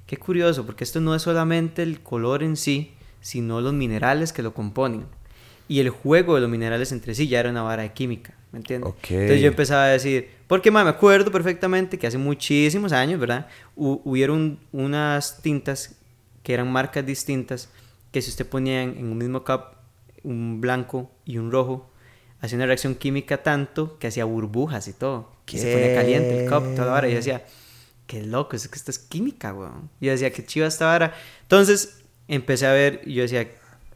qué 0.07 0.17
curioso, 0.17 0.65
porque 0.65 0.83
esto 0.83 0.99
no 0.99 1.13
es 1.13 1.21
solamente 1.21 1.83
el 1.83 1.99
color 2.01 2.41
en 2.41 2.55
sí, 2.57 2.93
sino 3.21 3.61
los 3.61 3.73
minerales 3.73 4.33
que 4.33 4.41
lo 4.41 4.53
componen. 4.53 5.05
Y 5.67 5.79
el 5.81 5.89
juego 5.89 6.35
de 6.35 6.41
los 6.41 6.49
minerales 6.49 6.91
entre 6.91 7.13
sí 7.13 7.27
ya 7.27 7.39
era 7.41 7.49
una 7.49 7.61
vara 7.61 7.83
de 7.83 7.91
química, 7.93 8.33
¿me 8.53 8.59
entiendes? 8.59 8.89
Ok. 8.89 9.11
Entonces 9.11 9.41
yo 9.41 9.47
empezaba 9.49 9.83
a 9.83 9.87
decir, 9.87 10.29
porque 10.47 10.71
mae, 10.71 10.85
me 10.85 10.89
acuerdo 10.91 11.29
perfectamente 11.31 11.99
que 11.99 12.07
hace 12.07 12.17
muchísimos 12.17 12.93
años, 12.93 13.19
¿verdad? 13.19 13.47
Hu- 13.75 14.01
hubieron 14.05 14.59
unas 14.71 15.41
tintas 15.41 15.97
que 16.43 16.53
eran 16.53 16.71
marcas 16.71 17.05
distintas, 17.05 17.69
que 18.13 18.21
si 18.21 18.29
usted 18.29 18.47
ponía 18.47 18.81
en, 18.81 18.97
en 18.97 19.07
un 19.07 19.17
mismo 19.17 19.43
cup 19.43 19.75
un 20.23 20.61
blanco 20.61 21.11
y 21.25 21.37
un 21.37 21.51
rojo, 21.51 21.91
hacía 22.39 22.55
una 22.55 22.65
reacción 22.65 22.95
química 22.95 23.43
tanto 23.43 23.97
que 23.99 24.07
hacía 24.07 24.23
burbujas 24.23 24.87
y 24.87 24.93
todo. 24.93 25.31
Que 25.45 25.57
se 25.57 25.67
ponía 25.73 25.91
caliente 25.93 26.33
el 26.33 26.45
cup, 26.49 26.73
toda 26.75 26.85
la 26.87 26.91
vara. 26.93 27.07
Y 27.07 27.11
yo 27.11 27.17
decía, 27.17 27.45
qué 28.07 28.23
loco, 28.23 28.55
es 28.55 28.67
que 28.67 28.75
esto 28.75 28.91
es 28.91 28.99
química, 28.99 29.53
weón. 29.53 29.89
Yo 30.01 30.11
decía, 30.11 30.31
qué 30.31 30.45
chiva 30.45 30.67
esta 30.67 30.85
vara. 30.85 31.13
Entonces 31.43 31.99
empecé 32.27 32.65
a 32.65 32.71
ver 32.71 33.01
y 33.05 33.13
yo 33.13 33.21
decía, 33.23 33.47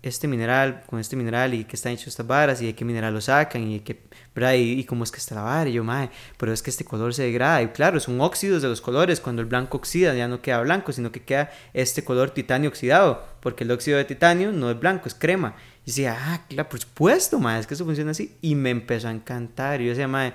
este 0.03 0.28
mineral 0.28 0.84
con 0.88 0.99
este 0.99 1.16
mineral 1.16 1.53
y 1.53 1.64
qué 1.66 1.76
están 1.76 1.91
hechos 1.93 2.07
estas 2.07 2.26
varas 2.26 2.62
y 2.62 2.66
de 2.66 2.76
qué 2.76 2.84
mineral 2.84 3.14
lo 3.14 3.22
sacan 3.22 3.68
y 3.68 3.78
de 3.78 3.84
qué, 3.84 4.01
¿verdad? 4.34 4.53
Y, 4.53 4.80
y 4.80 4.84
cómo 4.84 5.03
es 5.03 5.12
que 5.12 5.20
está 5.20 5.36
la 5.36 5.41
vara. 5.43 5.70
Y 5.70 5.74
yo, 5.74 5.84
madre, 5.84 6.09
pero 6.38 6.53
es 6.53 6.64
que 6.64 6.72
este 6.72 6.84
color 6.84 7.14
se 7.14 7.24
degrada. 7.24 7.62
Y 7.62 7.68
claro, 7.68 7.99
son 7.99 8.20
óxidos 8.20 8.62
de 8.62 8.68
los 8.68 8.82
colores. 8.82 9.20
Cuando 9.20 9.41
el 9.41 9.47
blanco 9.47 9.78
oxida 9.78 10.14
ya 10.16 10.28
no 10.28 10.41
queda 10.41 10.62
blanco, 10.62 10.91
sino 10.91 11.12
que 11.12 11.22
queda 11.24 11.51
este 11.74 12.03
color 12.03 12.32
titanio 12.32 12.70
oxidado. 12.70 13.24
Porque 13.41 13.64
el 13.64 13.72
óxido 13.72 13.97
de 13.97 14.05
titanio 14.05 14.51
no 14.51 14.72
es 14.72 14.80
blanco, 14.80 15.07
es 15.07 15.14
crema. 15.16 15.55
Y 15.86 15.91
decía, 15.91 16.18
ah, 16.20 16.45
claro, 16.49 16.70
por 16.70 16.80
supuesto, 16.80 17.39
madre, 17.39 17.62
es 17.62 17.68
que 17.68 17.76
eso 17.76 17.86
funciona 17.86 18.12
así. 18.12 18.36
Y 18.41 18.55
me 18.55 18.72
empezó 18.72 19.07
a 19.07 19.12
encantar. 19.12 19.82
Y 19.82 19.86
yo 19.86 19.89
decía, 19.91 20.07
madre, 20.07 20.34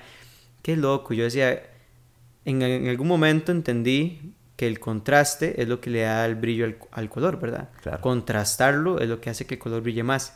qué 0.62 0.76
loco. 0.76 1.12
Yo 1.12 1.24
decía, 1.24 1.60
en, 2.46 2.62
en 2.62 2.88
algún 2.88 3.08
momento 3.08 3.52
entendí 3.52 4.32
que 4.56 4.66
el 4.66 4.80
contraste 4.80 5.60
es 5.60 5.68
lo 5.68 5.80
que 5.80 5.90
le 5.90 6.00
da 6.00 6.24
el 6.24 6.34
brillo 6.34 6.64
al, 6.64 6.78
al 6.92 7.10
color, 7.10 7.38
¿verdad? 7.38 7.68
Claro. 7.82 8.00
Contrastarlo 8.00 9.00
es 9.00 9.08
lo 9.08 9.20
que 9.20 9.28
hace 9.28 9.46
que 9.46 9.56
el 9.56 9.60
color 9.60 9.82
brille 9.82 10.02
más. 10.02 10.34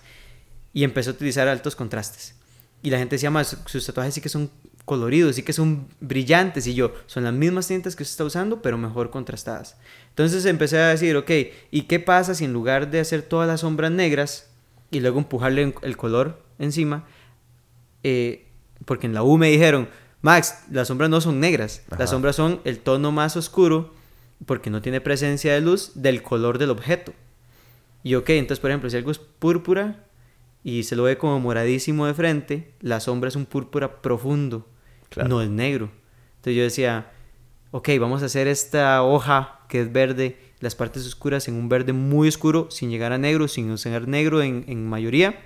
Y 0.74 0.84
empecé 0.84 1.08
a 1.11 1.14
utilizar 1.14 1.48
altos 1.48 1.74
contrastes. 1.74 2.34
Y 2.82 2.90
la 2.90 2.98
gente 2.98 3.14
decía, 3.14 3.30
más 3.30 3.56
sus 3.64 3.86
tatuajes 3.86 4.14
sí 4.14 4.20
que 4.20 4.28
son 4.28 4.50
coloridos, 4.84 5.36
sí 5.36 5.42
que 5.42 5.52
son 5.52 5.86
brillantes. 6.00 6.66
Y 6.66 6.74
yo, 6.74 6.92
son 7.06 7.24
las 7.24 7.32
mismas 7.32 7.66
tintas 7.66 7.96
que 7.96 8.02
usted 8.02 8.12
está 8.12 8.24
usando, 8.24 8.61
pero 8.61 8.76
mejor 8.76 9.11
contrastadas. 9.11 9.76
Entonces 10.11 10.44
empecé 10.44 10.78
a 10.78 10.88
decir, 10.88 11.16
ok, 11.16 11.30
¿y 11.70 11.82
qué 11.82 11.98
pasa 12.00 12.34
si 12.34 12.44
en 12.44 12.52
lugar 12.52 12.90
de 12.90 13.00
hacer 13.00 13.22
todas 13.22 13.48
las 13.48 13.61
sombras 13.61 13.90
negras 13.90 14.50
y 14.90 15.00
luego 15.00 15.18
empujarle 15.18 15.74
el 15.82 15.96
color 15.96 16.42
encima, 16.58 17.06
eh, 18.02 18.46
porque 18.84 19.06
en 19.06 19.14
la 19.14 19.22
U 19.22 19.38
me 19.38 19.50
dijeron, 19.50 19.88
Max, 20.22 20.64
las 20.70 20.88
sombras 20.88 21.08
no 21.10 21.20
son 21.20 21.40
negras, 21.40 21.82
Ajá. 21.88 21.98
las 22.00 22.10
sombras 22.10 22.36
son 22.36 22.60
el 22.64 22.78
tono 22.78 23.10
más 23.12 23.36
oscuro 23.36 23.94
porque 24.46 24.70
no 24.70 24.82
tiene 24.82 25.00
presencia 25.00 25.52
de 25.54 25.60
luz 25.60 25.92
del 25.94 26.22
color 26.22 26.58
del 26.58 26.70
objeto. 26.70 27.12
Y 28.02 28.14
ok, 28.14 28.30
entonces 28.30 28.60
por 28.60 28.70
ejemplo, 28.70 28.88
si 28.90 28.96
algo 28.96 29.10
es 29.10 29.18
púrpura 29.18 30.04
y 30.62 30.82
se 30.82 30.96
lo 30.96 31.04
ve 31.04 31.16
como 31.18 31.40
moradísimo 31.40 32.06
de 32.06 32.14
frente, 32.14 32.72
la 32.80 33.00
sombra 33.00 33.28
es 33.28 33.36
un 33.36 33.46
púrpura 33.46 34.00
profundo, 34.02 34.66
Claro. 35.08 35.28
no 35.28 35.42
es 35.42 35.48
negro. 35.50 35.90
Entonces 36.36 36.54
yo 36.56 36.62
decía, 36.62 37.10
ok, 37.70 37.88
vamos 37.98 38.22
a 38.22 38.26
hacer 38.26 38.46
esta 38.46 39.02
hoja 39.02 39.60
que 39.68 39.80
es 39.82 39.92
verde, 39.92 40.38
las 40.60 40.74
partes 40.74 41.06
oscuras 41.06 41.48
en 41.48 41.54
un 41.54 41.68
verde 41.68 41.92
muy 41.94 42.28
oscuro, 42.28 42.68
sin 42.70 42.90
llegar 42.90 43.12
a 43.12 43.18
negro, 43.18 43.48
sin 43.48 43.70
usar 43.70 44.06
negro 44.06 44.42
en, 44.42 44.64
en 44.68 44.86
mayoría, 44.88 45.40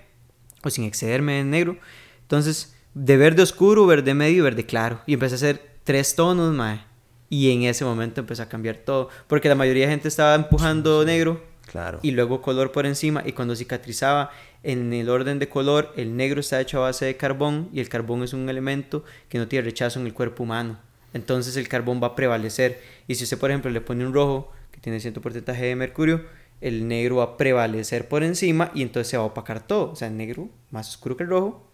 o 0.65 0.71
sin 0.71 0.85
excederme 0.85 1.39
en 1.41 1.51
negro. 1.51 1.77
Entonces, 2.23 2.74
de 2.95 3.17
verde 3.17 3.43
oscuro, 3.43 3.87
verde 3.87 4.15
medio 4.15 4.39
y 4.39 4.41
verde 4.41 4.67
claro. 4.67 5.01
Y 5.07 5.15
empecé 5.15 5.35
a 5.35 5.37
hacer 5.37 5.77
tres 5.85 6.15
tonos, 6.15 6.55
mae. 6.55 6.81
Y 7.29 7.51
en 7.51 7.65
ese 7.65 7.85
momento 7.85 8.21
empezó 8.21 8.43
a 8.43 8.49
cambiar 8.49 8.77
todo. 8.77 9.09
Porque 9.27 9.49
la 9.49 9.55
mayoría 9.55 9.87
de 9.87 9.93
gente 9.93 10.09
estaba 10.09 10.35
empujando 10.35 11.05
negro. 11.05 11.43
Claro. 11.67 11.99
Y 12.03 12.13
luego 12.13 12.41
color 12.41 12.71
por 12.71 12.87
encima. 12.87 13.23
Y 13.27 13.33
cuando 13.33 13.57
cicatrizaba, 13.57 14.31
en 14.63 14.93
el 14.93 15.09
orden 15.09 15.39
de 15.39 15.49
color, 15.49 15.93
el 15.97 16.17
negro 16.17 16.41
está 16.41 16.61
hecho 16.61 16.79
a 16.79 16.87
base 16.87 17.05
de 17.07 17.17
carbón. 17.17 17.69
Y 17.73 17.81
el 17.81 17.89
carbón 17.89 18.23
es 18.23 18.33
un 18.33 18.49
elemento 18.49 19.05
que 19.29 19.39
no 19.39 19.49
tiene 19.49 19.65
rechazo 19.65 19.99
en 19.99 20.07
el 20.07 20.15
cuerpo 20.15 20.45
humano. 20.45 20.79
Entonces 21.13 21.57
el 21.57 21.69
carbón 21.69 22.01
va 22.03 22.09
a 22.09 22.17
prevalecer. 22.17 22.81
Y 23.09 23.17
si 23.17 23.25
usted, 23.25 23.39
por 23.39 23.51
ejemplo, 23.51 23.71
le 23.71 23.81
pone 23.81 24.07
un 24.07 24.15
rojo 24.15 24.53
que 24.71 24.81
tiene 24.81 25.01
cierto 25.01 25.21
porcentaje 25.21 25.65
de 25.65 25.77
mercurio, 25.77 26.23
el 26.61 26.87
negro 26.87 27.17
va 27.17 27.25
a 27.25 27.37
prevalecer 27.37 28.09
por 28.09 28.23
encima 28.23 28.71
y 28.75 28.83
entonces 28.83 29.09
se 29.09 29.17
va 29.17 29.25
a 29.25 29.27
opacar 29.27 29.67
todo. 29.67 29.93
O 29.93 29.97
sea, 29.97 30.09
el 30.09 30.17
negro 30.17 30.49
más 30.71 30.89
oscuro 30.89 31.17
que 31.17 31.25
el 31.25 31.31
rojo, 31.31 31.67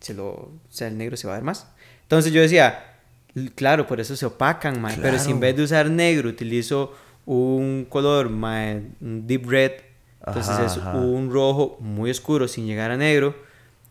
se 0.00 0.14
lo, 0.14 0.28
o 0.28 0.52
sea, 0.68 0.88
el 0.88 0.96
negro 0.98 1.16
se 1.16 1.26
va 1.26 1.34
a 1.34 1.36
ver 1.36 1.44
más. 1.44 1.66
Entonces 2.02 2.32
yo 2.32 2.40
decía, 2.40 2.96
claro, 3.54 3.86
por 3.86 4.00
eso 4.00 4.16
se 4.16 4.26
opacan, 4.26 4.80
mae. 4.80 4.96
Pero 5.00 5.18
si 5.18 5.30
en 5.30 5.40
vez 5.40 5.56
de 5.56 5.62
usar 5.62 5.90
negro 5.90 6.28
utilizo 6.28 6.94
un 7.26 7.86
color, 7.88 8.30
mae, 8.30 8.82
un 9.00 9.26
deep 9.26 9.48
red, 9.48 9.72
entonces 10.26 10.52
Ajá, 10.52 10.66
es 10.66 10.76
ajá. 10.78 10.92
un 10.98 11.30
rojo 11.32 11.76
muy 11.80 12.10
oscuro 12.10 12.48
sin 12.48 12.66
llegar 12.66 12.90
a 12.90 12.96
negro. 12.96 13.34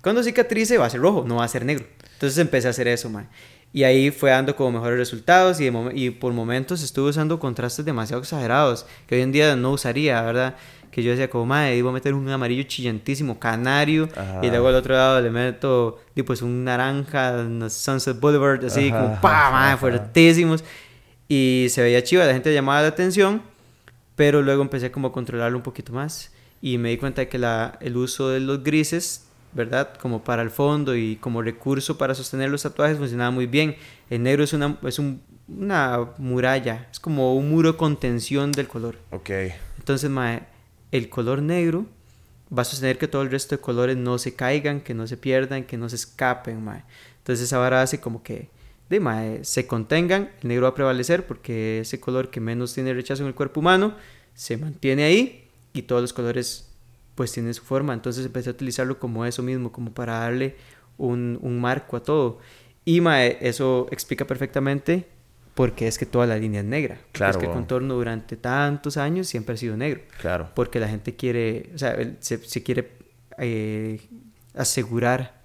Cuando 0.01 0.23
cicatrice 0.23 0.77
va 0.77 0.85
a 0.85 0.89
ser 0.89 1.01
rojo, 1.01 1.23
no 1.27 1.37
va 1.37 1.43
a 1.43 1.47
ser 1.47 1.65
negro. 1.65 1.85
Entonces 2.13 2.37
empecé 2.39 2.67
a 2.67 2.71
hacer 2.71 2.87
eso, 2.87 3.09
mae. 3.09 3.25
Y 3.73 3.83
ahí 3.83 4.11
fue 4.11 4.29
dando 4.31 4.55
como 4.55 4.71
mejores 4.71 4.97
resultados 4.97 5.59
y, 5.59 5.65
de 5.65 5.71
momen- 5.73 5.91
y 5.95 6.09
por 6.09 6.33
momentos 6.33 6.81
estuve 6.81 7.09
usando 7.09 7.37
contrastes 7.39 7.85
demasiado 7.85 8.21
exagerados 8.21 8.85
que 9.07 9.15
hoy 9.15 9.21
en 9.21 9.31
día 9.31 9.55
no 9.55 9.71
usaría, 9.71 10.21
¿verdad? 10.21 10.55
Que 10.97 11.03
yo 11.03 11.11
decía 11.11 11.29
como, 11.29 11.45
madre, 11.45 11.77
iba 11.77 11.91
a 11.91 11.93
meter 11.93 12.15
un 12.15 12.27
amarillo 12.27 12.63
chillantísimo, 12.63 13.37
canario, 13.37 14.09
Ajá. 14.15 14.39
y 14.41 14.49
luego 14.49 14.69
al 14.69 14.73
otro 14.73 14.95
lado 14.95 15.21
le 15.21 15.29
meto, 15.29 15.99
di, 16.15 16.23
pues 16.23 16.41
un 16.41 16.63
naranja, 16.63 17.33
un 17.33 17.69
Sunset 17.69 18.19
Boulevard, 18.19 18.65
así 18.65 18.89
Ajá, 18.89 18.99
como, 19.03 19.21
pa, 19.21 19.51
madre, 19.51 19.77
fuertísimos. 19.77 20.63
Y 21.27 21.67
se 21.69 21.83
veía 21.83 22.03
chiva, 22.03 22.25
la 22.25 22.33
gente 22.33 22.51
llamaba 22.51 22.81
la 22.81 22.87
atención, 22.87 23.43
pero 24.15 24.41
luego 24.41 24.63
empecé 24.63 24.89
como 24.89 25.09
a 25.09 25.11
controlarlo 25.11 25.55
un 25.55 25.61
poquito 25.63 25.93
más 25.93 26.31
y 26.63 26.79
me 26.79 26.89
di 26.89 26.97
cuenta 26.97 27.21
de 27.21 27.29
que 27.29 27.37
la, 27.37 27.77
el 27.79 27.95
uso 27.95 28.29
de 28.29 28.39
los 28.39 28.63
grises, 28.63 29.27
¿verdad? 29.53 29.93
Como 30.01 30.23
para 30.23 30.41
el 30.41 30.49
fondo 30.49 30.95
y 30.95 31.17
como 31.17 31.43
recurso 31.43 31.95
para 31.99 32.15
sostener 32.15 32.49
los 32.49 32.63
tatuajes 32.63 32.97
funcionaba 32.97 33.29
muy 33.29 33.45
bien. 33.45 33.75
El 34.09 34.23
negro 34.23 34.43
es 34.43 34.51
una, 34.53 34.75
es 34.83 34.97
un- 34.97 35.21
una 35.47 36.07
muralla, 36.17 36.87
es 36.91 36.99
como 36.99 37.35
un 37.35 37.51
muro 37.51 37.77
contención 37.77 38.51
del 38.51 38.67
color. 38.67 38.95
Ok. 39.11 39.29
Entonces, 39.77 40.09
mae, 40.09 40.41
el 40.91 41.09
color 41.09 41.41
negro 41.41 41.85
va 42.55 42.61
a 42.61 42.65
sostener 42.65 42.97
que 42.97 43.07
todo 43.07 43.21
el 43.21 43.31
resto 43.31 43.55
de 43.55 43.61
colores 43.61 43.97
no 43.97 44.17
se 44.17 44.35
caigan, 44.35 44.81
que 44.81 44.93
no 44.93 45.07
se 45.07 45.17
pierdan, 45.17 45.65
que 45.65 45.77
no 45.77 45.89
se 45.89 45.95
escapen, 45.97 46.63
mae. 46.63 46.83
Entonces 47.17 47.45
esa 47.45 47.57
vara 47.57 47.81
hace 47.81 47.99
como 47.99 48.23
que 48.23 48.49
de, 48.89 48.99
mae, 48.99 49.43
se 49.43 49.67
contengan, 49.67 50.31
el 50.41 50.47
negro 50.47 50.63
va 50.63 50.69
a 50.69 50.75
prevalecer 50.75 51.27
porque 51.27 51.81
ese 51.81 51.99
color 51.99 52.29
que 52.29 52.39
menos 52.39 52.73
tiene 52.73 52.93
rechazo 52.93 53.23
en 53.23 53.27
el 53.27 53.35
cuerpo 53.35 53.59
humano 53.59 53.95
se 54.33 54.55
mantiene 54.55 55.03
ahí 55.03 55.49
y 55.73 55.81
todos 55.81 56.01
los 56.01 56.13
colores 56.13 56.69
pues 57.15 57.33
tienen 57.33 57.53
su 57.53 57.63
forma. 57.63 57.93
Entonces 57.93 58.25
empecé 58.25 58.49
a 58.49 58.53
utilizarlo 58.53 58.99
como 58.99 59.25
eso 59.25 59.43
mismo, 59.43 59.71
como 59.71 59.91
para 59.93 60.19
darle 60.19 60.55
un, 60.97 61.37
un 61.41 61.59
marco 61.59 61.97
a 61.97 62.03
todo. 62.03 62.39
Y 62.85 63.01
mae, 63.01 63.37
eso 63.41 63.87
explica 63.91 64.25
perfectamente 64.25 65.07
por 65.57 65.73
qué 65.73 65.87
es 65.87 65.97
que 65.97 66.05
toda 66.05 66.27
la 66.27 66.37
línea 66.37 66.61
es 66.61 66.67
negra. 66.67 66.97
Porque 66.97 67.17
Claro, 67.17 67.31
Es 67.31 67.37
que 67.39 67.45
el 67.47 67.51
contorno 67.51 67.95
durante 67.95 68.37
tantos 68.37 68.95
años 68.95 69.27
siempre 69.27 69.55
ha 69.55 69.57
sido 69.57 69.75
negro. 69.75 70.01
Claro. 70.21 70.51
Porque 70.53 70.79
la 70.79 70.87
gente 70.87 71.15
quiere, 71.15 71.71
o 71.73 71.77
sea, 71.79 71.97
se, 72.19 72.37
se 72.37 72.61
quiere 72.61 72.91
eh, 73.39 73.99
asegurar 74.53 75.41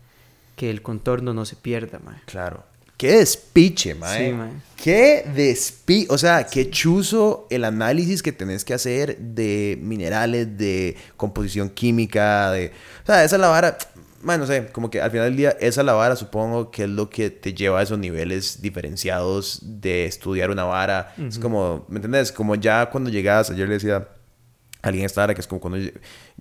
que 0.54 0.68
el 0.68 0.82
contorno 0.82 1.32
no 1.32 1.46
se 1.46 1.56
pierda, 1.56 1.98
mae. 1.98 2.20
Claro. 2.26 2.62
Qué 2.98 3.12
despiche, 3.12 3.94
mae. 3.94 4.28
Sí, 4.28 4.32
mae. 4.34 4.50
Qué 4.76 5.24
despi... 5.34 6.06
O 6.10 6.18
sea, 6.18 6.44
qué 6.44 6.68
chuzo 6.68 7.46
el 7.48 7.64
análisis 7.64 8.22
que 8.22 8.32
tenés 8.32 8.66
que 8.66 8.74
hacer 8.74 9.16
de 9.16 9.78
minerales, 9.80 10.58
de 10.58 10.94
composición 11.16 11.70
química, 11.70 12.50
de... 12.50 12.70
O 13.02 13.06
sea, 13.06 13.24
esa 13.24 13.36
es 13.36 13.40
la 13.40 13.48
vara... 13.48 13.78
Mae, 14.22 14.38
no 14.38 14.46
sé, 14.46 14.68
como 14.72 14.88
que 14.90 15.00
al 15.00 15.10
final 15.10 15.26
del 15.26 15.36
día, 15.36 15.50
esa 15.60 15.80
es 15.80 15.84
la 15.84 15.92
vara, 15.94 16.14
supongo 16.16 16.70
que 16.70 16.84
es 16.84 16.88
lo 16.88 17.10
que 17.10 17.30
te 17.30 17.54
lleva 17.54 17.80
a 17.80 17.82
esos 17.82 17.98
niveles 17.98 18.62
diferenciados 18.62 19.58
de 19.62 20.06
estudiar 20.06 20.50
una 20.50 20.64
vara. 20.64 21.14
Es 21.28 21.38
como, 21.38 21.84
¿me 21.88 21.96
entendés? 21.96 22.30
Como 22.32 22.54
ya 22.54 22.88
cuando 22.90 23.10
llegas, 23.10 23.50
ayer 23.50 23.66
le 23.68 23.74
decía 23.74 23.96
a 23.96 24.88
alguien 24.88 25.04
esta 25.06 25.24
hora 25.24 25.34
que 25.34 25.40
es 25.40 25.46
como 25.46 25.60
cuando... 25.60 25.78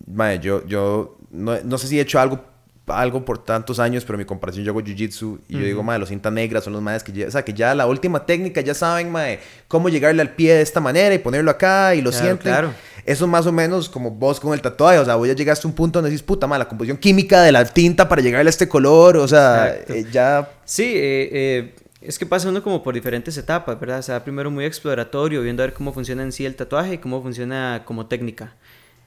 Mae, 0.07 0.39
yo, 0.39 0.65
yo 0.67 1.17
no, 1.31 1.57
no 1.63 1.77
sé 1.77 1.87
si 1.87 1.97
he 1.97 2.01
hecho 2.01 2.19
algo 2.19 2.49
algo 2.87 3.23
por 3.23 3.37
tantos 3.45 3.79
años, 3.79 4.03
pero 4.03 4.17
mi 4.17 4.25
comparación 4.25 4.65
yo 4.65 4.71
hago 4.71 4.81
jiu-jitsu 4.81 5.39
y 5.47 5.53
yo 5.53 5.63
digo, 5.63 5.81
madre, 5.81 5.99
los 5.99 6.09
cintas 6.09 6.33
negras 6.33 6.63
son 6.65 6.73
los 6.73 6.81
madres 6.81 7.03
que 7.03 7.13
ya, 7.13 7.27
o 7.27 7.31
sea, 7.31 7.45
que 7.45 7.53
ya 7.53 7.73
la 7.73 7.85
última 7.85 8.25
técnica 8.25 8.59
ya 8.59 8.73
saben, 8.73 9.11
madre, 9.11 9.39
cómo 9.69 9.87
llegarle 9.87 10.21
al 10.21 10.31
pie 10.31 10.55
de 10.55 10.61
esta 10.61 10.81
manera 10.81 11.13
y 11.15 11.19
ponerlo 11.19 11.51
acá 11.51 11.95
y 11.95 12.01
lo 12.01 12.09
Claro, 12.09 12.25
sienten. 12.25 12.51
claro. 12.51 12.73
Eso 13.05 13.25
es 13.25 13.31
más 13.31 13.45
o 13.45 13.51
menos 13.51 13.89
como 13.89 14.11
vos 14.11 14.39
con 14.39 14.53
el 14.53 14.61
tatuaje, 14.61 14.99
o 14.99 15.05
sea, 15.05 15.15
vos 15.15 15.27
ya 15.27 15.35
llegaste 15.35 15.67
a 15.67 15.69
un 15.69 15.75
punto 15.75 15.99
donde 15.99 16.11
decís, 16.11 16.23
puta, 16.23 16.47
madre, 16.47 16.59
la 16.59 16.69
composición 16.69 16.97
química 16.97 17.41
de 17.41 17.51
la 17.51 17.65
tinta 17.65 18.07
para 18.07 18.21
llegarle 18.21 18.49
a 18.49 18.51
este 18.51 18.67
color, 18.67 19.17
o 19.17 19.27
sea, 19.27 19.75
eh, 19.87 20.05
ya... 20.11 20.49
Sí, 20.65 20.83
eh, 20.83 21.29
eh, 21.31 21.75
es 22.01 22.17
que 22.17 22.25
pasa 22.25 22.49
uno 22.49 22.63
como 22.63 22.81
por 22.81 22.95
diferentes 22.95 23.37
etapas, 23.37 23.79
¿verdad? 23.79 23.99
O 23.99 24.03
sea, 24.03 24.23
primero 24.23 24.49
muy 24.49 24.65
exploratorio, 24.65 25.41
viendo 25.41 25.61
a 25.61 25.67
ver 25.67 25.75
cómo 25.75 25.93
funciona 25.93 26.23
en 26.23 26.31
sí 26.31 26.45
el 26.45 26.55
tatuaje 26.55 26.95
y 26.95 26.97
cómo 26.97 27.21
funciona 27.21 27.83
como 27.85 28.07
técnica. 28.07 28.55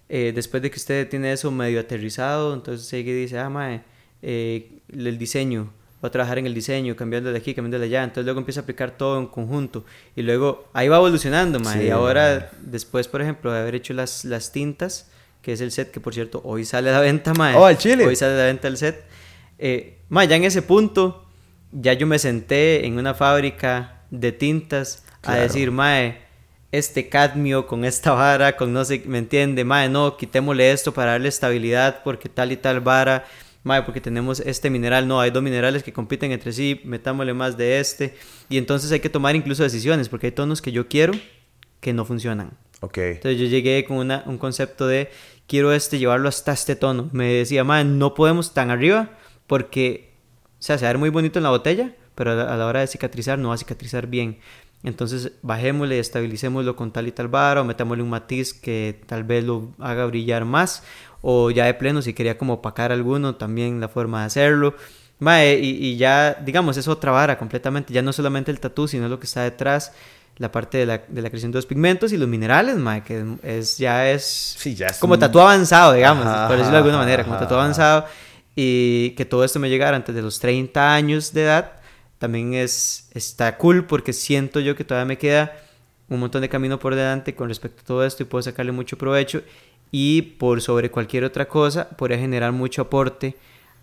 Eh, 0.09 0.33
después 0.35 0.63
de 0.63 0.71
que 0.71 0.77
usted 0.77 1.09
tiene 1.09 1.33
eso 1.33 1.51
medio 1.51 1.81
aterrizado, 1.81 2.55
entonces 2.55 2.87
sigue 2.87 3.13
y 3.13 3.23
dice, 3.23 3.39
ah, 3.39 3.49
mae, 3.49 3.83
eh, 4.23 4.79
el 4.93 5.19
diseño, 5.19 5.73
a 6.09 6.11
trabajar 6.11 6.39
en 6.39 6.47
el 6.47 6.55
diseño, 6.55 6.97
cambiando 6.97 7.33
de 7.33 7.39
aquí, 7.39 7.55
cambiando 7.55 7.79
de 7.79 7.87
allá, 7.87 8.03
entonces 8.05 8.25
luego 8.25 8.41
empieza 8.41 8.61
a 8.61 8.63
aplicar 8.63 8.93
todo 8.93 9.19
en 9.19 9.27
conjunto 9.27 9.85
y 10.17 10.23
luego 10.23 10.69
ahí 10.73 10.89
va 10.89 10.97
evolucionando, 10.97 11.61
mae, 11.61 11.81
Sí, 11.81 11.87
y 11.87 11.91
ahora 11.91 12.51
después, 12.63 13.09
por 13.09 13.23
ejemplo, 13.23 13.53
de 13.53 13.61
haber 13.61 13.75
hecho 13.75 13.95
las, 13.95 14.25
las 14.25 14.53
tintas, 14.53 15.11
que 15.43 15.53
es 15.53 15.61
el 15.61 15.73
set 15.73 15.91
que 15.91 16.01
por 16.01 16.15
cierto 16.15 16.41
hoy 16.45 16.65
sale 16.65 16.91
a 16.91 16.93
la 16.95 17.01
venta, 17.01 17.35
mae. 17.35 17.55
Oh, 17.55 17.67
al 17.67 17.77
chile. 17.79 18.07
Hoy 18.07 18.17
sale 18.17 18.35
a 18.35 18.37
la 18.37 18.45
venta 18.45 18.69
el 18.69 18.77
set. 18.79 19.05
Eh, 19.59 19.99
mae, 20.09 20.27
ya 20.27 20.37
en 20.37 20.45
ese 20.45 20.63
punto, 20.63 21.27
ya 21.73 21.93
yo 21.93 22.07
me 22.07 22.19
senté 22.19 22.87
en 22.87 22.99
una 22.99 23.15
fábrica 23.15 24.03
de 24.11 24.33
tintas 24.33 25.05
Claro. 25.21 25.41
a 25.41 25.43
decir, 25.45 25.71
mae, 25.71 26.19
este 26.71 27.09
cadmio 27.09 27.67
con 27.67 27.85
esta 27.85 28.13
vara, 28.13 28.57
con 28.57 28.73
no 28.73 28.85
sé, 28.85 29.03
¿me 29.07 29.19
entiende? 29.19 29.65
Mae, 29.65 29.89
no, 29.89 30.17
quitémosle 30.17 30.73
esto 30.73 30.93
para 30.93 31.13
darle 31.13 31.29
estabilidad 31.29 32.01
porque 32.03 32.29
tal 32.29 32.51
y 32.53 32.57
tal 32.57 32.81
vara. 32.81 33.25
Mae, 33.65 33.83
porque 33.83 34.01
tenemos 34.01 34.41
este 34.41 34.71
mineral, 34.71 35.09
no, 35.09 35.21
hay 35.21 35.31
dos 35.31 35.43
minerales 35.43 35.83
que 35.83 35.93
compiten 35.93 36.31
entre 36.33 36.53
sí, 36.53 36.81
metámosle 36.85 37.35
más 37.35 37.57
de 37.57 37.81
este. 37.81 38.15
Y 38.49 38.59
entonces 38.59 38.93
hay 38.93 39.01
que 39.01 39.09
tomar 39.11 39.35
incluso 39.35 39.63
decisiones 39.63 40.09
porque 40.09 40.27
hay 40.29 40.33
tonos 40.33 40.61
que 40.63 40.71
yo 40.71 40.87
quiero 40.87 41.15
que 41.81 41.93
no 41.93 42.05
funcionan. 42.05 42.53
Ok. 42.81 42.99
Entonces 42.99 43.41
yo 43.41 43.47
llegué 43.47 43.85
con 43.87 43.97
una- 43.97 44.23
un 44.27 44.37
concepto 44.39 44.87
de 44.87 45.11
quiero 45.47 45.73
este 45.73 45.99
llevarlo 45.99 46.29
hasta 46.29 46.53
este 46.53 46.77
tono. 46.77 47.09
Me 47.13 47.33
decía, 47.33 47.65
man, 47.65 47.99
no 47.99 48.13
podemos 48.15 48.53
tan 48.55 48.71
arriba 48.71 49.11
porque, 49.47 50.13
o 50.59 50.63
sea, 50.63 50.77
se 50.79 50.85
va 50.85 50.91
a 50.91 50.93
ver 50.93 50.99
muy 50.99 51.09
bonito 51.11 51.39
en 51.39 51.43
la 51.45 51.51
botella, 51.51 51.95
pero 52.15 52.33
a 52.33 52.35
la, 52.35 52.55
a 52.55 52.57
la 52.57 52.67
hora 52.67 52.81
de 52.81 52.87
cicatrizar 52.87 53.39
no 53.39 53.49
va 53.49 53.55
a 53.55 53.59
cicatrizar 53.59 54.07
bien. 54.07 54.39
Entonces 54.83 55.33
bajémosle, 55.41 55.99
estabilicémoslo 55.99 56.77
con 56.77 56.93
tal 56.93 57.09
y 57.09 57.13
tal 57.13 57.29
vara 57.29 57.63
o 57.63 57.65
metámosle 57.65 58.03
un 58.03 58.11
matiz 58.11 58.53
que 58.53 59.01
tal 59.07 59.25
vez 59.25 59.43
lo 59.43 59.73
haga 59.79 60.05
brillar 60.05 60.45
más. 60.45 60.83
O 61.27 61.51
ya 61.51 61.65
de 61.65 61.75
pleno, 61.75 62.03
si 62.03 62.13
quería 62.13 62.37
como 62.37 62.55
opacar 62.55 62.93
alguno, 62.93 63.37
también 63.37 63.81
la 63.81 63.89
forma 63.89 64.21
de 64.21 64.27
hacerlo. 64.27 64.75
Mae, 65.21 65.55
y, 65.59 65.71
y 65.87 65.97
ya, 65.97 66.35
digamos, 66.45 66.77
es 66.77 66.87
otra 66.87 67.13
vara 67.13 67.39
completamente. 67.39 67.95
Ya 67.95 68.03
no 68.03 68.13
solamente 68.13 68.51
el 68.51 68.61
tatú, 68.61 68.87
sino 68.89 69.09
lo 69.09 69.19
que 69.19 69.25
está 69.27 69.43
detrás, 69.43 69.93
la 70.37 70.53
parte 70.53 70.79
de 70.79 70.87
la, 70.87 70.99
de 71.09 71.23
la 71.23 71.31
creación 71.31 71.51
de 71.53 71.57
los 71.59 71.67
pigmentos 71.67 72.13
y 72.13 72.17
los 72.19 72.29
minerales, 72.29 72.77
mae, 72.77 73.03
que 73.03 73.25
es, 73.43 73.79
ya 73.79 74.11
es 74.11 74.25
Sí, 74.59 74.75
ya 74.75 74.89
es 74.89 74.99
como 74.99 75.15
un- 75.15 75.21
tatú 75.21 75.41
avanzado, 75.41 75.93
digamos, 75.95 76.27
Ajá, 76.27 76.47
por 76.49 76.57
decirlo 76.57 76.73
de 76.73 76.79
alguna 76.79 76.99
manera, 76.99 77.25
como 77.25 77.39
tatú 77.39 77.55
avanzado. 77.55 78.05
Y 78.57 79.11
que 79.11 79.25
todo 79.25 79.45
esto 79.45 79.59
me 79.61 79.71
llegara 79.71 79.97
antes 79.97 80.15
de 80.15 80.21
los 80.23 80.39
30 80.41 80.95
años 80.95 81.33
de 81.33 81.45
edad, 81.45 81.73
también 82.19 82.53
es, 82.55 83.09
está 83.15 83.57
cool 83.57 83.87
porque 83.87 84.13
siento 84.13 84.61
yo 84.61 84.77
que 84.77 84.85
todavía 84.85 85.07
me 85.07 85.19
queda 85.19 85.57
un 86.09 86.21
montón 86.21 86.43
de 86.43 86.49
camino 86.49 86.79
por 86.79 86.95
delante 86.95 87.35
con 87.35 87.49
respecto 87.49 87.81
a 87.83 87.87
todo 87.87 88.05
esto 88.05 88.23
y 88.23 88.27
puedo 88.27 88.43
sacarle 88.43 88.73
mucho 88.73 88.99
provecho 88.99 89.43
y 89.97 90.23
por 90.23 90.61
sobre 90.61 90.91
cualquier 90.91 91.23
otra 91.23 91.47
cosa 91.47 91.89
podría 91.91 92.19
generar 92.19 92.51
mucho 92.51 92.83
aporte 92.83 93.37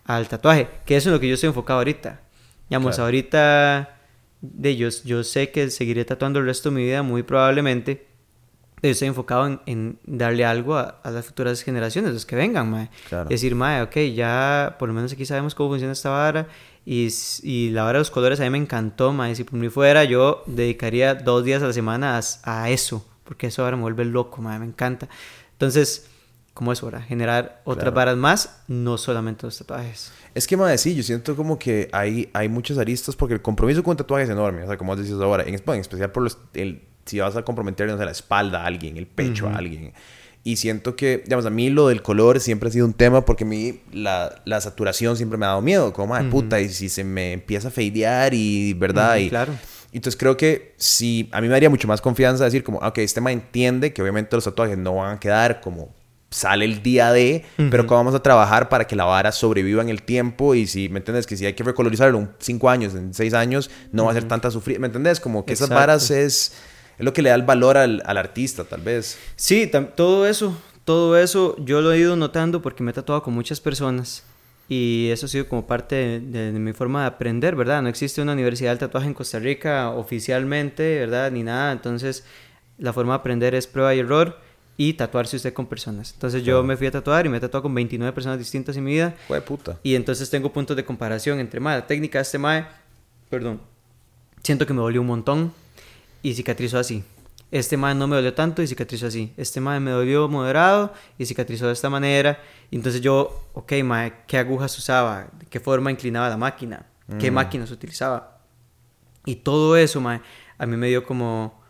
al 0.04 0.28
tatuaje, 0.28 0.68
que 0.86 0.98
eso 0.98 1.08
es 1.10 1.14
lo 1.14 1.22
que 1.22 1.30
yo 1.30 1.36
estoy 1.36 1.48
enfocado 1.48 1.80
ahorita. 1.80 2.20
Digamos, 2.70 2.96
Claro. 2.96 3.06
ahorita 3.06 3.98
de 4.42 4.70
ellos, 4.72 5.04
yo 5.06 5.24
sé 5.24 5.52
que 5.52 5.70
seguiré 5.70 6.04
tatuando 6.04 6.40
el 6.40 6.46
resto 6.48 6.68
de 6.70 6.76
mi 6.76 6.84
vida 6.84 7.02
muy 7.02 7.24
probablemente, 7.24 8.08
pero 8.82 8.92
estoy 8.92 9.08
enfocado 9.08 9.46
en, 9.48 9.62
en 9.66 10.00
darle 10.04 10.44
algo 10.44 10.76
a, 10.76 11.00
a 11.02 11.12
las 11.12 11.26
futuras 11.26 11.62
generaciones, 11.64 12.12
los 12.14 12.26
que 12.26 12.36
vengan, 12.36 12.70
mae. 12.70 12.90
Claro. 13.08 13.30
Decir, 13.30 13.56
mae, 13.56 13.82
ok, 13.84 13.96
ya 14.14 14.76
por 14.80 14.90
lo 14.90 14.94
menos 14.94 15.14
aquí 15.14 15.26
sabemos 15.26 15.56
cómo 15.56 15.70
funciona 15.70 15.94
esta 15.94 16.10
vara 16.10 16.48
y, 16.86 17.08
y 17.44 17.70
la 17.70 17.84
vara 17.84 18.00
de 18.00 18.02
los 18.02 18.12
colores 18.12 18.42
a 18.42 18.44
mí 18.44 18.50
me 18.50 18.58
encantó, 18.58 19.14
mae. 19.14 19.34
Si 19.36 19.46
por 19.46 19.58
mí 19.58 19.70
fuera, 19.70 20.04
yo 20.04 20.44
dedicaría 20.46 21.16
dos 21.16 21.46
días 21.46 21.64
a 21.64 21.68
la 21.68 21.74
semana 21.74 22.20
a, 22.20 22.62
a 22.64 22.70
eso, 22.70 23.06
porque 23.24 23.48
eso 23.48 23.64
ahora 23.64 23.78
me 23.78 23.84
vuelve 23.84 24.04
loco, 24.04 24.42
mae, 24.42 24.60
me 24.60 24.66
encanta. 24.66 25.08
Entonces, 25.62 26.08
como 26.56 26.72
eso, 26.72 26.88
¿verdad? 26.88 27.04
Generar 27.08 27.62
otras 27.66 27.94
varas 27.94 28.18
más, 28.18 28.64
no 28.68 28.98
solamente 28.98 29.46
los 29.46 29.60
tatuajes. 29.60 30.12
Es 30.34 30.48
que, 30.48 30.58
más 30.58 30.82
sí, 30.82 30.96
yo 30.96 31.04
siento 31.04 31.36
como 31.36 31.60
que 31.60 31.88
hay, 31.92 32.30
hay 32.34 32.50
muchos 32.50 32.80
aristas 32.80 33.16
porque 33.16 33.36
el 33.36 33.44
compromiso 33.44 33.84
con 33.84 33.96
tatuajes 33.96 34.28
es 34.28 34.34
enorme. 34.34 34.64
O 34.64 34.68
sea, 34.68 34.78
como 34.78 34.96
decís 34.96 35.14
ahora, 35.14 35.44
en, 35.44 35.50
en 35.54 35.80
especial 35.80 36.12
por 36.12 36.24
los, 36.24 36.40
el, 36.56 36.82
si 37.06 37.20
vas 37.20 37.36
a 37.36 37.44
comprometer, 37.44 37.88
no 37.88 37.96
sé, 37.96 38.06
la 38.06 38.12
espalda 38.12 38.64
a 38.64 38.66
alguien, 38.66 38.98
el 38.98 39.06
pecho 39.06 39.48
a 39.48 39.56
alguien. 39.56 39.94
Y 40.44 40.56
siento 40.56 40.96
que, 40.96 41.20
digamos, 41.24 41.46
a 41.46 41.52
mí 41.52 41.70
lo 41.70 41.90
del 41.90 42.02
color 42.02 42.40
siempre 42.40 42.70
ha 42.70 42.72
sido 42.72 42.88
un 42.88 42.94
tema 42.94 43.24
porque 43.24 43.44
a 43.44 43.48
mí 43.48 43.82
la, 43.94 44.42
la 44.46 44.60
saturación 44.62 45.16
siempre 45.16 45.38
me 45.38 45.46
ha 45.46 45.50
dado 45.50 45.62
miedo. 45.62 45.94
Como, 45.94 46.16
ay, 46.16 46.28
puta, 46.30 46.60
y 46.60 46.70
si 46.70 46.90
se 46.90 47.04
me 47.04 47.34
empieza 47.34 47.68
a 47.68 47.72
fadear 47.72 48.34
y, 48.34 48.74
¿verdad? 48.74 49.18
y, 49.18 49.30
claro. 49.30 49.54
Entonces 49.92 50.18
creo 50.18 50.38
que 50.38 50.74
si 50.78 51.30
a 51.32 51.42
mí 51.42 51.48
me 51.48 51.54
daría 51.54 51.70
mucho 51.70 51.88
más 51.88 52.02
confianza 52.02 52.46
decir 52.46 52.64
como, 52.64 52.80
ok, 52.80 53.00
este 53.00 53.16
tema 53.16 53.32
entiende 53.32 53.94
que 53.94 54.02
obviamente 54.02 54.36
los 54.36 54.46
tatuajes 54.46 54.78
no 54.78 54.96
van 54.96 55.16
a 55.16 55.20
quedar 55.20 55.62
como 55.62 55.94
sale 56.30 56.64
el 56.64 56.82
día 56.82 57.12
de, 57.12 57.44
pero 57.58 57.86
cómo 57.86 58.00
vamos 58.00 58.16
a 58.16 58.24
trabajar 58.24 58.70
para 58.70 58.88
que 58.88 58.96
la 58.96 59.04
vara 59.04 59.34
sobreviva 59.34 59.82
en 59.82 59.90
el 59.90 60.02
tiempo 60.02 60.56
y 60.56 60.66
si, 60.66 60.88
¿me 60.88 61.00
entiendes? 61.00 61.28
Que 61.28 61.36
si 61.36 61.46
hay 61.46 61.54
que 61.54 61.64
recolorizarlo 61.64 62.18
en 62.18 62.32
5 62.40 62.70
años, 62.70 62.96
en 62.96 63.14
6 63.14 63.34
años, 63.34 63.70
no 63.92 64.06
va 64.06 64.12
a 64.12 64.14
ser 64.14 64.30
tanta 64.30 64.50
sufrir, 64.50 64.80
¿me 64.80 64.88
entiendes? 64.88 65.20
Como 65.20 65.46
que 65.46 65.52
esas 65.52 65.68
varas 65.68 66.10
es, 66.10 66.54
es 66.98 67.06
lo 67.06 67.12
que 67.12 67.22
le 67.22 67.30
da 67.30 67.36
el 67.36 67.44
valor 67.44 67.78
al, 67.78 68.02
al 68.06 68.18
artista, 68.18 68.64
tal 68.64 68.82
vez. 68.82 69.18
Sí, 69.36 69.70
todo 69.96 70.26
eso, 70.26 70.58
todo 70.86 71.18
eso 71.18 71.58
yo 71.60 71.82
lo 71.82 71.92
he 71.92 72.00
ido 72.00 72.16
notando 72.16 72.62
porque 72.62 72.82
me 72.82 72.92
he 72.92 72.94
tatuado 72.94 73.24
con 73.24 73.34
muchas 73.34 73.60
personas 73.60 74.24
y 74.74 75.10
eso 75.12 75.26
ha 75.26 75.30
sido 75.30 75.50
como 75.50 75.68
parte 75.68 76.22
de, 76.22 76.54
mi 76.54 76.72
forma 76.72 77.02
de 77.02 77.08
aprender, 77.08 77.58
¿verdad? 77.58 77.82
No 77.82 77.90
existe 77.90 78.22
una 78.22 78.32
universidad 78.32 78.72
del 78.72 78.80
tatuaje 78.80 79.06
en 79.06 79.14
Costa 79.14 79.38
Rica 79.38 79.90
oficialmente, 79.90 80.98
¿verdad? 80.98 81.30
Ni 81.30 81.44
nada, 81.44 81.74
entonces 81.74 82.24
la 82.78 82.94
forma 82.94 83.12
de 83.12 83.20
aprender 83.20 83.54
es 83.54 83.68
prueba 83.68 83.94
y 83.94 84.00
error 84.00 84.40
y 84.78 84.94
tatuarse 84.94 85.36
usted 85.36 85.52
con 85.52 85.66
personas. 85.66 86.14
Entonces 86.14 86.46
yo 86.46 86.64
me 86.64 86.78
fui 86.78 86.88
a 86.88 86.92
tatuar 86.92 87.26
y 87.26 87.30
me 87.30 87.36
he 87.36 87.40
tatuado 87.42 87.64
con 87.64 87.76
29 87.76 88.14
personas 88.14 88.40
distintas 88.40 88.78
en 88.78 88.86
mi 88.86 88.92
vida. 88.92 89.14
Fue 89.28 89.42
puta. 89.42 89.78
Y 89.84 89.96
entonces 89.96 90.30
tengo 90.30 90.54
puntos 90.54 90.78
de 90.78 90.86
comparación 90.86 91.42
entre 91.42 91.60
más 91.60 91.86
técnica 91.86 92.20
de 92.20 92.24
este 92.24 92.38
mae, 92.38 92.66
perdón, 93.30 93.60
siento 94.42 94.66
que 94.66 94.72
me 94.72 94.80
dolió 94.80 95.02
un 95.02 95.08
montón 95.08 95.52
y 96.24 96.34
cicatrizó 96.34 96.80
así. 96.80 97.04
Este 97.52 97.76
mae 97.76 97.94
no 97.94 98.08
me 98.08 98.16
dolió 98.16 98.34
tanto 98.34 98.62
y 98.62 98.68
cicatrizó 98.68 99.08
así. 99.08 99.34
Este 99.36 99.60
mae 99.60 99.80
me 99.80 99.92
dolió 99.92 100.28
moderado 100.30 100.94
y 101.18 101.26
cicatrizó 101.26 101.68
de 101.68 101.74
esta 101.74 101.90
manera. 101.90 102.42
Y 102.70 102.78
entonces 102.78 103.02
yo, 103.02 103.50
ok, 103.54 103.74
mae, 103.84 104.14
¿qué 104.26 104.38
agujas 104.38 104.78
usaba? 104.78 105.28
¿De 105.38 105.46
qué 105.48 105.60
forma 105.60 105.92
inclinaba 105.92 106.30
la 106.30 106.38
máquina? 106.38 106.86
¿Qué 107.20 107.30
mm. 107.30 107.34
máquinas 107.34 107.70
utilizaba? 107.72 108.40
Y 109.26 109.36
todo 109.36 109.76
eso, 109.76 110.00
mae, 110.00 110.22
a 110.58 110.66
mí 110.66 110.78
me 110.78 110.88
dio 110.88 111.04
como 111.04 111.62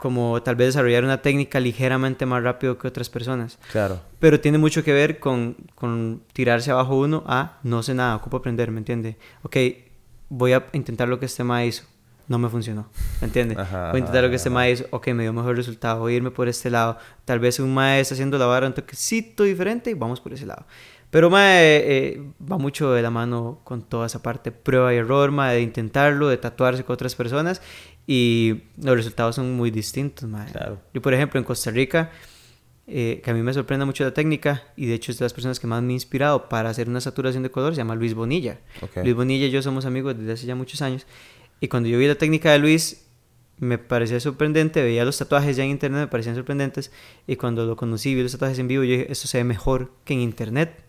como 0.00 0.42
tal 0.42 0.56
vez 0.56 0.68
desarrollar 0.68 1.04
una 1.04 1.20
técnica 1.20 1.60
ligeramente 1.60 2.24
más 2.24 2.42
rápido 2.42 2.78
que 2.78 2.88
otras 2.88 3.10
personas. 3.10 3.58
Claro. 3.70 4.00
Pero 4.18 4.40
tiene 4.40 4.56
mucho 4.56 4.82
que 4.82 4.94
ver 4.94 5.20
con, 5.20 5.56
con 5.74 6.22
tirarse 6.32 6.70
abajo 6.70 6.96
uno 6.96 7.22
a 7.26 7.58
no 7.62 7.82
sé 7.82 7.92
nada, 7.92 8.16
ocupo 8.16 8.38
aprender, 8.38 8.70
¿me 8.70 8.78
entiende? 8.78 9.18
Ok, 9.42 9.56
voy 10.30 10.54
a 10.54 10.66
intentar 10.72 11.06
lo 11.06 11.20
que 11.20 11.26
este 11.26 11.44
ma 11.44 11.66
hizo. 11.66 11.84
No 12.30 12.38
me 12.38 12.48
funcionó, 12.48 12.86
¿me 13.20 13.26
entiende? 13.26 13.56
voy 13.56 13.66
a 13.66 13.98
intentar 13.98 14.22
lo 14.22 14.30
que 14.30 14.36
este 14.36 14.50
ma 14.50 14.68
hizo. 14.68 14.84
Ok, 14.90 15.08
me 15.08 15.24
dio 15.24 15.32
mejor 15.32 15.56
resultado. 15.56 15.98
Voy 15.98 16.12
a 16.12 16.16
irme 16.18 16.30
por 16.30 16.46
este 16.46 16.70
lado. 16.70 16.96
Tal 17.24 17.40
vez 17.40 17.58
un 17.58 17.74
ma 17.74 17.98
está 17.98 18.14
haciendo 18.14 18.38
la 18.38 18.46
vara 18.46 18.68
un 18.68 18.72
toquecito 18.72 19.42
diferente 19.42 19.90
y 19.90 19.94
vamos 19.94 20.20
por 20.20 20.32
ese 20.32 20.46
lado. 20.46 20.64
Pero 21.10 21.28
ma, 21.28 21.42
eh, 21.60 22.22
va 22.40 22.56
mucho 22.56 22.92
de 22.92 23.02
la 23.02 23.10
mano 23.10 23.58
con 23.64 23.82
toda 23.82 24.06
esa 24.06 24.22
parte 24.22 24.52
prueba 24.52 24.94
y 24.94 24.98
error, 24.98 25.32
ma, 25.32 25.50
de 25.50 25.60
intentarlo, 25.60 26.28
de 26.28 26.36
tatuarse 26.36 26.84
con 26.84 26.94
otras 26.94 27.16
personas 27.16 27.62
y 28.06 28.62
los 28.80 28.94
resultados 28.94 29.34
son 29.34 29.56
muy 29.56 29.72
distintos. 29.72 30.30
Claro. 30.52 30.80
Yo, 30.94 31.02
por 31.02 31.12
ejemplo, 31.12 31.40
en 31.40 31.44
Costa 31.44 31.72
Rica, 31.72 32.12
eh, 32.86 33.20
que 33.24 33.30
a 33.32 33.34
mí 33.34 33.42
me 33.42 33.52
sorprende 33.52 33.84
mucho 33.86 34.04
la 34.04 34.14
técnica, 34.14 34.62
y 34.76 34.86
de 34.86 34.94
hecho 34.94 35.10
es 35.10 35.18
de 35.18 35.24
las 35.24 35.32
personas 35.32 35.58
que 35.58 35.66
más 35.66 35.82
me 35.82 35.92
ha 35.92 35.94
inspirado 35.94 36.48
para 36.48 36.70
hacer 36.70 36.88
una 36.88 37.00
saturación 37.00 37.42
de 37.42 37.50
color, 37.50 37.74
se 37.74 37.78
llama 37.78 37.96
Luis 37.96 38.14
Bonilla. 38.14 38.60
Luis 39.02 39.16
Bonilla 39.16 39.46
y 39.46 39.50
yo 39.50 39.62
somos 39.62 39.84
amigos 39.84 40.16
desde 40.16 40.32
hace 40.32 40.46
ya 40.46 40.54
muchos 40.54 40.80
años. 40.80 41.06
Y 41.60 41.68
cuando 41.68 41.88
yo 41.88 41.98
vi 41.98 42.06
la 42.06 42.14
técnica 42.14 42.52
de 42.52 42.58
Luis, 42.58 43.06
me 43.58 43.76
parecía 43.76 44.18
sorprendente, 44.18 44.82
veía 44.82 45.04
los 45.04 45.18
tatuajes 45.18 45.56
ya 45.56 45.64
en 45.64 45.70
internet, 45.70 46.00
me 46.00 46.06
parecían 46.08 46.34
sorprendentes, 46.34 46.90
y 47.26 47.36
cuando 47.36 47.66
lo 47.66 47.76
conocí, 47.76 48.14
vi 48.14 48.22
los 48.22 48.32
tatuajes 48.32 48.58
en 48.58 48.68
vivo, 48.68 48.82
yo 48.84 48.92
dije, 48.92 49.12
esto 49.12 49.28
se 49.28 49.38
ve 49.38 49.44
mejor 49.44 49.92
que 50.04 50.14
en 50.14 50.20
internet. 50.20 50.82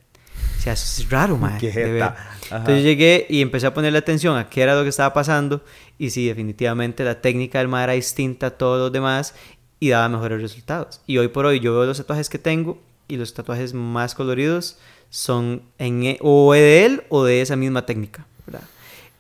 O 0.58 0.62
sea, 0.62 0.74
eso 0.74 1.02
es 1.02 1.10
raro, 1.10 1.38
man. 1.38 1.58
Entonces 1.60 2.84
llegué 2.84 3.26
y 3.30 3.42
empecé 3.42 3.68
a 3.68 3.74
ponerle 3.74 3.98
atención 3.98 4.38
a 4.38 4.48
qué 4.48 4.62
era 4.62 4.76
lo 4.76 4.84
que 4.84 4.90
estaba 4.90 5.12
pasando. 5.12 5.64
Y 5.98 6.12
sí, 6.12 6.28
definitivamente 6.28 7.04
la 7.04 7.20
técnica 7.20 7.58
del 7.60 7.68
mar 7.68 7.84
era 7.84 7.94
distinta 7.94 8.48
a 8.48 8.52
todos 8.52 8.80
los 8.80 8.92
demás 8.92 9.34
y 9.80 9.90
daba 9.90 10.08
mejores 10.08 10.42
resultados. 10.42 11.02
Y 11.08 11.18
hoy 11.18 11.30
por 11.30 11.46
hoy 11.48 11.60
yo 11.60 11.74
veo 11.74 11.86
los 11.86 11.98
tatuajes 11.98 12.30
que 12.30 12.38
tengo 12.38 12.80
y 13.08 13.18
los 13.18 13.34
tatuajes 13.34 13.74
más 13.74 14.14
coloridos 14.14 14.78
son 15.10 15.64
en, 15.80 16.04
e, 16.04 16.18
o 16.22 16.54
de 16.54 16.86
él 16.86 17.04
o 17.10 17.24
de 17.26 17.42
esa 17.42 17.56
misma 17.56 17.86
técnica, 17.86 18.26
¿verdad? 18.46 18.64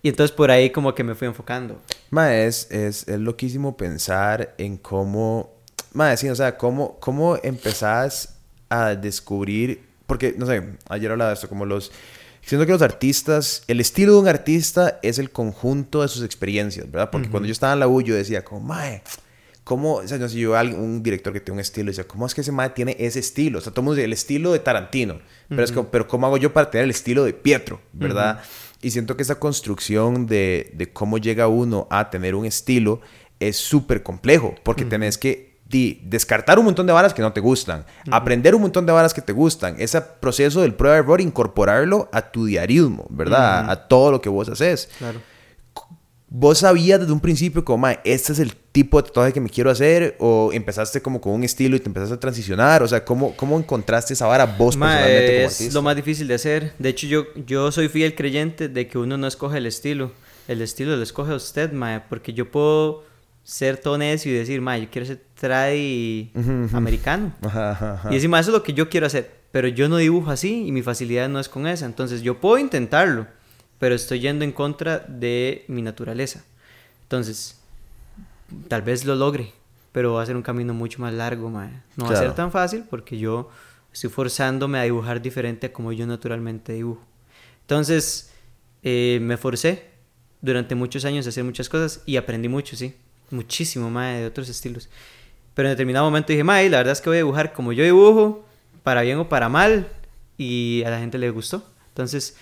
Y 0.02 0.10
entonces 0.10 0.36
por 0.36 0.52
ahí 0.52 0.70
como 0.72 0.95
que 0.95 1.04
me 1.04 1.16
fui 1.16 1.28
enfocando. 1.28 1.80
Ma, 2.10 2.36
es, 2.36 2.70
es, 2.72 3.08
es 3.08 3.20
loquísimo 3.20 3.78
pensar 3.78 4.56
en 4.58 4.78
cómo, 4.78 5.54
ma, 5.93 6.16
sí, 6.18 6.30
o 6.30 6.36
sea, 6.36 6.58
cómo, 6.58 6.99
cómo 6.99 7.38
empezás 7.43 8.36
a 8.70 8.95
descubrir 8.95 9.91
porque, 10.12 10.36
no 10.38 10.45
sé, 10.45 10.62
ayer 10.89 11.10
hablaba 11.10 11.30
de 11.30 11.36
esto, 11.36 11.47
como 11.47 11.66
los... 11.66 11.89
Siento 12.41 12.66
que 12.66 12.74
los 12.74 12.82
artistas, 12.82 13.64
el 13.70 13.80
estilo 13.80 14.12
de 14.16 14.20
un 14.20 14.28
artista 14.28 14.99
es 15.04 15.20
el 15.20 15.32
conjunto 15.32 16.02
de 16.02 16.10
sus 16.10 16.22
experiencias, 16.26 16.91
¿verdad? 16.91 17.10
Porque 17.10 17.30
cuando 17.30 17.47
yo 17.47 17.54
estaba 17.54 17.72
en 17.72 17.80
la 17.80 17.88
U, 17.88 18.02
yo 18.02 18.14
decía, 18.14 18.43
como, 18.43 18.60
mae, 18.60 19.04
¿cómo? 19.64 19.93
O 19.93 20.08
sea, 20.10 20.18
no 20.18 20.28
sé, 20.28 20.38
yo 20.38 20.52
un 20.52 21.02
director 21.02 21.32
que 21.32 21.39
tiene 21.39 21.54
un 21.54 21.60
estilo, 21.62 21.86
y 21.86 21.91
decía, 21.91 22.10
¿cómo 22.10 22.26
es 22.26 22.36
que 22.36 22.41
ese 22.41 22.52
mae 22.52 22.72
tiene 22.72 22.97
ese 22.99 23.20
estilo? 23.20 23.60
O 23.60 23.62
sea, 23.62 23.72
todo 23.72 23.84
el 23.84 23.86
mundo 23.86 23.95
dice, 23.95 24.04
el 24.04 24.12
estilo 24.12 24.52
de 24.52 24.60
Tarantino. 24.60 25.22
Pero 25.47 25.64
es 25.64 25.72
como, 25.72 25.88
pero 25.88 26.10
¿cómo 26.10 26.28
hago 26.28 26.36
yo 26.36 26.52
para 26.52 26.70
tener 26.70 26.84
el 26.84 26.91
estilo 26.91 27.24
de 27.24 27.32
Pietro, 27.32 27.80
¿verdad? 27.93 28.43
Y 28.82 28.91
siento 28.91 29.15
que 29.15 29.23
esa 29.23 29.39
construcción 29.39 30.25
de, 30.25 30.71
de, 30.73 30.91
cómo 30.91 31.17
llega 31.17 31.47
uno 31.47 31.88
a 31.91 32.09
tener 32.09 32.36
un 32.36 32.45
estilo 32.45 33.01
es 33.39 33.57
súper 33.57 34.03
complejo, 34.03 34.55
porque 34.63 34.86
tenés 34.86 35.17
que 35.17 35.51
descartar 36.03 36.59
un 36.59 36.65
montón 36.65 36.86
de 36.86 36.93
varas 36.93 37.13
que 37.13 37.21
no 37.21 37.32
te 37.34 37.39
gustan, 37.39 37.86
aprender 38.11 38.55
un 38.55 38.61
montón 38.61 38.86
de 38.86 38.91
varas 38.91 39.13
que 39.13 39.21
te 39.21 39.34
gustan, 39.34 39.75
ese 39.79 40.01
proceso 40.01 40.61
del 40.61 40.73
prueba 40.73 40.97
error, 40.97 41.21
incorporarlo 41.21 42.09
a 42.11 42.32
tu 42.32 42.45
diarismo, 42.45 43.05
¿verdad? 43.09 43.69
A 43.69 43.88
todo 43.88 44.11
lo 44.11 44.21
que 44.21 44.29
vos 44.29 44.49
haces. 44.49 44.89
Claro. 44.97 45.21
¿Vos 46.34 46.59
sabías 46.59 46.97
desde 46.97 47.11
un 47.11 47.19
principio 47.19 47.65
como, 47.65 47.89
este 48.05 48.32
es 48.32 48.39
el 48.39 48.55
tipo 48.55 49.01
de 49.01 49.09
tatuaje 49.09 49.34
que 49.34 49.41
me 49.41 49.49
quiero 49.49 49.69
hacer? 49.69 50.15
¿O 50.17 50.51
empezaste 50.53 51.01
como 51.01 51.19
con 51.19 51.34
un 51.34 51.43
estilo 51.43 51.75
y 51.75 51.82
te 51.82 51.89
empezaste 51.89 52.15
a 52.15 52.19
transicionar? 52.21 52.82
O 52.84 52.88
sea, 52.88 53.03
¿cómo, 53.03 53.36
cómo 53.36 53.59
encontraste 53.59 54.13
esa 54.13 54.27
vara 54.27 54.45
vos 54.45 54.77
personalmente 54.77 55.34
como 55.34 55.45
artista? 55.47 55.63
Es 55.65 55.73
lo 55.73 55.82
más 55.82 55.93
difícil 55.97 56.29
de 56.29 56.36
hacer. 56.36 56.71
De 56.79 56.88
hecho, 56.88 57.05
yo, 57.05 57.25
yo 57.45 57.69
soy 57.73 57.89
fiel 57.89 58.15
creyente 58.15 58.69
de 58.69 58.88
que 58.88 58.97
uno 58.97 59.17
no 59.17 59.27
escoge 59.27 59.57
el 59.57 59.65
estilo. 59.65 60.13
El 60.47 60.61
estilo 60.61 60.95
lo 60.95 61.03
escoge 61.03 61.34
usted, 61.34 61.73
mae, 61.73 61.99
porque 62.07 62.32
yo 62.32 62.49
puedo 62.49 63.03
ser 63.43 63.75
todo 63.75 63.97
necio 63.97 64.32
y 64.32 64.36
decir, 64.36 64.61
mae, 64.61 64.84
yo 64.84 64.88
quiero 64.89 65.05
ser 65.07 65.21
tradi 65.38 66.32
americano. 66.71 67.34
Y 68.09 68.15
encima 68.15 68.39
eso 68.39 68.51
es 68.51 68.53
lo 68.53 68.63
que 68.63 68.71
yo 68.71 68.88
quiero 68.88 69.05
hacer, 69.05 69.29
pero 69.51 69.67
yo 69.67 69.89
no 69.89 69.97
dibujo 69.97 70.32
así 70.32 70.65
y 70.65 70.71
mi 70.71 70.82
facilidad 70.82 71.27
no 71.27 71.41
es 71.41 71.49
con 71.49 71.67
esa. 71.67 71.86
Entonces 71.86 72.21
yo 72.21 72.39
puedo 72.39 72.57
intentarlo, 72.57 73.27
pero 73.82 73.95
estoy 73.95 74.19
yendo 74.19 74.45
en 74.45 74.51
contra 74.51 74.99
de 74.99 75.65
mi 75.67 75.82
naturaleza. 75.82 76.45
Entonces, 77.01 77.59
tal 78.67 78.84
vez 78.84 79.05
lo 79.05 79.15
logre, 79.15 79.53
pero 79.91 80.13
va 80.13 80.21
a 80.21 80.25
ser 80.27 80.36
un 80.36 80.43
camino 80.43 80.71
mucho 80.75 81.01
más 81.01 81.11
largo, 81.15 81.49
mae. 81.49 81.82
No 81.95 82.05
va 82.05 82.11
a 82.11 82.15
ser 82.15 82.36
tan 82.36 82.51
fácil 82.51 82.84
porque 82.88 83.17
yo 83.17 83.49
estoy 83.91 84.11
forzándome 84.11 84.77
a 84.77 84.84
dibujar 84.84 85.19
diferente 85.19 85.65
a 85.65 85.73
como 85.73 85.91
yo 85.93 86.05
naturalmente 86.05 86.73
dibujo. 86.73 87.01
Entonces, 87.61 88.32
eh, 88.84 89.17
me 89.19 89.36
forcé 89.36 89.89
durante 90.41 90.75
muchos 90.75 91.03
años 91.03 91.25
a 91.25 91.29
hacer 91.29 91.43
muchas 91.43 91.67
cosas 91.67 92.03
y 92.05 92.17
aprendí 92.17 92.49
mucho, 92.49 92.75
sí. 92.75 92.93
Muchísimo, 93.32 93.89
mae, 93.89 94.21
de 94.21 94.27
otros 94.27 94.47
estilos. 94.47 94.89
Pero 95.55 95.69
en 95.69 95.73
determinado 95.73 96.05
momento 96.05 96.27
dije, 96.27 96.43
May, 96.43 96.69
la 96.69 96.77
verdad 96.77 96.91
es 96.91 97.01
que 97.01 97.09
voy 97.09 97.17
a 97.17 97.21
dibujar 97.21 97.51
como 97.51 97.73
yo 97.73 97.84
dibujo, 97.84 98.45
para 98.84 99.01
bien 99.01 99.17
o 99.17 99.27
para 99.27 99.49
mal, 99.49 99.88
y 100.38 100.84
a 100.86 100.91
la 100.91 100.99
gente 100.99 101.17
le 101.17 101.32
gustó. 101.32 101.65
Entonces, 101.88 102.38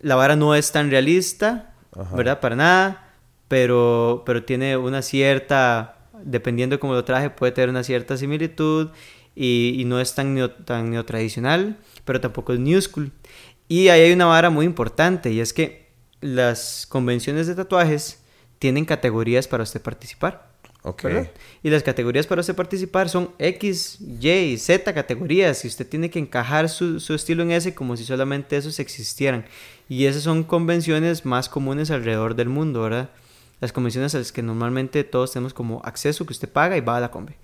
la 0.00 0.16
vara 0.16 0.36
no 0.36 0.54
es 0.54 0.72
tan 0.72 0.90
realista, 0.90 1.74
¿verdad? 2.14 2.40
Para 2.40 2.56
nada, 2.56 3.14
pero, 3.48 4.22
pero 4.26 4.44
tiene 4.44 4.76
una 4.76 5.02
cierta, 5.02 5.98
dependiendo 6.22 6.76
de 6.76 6.80
cómo 6.80 6.94
lo 6.94 7.04
traje, 7.04 7.30
puede 7.30 7.52
tener 7.52 7.70
una 7.70 7.84
cierta 7.84 8.16
similitud 8.16 8.90
y, 9.34 9.74
y 9.78 9.84
no 9.84 10.00
es 10.00 10.14
tan, 10.14 10.34
neo, 10.34 10.50
tan 10.50 10.90
neotradicional, 10.90 11.76
pero 12.04 12.20
tampoco 12.20 12.52
es 12.52 12.60
new 12.60 12.80
school. 12.80 13.12
Y 13.68 13.88
ahí 13.88 14.02
hay 14.02 14.12
una 14.12 14.26
vara 14.26 14.50
muy 14.50 14.66
importante 14.66 15.32
y 15.32 15.40
es 15.40 15.52
que 15.52 15.88
las 16.20 16.86
convenciones 16.88 17.46
de 17.46 17.54
tatuajes 17.54 18.22
tienen 18.58 18.84
categorías 18.84 19.48
para 19.48 19.62
usted 19.62 19.80
participar. 19.80 20.54
Okay. 20.86 21.30
Y 21.62 21.70
las 21.70 21.82
categorías 21.82 22.26
para 22.26 22.42
usted 22.42 22.54
participar 22.54 23.08
son 23.08 23.30
X, 23.38 23.98
Y, 24.20 24.58
Z 24.58 24.92
categorías 24.92 25.64
y 25.64 25.68
usted 25.68 25.88
tiene 25.88 26.10
que 26.10 26.18
encajar 26.18 26.68
su, 26.68 27.00
su, 27.00 27.14
estilo 27.14 27.42
en 27.42 27.52
ese 27.52 27.74
como 27.74 27.96
si 27.96 28.04
solamente 28.04 28.54
esos 28.54 28.78
existieran. 28.78 29.46
Y 29.88 30.06
esas 30.06 30.22
son 30.22 30.44
convenciones 30.44 31.24
más 31.24 31.48
comunes 31.48 31.90
alrededor 31.90 32.34
del 32.34 32.48
mundo, 32.48 32.82
¿verdad? 32.82 33.10
Las 33.60 33.72
convenciones 33.72 34.14
a 34.14 34.18
las 34.18 34.32
que 34.32 34.42
normalmente 34.42 35.04
todos 35.04 35.32
tenemos 35.32 35.54
como 35.54 35.80
acceso, 35.84 36.26
que 36.26 36.32
usted 36.32 36.48
paga 36.48 36.76
y 36.76 36.80
va 36.80 36.96
a 36.96 37.00
la 37.00 37.10
conve. 37.10 37.36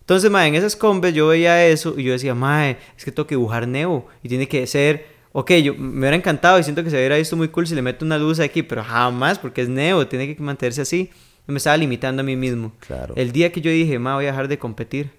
Entonces, 0.00 0.30
mae, 0.30 0.48
en 0.48 0.54
esas 0.54 0.76
combes 0.76 1.14
yo 1.14 1.28
veía 1.28 1.66
eso 1.66 1.94
y 1.96 2.04
yo 2.04 2.12
decía, 2.12 2.34
mae, 2.34 2.78
es 2.96 3.04
que 3.04 3.12
tengo 3.12 3.26
que 3.26 3.36
dibujar 3.36 3.68
Neo 3.68 4.06
y 4.22 4.28
tiene 4.28 4.48
que 4.48 4.66
ser 4.66 5.20
ok, 5.32 5.52
yo 5.62 5.74
me 5.74 6.00
hubiera 6.00 6.16
encantado 6.16 6.58
y 6.58 6.62
siento 6.62 6.82
que 6.82 6.90
se 6.90 6.96
hubiera 6.96 7.16
visto 7.16 7.36
muy 7.36 7.48
cool 7.48 7.66
si 7.66 7.74
le 7.74 7.82
meto 7.82 8.04
una 8.04 8.18
luz 8.18 8.40
aquí, 8.40 8.62
pero 8.62 8.82
jamás, 8.82 9.38
porque 9.38 9.62
es 9.62 9.68
Neo, 9.68 10.06
tiene 10.06 10.34
que 10.34 10.42
mantenerse 10.42 10.82
así. 10.82 11.10
Me 11.46 11.56
estaba 11.56 11.76
limitando 11.76 12.20
a 12.20 12.24
mí 12.24 12.36
mismo. 12.36 12.72
Claro. 12.78 13.14
El 13.16 13.32
día 13.32 13.50
que 13.50 13.60
yo 13.60 13.70
dije, 13.70 13.98
ma, 13.98 14.14
voy 14.14 14.26
a 14.26 14.28
dejar 14.28 14.46
de 14.46 14.58
competir, 14.58 15.10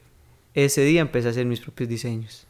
ese 0.53 0.81
día 0.83 1.01
empecé 1.01 1.27
a 1.27 1.31
hacer 1.31 1.45
mis 1.45 1.59
propios 1.59 1.89
diseños. 1.89 2.47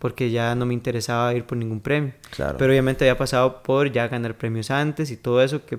Porque 0.00 0.30
ya 0.32 0.54
no 0.56 0.66
me 0.66 0.74
interesaba 0.74 1.32
ir 1.34 1.44
por 1.44 1.56
ningún 1.56 1.80
premio. 1.80 2.12
Claro. 2.30 2.56
Pero 2.58 2.72
obviamente 2.72 3.04
había 3.04 3.16
pasado 3.16 3.62
por 3.62 3.92
ya 3.92 4.08
ganar 4.08 4.36
premios 4.36 4.72
antes 4.72 5.12
y 5.12 5.16
todo 5.16 5.40
eso 5.42 5.64
que 5.64 5.78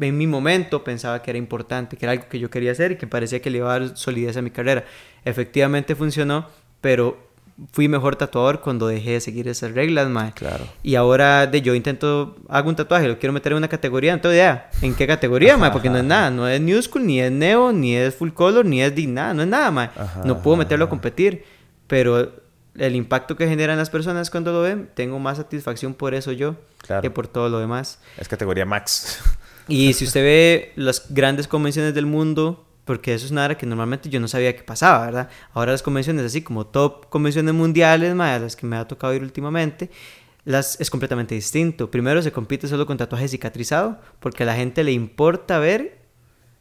en 0.00 0.16
mi 0.18 0.26
momento 0.26 0.84
pensaba 0.84 1.22
que 1.22 1.30
era 1.30 1.38
importante, 1.38 1.96
que 1.96 2.04
era 2.06 2.12
algo 2.12 2.28
que 2.28 2.38
yo 2.38 2.50
quería 2.50 2.72
hacer 2.72 2.92
y 2.92 2.96
que 2.96 3.06
parecía 3.06 3.40
que 3.40 3.50
le 3.50 3.58
iba 3.58 3.72
a 3.74 3.78
dar 3.78 3.96
solidez 3.96 4.36
a 4.36 4.42
mi 4.42 4.50
carrera. 4.50 4.84
Efectivamente 5.24 5.94
funcionó, 5.94 6.46
pero 6.80 7.18
fui 7.72 7.88
mejor 7.88 8.16
tatuador 8.16 8.60
cuando 8.60 8.86
dejé 8.86 9.12
de 9.12 9.20
seguir 9.20 9.48
esas 9.48 9.72
reglas, 9.72 10.08
mae. 10.08 10.32
Claro. 10.32 10.64
Y 10.82 10.94
ahora 10.94 11.46
de 11.46 11.62
yo 11.62 11.74
intento, 11.74 12.36
hago 12.48 12.68
un 12.68 12.76
tatuaje, 12.76 13.06
lo 13.08 13.18
quiero 13.18 13.32
meter 13.32 13.52
en 13.52 13.58
una 13.58 13.68
categoría, 13.68 14.14
no 14.14 14.20
tengo 14.20 14.34
idea 14.34 14.70
en 14.82 14.94
qué 14.94 15.06
categoría, 15.06 15.56
mae, 15.56 15.70
porque 15.70 15.88
no 15.88 15.98
es 15.98 16.04
nada, 16.04 16.30
no 16.30 16.48
es 16.48 16.60
New 16.60 16.80
School, 16.82 17.06
ni 17.06 17.20
es 17.20 17.30
Neo, 17.32 17.72
ni 17.72 17.94
es 17.96 18.14
Full 18.14 18.30
Color, 18.30 18.64
ni 18.66 18.82
es 18.82 18.94
de 18.94 19.06
nada, 19.06 19.34
no 19.34 19.42
es 19.42 19.48
nada, 19.48 19.70
mae. 19.70 19.90
Ajá, 19.96 20.22
No 20.24 20.42
puedo 20.42 20.56
meterlo 20.56 20.84
a 20.84 20.86
ajá. 20.86 20.90
competir, 20.90 21.44
pero 21.86 22.45
el 22.78 22.94
impacto 22.96 23.36
que 23.36 23.48
generan 23.48 23.78
las 23.78 23.90
personas 23.90 24.30
cuando 24.30 24.52
lo 24.52 24.62
ven, 24.62 24.90
tengo 24.94 25.18
más 25.18 25.36
satisfacción 25.38 25.94
por 25.94 26.14
eso 26.14 26.32
yo 26.32 26.56
Claro. 26.86 27.02
que 27.02 27.10
por 27.10 27.26
todo 27.26 27.48
lo 27.48 27.58
demás. 27.58 27.98
Es 28.18 28.28
categoría 28.28 28.64
Max. 28.66 29.18
Y 29.68 29.94
si 29.94 30.04
usted 30.04 30.22
ve 30.22 30.72
las 30.76 31.12
grandes 31.12 31.48
convenciones 31.48 31.92
del 31.92 32.06
mundo, 32.06 32.64
porque 32.84 33.14
eso 33.14 33.26
es 33.26 33.32
nada 33.32 33.58
que 33.58 33.66
normalmente 33.66 34.08
yo 34.08 34.20
no 34.20 34.28
sabía 34.28 34.54
que 34.54 34.62
pasaba, 34.62 35.04
¿verdad? 35.04 35.28
Ahora 35.52 35.72
las 35.72 35.82
convenciones 35.82 36.24
así 36.24 36.42
como 36.42 36.66
top 36.68 37.08
convenciones 37.08 37.52
mundiales, 37.52 38.14
mae, 38.14 38.38
las 38.38 38.54
que 38.54 38.64
me 38.64 38.76
ha 38.76 38.86
tocado 38.86 39.12
ir 39.12 39.22
últimamente, 39.22 39.90
las 40.44 40.80
es 40.80 40.88
completamente 40.88 41.34
distinto. 41.34 41.90
Primero 41.90 42.22
se 42.22 42.30
compite 42.30 42.68
solo 42.68 42.86
con 42.86 42.96
tatuaje 42.96 43.26
cicatrizado, 43.26 43.98
porque 44.20 44.44
a 44.44 44.46
la 44.46 44.54
gente 44.54 44.84
le 44.84 44.92
importa 44.92 45.58
ver 45.58 45.95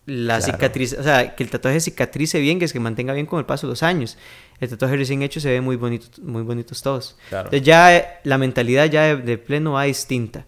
la 0.06 0.38
Claro. 0.38 0.54
cicatriz, 0.54 0.94
o 1.00 1.04
sea, 1.04 1.36
que 1.36 1.44
el 1.44 1.50
tatuaje 1.50 1.80
cicatrice 1.80 2.40
bien, 2.40 2.60
que 2.60 2.66
es 2.66 2.74
que 2.74 2.80
mantenga 2.80 3.14
bien 3.14 3.26
con 3.26 3.40
el 3.40 3.46
paso 3.46 3.68
de 3.68 3.72
los 3.72 3.84
años. 3.84 4.18
El 4.60 4.70
tatuaje 4.70 4.96
recién 4.98 5.22
hecho 5.24 5.40
se 5.40 5.50
ve 5.50 5.62
muy 5.62 5.76
bonito, 5.76 6.08
muy 6.22 6.44
bonitos 6.44 6.82
todos. 6.82 7.18
Claro. 7.30 7.48
Entonces 7.48 7.66
ya 7.66 7.96
eh, 7.96 8.06
la 8.24 8.38
mentalidad 8.38 8.86
ya 8.86 9.04
de, 9.04 9.16
de 9.18 9.38
pleno 9.38 9.74
va 9.74 9.84
distinta. 9.84 10.46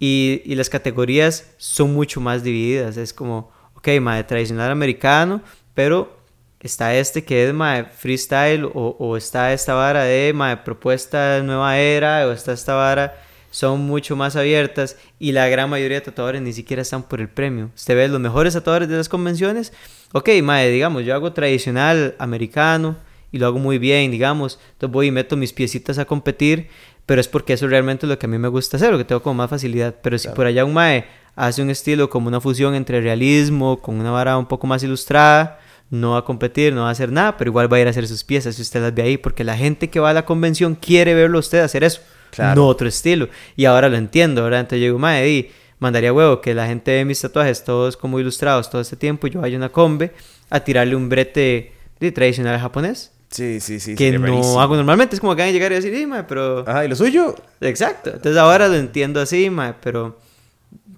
Y, 0.00 0.42
y 0.44 0.54
las 0.54 0.68
categorías 0.68 1.50
son 1.58 1.92
mucho 1.94 2.20
más 2.20 2.42
divididas. 2.42 2.96
Es 2.96 3.12
como, 3.12 3.50
ok, 3.74 3.88
mae, 4.00 4.22
tradicional 4.24 4.70
americano, 4.70 5.42
pero 5.74 6.16
está 6.60 6.94
este 6.94 7.24
que 7.24 7.46
es 7.46 7.54
mae, 7.54 7.84
freestyle, 7.84 8.64
o, 8.64 8.96
o 8.98 9.16
está 9.16 9.52
esta 9.52 9.74
vara 9.74 10.02
de 10.04 10.32
mae, 10.34 10.56
propuesta 10.58 11.40
nueva 11.42 11.78
era, 11.78 12.26
o 12.26 12.32
está 12.32 12.52
esta 12.52 12.74
vara, 12.74 13.16
son 13.50 13.80
mucho 13.80 14.16
más 14.16 14.36
abiertas. 14.36 14.96
Y 15.18 15.32
la 15.32 15.48
gran 15.48 15.70
mayoría 15.70 15.98
de 15.98 16.04
tatuadores 16.06 16.42
ni 16.42 16.52
siquiera 16.52 16.82
están 16.82 17.02
por 17.02 17.20
el 17.20 17.28
premio. 17.28 17.70
Usted 17.74 17.96
ve 17.96 18.08
los 18.08 18.20
mejores 18.20 18.54
tatuadores 18.54 18.88
de 18.88 18.96
las 18.96 19.08
convenciones. 19.08 19.72
Ok, 20.12 20.28
mae, 20.42 20.70
digamos, 20.70 21.04
yo 21.04 21.14
hago 21.14 21.32
tradicional 21.32 22.14
americano 22.18 22.96
y 23.32 23.38
lo 23.38 23.46
hago 23.46 23.58
muy 23.58 23.78
bien, 23.78 24.10
digamos. 24.10 24.58
Entonces 24.72 24.92
voy 24.92 25.06
y 25.08 25.10
meto 25.10 25.36
mis 25.36 25.52
piecitas 25.52 25.98
a 25.98 26.04
competir, 26.04 26.68
pero 27.06 27.20
es 27.20 27.28
porque 27.28 27.54
eso 27.54 27.66
realmente 27.68 28.06
es 28.06 28.10
lo 28.10 28.18
que 28.18 28.26
a 28.26 28.28
mí 28.28 28.38
me 28.38 28.48
gusta 28.48 28.76
hacer, 28.76 28.90
lo 28.92 28.98
que 28.98 29.04
tengo 29.04 29.22
como 29.22 29.34
más 29.34 29.50
facilidad. 29.50 29.94
Pero 30.02 30.18
si 30.18 30.24
Claro. 30.24 30.36
por 30.36 30.46
allá 30.46 30.64
un 30.64 30.74
mae 30.74 31.06
hace 31.36 31.62
un 31.62 31.70
estilo 31.70 32.10
como 32.10 32.28
una 32.28 32.40
fusión 32.40 32.74
entre 32.74 33.00
realismo, 33.00 33.80
con 33.80 34.00
una 34.00 34.10
vara 34.10 34.36
un 34.36 34.46
poco 34.46 34.66
más 34.66 34.82
ilustrada, 34.82 35.60
no 35.90 36.12
va 36.12 36.18
a 36.18 36.24
competir, 36.24 36.74
no 36.74 36.82
va 36.82 36.88
a 36.88 36.92
hacer 36.92 37.10
nada, 37.12 37.36
pero 37.36 37.48
igual 37.50 37.72
va 37.72 37.78
a 37.78 37.80
ir 37.80 37.86
a 37.86 37.90
hacer 37.90 38.06
sus 38.08 38.24
piezas 38.24 38.56
si 38.56 38.62
usted 38.62 38.82
las 38.82 38.94
ve 38.94 39.02
ahí, 39.02 39.16
porque 39.16 39.44
la 39.44 39.56
gente 39.56 39.88
que 39.88 40.00
va 40.00 40.10
a 40.10 40.12
la 40.12 40.24
convención 40.26 40.74
quiere 40.74 41.14
verlo 41.14 41.38
a 41.38 41.40
usted 41.40 41.60
hacer 41.60 41.84
eso, 41.84 42.00
Claro. 42.30 42.60
no 42.62 42.66
otro 42.68 42.88
estilo. 42.88 43.28
Y 43.56 43.64
ahora 43.64 43.88
lo 43.88 43.96
entiendo, 43.96 44.44
¿verdad? 44.44 44.60
Entonces 44.60 44.80
yo 44.80 44.86
digo, 44.86 44.98
mae, 44.98 45.24
di, 45.24 45.50
mandaría 45.78 46.12
huevo 46.12 46.40
que 46.40 46.54
la 46.54 46.66
gente 46.66 46.92
ve 46.92 47.04
mis 47.04 47.20
tatuajes 47.20 47.64
todos 47.64 47.96
como 47.96 48.18
ilustrados 48.20 48.68
todo 48.70 48.80
este 48.80 48.96
tiempo 48.96 49.26
y 49.26 49.30
yo 49.30 49.40
vaya 49.40 49.56
a 49.56 49.58
una 49.58 49.68
combe 49.70 50.12
a 50.50 50.60
tirarle 50.60 50.96
un 50.96 51.08
brete 51.08 51.72
de 52.00 52.12
tradicional 52.12 52.58
japonés. 52.58 53.12
Sí, 53.30 53.60
sí, 53.60 53.78
sí. 53.78 53.94
que 53.94 54.10
no 54.12 54.20
buenísimo. 54.20 54.60
hago 54.60 54.74
normalmente, 54.74 55.14
es 55.14 55.20
como 55.20 55.36
que 55.36 55.42
van 55.42 55.50
a 55.50 55.52
llegar 55.52 55.70
y 55.70 55.74
decir, 55.74 55.94
"Sí, 55.94 56.06
mae, 56.06 56.24
pero... 56.24 56.64
Ajá, 56.66 56.84
¿y 56.84 56.88
lo 56.88 56.96
suyo? 56.96 57.34
Exacto, 57.60 58.08
entonces 58.10 58.36
ahora 58.38 58.68
lo 58.68 58.76
entiendo 58.76 59.20
así, 59.20 59.50
mae, 59.50 59.74
pero 59.82 60.18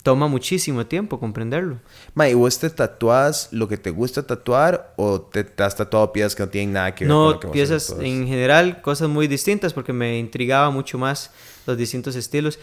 toma 0.02 0.28
muchísimo 0.28 0.86
tiempo 0.86 1.20
comprenderlo. 1.20 1.78
Ma, 2.14 2.28
¿y 2.28 2.34
vos 2.34 2.58
te 2.58 2.70
tatúas 2.70 3.48
lo 3.52 3.68
que 3.68 3.76
te 3.76 3.90
gusta 3.90 4.26
tatuar 4.26 4.94
o 4.96 5.20
te, 5.20 5.44
te 5.44 5.62
has 5.62 5.76
tatuado 5.76 6.12
piezas 6.12 6.34
que 6.34 6.42
no 6.42 6.48
tienen 6.48 6.72
nada 6.72 6.94
que 6.94 7.04
ver 7.04 7.10
con 7.10 7.18
No, 7.18 7.30
lo 7.32 7.40
que 7.40 7.48
piezas 7.48 7.94
en 8.00 8.26
general, 8.26 8.82
cosas 8.82 9.08
muy 9.08 9.26
distintas 9.26 9.72
porque 9.72 9.92
me 9.92 10.18
intrigaba 10.18 10.70
mucho 10.70 10.98
más 10.98 11.30
los 11.66 11.76
distintos 11.76 12.16
estilos. 12.16 12.58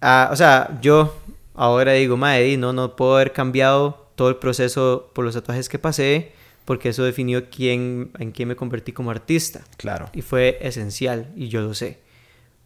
Ah, 0.00 0.30
o 0.32 0.36
sea, 0.36 0.78
yo 0.82 1.14
ahora 1.54 1.92
digo, 1.92 2.16
di, 2.16 2.56
no, 2.56 2.72
no 2.72 2.96
puedo 2.96 3.16
haber 3.16 3.32
cambiado 3.32 4.08
todo 4.14 4.28
el 4.28 4.36
proceso 4.36 5.10
por 5.14 5.24
los 5.24 5.34
tatuajes 5.34 5.68
que 5.68 5.78
pasé 5.78 6.32
porque 6.66 6.90
eso 6.90 7.04
definió 7.04 7.48
quién, 7.48 8.10
en 8.18 8.32
quién 8.32 8.48
me 8.48 8.56
convertí 8.56 8.92
como 8.92 9.10
artista. 9.10 9.62
Claro. 9.78 10.10
y 10.12 10.20
fue 10.20 10.58
esencial 10.60 11.32
y 11.36 11.48
yo 11.48 11.62
lo 11.62 11.72
sé. 11.72 12.00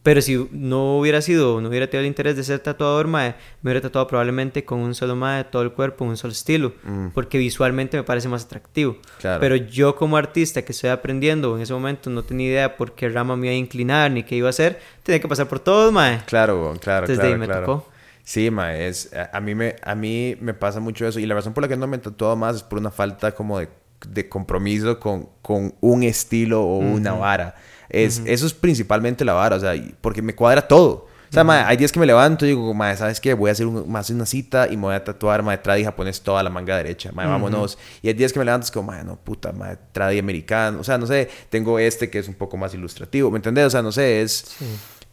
Pero 0.02 0.22
si 0.22 0.48
no 0.52 0.98
hubiera 0.98 1.20
sido, 1.20 1.60
no 1.60 1.68
hubiera 1.68 1.86
tenido 1.86 2.00
el 2.00 2.06
interés 2.06 2.34
de 2.34 2.42
ser 2.42 2.60
tatuador, 2.60 3.06
mae, 3.06 3.34
me 3.60 3.70
hubiera 3.70 3.82
tatuado 3.82 4.06
probablemente 4.06 4.64
con 4.64 4.78
un 4.78 4.94
solo 4.94 5.14
mae, 5.14 5.44
todo 5.44 5.60
el 5.60 5.72
cuerpo, 5.72 6.06
un 6.06 6.16
solo 6.16 6.32
estilo, 6.32 6.72
Mm. 6.84 7.08
porque 7.08 7.36
visualmente 7.36 7.98
me 7.98 8.02
parece 8.02 8.26
más 8.28 8.44
atractivo. 8.46 8.96
Claro. 9.18 9.40
Pero 9.40 9.56
yo 9.56 9.96
como 9.96 10.16
artista 10.16 10.62
que 10.62 10.72
estoy 10.72 10.88
aprendiendo, 10.88 11.54
en 11.54 11.62
ese 11.62 11.74
momento 11.74 12.08
no 12.08 12.22
tenía 12.22 12.46
idea 12.48 12.76
por 12.78 12.94
qué 12.94 13.10
rama 13.10 13.36
me 13.36 13.48
iba 13.48 13.52
a 13.52 13.56
inclinar 13.58 14.10
ni 14.10 14.22
qué 14.22 14.36
iba 14.36 14.46
a 14.48 14.50
hacer, 14.50 14.80
tenía 15.02 15.20
que 15.20 15.28
pasar 15.28 15.48
por 15.48 15.60
todo, 15.60 15.92
mae. 15.92 16.22
Claro, 16.24 16.74
claro, 16.80 17.04
Entonces, 17.04 17.18
de 17.18 17.22
ahí 17.22 17.28
claro, 17.34 17.38
me 17.40 17.46
claro. 17.46 17.66
tocó. 17.66 17.90
Sí, 18.24 18.50
ma, 18.50 18.74
es, 18.76 19.12
a, 19.12 19.36
a 19.36 19.40
mí 19.40 19.54
me, 19.54 19.76
a 19.82 19.94
mí 19.94 20.34
me 20.40 20.54
pasa 20.54 20.80
mucho 20.80 21.06
eso. 21.06 21.20
Y 21.20 21.26
la 21.26 21.34
razón 21.34 21.52
por 21.52 21.62
la 21.62 21.68
que 21.68 21.76
no 21.76 21.86
me 21.86 21.96
he 21.96 22.00
tatuado 22.00 22.36
más 22.36 22.56
es 22.56 22.62
por 22.62 22.78
una 22.78 22.90
falta 22.90 23.32
como 23.32 23.58
de, 23.58 23.68
de 24.08 24.28
compromiso 24.30 24.98
con, 24.98 25.28
con 25.42 25.74
un 25.80 26.02
estilo 26.04 26.62
o 26.62 26.76
una 26.78 27.12
vara. 27.12 27.54
Es, 27.90 28.22
Eso 28.24 28.46
es 28.46 28.54
principalmente 28.54 29.24
la 29.24 29.32
vara, 29.34 29.56
o 29.56 29.60
sea, 29.60 29.74
porque 30.00 30.22
me 30.22 30.34
cuadra 30.34 30.66
todo. 30.66 31.08
O 31.28 31.32
sea, 31.32 31.44
ma, 31.44 31.64
hay 31.68 31.76
días 31.76 31.92
que 31.92 32.00
me 32.00 32.06
levanto 32.06 32.44
y 32.44 32.48
digo, 32.48 32.74
ma, 32.74 32.96
¿sabes 32.96 33.20
qué? 33.20 33.34
Voy 33.34 33.50
a 33.50 33.52
hacer 33.52 33.64
un- 33.64 33.88
más 33.88 34.10
una 34.10 34.26
cita 34.26 34.66
y 34.68 34.76
me 34.76 34.82
voy 34.82 34.94
a 34.96 35.04
tatuar, 35.04 35.44
ma, 35.44 35.56
tradi 35.62 35.84
japonés 35.84 36.20
toda 36.22 36.42
la 36.42 36.50
manga 36.50 36.76
derecha. 36.76 37.12
Ma, 37.12 37.24
vámonos. 37.26 37.78
Y 38.02 38.08
hay 38.08 38.14
días 38.14 38.32
que 38.32 38.40
me 38.40 38.44
levanto 38.44 38.64
y 38.64 38.66
es 38.66 38.70
como, 38.72 38.92
no, 39.04 39.14
puta, 39.16 39.52
ma, 39.52 39.76
tradi 39.92 40.18
americano. 40.18 40.80
O 40.80 40.84
sea, 40.84 40.98
no 40.98 41.06
sé, 41.06 41.28
tengo 41.48 41.78
este 41.78 42.10
que 42.10 42.18
es 42.18 42.26
un 42.26 42.34
poco 42.34 42.56
más 42.56 42.74
ilustrativo. 42.74 43.30
¿Me 43.30 43.36
entendés? 43.36 43.66
O 43.66 43.70
sea, 43.70 43.80
no 43.82 43.92
sé, 43.92 44.22
es... 44.22 44.44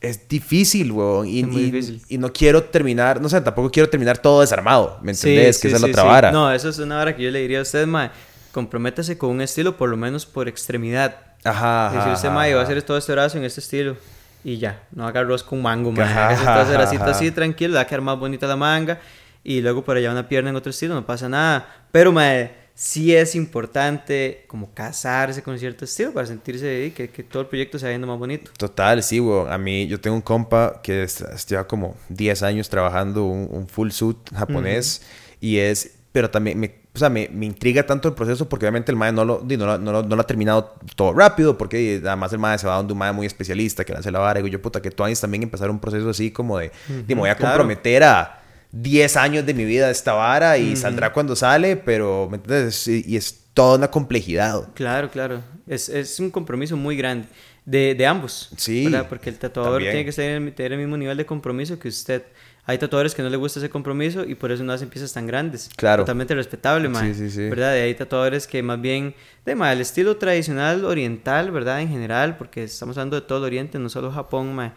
Es 0.02 0.28
difícil, 0.28 0.92
weón. 0.92 1.28
Y, 1.28 1.40
y- 1.40 1.44
difícil. 1.44 2.02
y 2.08 2.18
no 2.20 2.32
quiero 2.34 2.64
terminar, 2.64 3.20
no 3.22 3.30
sé, 3.30 3.40
tampoco 3.42 3.70
quiero 3.72 3.88
terminar 3.90 4.18
todo 4.20 4.42
desarmado. 4.42 5.00
¿Me 5.04 5.14
Sí, 5.16 5.30
entendés? 5.30 5.56
sí, 5.58 5.62
que 5.64 5.68
esa 5.70 5.78
es 5.78 5.82
sí, 5.82 5.88
la 5.88 5.92
otra 5.92 6.02
sí. 6.04 6.08
vara. 6.08 6.32
No, 6.32 6.52
eso 6.52 6.70
es 6.70 6.78
una 6.80 6.98
vara 6.98 7.16
que 7.16 7.24
yo 7.24 7.32
le 7.32 7.40
diría 7.42 7.60
a 7.60 7.62
usted, 7.64 7.86
mae, 7.88 8.10
comprométase 8.52 9.18
con 9.18 9.30
un 9.32 9.42
estilo 9.42 9.76
por 9.78 9.90
lo 9.90 9.98
menos 9.98 10.26
por 10.26 10.48
extremidad. 10.48 11.16
Ajá. 11.44 11.92
Decir 11.94 12.28
ajá, 12.28 12.30
mae, 12.32 12.52
voy 12.52 12.62
a 12.62 12.64
hacer 12.64 12.82
todo 12.82 12.98
este 12.98 13.12
brazo 13.12 13.38
en 13.38 13.44
este 13.44 13.62
estilo. 13.62 13.98
Y 14.44 14.58
ya, 14.58 14.84
no 14.92 15.06
haga 15.08 15.22
arroz 15.22 15.44
con 15.44 15.62
mango, 15.62 15.92
mae. 15.92 16.06
Ese 16.34 16.44
ajá, 16.44 16.64
bracito 16.64 17.06
así, 17.06 17.32
tranquilo, 17.32 17.74
le 17.74 17.76
va 17.76 17.82
a 17.82 17.88
quedar 17.88 18.02
más 18.02 18.18
bonita 18.18 18.48
la 18.48 18.56
manga. 18.56 19.00
Y 19.44 19.62
luego 19.62 19.84
por 19.84 19.98
allá 19.98 20.12
una 20.12 20.28
pierna 20.28 20.50
en 20.50 20.56
otro 20.56 20.70
estilo, 20.70 20.94
no 20.94 21.06
pasa 21.06 21.30
nada. 21.30 21.68
Pero, 21.92 22.12
mae, 22.12 22.52
sí 22.74 23.16
es 23.16 23.34
importante 23.34 24.46
como 24.48 24.72
casarse 24.74 25.42
con 25.42 25.58
cierto 25.58 25.86
estilo 25.86 26.14
para 26.14 26.28
sentirse 26.28 26.94
que, 26.96 27.10
que 27.10 27.24
todo 27.24 27.42
el 27.42 27.48
proyecto 27.48 27.80
se 27.80 27.86
va 27.86 27.90
viendo 27.90 28.08
más 28.08 28.20
bonito. 28.20 28.52
Total, 28.58 29.02
sí, 29.02 29.20
weón. 29.20 29.52
A 29.52 29.58
mí, 29.58 29.88
yo 29.88 30.00
tengo 30.00 30.16
un 30.16 30.22
compa 30.22 30.80
que 30.84 31.08
lleva 31.48 31.68
como 31.68 31.96
10 32.10 32.44
años 32.44 32.70
trabajando 32.70 33.26
un, 33.26 33.48
un 33.52 33.68
full 33.68 33.90
suit 33.90 34.18
japonés. 34.34 35.02
Y 35.42 35.58
es, 35.58 35.98
pero 36.12 36.30
también 36.30 36.60
me, 36.60 36.76
o 36.98 37.00
sea, 37.00 37.10
me, 37.10 37.30
me 37.30 37.46
intriga 37.46 37.86
tanto 37.86 38.08
el 38.08 38.14
proceso 38.14 38.50
porque 38.50 38.66
obviamente 38.66 38.92
el 38.92 38.98
mae 38.98 39.12
no 39.12 39.24
lo, 39.24 39.44
no, 39.48 39.66
lo, 39.66 39.78
no, 39.78 39.92
lo, 39.92 40.04
no 40.04 40.16
lo 40.16 40.22
ha 40.22 40.28
terminado 40.28 40.76
todo 40.96 41.14
rápido. 41.14 41.58
Porque 41.58 42.02
además 42.06 42.34
el 42.34 42.40
mae 42.40 42.58
se 42.58 42.68
va 42.68 42.76
donde 42.76 42.94
un 42.94 43.00
mae 43.00 43.12
muy 43.14 43.26
especialista 43.26 43.86
que 43.86 43.94
hace 43.94 44.12
la 44.12 44.20
vara. 44.20 44.40
Y 44.40 44.44
digo, 44.44 44.54
yo, 44.54 44.62
puta, 44.62 44.82
que 44.82 44.92
tú 44.92 45.04
años 45.04 45.22
también 45.22 45.44
empezar 45.44 45.70
un 45.70 45.80
proceso 45.80 46.10
así 46.10 46.32
como 46.32 46.58
de, 46.58 46.72
di, 47.08 47.16
me 47.16 47.22
voy 47.22 47.30
a 47.30 47.36
claro. 47.36 47.54
comprometer 47.54 48.04
a 48.04 48.42
10 48.72 49.16
años 49.18 49.46
de 49.46 49.54
mi 49.54 49.66
vida 49.66 49.88
a 49.88 49.92
esta 49.92 50.14
vara 50.14 50.58
y 50.58 50.76
saldrá 50.76 51.14
cuando 51.14 51.36
sale, 51.36 51.78
pero, 51.78 52.28
¿me 52.30 52.38
entiendes? 52.38 52.88
Y, 52.88 53.16
es 53.16 53.46
toda 53.54 53.78
una 53.78 53.90
complejidad. 53.90 54.70
Claro, 54.74 55.10
claro. 55.10 55.42
Es, 55.68 55.90
es 55.90 56.20
un 56.20 56.30
compromiso 56.30 56.76
muy 56.78 56.96
grande 56.96 57.28
de, 57.68 57.96
de 57.96 58.06
ambos. 58.06 58.50
Sí, 58.58 58.86
¿verdad? 58.86 59.08
Porque 59.10 59.30
el 59.30 59.38
tatuador 59.38 59.74
también. 59.74 60.06
tiene 60.06 60.06
que 60.06 60.52
tener 60.52 60.72
el 60.72 60.80
mismo 60.80 60.98
nivel 60.98 61.18
de 61.18 61.26
compromiso 61.26 61.78
que 61.78 61.90
usted. 61.90 62.24
Hay 62.70 62.78
tatuadores 62.78 63.16
que 63.16 63.24
no 63.24 63.30
les 63.30 63.40
gusta 63.40 63.60
ese 63.62 63.70
compromiso 63.70 64.26
y 64.26 64.36
por 64.36 64.52
eso 64.52 64.62
no 64.62 64.74
hacen 64.74 64.90
piezas 64.90 65.14
tan 65.14 65.26
grandes. 65.26 65.70
Claro. 65.78 66.04
Totalmente 66.04 66.36
respetable, 66.36 66.90
mae. 66.90 67.14
Sí, 67.14 67.30
sí, 67.30 67.32
sí. 67.32 67.50
¿Verdad? 67.50 67.74
Y 67.78 67.80
hay 67.80 67.96
tatuadores 67.96 68.46
que 68.46 68.62
más 68.62 68.82
bien, 68.82 69.16
de 69.46 69.56
mae, 69.56 69.72
el 69.72 69.80
estilo 69.80 70.18
tradicional 70.18 70.84
oriental, 70.84 71.50
¿verdad? 71.52 71.80
En 71.80 71.88
general, 71.88 72.36
porque 72.36 72.66
estamos 72.66 72.98
hablando 72.98 73.16
de 73.16 73.26
todo 73.26 73.38
el 73.40 73.46
oriente, 73.46 73.80
no 73.80 73.88
solo 73.88 74.12
Japón, 74.12 74.54
mae. 74.54 74.74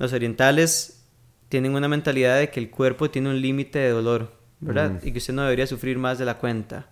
Los 0.00 0.12
orientales 0.12 1.04
tienen 1.48 1.76
una 1.76 1.86
mentalidad 1.86 2.36
de 2.36 2.50
que 2.50 2.58
el 2.58 2.68
cuerpo 2.68 3.10
tiene 3.10 3.28
un 3.28 3.40
límite 3.40 3.78
de 3.78 3.90
dolor, 3.90 4.32
¿verdad? 4.58 5.00
Y 5.04 5.12
que 5.12 5.18
usted 5.18 5.32
no 5.32 5.42
debería 5.42 5.68
sufrir 5.68 5.98
más 5.98 6.18
de 6.18 6.24
la 6.24 6.36
cuenta. 6.36 6.88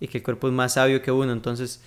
Y 0.00 0.08
que 0.08 0.18
el 0.18 0.24
cuerpo 0.24 0.48
es 0.48 0.52
más 0.52 0.72
sabio 0.72 1.00
que 1.00 1.12
uno. 1.12 1.32
Entonces, 1.32 1.80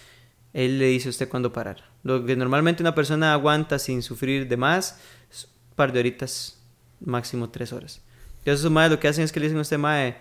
él 0.53 0.79
le 0.79 0.85
dice 0.85 1.09
a 1.09 1.11
usted 1.11 1.27
cuándo 1.27 1.51
parar. 1.51 1.83
Lo 2.03 2.25
que 2.25 2.37
normalmente 2.37 2.81
una 2.81 2.95
persona 2.95 3.33
aguanta 3.33 3.77
sin 3.77 4.01
sufrir 4.01 4.47
de 4.47 4.55
más, 4.55 5.01
es 5.29 5.49
un 5.69 5.75
par 5.75 5.91
de 5.91 5.99
horitas, 5.99 6.62
máximo 7.05 7.49
tres 7.49 7.73
horas. 7.73 8.01
Y 8.45 8.49
esos 8.49 8.69
madres 8.71 8.91
lo 8.91 8.99
que 8.99 9.07
hacen 9.07 9.23
es 9.23 9.31
que 9.31 9.39
le 9.39 9.45
dicen 9.47 9.57
a 9.59 9.61
usted, 9.61 9.77
mae, 9.77 10.15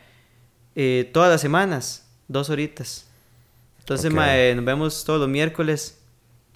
eh, 0.77 1.11
todas 1.13 1.31
las 1.31 1.41
semanas, 1.41 2.07
dos 2.29 2.51
horitas. 2.51 3.07
Entonces, 3.81 4.07
Ok. 4.11 4.17
mae, 4.17 4.55
nos 4.55 4.65
vemos 4.65 5.05
todos 5.05 5.21
los 5.21 5.29
miércoles. 5.29 5.99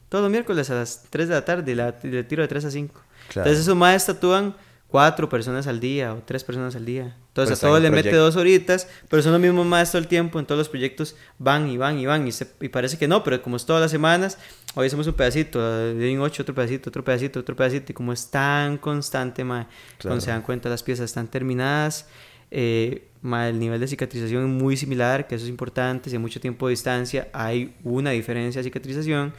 Todos 0.08 0.22
los 0.22 0.30
miércoles 0.30 0.70
a 0.70 0.74
las 0.74 1.02
3 1.10 1.28
de 1.28 1.34
la 1.34 1.44
tarde 1.44 1.72
y 1.72 1.74
la- 1.74 1.94
le 2.02 2.22
tiro 2.24 2.42
de 2.42 2.48
3 2.48 2.64
a 2.64 2.70
5. 2.70 2.94
Claro. 3.28 3.48
Entonces, 3.48 3.64
esos 3.64 3.76
maes 3.76 4.06
tatúan 4.06 4.54
cuatro 4.88 5.28
personas 5.28 5.66
al 5.66 5.80
día 5.80 6.14
o 6.14 6.22
tres 6.24 6.44
personas 6.44 6.76
al 6.76 6.84
día. 6.86 7.16
Entonces, 7.28 7.58
Pues 7.58 7.64
a 7.64 7.66
todos 7.66 7.82
le 7.82 7.90
mete 7.90 8.04
proyecto. 8.04 8.24
dos 8.24 8.36
horitas, 8.36 8.88
pero 9.08 9.20
son 9.22 9.32
los 9.32 9.40
mismos 9.40 9.66
maes 9.66 9.90
todo 9.90 9.98
el 10.00 10.06
tiempo. 10.08 10.38
En 10.38 10.46
todos 10.46 10.58
los 10.58 10.68
proyectos 10.68 11.16
van 11.38 11.68
y 11.68 11.76
van 11.76 11.98
y 11.98 12.06
van. 12.06 12.26
Y, 12.26 12.32
se- 12.32 12.50
y 12.60 12.68
parece 12.68 12.96
que 12.96 13.06
no, 13.08 13.22
pero 13.24 13.42
como 13.42 13.56
es 13.56 13.66
todas 13.66 13.82
las 13.82 13.90
semanas, 13.90 14.38
hoy 14.74 14.86
hacemos 14.86 15.06
un 15.06 15.12
pedacito, 15.14 15.60
de 15.94 16.10
en 16.12 16.20
ocho, 16.20 16.42
otro 16.42 16.54
pedacito, 16.54 16.88
otro 16.88 17.04
pedacito, 17.04 17.40
otro 17.40 17.54
pedacito. 17.56 17.92
Y 17.92 17.94
como 17.94 18.12
es 18.12 18.30
tan 18.30 18.78
constante, 18.78 19.44
mae, 19.44 19.64
Claro. 19.64 19.74
cuando 20.02 20.20
se 20.22 20.30
dan 20.30 20.42
cuenta 20.42 20.68
las 20.70 20.82
piezas 20.82 21.04
están 21.06 21.26
terminadas. 21.28 22.06
Eh, 22.50 23.08
mae, 23.22 23.50
el 23.50 23.58
nivel 23.58 23.80
de 23.80 23.88
cicatrización 23.88 24.44
es 24.44 24.48
muy 24.62 24.76
similar, 24.78 25.26
que 25.26 25.34
eso 25.34 25.44
es 25.44 25.50
importante. 25.50 26.08
Si 26.08 26.16
hay 26.16 26.22
mucho 26.22 26.40
tiempo 26.40 26.68
de 26.68 26.70
distancia, 26.70 27.28
hay 27.34 27.74
una 27.82 28.10
diferencia 28.12 28.60
de 28.60 28.64
cicatrización. 28.64 29.34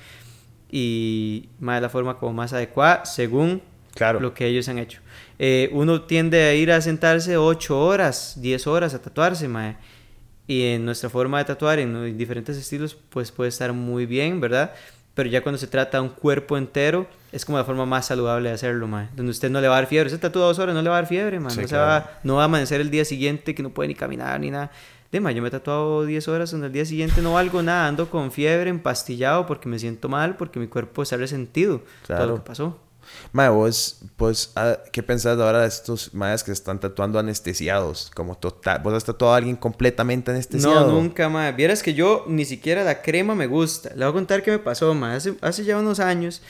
Y 0.69 1.49
mae, 1.59 1.79
la 1.81 1.89
forma 1.89 2.17
como 2.19 2.33
más 2.33 2.53
adecuada 2.53 3.05
según 3.05 3.61
Claro. 3.95 4.19
lo 4.19 4.33
que 4.33 4.45
ellos 4.45 4.67
han 4.69 4.77
hecho. 4.77 4.99
Eh, 5.39 5.69
uno 5.72 6.01
tiende 6.03 6.43
a 6.45 6.53
ir 6.55 6.72
a 6.72 6.81
sentarse 6.81 7.38
8 7.38 7.80
horas, 7.80 8.35
10 8.41 8.68
horas 8.68 8.93
a 8.93 9.01
tatuarse, 9.01 9.47
mae. 9.47 9.77
Y 10.47 10.64
en 10.64 10.85
nuestra 10.85 11.09
forma 11.09 11.38
de 11.39 11.45
tatuar, 11.45 11.80
en, 11.80 11.95
en 11.95 12.18
diferentes 12.18 12.57
estilos, 12.57 12.95
pues 13.09 13.31
puede 13.31 13.49
estar 13.49 13.73
muy 13.73 14.05
bien, 14.05 14.39
¿verdad? 14.39 14.73
Pero 15.14 15.30
ya 15.30 15.41
cuando 15.41 15.57
se 15.57 15.68
trata 15.68 15.97
de 15.97 16.03
un 16.03 16.09
cuerpo 16.09 16.57
entero, 16.57 17.07
es 17.31 17.43
como 17.43 17.57
la 17.57 17.65
forma 17.65 17.85
más 17.85 18.05
saludable 18.05 18.49
de 18.49 18.55
hacerlo, 18.55 18.88
mae. 18.88 19.09
Donde 19.15 19.31
usted 19.31 19.49
no 19.49 19.59
le 19.61 19.68
va 19.68 19.76
a 19.76 19.81
dar 19.81 19.88
fiebre. 19.89 20.09
Se 20.09 20.18
tatúa 20.18 20.45
dos 20.45 20.59
horas, 20.59 20.73
no 20.76 20.81
le 20.81 20.89
va 20.89 20.97
a 20.97 21.01
dar 21.01 21.09
fiebre, 21.09 21.39
mae. 21.39 21.51
Sí, 21.51 21.61
no, 21.61 21.68
se 21.68 21.73
claro. 21.76 21.88
va, 22.05 22.19
no 22.23 22.35
va 22.35 22.43
a 22.43 22.45
amanecer 22.45 22.81
el 22.81 22.89
día 22.91 23.03
siguiente 23.03 23.53
que 23.53 23.61
no 23.64 23.72
puede 23.72 23.89
ni 23.89 23.95
caminar 23.95 24.39
ni 24.39 24.51
nada. 24.51 24.72
De 25.11 25.19
mae, 25.19 25.34
yo 25.34 25.41
me 25.41 25.47
he 25.47 25.51
tatuado 25.51 26.05
10 26.05 26.27
horas 26.27 26.51
donde 26.51 26.68
el 26.68 26.73
día 26.73 26.85
siguiente 26.85 27.22
no 27.22 27.34
valgo 27.34 27.61
nada, 27.64 27.88
ando 27.88 28.09
con 28.09 28.31
fiebre, 28.31 28.69
empastillado 28.69 29.45
porque 29.47 29.68
me 29.69 29.80
siento 29.80 30.07
mal, 30.09 30.35
porque 30.38 30.59
mi 30.59 30.68
cuerpo 30.68 31.01
está 31.03 31.18
resentido. 31.18 31.80
Todo 31.80 31.88
Claro. 32.05 32.26
lo 32.27 32.35
que 32.35 32.41
pasó. 32.41 32.80
Mae, 33.31 33.49
vos, 33.49 33.99
pues, 34.15 34.53
¿qué 34.91 35.03
pensás 35.03 35.39
ahora 35.39 35.61
de 35.61 35.67
estos 35.67 36.13
mayas 36.13 36.43
que 36.43 36.47
se 36.47 36.53
están 36.53 36.79
tatuando 36.79 37.19
anestesiados? 37.19 38.11
Como 38.13 38.38
total, 38.38 38.81
¿vos 38.84 38.93
has 38.93 39.03
tatuado 39.03 39.34
a 39.34 39.38
alguien 39.38 39.55
completamente 39.55 40.31
anestesiado? 40.31 40.88
No, 40.88 41.01
nunca, 41.01 41.29
más. 41.29 41.55
Vieras 41.55 41.84
que 41.84 41.93
yo 41.93 42.25
ni 42.27 42.45
siquiera 42.45 42.84
la 42.84 43.01
crema 43.01 43.35
me 43.35 43.47
gusta. 43.47 43.89
Le 43.89 44.05
voy 44.05 44.09
a 44.09 44.13
contar 44.13 44.43
qué 44.43 44.51
me 44.51 44.59
pasó, 44.59 44.93
ma. 44.93 45.15
Hace, 45.15 45.35
hace 45.41 45.63
ya 45.63 45.77
unos 45.77 45.99
años 45.99 46.41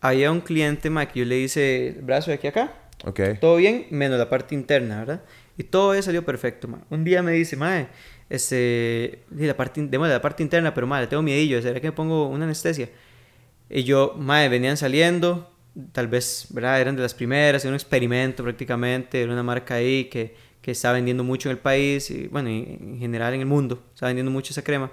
había 0.00 0.30
un 0.30 0.40
cliente, 0.40 0.90
ma, 0.90 1.06
que 1.06 1.20
yo 1.20 1.24
le 1.26 1.38
hice 1.38 1.98
brazo 2.02 2.30
de 2.30 2.36
aquí 2.36 2.46
a 2.46 2.50
acá. 2.50 2.74
Ok. 3.04 3.20
Todo 3.40 3.56
bien, 3.56 3.86
menos 3.90 4.18
la 4.18 4.28
parte 4.28 4.54
interna, 4.54 5.00
¿verdad? 5.00 5.22
Y 5.56 5.64
todo 5.64 5.94
eso 5.94 6.04
salió 6.04 6.24
perfecto, 6.24 6.68
ma. 6.68 6.80
Un 6.90 7.04
día 7.04 7.22
me 7.22 7.32
dice, 7.32 7.56
ma, 7.56 7.88
este, 8.28 9.24
la 9.30 9.56
parte, 9.56 9.84
démosle 9.86 10.14
la 10.14 10.22
parte 10.22 10.42
interna, 10.42 10.72
pero 10.72 10.86
ma, 10.86 11.00
le 11.00 11.06
tengo 11.06 11.22
miedillo, 11.22 11.60
¿será 11.60 11.80
que 11.80 11.88
me 11.88 11.92
pongo 11.92 12.28
una 12.28 12.44
anestesia? 12.44 12.88
Y 13.68 13.84
yo, 13.84 14.14
ma, 14.16 14.46
venían 14.48 14.76
saliendo, 14.76 15.50
tal 15.92 16.08
vez, 16.08 16.46
¿verdad? 16.50 16.80
Eran 16.80 16.96
de 16.96 17.02
las 17.02 17.14
primeras, 17.14 17.64
era 17.64 17.70
un 17.70 17.76
experimento 17.76 18.42
prácticamente, 18.42 19.22
era 19.22 19.32
una 19.32 19.42
marca 19.42 19.74
ahí 19.74 20.04
que, 20.04 20.34
que 20.60 20.70
está 20.72 20.92
vendiendo 20.92 21.24
mucho 21.24 21.48
en 21.48 21.56
el 21.56 21.58
país, 21.58 22.10
y 22.10 22.26
bueno, 22.28 22.50
y 22.50 22.78
en 22.80 22.98
general 22.98 23.34
en 23.34 23.40
el 23.40 23.46
mundo, 23.46 23.82
está 23.94 24.06
vendiendo 24.06 24.30
mucho 24.30 24.52
esa 24.52 24.62
crema 24.62 24.90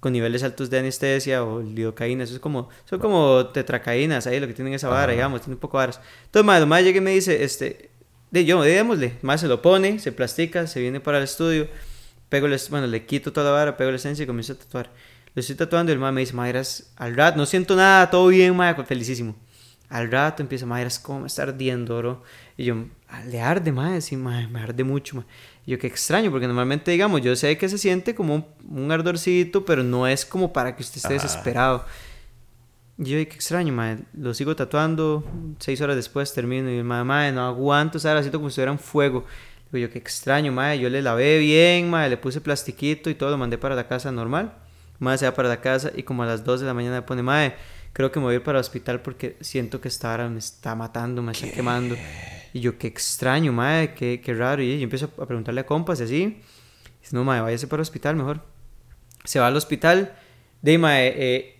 con 0.00 0.12
niveles 0.12 0.42
altos 0.44 0.70
de 0.70 0.78
anestesia 0.78 1.42
o 1.42 1.60
lidocaína, 1.60 2.24
eso 2.24 2.34
es 2.34 2.40
como, 2.40 2.68
son 2.84 3.00
como 3.00 3.46
tetracaínas 3.46 4.26
ahí, 4.26 4.38
lo 4.38 4.46
que 4.46 4.54
tienen 4.54 4.74
esa 4.74 4.88
vara, 4.88 5.04
Ajá. 5.04 5.12
digamos, 5.12 5.40
tiene 5.40 5.54
un 5.54 5.60
poco 5.60 5.78
de 5.78 5.86
varas. 5.86 6.00
Entonces, 6.26 6.46
madre, 6.46 6.66
más 6.66 6.82
llega 6.82 6.98
y 6.98 7.00
me 7.00 7.10
dice, 7.10 7.42
este, 7.42 7.90
de 8.30 8.44
yo, 8.44 8.62
démosle, 8.62 9.14
más 9.22 9.40
se 9.40 9.48
lo 9.48 9.60
pone, 9.60 9.98
se 9.98 10.12
plastica, 10.12 10.66
se 10.66 10.80
viene 10.80 11.00
para 11.00 11.18
el 11.18 11.24
estudio, 11.24 11.68
pego 12.28 12.46
el, 12.46 12.60
bueno, 12.70 12.86
le 12.86 13.06
quito 13.06 13.32
toda 13.32 13.46
la 13.46 13.52
vara, 13.52 13.76
pego 13.76 13.90
la 13.90 13.96
esencia 13.96 14.22
y 14.22 14.26
comienzo 14.26 14.52
a 14.52 14.56
tatuar. 14.56 14.90
Lo 15.34 15.40
estoy 15.40 15.56
tatuando 15.56 15.90
y 15.90 15.94
el 15.94 15.98
madre 15.98 16.12
me 16.14 16.20
dice, 16.20 16.32
madre, 16.32 16.62
al 16.96 17.16
rato, 17.16 17.36
no 17.36 17.46
siento 17.46 17.74
nada, 17.74 18.08
todo 18.10 18.28
bien, 18.28 18.54
madre, 18.56 18.84
felicísimo. 18.84 19.34
Al 19.90 20.10
rato 20.10 20.42
empieza, 20.42 20.66
madre, 20.66 20.82
eras 20.82 20.98
como 20.98 21.20
me 21.20 21.26
está 21.28 21.42
ardiendo, 21.44 21.96
bro. 21.98 22.22
Y 22.58 22.64
yo, 22.64 22.76
"Ah, 23.08 23.22
le 23.24 23.40
arde, 23.40 23.72
madre, 23.72 24.00
sí, 24.02 24.16
madre, 24.16 24.46
me 24.48 24.60
arde 24.60 24.84
mucho, 24.84 25.16
madre. 25.16 25.28
Y 25.64 25.70
yo, 25.72 25.78
qué 25.78 25.86
extraño, 25.86 26.30
porque 26.30 26.46
normalmente, 26.46 26.90
digamos, 26.90 27.22
yo 27.22 27.34
sé 27.36 27.56
que 27.56 27.68
se 27.68 27.78
siente 27.78 28.14
como 28.14 28.34
un, 28.34 28.44
un 28.70 28.92
ardorcito, 28.92 29.64
pero 29.64 29.82
no 29.82 30.06
es 30.06 30.26
como 30.26 30.52
para 30.52 30.76
que 30.76 30.82
usted 30.82 30.96
esté 30.98 31.14
Ajá. 31.14 31.22
desesperado. 31.22 31.84
Y 32.98 33.04
yo, 33.04 33.18
"Ay, 33.18 33.26
qué 33.26 33.34
extraño, 33.36 33.72
madre. 33.72 34.00
Lo 34.12 34.34
sigo 34.34 34.54
tatuando, 34.56 35.24
seis 35.58 35.80
horas 35.80 35.96
después 35.96 36.34
termino. 36.34 36.70
Y 36.70 36.82
madre, 36.82 37.04
madre, 37.04 37.32
no 37.32 37.46
aguanto, 37.46 37.98
¿sabes? 37.98 38.24
Siento 38.24 38.38
como 38.38 38.50
si 38.50 38.54
estuviera 38.54 38.72
en 38.72 38.78
fuego. 38.78 39.24
Digo 39.70 39.86
yo, 39.86 39.92
qué 39.92 39.98
extraño, 39.98 40.50
madre. 40.52 40.80
Yo 40.80 40.90
le 40.90 41.00
lavé 41.00 41.38
bien, 41.38 41.88
madre, 41.90 42.10
le 42.10 42.16
puse 42.16 42.40
plastiquito 42.40 43.08
y 43.08 43.14
todo, 43.14 43.30
lo 43.30 43.38
mandé 43.38 43.56
para 43.56 43.74
la 43.74 43.86
casa 43.86 44.10
normal. 44.10 44.52
Madre 44.98 45.18
se 45.18 45.26
va 45.26 45.32
para 45.34 45.48
la 45.48 45.60
casa 45.60 45.92
y 45.94 46.02
como 46.02 46.24
a 46.24 46.26
las 46.26 46.42
2 46.44 46.60
de 46.60 46.66
la 46.66 46.74
mañana 46.74 46.96
me 46.96 47.02
pone, 47.02 47.22
madre, 47.22 47.54
creo 47.98 48.12
que 48.12 48.20
me 48.20 48.26
voy 48.26 48.34
a 48.34 48.36
ir 48.36 48.44
para 48.44 48.58
el 48.58 48.60
hospital 48.60 49.02
porque 49.02 49.36
siento 49.40 49.80
que 49.80 49.88
esta 49.88 50.14
hora 50.14 50.28
me 50.28 50.38
está 50.38 50.76
matando, 50.76 51.20
me 51.20 51.32
está 51.32 51.50
quemando. 51.50 51.96
Y 52.52 52.60
yo, 52.60 52.78
qué 52.78 52.86
extraño, 52.86 53.52
madre, 53.52 53.92
qué, 53.92 54.20
qué 54.24 54.34
raro. 54.34 54.62
Y 54.62 54.78
yo 54.78 54.84
empiezo 54.84 55.10
a 55.18 55.26
preguntarle 55.26 55.62
a 55.62 55.66
compas 55.66 55.98
y 55.98 56.04
así. 56.04 56.40
Dice, 57.00 57.16
no, 57.16 57.24
madre, 57.24 57.40
váyase 57.40 57.66
para 57.66 57.80
el 57.80 57.82
hospital 57.82 58.14
mejor. 58.14 58.40
Se 59.24 59.40
va 59.40 59.48
al 59.48 59.56
hospital. 59.56 60.16
De 60.62 60.78
mae, 60.78 61.12
eh, 61.16 61.56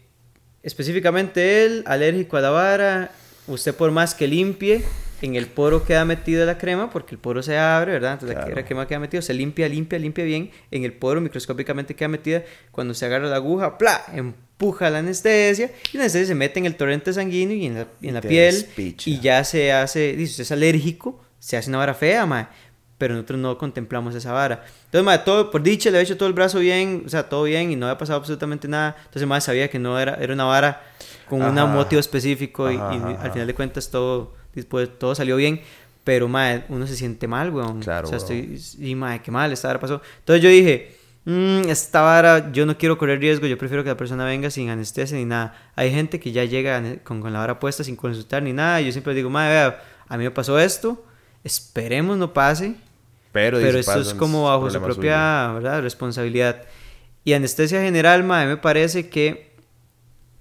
específicamente 0.63 1.65
él, 1.65 1.83
alérgico 1.89 2.37
a 2.37 2.41
la 2.41 2.51
vara. 2.51 3.11
Usted, 3.49 3.75
por 3.75 3.91
más 3.91 4.15
que 4.15 4.29
limpie, 4.29 4.85
en 5.23 5.37
el 5.37 5.47
poro 5.47 5.85
queda 5.85 6.05
metida 6.05 6.45
la 6.47 6.59
crema, 6.59 6.91
porque 6.91 7.15
el 7.15 7.21
poro 7.21 7.43
se 7.43 7.59
abre, 7.59 7.93
¿verdad? 7.93 8.15
Entonces 8.15 8.37
Claro. 8.37 8.55
la 8.55 8.65
crema 8.65 8.87
queda 8.87 8.99
metida, 9.01 9.23
se 9.23 9.35
limpia, 9.35 9.69
limpia, 9.69 9.99
limpia 9.99 10.25
bien. 10.25 10.51
En 10.71 10.85
el 10.85 10.93
poro 10.93 11.21
microscópicamente 11.21 11.95
queda 11.95 12.09
metida. 12.09 12.43
Cuando 12.71 12.95
se 12.95 13.07
agarra 13.07 13.27
la 13.29 13.37
aguja, 13.37 13.79
¡pla! 13.79 14.03
Empuja 14.15 14.91
la 14.91 14.99
anestesia 14.99 15.71
y 15.93 15.97
la 15.97 16.05
anestesia 16.05 16.27
se 16.29 16.35
mete 16.35 16.59
en 16.59 16.67
el 16.67 16.75
torrente 16.77 17.13
sanguíneo 17.13 17.57
y 17.57 17.67
en 17.67 17.75
la, 17.75 17.87
y 18.01 18.09
en 18.09 18.15
la 18.15 18.21
piel. 18.21 18.55
despicha. 18.55 19.11
Y 19.11 19.21
ya 19.21 19.43
se 19.45 19.73
hace, 19.73 20.15
dice, 20.15 20.33
usted 20.33 20.43
es 20.43 20.53
alérgico, 20.53 21.21
se 21.39 21.57
hace 21.57 21.69
una 21.71 21.79
vara 21.79 21.95
fea, 21.95 22.27
mae. 22.27 22.47
Pero 22.99 23.15
nosotros 23.15 23.39
no 23.39 23.57
contemplamos 23.59 24.15
esa 24.17 24.33
vara. 24.33 24.65
Entonces, 24.87 25.05
mae, 25.05 25.19
todo, 25.21 25.53
por 25.53 25.63
dicha, 25.63 25.89
le 25.91 25.99
había 25.99 26.05
hecho 26.05 26.17
todo 26.17 26.29
el 26.29 26.35
brazo 26.35 26.59
bien, 26.59 27.05
o 27.07 27.09
sea, 27.09 27.29
todo 27.29 27.45
bien 27.45 27.71
y 27.71 27.77
no 27.77 27.87
había 27.87 27.97
pasado 27.99 28.19
absolutamente 28.19 28.67
nada. 28.67 28.97
Entonces, 29.05 29.29
mae, 29.29 29.41
sabía 29.41 29.69
que 29.71 29.79
no 29.79 29.99
era, 30.01 30.15
era 30.21 30.35
una 30.35 30.45
vara 30.45 30.83
con 31.29 31.41
un 31.43 31.55
motivo 31.73 32.01
específico 32.01 32.69
y, 32.73 32.77
Ajá, 32.77 32.95
y 32.95 32.97
ajá, 32.97 33.23
al 33.23 33.33
final 33.33 33.47
de 33.47 33.55
cuentas 33.55 33.91
todo, 33.91 34.35
después, 34.59 34.89
todo 34.99 35.15
salió 35.15 35.37
bien. 35.37 35.61
Pero, 36.05 36.27
mae, 36.29 36.65
uno 36.69 36.87
se 36.87 36.97
siente 36.97 37.27
mal, 37.29 37.51
weón. 37.51 37.81
Claro, 37.81 38.09
O 38.09 38.11
sea, 38.11 38.19
weón. 38.19 38.55
estoy, 38.55 38.87
y, 38.89 38.95
mae, 38.95 39.21
qué 39.23 39.31
mal, 39.31 39.53
esta 39.53 39.69
vara 39.69 39.81
pasó. 39.81 40.01
Entonces 40.21 40.43
yo 40.43 40.49
dije, 40.49 40.97
"Mm, 41.27 41.69
esta 41.69 42.01
vara, 42.01 42.51
yo 42.53 42.65
no 42.65 42.79
quiero 42.79 42.97
correr 42.97 43.21
riesgo, 43.21 43.47
yo 43.47 43.59
prefiero 43.59 43.83
que 43.85 43.91
la 43.91 43.97
persona 43.97 44.25
venga 44.25 44.49
sin 44.51 44.71
anestesia 44.71 45.19
ni 45.19 45.27
nada. 45.27 45.55
Hay 45.77 45.91
gente 45.93 46.19
que 46.19 46.33
ya 46.33 46.45
llega 46.45 46.83
con, 47.05 47.21
con 47.21 47.33
la 47.33 47.41
vara 47.41 47.59
puesta 47.61 47.85
sin 47.85 47.95
consultar 47.97 48.43
ni 48.43 48.53
nada. 48.55 48.81
Yo 48.81 48.91
siempre 48.93 49.13
digo, 49.13 49.29
mae, 49.29 49.51
vea, 49.51 49.83
a 50.09 50.17
mí 50.17 50.25
me 50.25 50.31
pasó 50.31 50.59
esto, 50.59 51.05
esperemos 51.45 52.17
no 52.17 52.33
pase, 52.33 52.77
Pero, 53.33 53.59
pero 53.59 53.79
esto 53.79 54.01
es 54.01 54.15
como 54.15 54.45
bajo 54.45 54.71
su 54.71 54.81
propia 54.81 55.53
¿verdad? 55.53 55.83
responsabilidad. 55.83 56.63
Y 57.25 57.35
anestesia 57.35 57.83
general, 57.83 58.25
mae, 58.25 58.47
me 58.47 58.57
parece 58.57 59.11
que 59.11 59.48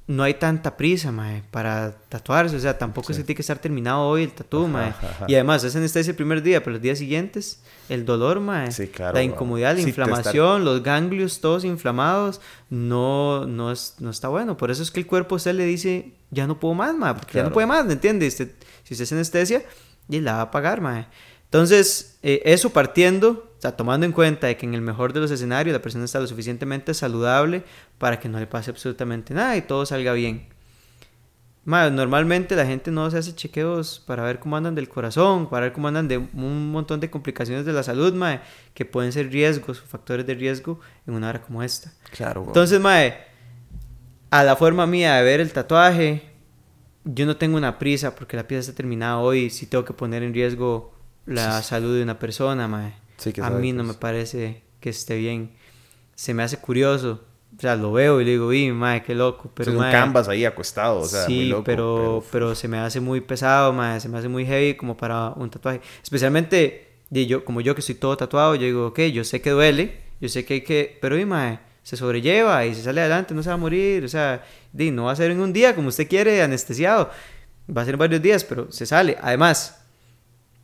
no 0.08 0.24
hay 0.24 0.36
tanta 0.36 0.78
prisa, 0.78 1.12
mae, 1.12 1.44
para 1.52 1.92
tatuarse. 2.10 2.56
O 2.56 2.60
sea, 2.60 2.78
tampoco 2.78 3.12
se 3.14 3.24
tiene 3.24 3.36
que 3.36 3.42
estar 3.42 3.60
terminado 3.60 4.02
hoy 4.08 4.24
el 4.24 4.32
tatu, 4.32 4.66
mae. 4.68 4.94
Y 5.28 5.36
además, 5.36 5.64
es 5.66 5.76
anestesia 5.76 6.12
el 6.12 6.16
primer 6.16 6.42
día, 6.42 6.62
pero 6.64 6.74
los 6.74 6.82
días 6.82 6.98
siguientes, 6.98 7.62
el 7.90 8.06
dolor, 8.06 8.40
mae. 8.40 8.72
Sí, 8.72 8.88
claro, 8.88 9.16
La 9.16 9.24
incomodidad, 9.24 9.72
la 9.76 9.82
Sí, 9.84 9.90
está- 9.90 10.02
inflamación, 10.02 10.64
los 10.64 10.82
ganglios 10.82 11.42
todos 11.42 11.66
inflamados, 11.66 12.40
no, 12.70 13.46
no, 13.46 13.72
es, 13.72 13.96
no 14.00 14.10
está 14.10 14.30
bueno. 14.30 14.56
Por 14.56 14.72
eso 14.72 14.82
es 14.82 14.92
que 14.92 15.02
el 15.02 15.08
cuerpo 15.08 15.36
a 15.36 15.38
usted 15.38 15.54
le 15.54 15.66
dice, 15.66 16.14
ya 16.32 16.48
no 16.48 16.60
puedo 16.60 16.74
más, 16.74 16.96
mae, 16.96 17.14
porque 17.14 17.34
ya 17.38 17.44
no 17.44 17.52
puede 17.52 17.68
más, 17.68 17.86
¿me 17.86 17.94
entiende? 17.94 18.28
Usted- 18.28 18.52
si 18.84 18.94
usted 18.94 19.04
es 19.04 19.12
anestesia, 19.12 19.64
y 20.08 20.22
la 20.22 20.36
va 20.38 20.42
a 20.44 20.52
pagar, 20.52 20.80
mae. 20.80 21.06
Entonces, 21.46 22.18
eh, 22.24 22.42
eso 22.46 22.70
partiendo, 22.72 23.47
o 23.58 23.62
sea, 23.62 23.76
tomando 23.76 24.06
en 24.06 24.12
cuenta 24.12 24.48
de 24.48 24.56
que 24.56 24.68
en 24.68 24.76
el 24.76 24.82
mejor 24.82 25.14
de 25.14 25.20
los 25.20 25.32
escenarios 25.32 25.74
la 25.74 25.82
persona 25.82 26.06
está 26.06 26.20
lo 26.20 26.28
suficientemente 26.28 26.94
saludable 26.94 27.64
para 27.98 28.20
que 28.20 28.30
no 28.30 28.40
le 28.40 28.46
pase 28.46 28.70
absolutamente 28.70 29.34
nada 29.34 29.58
y 29.58 29.64
todo 29.64 29.86
salga 29.86 30.14
bien. 30.14 30.48
Mae, 31.66 31.92
normalmente 31.92 32.56
la 32.56 32.66
gente 32.66 32.92
no 32.92 33.10
se 33.10 33.18
hace 33.18 33.36
chequeos 33.36 34.02
para 34.06 34.24
ver 34.24 34.40
cómo 34.40 34.56
andan 34.56 34.76
del 34.76 34.88
corazón, 34.88 35.50
para 35.50 35.66
ver 35.66 35.74
cómo 35.74 35.88
andan 35.88 36.08
de 36.08 36.18
un 36.18 36.72
montón 36.72 37.00
de 37.00 37.10
complicaciones 37.10 37.66
de 37.66 37.74
la 37.74 37.84
salud, 37.84 38.14
mae, 38.14 38.40
que 38.74 38.86
pueden 38.86 39.12
ser 39.12 39.30
riesgos 39.32 39.82
factores 39.82 40.26
de 40.26 40.36
riesgo 40.36 40.80
en 41.06 41.16
una 41.16 41.28
hora 41.28 41.42
como 41.42 41.64
esta. 41.64 41.92
Claro, 42.12 42.42
weón. 42.42 42.52
Entonces, 42.52 42.80
mae, 42.80 43.18
a 44.30 44.44
la 44.44 44.56
forma 44.56 44.86
mía 44.86 45.16
de 45.16 45.24
ver 45.24 45.42
el 45.42 45.52
tatuaje, 45.52 46.30
yo 47.04 47.26
no 47.26 47.36
tengo 47.38 47.58
una 47.58 47.80
prisa 47.80 48.16
porque 48.16 48.38
la 48.38 48.48
pieza 48.48 48.62
está 48.62 48.74
terminada 48.74 49.18
hoy. 49.18 49.50
Si 49.50 49.66
tengo 49.66 49.84
que 49.84 49.94
poner 49.94 50.24
en 50.24 50.34
riesgo 50.34 50.94
la 51.26 51.62
salud 51.64 51.98
de 51.98 52.04
una 52.04 52.20
persona, 52.20 52.68
mae. 52.68 53.07
Sí, 53.18 53.34
que 53.34 53.42
a 53.42 53.50
mí 53.50 53.74
no 53.74 53.84
me 53.84 53.94
parece 53.94 54.64
que 54.80 54.90
esté 54.90 55.18
bien. 55.18 55.56
Se 56.16 56.34
me 56.34 56.44
hace 56.44 56.58
curioso 56.58 57.22
o 57.58 57.60
sea, 57.60 57.76
lo 57.76 57.92
veo 57.92 58.22
y 58.22 58.26
le 58.26 58.32
digo, 58.32 58.54
y 58.54 58.72
madre, 58.72 59.02
qué 59.04 59.16
loco. 59.16 59.50
Pero, 59.56 59.72
es 59.72 59.76
un 59.76 59.82
mae, 59.82 59.92
canvas 59.92 60.28
ahí 60.28 60.46
acostado, 60.46 61.00
o 61.00 61.06
sea, 61.06 61.26
sí, 61.26 61.36
muy 61.36 61.46
loco. 61.46 61.64
pero, 61.64 62.24
pero 62.32 62.54
se 62.54 62.68
me 62.68 62.78
hace 62.78 63.00
muy 63.00 63.20
pesado, 63.22 63.74
mae, 63.74 64.00
se 64.00 64.10
me 64.10 64.20
hace 64.20 64.28
muy 64.28 64.46
heavy 64.46 64.76
como 64.76 64.96
para 64.96 65.30
un 65.30 65.50
tatuaje. 65.50 65.82
Especialmente, 66.04 66.88
yo, 67.10 67.44
como 67.44 67.62
yo 67.62 67.74
que 67.74 67.82
estoy 67.82 67.96
todo 67.96 68.16
tatuado, 68.16 68.54
yo 68.54 68.62
digo, 68.62 68.88
ok, 68.88 69.00
yo 69.12 69.24
sé 69.24 69.42
que 69.42 69.50
duele, 69.50 70.02
yo 70.22 70.30
sé 70.30 70.46
que 70.46 70.56
hay 70.56 70.62
que, 70.62 71.00
pero 71.02 71.18
y 71.18 71.26
mae, 71.26 71.60
se 71.82 71.98
sobrelleva 71.98 72.64
y 72.66 72.76
se 72.76 72.84
sale 72.84 73.02
adelante, 73.02 73.34
no 73.34 73.42
se 73.42 73.50
va 73.50 73.56
a 73.56 73.58
morir, 73.58 74.04
o 74.04 74.08
sea, 74.08 74.46
di, 74.72 74.92
no 74.92 75.06
va 75.06 75.14
a 75.14 75.16
ser 75.16 75.32
en 75.32 75.40
un 75.40 75.52
día 75.52 75.74
como 75.74 75.88
usted 75.88 76.08
quiere, 76.08 76.44
anestesiado, 76.44 77.10
va 77.76 77.82
a 77.82 77.86
ser 77.86 77.96
en 77.96 78.00
varios 78.00 78.22
días, 78.22 78.44
pero 78.44 78.72
se 78.72 78.86
sale. 78.86 79.18
Además, 79.20 79.84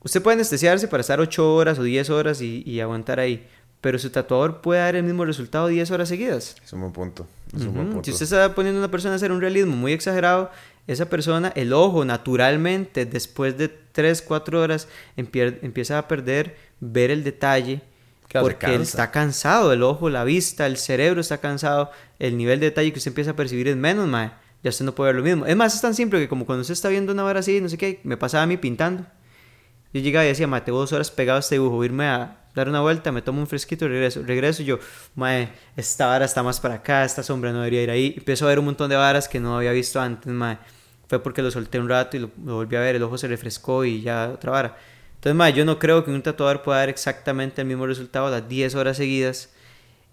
usted 0.04 0.22
puede 0.22 0.36
anestesiarse 0.36 0.88
para 0.88 1.02
estar 1.02 1.20
8 1.20 1.56
horas 1.56 1.80
o 1.80 1.84
10 1.84 2.10
horas 2.10 2.42
y, 2.42 2.64
y 2.66 2.80
aguantar 2.80 3.20
ahí, 3.20 3.48
pero 3.82 4.00
su 4.00 4.10
tatuador 4.10 4.62
puede 4.62 4.80
dar 4.80 4.96
el 4.96 5.04
mismo 5.04 5.26
resultado 5.26 5.68
10 5.68 5.92
horas 5.92 6.10
seguidas. 6.10 6.56
Es 6.64 6.74
un 6.74 6.82
buen 6.82 6.94
punto. 6.94 7.28
Es 7.56 7.64
un 7.64 7.74
buen 7.74 7.88
punto. 7.88 8.06
Si 8.06 8.12
usted 8.12 8.24
está 8.24 8.56
poniendo 8.56 8.80
a 8.80 8.84
una 8.84 8.92
persona 8.92 9.14
a 9.14 9.16
hacer 9.18 9.32
un 9.32 9.42
realismo 9.42 9.76
muy 9.76 9.92
exagerado, 9.92 10.52
esa 10.88 11.10
persona, 11.10 11.52
el 11.56 11.74
ojo 11.74 12.04
naturalmente, 12.06 13.06
después 13.06 13.58
de 13.58 13.70
3, 13.70 14.22
4 14.22 14.62
horas, 14.62 14.88
empieza 15.16 15.98
a 15.98 16.08
perder 16.08 16.58
ver 16.80 17.12
el 17.12 17.24
detalle. 17.24 17.82
Claro, 18.28 18.48
porque 18.48 18.74
está 18.76 19.12
cansado, 19.12 19.74
el 19.74 19.84
ojo, 19.84 20.10
la 20.10 20.24
vista, 20.24 20.66
el 20.66 20.78
cerebro 20.78 21.22
está 21.22 21.38
cansado, 21.38 21.92
el 22.18 22.36
nivel 22.36 22.60
de 22.60 22.68
detalle 22.68 22.92
que 22.92 22.98
usted 22.98 23.12
empieza 23.12 23.32
a 23.32 23.36
percibir 23.36 23.68
es 23.68 23.76
menos, 23.76 24.08
mae. 24.08 24.32
Ya 24.64 24.70
usted 24.70 24.86
no 24.86 24.96
puede 24.96 25.10
ver 25.10 25.18
lo 25.18 25.24
mismo. 25.24 25.46
Es 25.46 25.56
más, 25.56 25.76
es 25.76 25.82
tan 25.82 25.94
simple 25.94 26.20
que 26.20 26.28
como 26.28 26.46
cuando 26.46 26.62
usted 26.62 26.74
está 26.74 26.90
viendo 26.90 27.12
una 27.12 27.24
vara 27.24 27.42
así, 27.42 27.62
no 27.62 27.70
sé 27.70 27.78
qué, 27.78 28.00
me 28.04 28.18
pasaba 28.18 28.44
a 28.44 28.48
mí 28.48 28.58
pintando. 28.58 29.06
Yo 29.94 30.02
llegaba 30.02 30.26
y 30.26 30.30
decía, 30.30 30.48
mae, 30.48 30.62
tengo 30.62 30.80
dos 30.80 30.92
horas 30.92 31.12
pegado 31.12 31.38
a 31.38 31.40
este 31.40 31.56
dibujo, 31.56 31.84
irme 31.86 32.06
a 32.06 32.38
dar 32.56 32.68
una 32.68 32.82
vuelta, 32.82 33.12
me 33.12 33.22
tomo 33.22 33.40
un 33.40 33.48
fresquito 33.48 33.86
y 33.86 33.90
regreso. 33.90 34.24
Regreso 34.24 34.64
y 34.64 34.66
yo, 34.66 34.80
mae, 35.16 35.50
esta 35.76 36.08
vara 36.08 36.26
está 36.26 36.44
más 36.44 36.60
para 36.60 36.76
acá, 36.76 37.06
esta 37.06 37.24
sombra 37.24 37.52
no 37.52 37.60
debería 37.60 37.84
ir 37.84 37.92
ahí. 37.92 38.14
Empiezo 38.18 38.46
a 38.46 38.50
ver 38.50 38.60
un 38.60 38.66
montón 38.66 38.90
de 38.90 38.96
varas 38.96 39.28
que 39.30 39.40
no 39.40 39.56
había 39.56 39.72
visto 39.72 40.02
antes, 40.02 40.32
mae. 40.32 40.58
Fue 41.08 41.22
porque 41.22 41.42
lo 41.42 41.52
solté 41.52 41.80
un 41.80 41.90
rato 41.90 42.18
y 42.18 42.22
lo, 42.22 42.32
lo 42.44 42.56
volví 42.56 42.76
a 42.76 42.80
ver, 42.80 42.96
el 42.96 43.04
ojo 43.04 43.18
se 43.18 43.28
refrescó 43.28 43.86
y 43.86 44.02
ya 44.02 44.32
otra 44.34 44.52
vara. 44.52 44.78
Entonces, 45.16 45.36
mae, 45.36 45.54
yo 45.54 45.64
no 45.64 45.80
creo 45.80 46.04
que 46.04 46.12
un 46.12 46.22
tatuador 46.22 46.64
pueda 46.64 46.80
dar 46.80 46.90
exactamente 46.90 47.62
el 47.62 47.68
mismo 47.68 47.86
resultado 47.86 48.30
las 48.30 48.50
10 48.50 48.76
horas 48.76 48.98
seguidas 48.98 49.54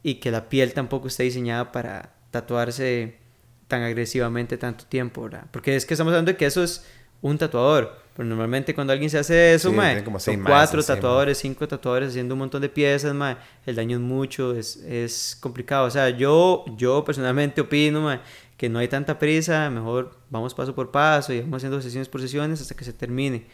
y 0.02 0.16
que 0.16 0.30
la 0.30 0.48
piel 0.48 0.72
tampoco 0.72 1.08
esté 1.08 1.24
diseñada 1.24 1.72
para 1.72 2.14
tatuarse 2.30 3.18
tan 3.66 3.82
agresivamente 3.82 4.56
tanto 4.58 4.84
tiempo, 4.84 5.22
¿verdad? 5.22 5.46
Porque 5.50 5.76
es 5.76 5.86
que 5.86 5.94
estamos 5.94 6.12
hablando 6.12 6.32
de 6.32 6.36
que 6.36 6.46
eso 6.46 6.62
es 6.62 6.86
un 7.22 7.38
tatuador. 7.38 7.98
Pero 8.20 8.28
normalmente 8.28 8.74
cuando 8.74 8.92
alguien 8.92 9.08
se 9.08 9.16
hace 9.16 9.54
eso, 9.54 9.70
Sí, 9.70 9.74
mae, 9.74 10.04
como 10.04 10.20
son 10.20 10.42
cuatro 10.44 10.82
tatuadores, 10.82 11.38
cinco 11.38 11.66
tatuadores 11.66 12.10
haciendo 12.10 12.34
un 12.34 12.40
montón 12.40 12.60
de 12.60 12.68
piezas, 12.68 13.14
mae. 13.14 13.38
El 13.64 13.76
daño 13.76 13.96
es 13.96 14.02
mucho, 14.02 14.54
es, 14.54 14.76
es 14.84 15.38
complicado. 15.40 15.86
O 15.86 15.90
sea, 15.90 16.10
yo, 16.10 16.66
yo 16.76 17.02
personalmente 17.02 17.62
opino, 17.62 18.02
mae, 18.02 18.20
que 18.58 18.68
no 18.68 18.78
hay 18.78 18.88
tanta 18.88 19.18
prisa, 19.18 19.70
mejor 19.70 20.18
vamos 20.28 20.52
paso 20.52 20.74
por 20.74 20.90
paso 20.90 21.32
y 21.32 21.40
vamos 21.40 21.60
haciendo 21.60 21.80
sesiones 21.80 22.10
por 22.10 22.20
sesiones 22.20 22.60
hasta 22.60 22.74
que 22.74 22.84
se 22.84 22.92
termine. 22.92 23.46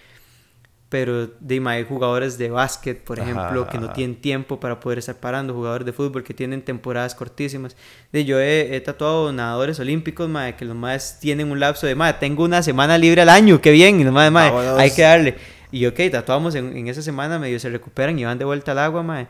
Pero 0.98 1.26
de 1.26 1.60
mae, 1.60 1.76
hay 1.78 1.84
jugadores 1.84 2.38
de 2.38 2.48
básquet, 2.48 3.04
por 3.04 3.20
Ajá, 3.20 3.28
ejemplo, 3.30 3.66
que 3.68 3.76
no 3.76 3.84
ajá. 3.86 3.92
tienen 3.92 4.16
tiempo 4.16 4.58
para 4.58 4.80
poder 4.80 4.98
estar 4.98 5.16
parando, 5.16 5.52
jugadores 5.52 5.84
de 5.84 5.92
fútbol 5.92 6.24
que 6.24 6.32
tienen 6.32 6.62
temporadas 6.62 7.14
cortísimas. 7.14 7.76
De, 8.12 8.24
yo 8.24 8.40
he, 8.40 8.74
he 8.74 8.80
tatuado 8.80 9.30
nadadores 9.30 9.78
olímpicos, 9.78 10.26
mae, 10.26 10.56
que 10.56 10.64
los 10.64 10.74
más 10.74 11.20
tienen 11.20 11.50
un 11.50 11.60
lapso 11.60 11.86
de, 11.86 11.94
mae, 11.94 12.14
tengo 12.14 12.44
una 12.44 12.62
semana 12.62 12.96
libre 12.96 13.20
al 13.20 13.28
año, 13.28 13.60
qué 13.60 13.72
bien, 13.72 14.00
y 14.00 14.04
los 14.04 14.12
más, 14.14 14.32
mae, 14.32 14.50
Vámonos. 14.50 14.78
hay 14.78 14.90
que 14.90 15.02
darle. 15.02 15.34
Y 15.70 15.84
ok, 15.84 16.00
tatuamos 16.10 16.54
en, 16.54 16.74
en 16.74 16.88
esa 16.88 17.02
semana, 17.02 17.38
medio 17.38 17.60
se 17.60 17.68
recuperan 17.68 18.18
y 18.18 18.24
van 18.24 18.38
de 18.38 18.46
vuelta 18.46 18.72
al 18.72 18.78
agua, 18.78 19.02
mae. 19.02 19.26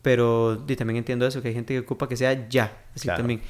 Pero 0.00 0.56
di, 0.56 0.74
también 0.74 0.96
entiendo 0.98 1.26
eso, 1.26 1.42
que 1.42 1.48
hay 1.48 1.54
gente 1.54 1.74
que 1.74 1.80
ocupa 1.80 2.08
que 2.08 2.16
sea 2.16 2.48
ya. 2.48 2.72
Así 2.94 3.04
Claro. 3.04 3.18
también. 3.18 3.40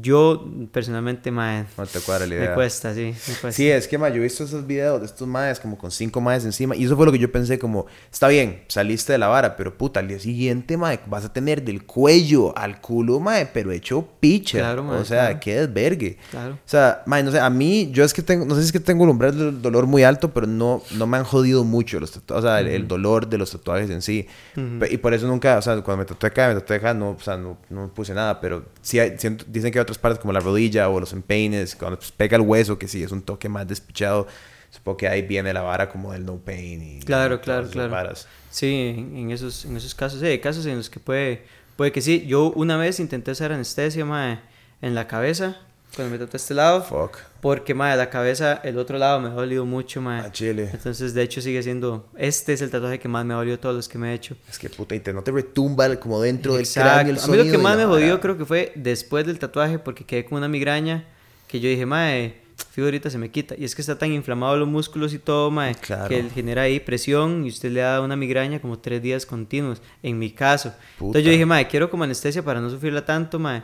Yo, 0.00 0.44
personalmente, 0.72 1.30
mae, 1.30 1.64
No 1.76 1.86
te 1.86 2.00
cuadra 2.00 2.26
la 2.26 2.34
me 2.34 2.40
idea. 2.40 2.54
cuesta, 2.54 2.94
sí, 2.94 3.00
me 3.06 3.34
cuesta. 3.34 3.52
Sí, 3.52 3.68
es 3.70 3.86
que 3.86 3.98
ma, 3.98 4.08
yo 4.08 4.16
he 4.16 4.20
visto 4.20 4.44
esos 4.44 4.66
videos 4.66 5.00
de 5.00 5.06
estos 5.06 5.28
maes 5.28 5.60
como 5.60 5.76
con 5.78 5.90
cinco 5.90 6.20
maes 6.20 6.44
encima 6.44 6.74
y 6.74 6.84
eso 6.84 6.96
fue 6.96 7.06
lo 7.06 7.12
que 7.12 7.18
yo 7.18 7.30
pensé 7.30 7.58
como, 7.58 7.86
está 8.12 8.28
bien, 8.28 8.62
saliste 8.68 9.12
de 9.12 9.18
la 9.18 9.28
vara, 9.28 9.56
pero 9.56 9.76
puta, 9.76 10.00
al 10.00 10.08
día 10.08 10.18
siguiente, 10.18 10.76
mae, 10.76 11.00
vas 11.06 11.24
a 11.24 11.32
tener 11.32 11.62
del 11.62 11.84
cuello 11.84 12.56
al 12.56 12.80
culo, 12.80 13.20
mae, 13.20 13.46
pero 13.46 13.72
hecho 13.72 14.08
picha. 14.20 14.58
Claro, 14.58 14.82
mae, 14.84 14.98
o 15.00 15.04
sea, 15.04 15.26
claro. 15.26 15.40
qué 15.40 15.54
desvergue. 15.66 16.18
Claro. 16.30 16.54
O 16.54 16.58
sea, 16.68 17.02
mae, 17.06 17.22
no 17.22 17.30
sé, 17.30 17.40
a 17.40 17.50
mí, 17.50 17.90
yo 17.92 18.04
es 18.04 18.12
que 18.14 18.22
tengo, 18.22 18.44
no 18.46 18.54
sé 18.54 18.62
si 18.62 18.66
es 18.66 18.72
que 18.72 18.80
tengo 18.80 19.04
el 19.04 19.10
umbral 19.10 19.36
del 19.36 19.62
dolor 19.62 19.86
muy 19.86 20.02
alto, 20.02 20.32
pero 20.32 20.46
no, 20.46 20.82
no 20.96 21.06
me 21.06 21.18
han 21.18 21.24
jodido 21.24 21.64
mucho 21.64 22.00
los 22.00 22.10
tatuajes, 22.12 22.44
o 22.44 22.48
sea, 22.48 22.60
el, 22.60 22.68
el 22.68 22.88
dolor 22.88 23.28
de 23.28 23.38
los 23.38 23.50
tatuajes 23.50 23.90
en 23.90 24.02
sí. 24.02 24.26
Pe- 24.54 24.92
Y 24.92 24.96
por 24.98 25.14
eso 25.14 25.26
nunca, 25.26 25.58
o 25.58 25.62
sea, 25.62 25.74
cuando 25.82 25.98
me 25.98 26.04
tatué 26.06 26.28
acá, 26.28 26.48
me 26.48 26.54
tatué 26.54 26.76
acá, 26.76 26.94
no, 26.94 27.10
o 27.10 27.20
sea, 27.20 27.36
no, 27.36 27.58
no 27.70 27.82
me 27.82 27.88
puse 27.88 28.14
nada, 28.14 28.40
pero 28.40 28.64
sí 28.82 28.98
hay- 28.98 29.14
siento- 29.18 29.44
dicen 29.48 29.70
que 29.72 29.83
otras 29.84 29.98
partes 29.98 30.18
como 30.20 30.32
la 30.32 30.40
rodilla 30.40 30.88
o 30.88 30.98
los 31.00 31.12
empeines, 31.12 31.76
cuando 31.76 31.98
pues, 31.98 32.10
pega 32.12 32.36
el 32.36 32.42
hueso, 32.42 32.78
que 32.78 32.88
sí, 32.88 33.02
es 33.02 33.12
un 33.12 33.22
toque 33.22 33.48
más 33.48 33.66
despichado. 33.68 34.26
Supongo 34.70 34.96
que 34.96 35.08
ahí 35.08 35.22
viene 35.22 35.52
la 35.52 35.62
vara 35.62 35.88
como 35.88 36.12
del 36.12 36.26
no 36.26 36.36
pain 36.38 36.82
y 36.82 37.00
Claro, 37.00 37.40
claro, 37.40 37.68
claro. 37.70 37.90
varas. 37.90 38.26
Sí, 38.50 38.94
en, 38.98 39.16
en 39.16 39.30
esos, 39.30 39.64
en 39.64 39.76
esos 39.76 39.94
casos, 39.94 40.18
sí, 40.20 40.26
hay 40.26 40.40
casos 40.40 40.66
en 40.66 40.76
los 40.76 40.90
que 40.90 40.98
puede, 40.98 41.44
puede 41.76 41.92
que 41.92 42.00
sí. 42.00 42.24
Yo 42.26 42.50
una 42.56 42.76
vez 42.76 42.98
intenté 42.98 43.30
hacer 43.30 43.52
anestesia, 43.52 44.04
mae, 44.04 44.40
en 44.82 44.94
la 44.96 45.06
cabeza, 45.06 45.56
cuando 45.94 46.12
me 46.12 46.18
tatué 46.18 46.36
este 46.36 46.54
lado, 46.54 46.82
Fuck. 46.82 47.18
porque, 47.40 47.74
mae, 47.74 47.96
la 47.96 48.10
cabeza, 48.10 48.60
el 48.64 48.78
otro 48.78 48.98
lado 48.98 49.20
me 49.20 49.28
ha 49.28 49.32
dolido 49.32 49.64
mucho, 49.64 50.00
mae. 50.00 50.20
A 50.20 50.32
Chile. 50.32 50.70
Entonces, 50.72 51.14
de 51.14 51.22
hecho, 51.22 51.40
sigue 51.40 51.62
siendo, 51.62 52.08
este 52.16 52.52
es 52.52 52.62
el 52.62 52.70
tatuaje 52.70 52.98
que 52.98 53.08
más 53.08 53.24
me 53.24 53.34
ha 53.34 53.36
dolido 53.36 53.58
todos 53.58 53.74
los 53.74 53.88
que 53.88 53.98
me 53.98 54.10
he 54.10 54.14
hecho. 54.14 54.36
Es 54.50 54.58
que 54.58 54.68
puta, 54.70 54.94
y 54.94 55.00
te, 55.00 55.12
no 55.12 55.22
te 55.22 55.30
retumba 55.32 55.94
como 55.96 56.20
dentro 56.20 56.52
del 56.54 56.62
Exacto. 56.62 56.90
cráneo 56.90 57.12
el 57.14 57.18
A 57.18 57.26
mí 57.28 57.36
lo 57.36 57.42
que 57.44 57.48
sonido 57.50 57.62
más 57.62 57.76
me 57.76 57.84
jodió 57.84 58.20
creo 58.20 58.36
que 58.38 58.44
fue 58.44 58.72
después 58.74 59.26
del 59.26 59.38
tatuaje, 59.38 59.78
porque 59.78 60.04
quedé 60.04 60.24
con 60.24 60.38
una 60.38 60.48
migraña 60.48 61.04
que 61.48 61.60
yo 61.60 61.68
dije, 61.68 61.86
mae, 61.86 62.40
fijo 62.70 62.86
ahorita 62.86 63.10
se 63.10 63.18
me 63.18 63.30
quita. 63.30 63.54
Y 63.56 63.64
es 63.64 63.74
que 63.74 63.82
está 63.82 63.96
tan 63.98 64.10
inflamado 64.12 64.56
los 64.56 64.66
músculos 64.68 65.12
y 65.12 65.18
todo, 65.18 65.50
mae, 65.50 65.74
Claro. 65.76 66.08
que 66.08 66.22
genera 66.34 66.62
ahí 66.62 66.80
presión 66.80 67.44
y 67.44 67.48
usted 67.48 67.70
le 67.70 67.80
da 67.80 68.00
una 68.00 68.16
migraña 68.16 68.60
como 68.60 68.78
tres 68.78 69.00
días 69.02 69.26
continuos, 69.26 69.80
en 70.02 70.18
mi 70.18 70.30
caso. 70.30 70.70
Puta. 70.98 71.06
Entonces 71.18 71.24
yo 71.24 71.30
dije, 71.30 71.46
mae, 71.46 71.68
quiero 71.68 71.90
como 71.90 72.04
anestesia 72.04 72.42
para 72.44 72.60
no 72.60 72.70
sufrirla 72.70 73.04
tanto, 73.04 73.38
mae. 73.38 73.62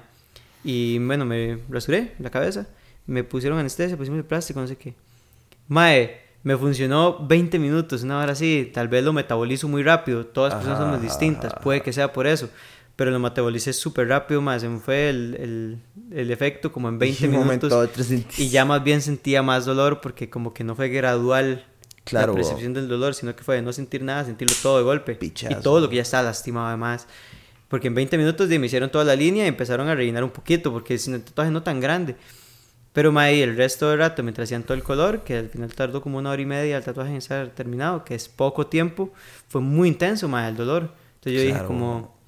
Y 0.65 0.99
bueno, 0.99 1.25
me 1.25 1.59
rasuré 1.69 2.15
la 2.19 2.31
cabeza, 2.31 2.67
me 3.07 3.25
pusieron 3.25 3.59
anestesia, 3.59 3.97
pusimos 3.97 4.19
el 4.19 4.25
plástico, 4.25 4.61
no 4.61 4.67
sé 4.67 4.77
qué. 4.77 4.95
Mae, 5.69 6.21
me 6.43 6.57
funcionó 6.57 7.19
20 7.27 7.59
minutos, 7.59 8.03
una 8.03 8.19
hora 8.19 8.33
así. 8.33 8.71
Tal 8.73 8.89
vez 8.89 9.05
lo 9.05 9.13
metabolizo 9.13 9.69
muy 9.69 9.83
rápido. 9.83 10.27
Todas 10.27 10.53
las 10.53 10.59
personas 10.59 10.79
son 10.79 10.89
muy 10.89 10.99
Ajá, 10.99 11.07
distintas. 11.07 11.55
Puede 11.63 11.83
que 11.83 11.93
sea 11.93 12.13
por 12.13 12.27
eso. 12.27 12.49
Pero 12.97 13.11
lo 13.11 13.19
metabolicé 13.19 13.73
súper 13.73 14.09
rápido, 14.09 14.43
más. 14.43 14.61
Se 14.63 14.69
me 14.69 14.79
fue 14.79 15.09
el, 15.09 15.37
el, 15.39 16.19
el 16.19 16.31
efecto 16.31 16.73
como 16.73 16.89
en 16.89 16.99
20 16.99 17.27
un 17.29 17.33
momento 17.33 17.67
minutos. 17.67 18.01
otro 18.01 18.05
Y 18.39 18.49
ya 18.49 18.65
más 18.65 18.83
bien 18.83 19.01
sentía 19.01 19.43
más 19.43 19.65
dolor 19.65 20.01
porque 20.01 20.29
como 20.29 20.53
que 20.53 20.65
no 20.65 20.75
fue 20.75 20.89
gradual 20.89 21.65
Claro, 22.05 22.33
la 22.33 22.37
percepción 22.37 22.75
del 22.75 22.89
dolor, 22.89 23.15
sino 23.15 23.37
que 23.37 23.45
fue 23.45 23.57
de 23.57 23.63
no 23.63 23.73
sentir 23.73 24.03
nada, 24.03 24.25
sentirlo 24.25 24.57
todo 24.63 24.79
de 24.79 24.85
golpe. 24.85 25.15
Pichazo. 25.15 25.59
Y 25.59 25.63
todo 25.63 25.81
lo 25.81 25.89
que 25.89 25.97
ya 25.97 26.03
estaba 26.03 26.25
lastimado 26.25 26.67
además. 26.67 27.07
Porque 27.71 27.87
en 27.87 27.95
20 27.95 28.19
minutos 28.19 28.49
de, 28.49 28.59
me 28.59 28.67
hicieron 28.67 28.91
toda 28.91 29.05
la 29.05 29.15
línea 29.15 29.45
y 29.45 29.49
empezaron 29.49 29.89
a 29.89 29.95
rellenar 29.95 30.25
un 30.25 30.31
poquito 30.31 30.73
porque 30.73 30.95
es 30.95 31.07
un 31.07 31.23
tatuaje 31.23 31.53
no 31.53 31.63
tan 31.63 31.79
grande. 31.81 32.17
Pero 32.93 33.13
mae, 33.13 33.41
el 33.45 33.57
resto 33.57 33.89
del 33.89 34.01
rato, 34.01 34.25
mientras 34.25 34.49
hacían 34.49 34.65
todo 34.65 34.75
el 34.75 34.83
color, 34.83 35.23
que 35.23 35.37
al 35.37 35.49
final 35.49 35.73
tardó 35.73 36.03
como 36.03 36.19
una 36.19 36.31
hora 36.31 36.43
y 36.43 36.47
media 36.47 36.77
el 36.77 36.83
tatuaje 36.83 37.11
en 37.13 37.19
estar 37.19 37.49
terminado, 37.51 38.05
que 38.05 38.17
es 38.17 38.29
poco 38.29 38.67
tiempo, 38.67 39.13
fue 39.47 39.61
muy 39.61 39.87
intenso, 39.89 40.29
mae, 40.29 40.49
el 40.49 40.57
dolor. 40.57 40.93
Entonces 41.15 41.33
yo 41.33 41.41
dije 41.41 41.53
Claro. 41.53 41.69
como, 41.69 42.19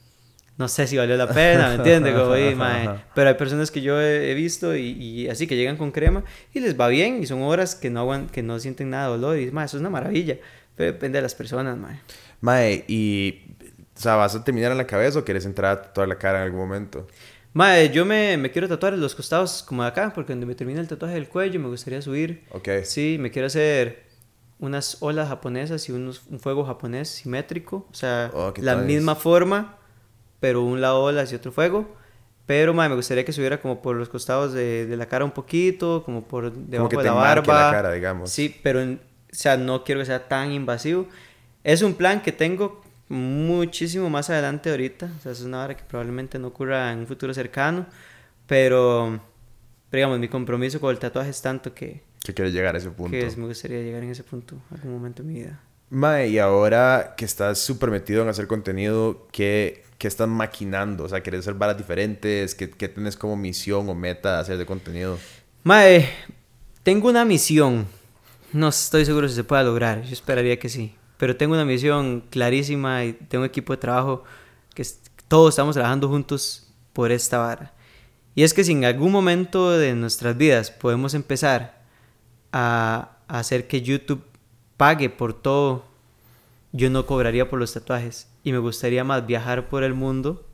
no 0.59 0.69
sé 0.69 0.87
si 0.87 0.97
valió 0.97 1.17
la 1.17 1.29
pena, 1.29 1.71
¿me 1.71 1.75
entiendes? 1.75 2.15
Pero 3.15 3.29
hay 3.29 3.35
personas 3.35 3.73
que 3.73 3.81
yo 3.83 4.01
he, 4.01 4.31
he 4.31 4.35
visto 4.35 4.77
y, 4.77 4.91
y 4.93 5.29
así 5.29 5.49
que 5.49 5.57
llegan 5.57 5.77
con 5.77 5.91
crema 5.91 6.23
y 6.55 6.61
les 6.61 6.79
va 6.79 6.87
bien 6.87 7.21
y 7.21 7.27
son 7.27 7.43
horas 7.43 7.75
que 7.75 7.91
no, 7.91 8.29
que 8.31 8.45
no 8.45 8.61
sienten 8.61 8.91
nada 8.91 9.07
de 9.07 9.19
dolor 9.19 9.39
y 9.41 9.51
mae, 9.51 9.65
eso 9.65 9.77
es 9.77 9.81
una 9.81 9.91
maravilla. 9.91 10.37
Pero 10.77 10.93
depende 10.93 11.19
de 11.19 11.23
las 11.23 11.35
personas, 11.35 11.77
mae. 11.77 12.01
Mae, 12.41 12.85
y... 12.89 13.52
O 14.03 14.05
sea, 14.05 14.17
¿vas 14.17 14.35
a 14.35 14.43
terminar 14.43 14.73
en 14.73 14.79
la 14.79 14.87
cabeza 14.89 15.21
o 15.21 15.25
quieres 15.25 15.47
entrar 15.47 15.79
a 15.79 15.83
tatuar 15.83 16.09
la 16.09 16.19
cara 16.19 16.39
en 16.39 16.45
algún 16.47 16.59
momento? 16.59 17.07
Mae, 17.53 17.89
yo 17.91 18.05
me, 18.05 18.37
me 18.37 18.51
quiero 18.51 18.67
tatuar 18.67 18.95
los 18.95 19.15
costados 19.15 19.63
como 19.63 19.83
de 19.85 19.91
acá, 19.91 20.11
porque 20.13 20.33
donde 20.33 20.45
me 20.45 20.57
termina 20.57 20.81
el 20.81 20.89
tatuaje 20.89 21.15
del 21.15 21.29
cuello 21.29 21.61
me 21.61 21.69
gustaría 21.69 22.03
subir. 22.03 22.43
Ok. 22.51 22.69
Sí, 22.83 23.17
me 23.21 23.31
quiero 23.31 23.47
hacer 23.47 24.03
unas 24.59 24.97
olas 25.03 25.29
japonesas 25.29 25.89
y 25.89 25.93
unos, 25.93 26.23
un 26.29 26.41
fuego 26.41 26.65
japonés 26.65 27.11
simétrico. 27.11 27.87
O 27.93 27.95
sea, 27.95 28.33
Oh, 28.35 28.53
la 28.59 28.75
misma 28.75 29.15
forma, 29.15 29.77
pero 30.41 30.63
un 30.65 30.81
lado 30.81 31.01
olas 31.05 31.31
y 31.31 31.37
otro 31.37 31.53
fuego. 31.53 31.95
Pero, 32.45 32.75
mae, 32.75 32.89
me 32.89 32.97
gustaría 32.97 33.25
que 33.25 33.33
subiera 33.33 33.61
como 33.61 33.83
por 33.83 33.95
los 33.95 34.09
costados 34.09 34.53
de, 34.53 34.85
de 34.87 34.97
la 34.97 35.07
cara 35.07 35.25
un 35.25 35.31
poquito, 35.31 36.03
como 36.05 36.25
por 36.25 36.53
debajo 36.53 36.89
que 36.89 36.97
de 36.97 37.03
te 37.05 37.09
la 37.09 37.15
barba. 37.15 37.67
la 37.67 37.71
cara, 37.71 37.93
digamos. 37.93 38.31
Sí, 38.31 38.53
pero, 38.65 38.81
en- 38.81 39.01
o 39.33 39.35
sea, 39.35 39.57
no 39.57 39.85
quiero 39.85 40.01
que 40.01 40.07
sea 40.07 40.27
tan 40.27 40.51
invasivo. 40.51 41.07
Es 41.63 41.83
un 41.83 41.95
plan 41.95 42.21
que 42.21 42.33
tengo 42.33 42.82
muchísimo 43.13 44.09
más 44.11 44.31
adelante 44.31 44.71
ahorita. 44.71 45.09
O 45.19 45.23
sea, 45.23 45.33
es 45.33 45.43
una 45.43 45.63
hora 45.65 45.77
que 45.77 45.85
probablemente 45.85 46.39
no 46.39 46.49
ocurra 46.49 46.93
en 46.93 47.01
un 47.01 47.07
futuro 47.07 47.33
cercano. 47.35 47.87
Pero, 48.47 49.21
pero 49.91 49.99
digamos, 49.99 50.19
mi 50.19 50.29
compromiso 50.29 50.81
con 50.81 50.91
el 50.91 50.99
tatuaje 50.99 51.31
es 51.31 51.41
tanto 51.43 51.73
que, 51.75 52.03
Que 52.25 52.35
quieres 52.35 52.53
llegar 52.53 52.75
a 52.75 52.79
ese 52.79 52.91
punto. 52.91 53.11
que 53.13 53.27
es- 53.27 53.37
me 53.37 53.47
gustaría 53.47 53.81
llegar 53.83 54.03
en 54.03 54.11
ese 54.11 54.25
punto 54.25 54.57
algún 54.71 54.93
momento 54.93 55.23
de 55.23 55.29
mi 55.29 55.35
vida. 55.41 55.61
Mae, 55.91 56.29
y 56.29 56.39
ahora 56.39 57.15
que 57.17 57.25
estás 57.25 57.59
súper 57.59 57.91
metido 57.91 58.23
en 58.23 58.29
hacer 58.29 58.47
contenido, 58.47 59.29
¿qué, 59.31 59.85
¿qué 59.99 60.09
estás 60.09 60.27
maquinando? 60.29 61.05
O 61.05 61.09
sea, 61.09 61.21
¿quieres 61.21 61.41
hacer 61.41 61.55
varas 61.55 61.77
diferentes? 61.77 62.55
¿Qué, 62.55 62.71
¿Qué 62.71 62.89
tienes 62.89 63.17
como 63.17 63.37
misión 63.37 63.89
o 63.89 63.95
meta 63.95 64.35
de 64.37 64.41
hacer 64.41 64.57
de 64.59 64.65
contenido? 64.67 65.19
Mae, 65.65 66.09
tengo 66.83 67.09
una 67.11 67.25
misión. 67.27 67.87
No 68.55 68.69
estoy 68.69 69.05
seguro 69.05 69.29
si 69.29 69.35
se 69.35 69.45
pueda 69.45 69.63
lograr. 69.63 70.03
Yo 70.03 70.13
esperaría 70.15 70.59
que 70.59 70.69
sí. 70.71 70.95
Pero 71.17 71.37
tengo 71.37 71.55
una 71.55 71.65
misión 71.65 72.23
clarísima 72.31 73.05
y 73.05 73.13
tengo 73.13 73.43
un 73.43 73.49
equipo 73.49 73.73
de 73.73 73.79
trabajo 73.79 74.25
que 74.75 74.85
todos 75.29 75.51
estamos 75.51 75.75
trabajando 75.75 76.09
juntos 76.09 76.73
por 76.93 77.13
esta 77.13 77.39
vara. 77.39 77.73
Y 78.35 78.43
es 78.43 78.55
que 78.55 78.65
si 78.65 78.73
en 78.73 78.85
algún 78.85 79.13
momento 79.13 79.71
de 79.71 79.95
nuestras 79.95 80.37
vidas 80.37 80.71
podemos 80.71 81.15
empezar 81.15 81.83
a 82.53 83.17
hacer 83.29 83.67
que 83.67 83.83
YouTube 83.83 84.25
pague 84.77 85.11
por 85.11 85.35
todo, 85.35 85.85
yo 86.73 86.91
no 86.91 87.07
cobraría 87.07 87.49
por 87.49 87.59
los 87.59 87.73
tatuajes. 87.73 88.29
Y 88.43 88.53
me 88.53 88.59
gustaría 88.59 89.05
más 89.05 89.27
viajar 89.27 89.69
por 89.69 89.85
el 89.85 89.95
mundo 89.95 90.45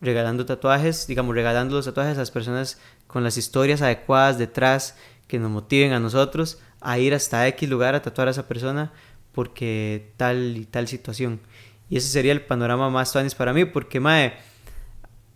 regalando 0.00 0.46
tatuajes, 0.46 1.06
digamos, 1.06 1.34
regalando 1.34 1.76
los 1.76 1.84
tatuajes 1.84 2.16
a 2.16 2.20
las 2.20 2.30
personas 2.30 2.80
con 3.06 3.22
las 3.22 3.36
historias 3.36 3.82
adecuadas 3.82 4.38
detrás 4.38 4.96
que 5.26 5.38
nos 5.38 5.50
motiven 5.50 5.92
a 5.92 6.00
nosotros 6.00 6.58
a 6.80 6.98
ir 6.98 7.14
hasta 7.14 7.46
X 7.48 7.68
lugar 7.68 7.94
a 7.94 8.02
tatuar 8.02 8.28
a 8.28 8.30
esa 8.30 8.48
persona 8.48 8.92
porque 9.32 10.12
tal 10.16 10.56
y 10.56 10.64
tal 10.64 10.88
situación. 10.88 11.40
Y 11.88 11.96
ese 11.96 12.08
sería 12.08 12.32
el 12.32 12.42
panorama 12.42 12.90
más 12.90 13.12
tuanis 13.12 13.34
para 13.34 13.52
mí 13.52 13.64
porque, 13.64 14.00
mae, 14.00 14.34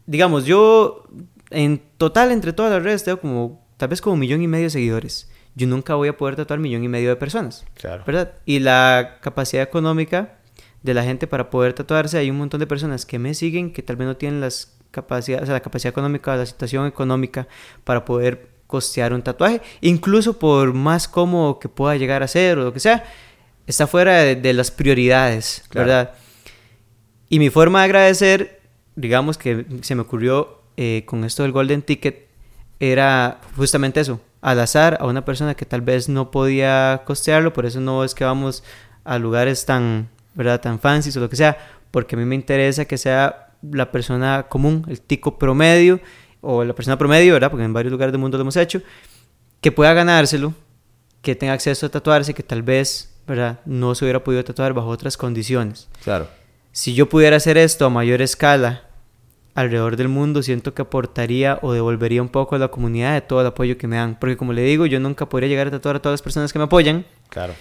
digamos, 0.07 0.45
yo 0.45 1.05
en 1.51 1.83
total 1.99 2.31
entre 2.31 2.53
todas 2.53 2.73
las 2.73 2.83
redes 2.83 3.05
tengo 3.05 3.21
como, 3.21 3.67
tal 3.77 3.89
vez 3.89 4.01
como 4.01 4.15
un 4.15 4.21
millón 4.21 4.43
y 4.43 4.49
medio 4.49 4.65
de 4.65 4.71
seguidores. 4.71 5.31
Yo 5.57 5.67
nunca 5.67 5.95
voy 5.95 6.09
a 6.09 6.17
poder 6.17 6.37
tatuar 6.37 6.59
millón 6.59 6.85
y 6.85 6.89
medio 6.89 7.11
de 7.11 7.17
personas. 7.17 7.65
Claro. 7.75 8.05
¿verdad? 8.07 8.35
Y 8.45 8.61
la 8.61 9.19
capacidad 9.21 9.63
económica 9.63 10.39
de 10.83 10.95
la 10.95 11.03
gente 11.03 11.27
para 11.27 11.49
poder 11.51 11.73
tatuarse, 11.73 12.19
hay 12.19 12.31
un 12.31 12.37
montón 12.37 12.61
de 12.61 12.67
personas 12.67 13.07
que 13.07 13.19
me 13.19 13.35
siguen 13.35 13.73
que 13.73 13.83
tal 13.83 13.97
vez 13.97 14.07
no 14.07 14.17
tienen 14.17 14.41
las 14.41 14.77
capacidades, 14.91 15.45
o 15.45 15.47
sea, 15.47 15.55
la 15.55 15.61
capacidad 15.61 15.91
económica, 15.91 16.37
la 16.37 16.47
situación 16.47 16.87
económica 16.87 17.49
para 17.85 18.05
poder 18.05 18.51
costear 18.67 19.13
un 19.13 19.23
tatuaje, 19.23 19.61
incluso 19.81 20.39
por 20.39 20.73
más 20.73 21.09
cómodo 21.09 21.59
que 21.59 21.69
pueda 21.69 21.97
llegar 21.97 22.23
a 22.23 22.29
ser 22.29 22.59
o 22.59 22.65
lo 22.65 22.73
que 22.73 22.81
sea, 22.81 23.05
está 23.67 23.87
fuera 23.87 24.19
de, 24.19 24.37
de 24.37 24.53
las 24.53 24.71
prioridades, 24.71 25.65
Claro. 25.69 25.87
¿verdad? 25.89 26.15
Y 27.29 27.39
mi 27.39 27.51
forma 27.51 27.81
de 27.81 27.85
agradecer, 27.87 28.61
digamos 28.97 29.39
que 29.39 29.67
se 29.83 29.95
me 29.95 30.03
ocurrió 30.03 30.63
eh, 30.77 31.03
con 31.07 31.25
esto 31.25 31.43
del 31.43 31.53
Golden 31.53 31.83
Ticket, 31.83 32.29
era 32.81 33.41
justamente 33.57 34.01
eso, 34.01 34.21
al 34.41 34.61
azar 34.61 34.99
a 35.01 35.07
una 35.07 35.25
persona 35.25 35.55
que 35.55 35.65
tal 35.65 35.81
vez 35.81 36.09
no 36.09 36.31
podía 36.31 37.03
costearlo, 37.07 37.53
por 37.53 37.67
eso 37.67 37.81
no 37.81 38.05
es 38.05 38.15
que 38.15 38.25
vamos 38.25 38.63
a 39.05 39.19
lugares 39.19 39.65
tan, 39.65 40.09
¿verdad? 40.35 40.61
Tan 40.61 40.79
fancies 40.79 41.17
o 41.17 41.21
lo 41.21 41.31
que 41.31 41.37
sea, 41.37 41.57
porque 41.91 42.17
a 42.17 42.19
mí 42.19 42.25
me 42.25 42.35
interesa 42.35 42.85
que 42.85 42.99
sea 42.99 43.53
la 43.63 43.91
persona 43.91 44.47
común, 44.49 44.85
el 44.89 45.01
tico 45.01 45.39
promedio, 45.39 46.01
o 46.43 46.63
la 46.63 46.75
persona 46.75 46.99
promedio, 46.99 47.33
¿verdad? 47.33 47.51
Porque 47.51 47.65
en 47.65 47.73
varios 47.73 47.91
lugares 47.93 48.13
del 48.13 48.21
mundo 48.21 48.37
lo 48.37 48.43
hemos 48.43 48.57
hecho, 48.57 48.83
que 49.63 49.73
pueda 49.73 49.95
ganárselo, 49.95 50.53
que 51.23 51.35
tenga 51.35 51.55
acceso 51.55 51.87
a 51.87 51.89
tatuarse, 51.89 52.35
que 52.35 52.43
tal 52.43 52.63
vez, 52.63 53.14
¿verdad? 53.27 53.61
No 53.65 53.95
se 53.95 54.05
hubiera 54.05 54.23
podido 54.25 54.45
tatuar 54.45 54.73
bajo 54.75 54.89
otras 54.89 55.17
condiciones. 55.17 55.89
Claro. 56.03 56.29
Si 56.73 56.95
yo 56.95 57.09
pudiera 57.09 57.37
hacer 57.37 57.57
esto 57.57 57.87
a 57.87 57.91
mayor 57.91 58.21
escala 58.23 58.83
alrededor 59.55 59.97
del 59.97 60.09
mundo, 60.09 60.43
siento 60.43 60.75
que 60.75 60.83
aportaría 60.83 61.59
o 61.63 61.73
devolvería 61.73 62.21
un 62.21 62.29
poco 62.29 62.57
a 62.57 62.59
la 62.59 62.69
comunidad 62.69 63.15
de 63.15 63.21
todo 63.21 63.41
el 63.41 63.47
apoyo 63.47 63.79
que 63.79 63.87
me 63.87 63.97
dan. 63.97 64.19
Porque 64.19 64.37
como 64.37 64.53
le 64.53 64.63
digo, 64.63 64.85
yo 64.87 64.99
nunca 64.99 65.29
podría 65.29 65.49
llegar 65.49 65.69
a 65.69 65.71
tatuar 65.71 65.97
a 65.97 66.03
todas 66.03 66.15
las 66.15 66.23
personas 66.23 66.53
que 66.53 66.59
me 66.59 66.65
apoyan 66.65 67.07
Claro. 67.29 67.55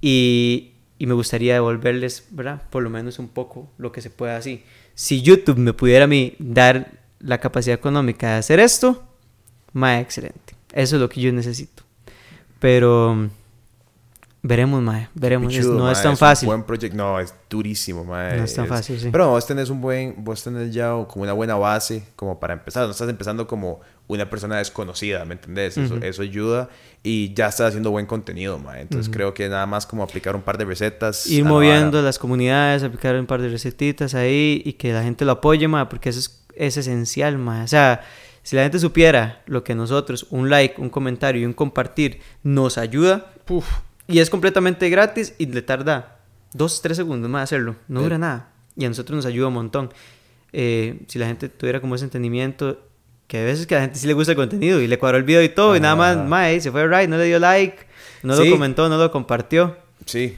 y, 0.00 0.74
y 0.98 1.06
me 1.06 1.14
gustaría 1.14 1.54
devolverles, 1.54 2.28
¿verdad? 2.30 2.62
Por 2.70 2.82
lo 2.84 2.90
menos 2.90 3.18
un 3.18 3.28
poco 3.28 3.68
lo 3.78 3.90
que 3.90 4.00
se 4.00 4.10
pueda 4.10 4.36
así. 4.36 4.62
Si 4.94 5.22
YouTube 5.22 5.58
me 5.58 5.72
pudiera 5.72 6.04
a 6.04 6.08
mí 6.08 6.34
dar 6.38 6.92
la 7.18 7.38
capacidad 7.38 7.74
económica 7.76 8.28
de 8.34 8.38
hacer 8.38 8.60
esto, 8.60 9.02
más 9.72 10.00
excelente. 10.00 10.54
Eso 10.72 10.94
es 10.96 11.02
lo 11.02 11.08
que 11.08 11.20
yo 11.20 11.32
necesito. 11.32 11.82
Pero 12.60 13.28
veremos, 14.46 14.82
mae, 14.82 15.08
veremos. 15.14 15.52
Es- 15.52 15.60
Pichudo, 15.60 15.78
no 15.78 15.90
es 15.90 15.96
mae, 15.98 16.02
tan 16.02 16.12
un 16.12 16.16
fácil. 16.18 16.46
buen 16.48 16.62
proyecto. 16.64 16.96
No, 16.96 17.18
es 17.18 17.34
durísimo, 17.48 18.04
mae. 18.04 18.36
No 18.36 18.44
es 18.44 18.54
tan 18.54 18.66
fácil, 18.66 19.00
sí. 19.00 19.08
Pero 19.10 19.30
vos 19.30 19.46
tenés 19.46 19.70
un 19.70 19.80
buen, 19.80 20.14
vos 20.18 20.42
tenés 20.44 20.72
ya 20.72 20.90
como 21.08 21.22
una 21.22 21.32
buena 21.32 21.54
base 21.56 22.04
como 22.14 22.38
para 22.38 22.52
empezar. 22.54 22.84
No 22.84 22.90
estás 22.92 23.08
empezando 23.08 23.46
como 23.46 23.80
una 24.06 24.28
persona 24.28 24.58
desconocida, 24.58 25.24
¿me 25.24 25.32
entendés? 25.32 25.78
Eso, 25.78 25.94
Ujú. 25.94 26.04
eso 26.04 26.20
ayuda 26.20 26.68
y 27.02 27.32
ya 27.32 27.48
estás 27.48 27.68
haciendo 27.68 27.90
buen 27.90 28.04
contenido, 28.04 28.58
mae. 28.58 28.82
Entonces 28.82 29.10
creo 29.10 29.32
que 29.32 29.48
nada 29.48 29.64
más 29.64 29.86
como 29.86 30.02
aplicar 30.02 30.36
un 30.36 30.42
par 30.42 30.58
de 30.58 30.66
recetas. 30.66 31.26
ir 31.26 31.42
la 31.42 31.48
moviendo 31.48 31.92
vara. 31.98 32.02
las 32.02 32.18
comunidades, 32.18 32.82
aplicar 32.82 33.16
un 33.16 33.24
par 33.26 33.40
de 33.40 33.48
recetitas 33.48 34.14
ahí 34.14 34.60
y 34.64 34.74
que 34.74 34.92
la 34.92 35.02
gente 35.02 35.24
lo 35.24 35.32
apoye, 35.32 35.66
ma, 35.68 35.88
porque 35.88 36.10
eso 36.10 36.18
es, 36.20 36.38
es 36.54 36.76
esencial, 36.76 37.38
ma. 37.38 37.64
O 37.64 37.66
sea, 37.66 38.02
si 38.42 38.56
la 38.56 38.62
gente 38.62 38.78
supiera 38.78 39.42
lo 39.46 39.64
que 39.64 39.74
nosotros, 39.74 40.26
un 40.28 40.50
like, 40.50 40.78
un 40.78 40.90
comentario 40.90 41.40
y 41.40 41.46
un 41.46 41.54
compartir 41.54 42.20
nos 42.42 42.76
ayuda, 42.76 43.32
puf, 43.46 43.66
y 44.08 44.18
es 44.18 44.30
completamente 44.30 44.88
gratis 44.90 45.34
y 45.38 45.46
le 45.46 45.62
tarda 45.62 46.18
dos, 46.52 46.82
tres 46.82 46.96
segundos 46.96 47.30
más 47.30 47.44
hacerlo, 47.44 47.76
no 47.88 48.02
dura 48.02 48.18
nada. 48.18 48.50
Y 48.76 48.84
a 48.84 48.88
nosotros 48.88 49.16
nos 49.16 49.26
ayuda 49.26 49.48
un 49.48 49.54
montón. 49.54 49.92
Eh, 50.52 51.00
si 51.08 51.18
la 51.18 51.26
gente 51.26 51.48
tuviera 51.48 51.80
como 51.80 51.94
ese 51.94 52.04
entendimiento, 52.04 52.80
que 53.26 53.38
a 53.38 53.44
veces 53.44 53.66
que 53.66 53.74
a 53.74 53.78
la 53.78 53.84
gente 53.84 53.98
sí 53.98 54.06
le 54.06 54.12
gusta 54.12 54.32
el 54.32 54.36
contenido 54.36 54.80
y 54.80 54.86
le 54.86 54.98
cuadró 54.98 55.18
el 55.18 55.24
video 55.24 55.42
y 55.42 55.48
todo, 55.48 55.76
y 55.76 55.80
nada 55.80 55.96
más, 55.96 56.16
Ajá. 56.16 56.24
ma, 56.26 56.50
eh, 56.50 56.60
se 56.60 56.70
fue 56.70 56.86
right, 56.86 57.08
no 57.08 57.16
le 57.16 57.24
dio 57.24 57.38
like, 57.38 57.76
no 58.22 58.36
Sí. 58.36 58.44
lo 58.44 58.50
comentó, 58.54 58.88
no 58.88 58.96
lo 58.98 59.10
compartió. 59.10 59.76
Sí, 60.06 60.36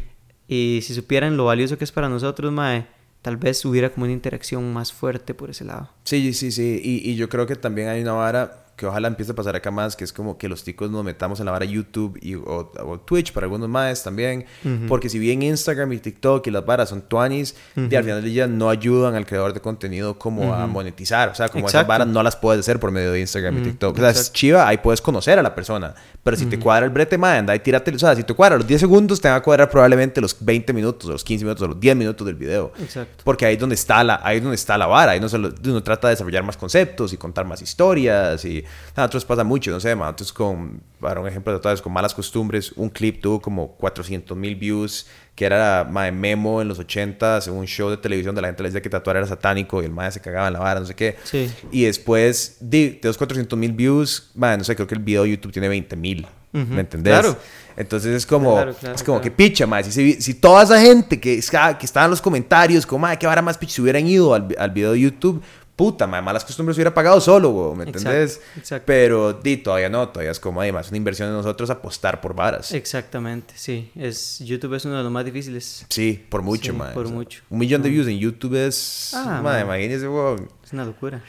Y 0.49 0.81
si 0.83 0.95
supieran 0.95 1.37
lo 1.37 1.47
valioso 1.47 1.77
que 1.77 1.83
es 1.85 1.91
para 1.91 2.09
nosotros, 2.09 2.53
mae, 2.53 2.87
tal 3.21 3.37
vez 3.37 3.65
hubiera 3.65 3.91
como 3.91 4.05
una 4.05 4.13
interacción 4.13 4.73
más 4.73 4.93
fuerte 4.93 5.35
por 5.35 5.51
ese 5.51 5.65
lado. 5.65 5.91
Sí, 6.05 6.33
sí, 6.33 6.53
sí. 6.53 6.81
Y, 6.85 7.11
y 7.11 7.17
yo 7.17 7.29
creo 7.29 7.47
que 7.49 7.57
también 7.57 7.89
hay 7.89 8.01
una 8.01 8.13
vara 8.13 8.66
que 8.77 8.85
ojalá 8.87 9.09
empiece 9.09 9.33
a 9.33 9.35
pasar 9.35 9.57
acá 9.57 9.71
más, 9.71 9.97
que 9.97 10.05
es 10.05 10.13
como 10.13 10.37
que 10.37 10.49
los 10.51 10.63
ticos 10.63 10.91
nos 10.91 11.03
metamos 11.03 11.41
en 11.41 11.47
la 11.47 11.53
vara 11.53 11.65
YouTube 11.65 12.19
y, 12.21 12.35
o, 12.35 12.71
o 12.85 13.01
Twitch 13.01 13.33
para 13.33 13.47
algunos 13.47 13.69
más 13.71 14.03
también. 14.03 14.45
Porque 14.87 15.09
si 15.09 15.19
bien 15.19 15.41
Instagram 15.43 15.93
y 15.95 15.99
TikTok 15.99 16.47
y 16.47 16.51
las 16.51 16.67
varas 16.67 16.91
son 16.91 17.01
tuanis, 17.03 17.57
de 17.75 17.97
al 17.97 18.05
final 18.05 18.23
del 18.23 18.31
día 18.33 18.47
no 18.47 18.69
ayudan 18.69 19.15
al 19.15 19.25
creador 19.25 19.55
de 19.55 19.61
contenido 19.61 20.19
como 20.19 20.53
a 20.55 20.67
monetizar. 20.67 21.31
O 21.31 21.35
sea, 21.35 21.49
como 21.49 21.67
esas 21.69 21.87
varas 21.89 22.07
no 22.09 22.23
las 22.23 22.37
puedes 22.37 22.61
hacer 22.61 22.79
por 22.79 22.91
medio 22.93 23.13
de 23.13 23.21
Instagram 23.21 23.55
y 23.57 23.63
TikTok. 23.63 23.97
O 23.97 24.01
sea, 24.01 24.11
es 24.21 24.33
chiva, 24.33 24.69
ahí 24.69 24.77
puedes 24.79 25.01
conocer 25.01 25.39
a 25.39 25.43
la 25.43 25.55
persona. 25.55 25.95
Pero 26.23 26.37
si 26.37 26.45
te 26.47 26.59
cuadra 26.59 26.85
el 26.85 26.91
brete, 26.93 27.17
man, 27.17 27.37
anda 27.39 27.55
y 27.55 27.61
tírate. 27.61 27.95
O 27.95 27.99
sea, 27.99 28.15
si 28.15 28.25
te 28.25 28.35
cuadra 28.35 28.57
los 28.59 28.67
10 28.67 28.81
segundos, 28.81 29.21
te 29.21 29.29
va 29.31 29.37
a 29.37 29.43
cuadrar 29.43 29.71
probablemente 29.71 30.21
los 30.21 30.37
20 30.39 30.73
minutos, 30.73 31.09
o 31.09 31.13
los 31.13 31.25
15 31.25 31.45
minutos, 31.45 31.63
o 31.63 31.69
los 31.69 31.81
10 31.81 31.97
minutos 31.97 32.27
del 32.27 32.35
video. 32.37 32.73
Exacto. 32.81 33.23
Porque 33.25 33.47
ahí 33.47 33.55
es 33.55 33.61
donde 33.61 33.77
está 33.77 34.03
la, 34.05 34.21
ahí 34.23 34.39
es 34.39 34.43
donde 34.43 34.57
está 34.57 34.77
la 34.77 34.87
vara. 34.87 35.13
Ahí 35.13 35.21
no 35.21 35.29
se 35.31 35.39
lo- 35.39 35.55
uno 35.65 35.83
trata 35.83 36.09
de 36.09 36.13
desarrollar 36.15 36.43
más 36.43 36.57
conceptos 36.57 37.13
y 37.13 37.17
contar 37.17 37.47
más 37.47 37.63
historias. 37.63 38.45
Y 38.45 38.65
a 38.95 39.01
nosotros 39.01 39.25
pasa 39.25 39.45
mucho, 39.45 39.71
no 39.71 39.81
sé, 39.81 39.95
man. 39.95 40.11
Entonces, 40.11 40.33
con, 40.33 40.81
para 41.01 41.21
un 41.21 41.29
ejemplo 41.29 41.53
de 41.53 41.61
todas, 41.61 41.83
con 41.83 41.93
malas 41.93 42.15
costumbres, 42.15 42.73
un 42.77 42.89
clip 42.89 43.21
tuvo 43.21 43.41
como 43.41 43.77
400 43.77 44.37
mil 44.37 44.57
views, 44.57 45.07
que 45.35 45.45
era 45.45 45.87
mae, 45.89 46.11
Memo 46.13 46.63
en 46.63 46.69
los 46.69 46.79
80 46.79 47.41
en 47.47 47.53
un 47.53 47.67
show 47.67 47.91
de 47.91 47.99
televisión 47.99 48.35
de 48.35 48.41
la 48.41 48.49
gente 48.49 48.63
le 48.63 48.71
decía 48.71 48.81
que 48.81 48.89
tatuar 48.89 49.17
era 49.17 49.27
satánico 49.27 49.83
y 49.83 49.85
el 49.85 49.93
mae 49.93 50.11
se 50.11 50.21
cagaba 50.21 50.47
en 50.47 50.55
la 50.55 50.61
vara, 50.61 50.81
no 50.81 50.87
sé 50.87 50.95
qué. 50.95 51.17
Sí. 51.25 51.51
Y 51.71 51.85
después 51.85 52.57
de, 52.61 52.99
los 53.03 53.19
400 53.19 53.59
mil 53.59 53.73
views, 53.73 54.31
mae, 54.35 54.57
no 54.57 54.65
sé, 54.65 54.75
creo 54.75 54.87
que 54.89 54.95
el 54.95 55.03
video 55.03 55.25
de 55.25 55.31
YouTube 55.31 55.53
tiene 55.53 55.69
20 55.69 55.97
mil. 55.97 56.27
¿Me 56.53 56.81
entendés? 56.81 57.13
claro. 57.13 57.37
Entonces 57.77 58.15
es 58.15 58.25
como, 58.25 58.55
Claro, 58.55 58.75
claro, 58.75 58.95
es 58.95 59.03
como 59.03 59.21
que 59.21 59.31
picha, 59.31 59.67
mae. 59.67 59.85
Si, 59.85 60.15
si 60.15 60.35
toda 60.35 60.63
esa 60.63 60.81
gente 60.81 61.21
que, 61.21 61.39
que 61.39 61.85
estaba 61.87 62.07
en 62.07 62.11
los 62.11 62.23
comentarios, 62.23 62.87
como, 62.87 63.01
mae, 63.01 63.19
qué 63.19 63.27
vara 63.27 63.43
más 63.43 63.59
picha, 63.59 63.75
se 63.75 63.83
hubieran 63.83 64.07
ido 64.07 64.33
al, 64.33 64.49
al 64.59 64.71
video 64.71 64.93
de 64.93 65.01
YouTube, 65.01 65.43
puta, 65.77 66.07
mae, 66.07 66.23
malas 66.23 66.45
costumbres 66.45 66.77
hubiera 66.77 66.93
pagado 66.95 67.21
solo, 67.21 67.51
güey, 67.51 67.77
¿me 67.77 67.85
entendés? 67.85 68.41
exacto. 68.57 68.85
Pero, 68.87 69.35
di, 69.35 69.59
todavía 69.59 69.91
no, 69.91 70.09
todavía 70.09 70.31
es 70.33 70.41
como, 70.41 70.63
además, 70.63 70.89
una 70.89 70.97
inversión 70.97 71.29
de 71.29 71.35
nosotros 71.35 71.69
apostar 71.71 72.21
por 72.23 72.35
varas. 72.35 72.73
Exactamente, 72.73 73.53
sí. 73.57 73.91
Es, 73.95 74.39
YouTube 74.41 74.75
es 74.75 74.85
uno 74.87 74.97
de 74.97 75.03
los 75.03 75.13
más 75.13 75.25
difíciles. 75.25 75.85
Sí, 75.91 76.25
por 76.31 76.41
mucho, 76.43 76.73
Sí, 76.73 76.79
mae. 76.79 76.93
por 76.95 77.05
o 77.05 77.09
sea, 77.09 77.17
mucho. 77.17 77.43
Un 77.51 77.59
millón 77.59 77.83
de 77.83 77.91
views 77.91 78.09
en 78.09 78.19
YouTube 78.19 78.55
es, 78.67 79.13
Ah, 79.15 79.41
mae. 79.43 79.63
imagínese, 79.63 80.07
güey. 80.07 80.37
Es 80.65 80.73
una 80.73 80.85
locura. 80.87 81.23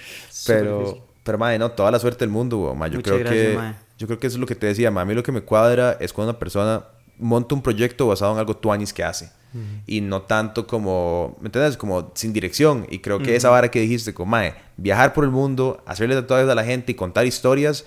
Pero, 0.45 1.05
pero, 1.23 1.37
madre, 1.37 1.59
no, 1.59 1.71
toda 1.71 1.91
la 1.91 1.99
suerte 1.99 2.19
del 2.19 2.29
mundo, 2.29 2.57
güey. 2.57 2.73
Yo 2.89 2.97
Muchas 2.97 3.03
creo 3.03 3.19
gracias, 3.19 3.57
que, 3.57 3.75
yo 3.97 4.07
creo 4.07 4.19
que 4.19 4.27
eso 4.27 4.37
es 4.37 4.39
lo 4.39 4.47
que 4.47 4.55
te 4.55 4.67
decía, 4.67 4.89
mí 4.89 5.13
lo 5.13 5.23
que 5.23 5.31
me 5.33 5.41
cuadra 5.41 5.97
es 5.99 6.13
cuando 6.13 6.31
una 6.31 6.39
persona 6.39 6.85
monta 7.19 7.55
un 7.55 7.61
proyecto 7.61 8.07
basado 8.07 8.33
en 8.33 8.39
algo 8.39 8.55
tuanis 8.55 8.93
que 8.93 9.03
hace. 9.03 9.29
Y 9.87 10.01
no 10.01 10.21
tanto 10.21 10.67
como, 10.67 11.35
¿me 11.41 11.47
entiendes? 11.47 11.77
Como 11.77 12.11
sin 12.13 12.31
dirección. 12.31 12.85
Y 12.91 12.99
creo 12.99 13.17
que 13.19 13.35
esa 13.35 13.49
vara 13.49 13.71
que 13.71 13.79
dijiste, 13.79 14.13
como, 14.13 14.29
mae, 14.29 14.53
viajar 14.75 15.13
por 15.13 15.23
el 15.23 15.31
mundo, 15.31 15.81
hacerle 15.87 16.13
tatuajes 16.13 16.47
a 16.47 16.53
la 16.53 16.63
gente 16.63 16.91
y 16.91 16.95
contar 16.95 17.25
historias, 17.25 17.85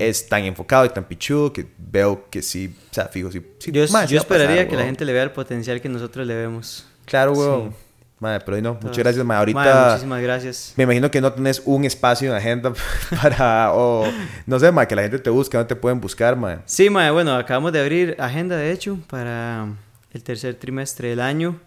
es 0.00 0.28
tan 0.28 0.42
enfocado 0.44 0.84
y 0.84 0.88
tan 0.88 1.04
pichudo 1.04 1.52
que 1.52 1.66
veo 1.78 2.28
que 2.28 2.42
sí, 2.42 2.74
o 2.90 2.94
sea, 2.94 3.06
fijo, 3.06 3.30
sí. 3.30 3.40
sí 3.58 3.70
Yo, 3.70 3.84
mae, 3.92 4.08
yo 4.08 4.16
va 4.16 4.22
a 4.22 4.26
pasar, 4.26 4.40
esperaría 4.40 4.64
que 4.64 4.72
la 4.72 4.78
weón. 4.78 4.86
gente 4.86 5.04
le 5.04 5.12
vea 5.12 5.22
el 5.22 5.30
potencial 5.30 5.80
que 5.80 5.88
nosotros 5.88 6.26
le 6.26 6.34
vemos. 6.34 6.86
Claro, 7.04 7.32
weón. 7.34 7.70
Sí. 7.70 7.76
Mae, 8.22 8.38
pero 8.38 8.56
no, 8.60 8.74
muchas 8.74 8.84
Entonces, 8.84 9.04
gracias, 9.04 9.26
mae. 9.26 9.38
Ahorita. 9.38 9.88
muchísimas 9.88 10.22
gracias. 10.22 10.74
Me 10.76 10.84
imagino 10.84 11.10
que 11.10 11.20
no 11.20 11.32
tenés 11.32 11.60
un 11.64 11.84
espacio 11.84 12.30
en 12.30 12.36
agenda 12.36 12.72
para, 13.20 13.72
o 13.74 14.04
no 14.46 14.60
sé, 14.60 14.70
ma, 14.70 14.86
que 14.86 14.94
la 14.94 15.02
gente 15.02 15.18
te 15.18 15.28
busque, 15.28 15.56
no 15.56 15.66
te 15.66 15.74
pueden 15.74 16.00
buscar, 16.00 16.36
ma. 16.36 16.62
Sí, 16.64 16.88
mae, 16.88 17.10
bueno, 17.10 17.34
acabamos 17.34 17.72
de 17.72 17.80
abrir 17.80 18.14
agenda, 18.20 18.56
de 18.56 18.70
hecho, 18.70 18.96
para 19.08 19.66
el 20.12 20.22
tercer 20.22 20.54
trimestre 20.54 21.08
del 21.08 21.20
año. 21.20 21.58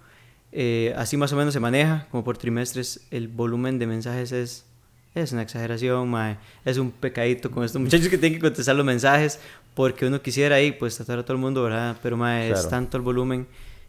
Eh, 0.53 0.93
así 0.95 1.17
más 1.17 1.33
o 1.33 1.35
menos 1.35 1.53
se 1.53 1.59
maneja, 1.59 2.07
como 2.09 2.23
por 2.23 2.37
trimestres 2.37 3.01
el 3.11 3.27
volumen 3.27 3.77
de 3.77 3.87
mensajes 3.87 4.31
es, 4.31 4.65
es 5.13 5.33
una 5.33 5.41
exageración, 5.41 6.09
mae. 6.09 6.37
es 6.63 6.77
un 6.77 6.89
pecadito 6.89 7.51
con 7.51 7.65
estos 7.65 7.81
muchachos 7.81 8.07
que 8.07 8.17
tienen 8.17 8.39
que 8.39 8.41
contestar 8.41 8.77
los 8.77 8.85
mensajes 8.85 9.41
porque 9.73 10.05
uno 10.05 10.21
quisiera 10.21 10.55
ahí 10.55 10.71
pues 10.71 10.95
tratar 10.95 11.19
a 11.19 11.23
todo 11.23 11.33
el 11.33 11.39
mundo, 11.39 11.63
¿verdad? 11.63 11.97
Pero 12.01 12.15
mae, 12.15 12.49
es 12.49 12.69
tanto 12.69 12.95
el 12.95 13.03
volumen 13.03 13.45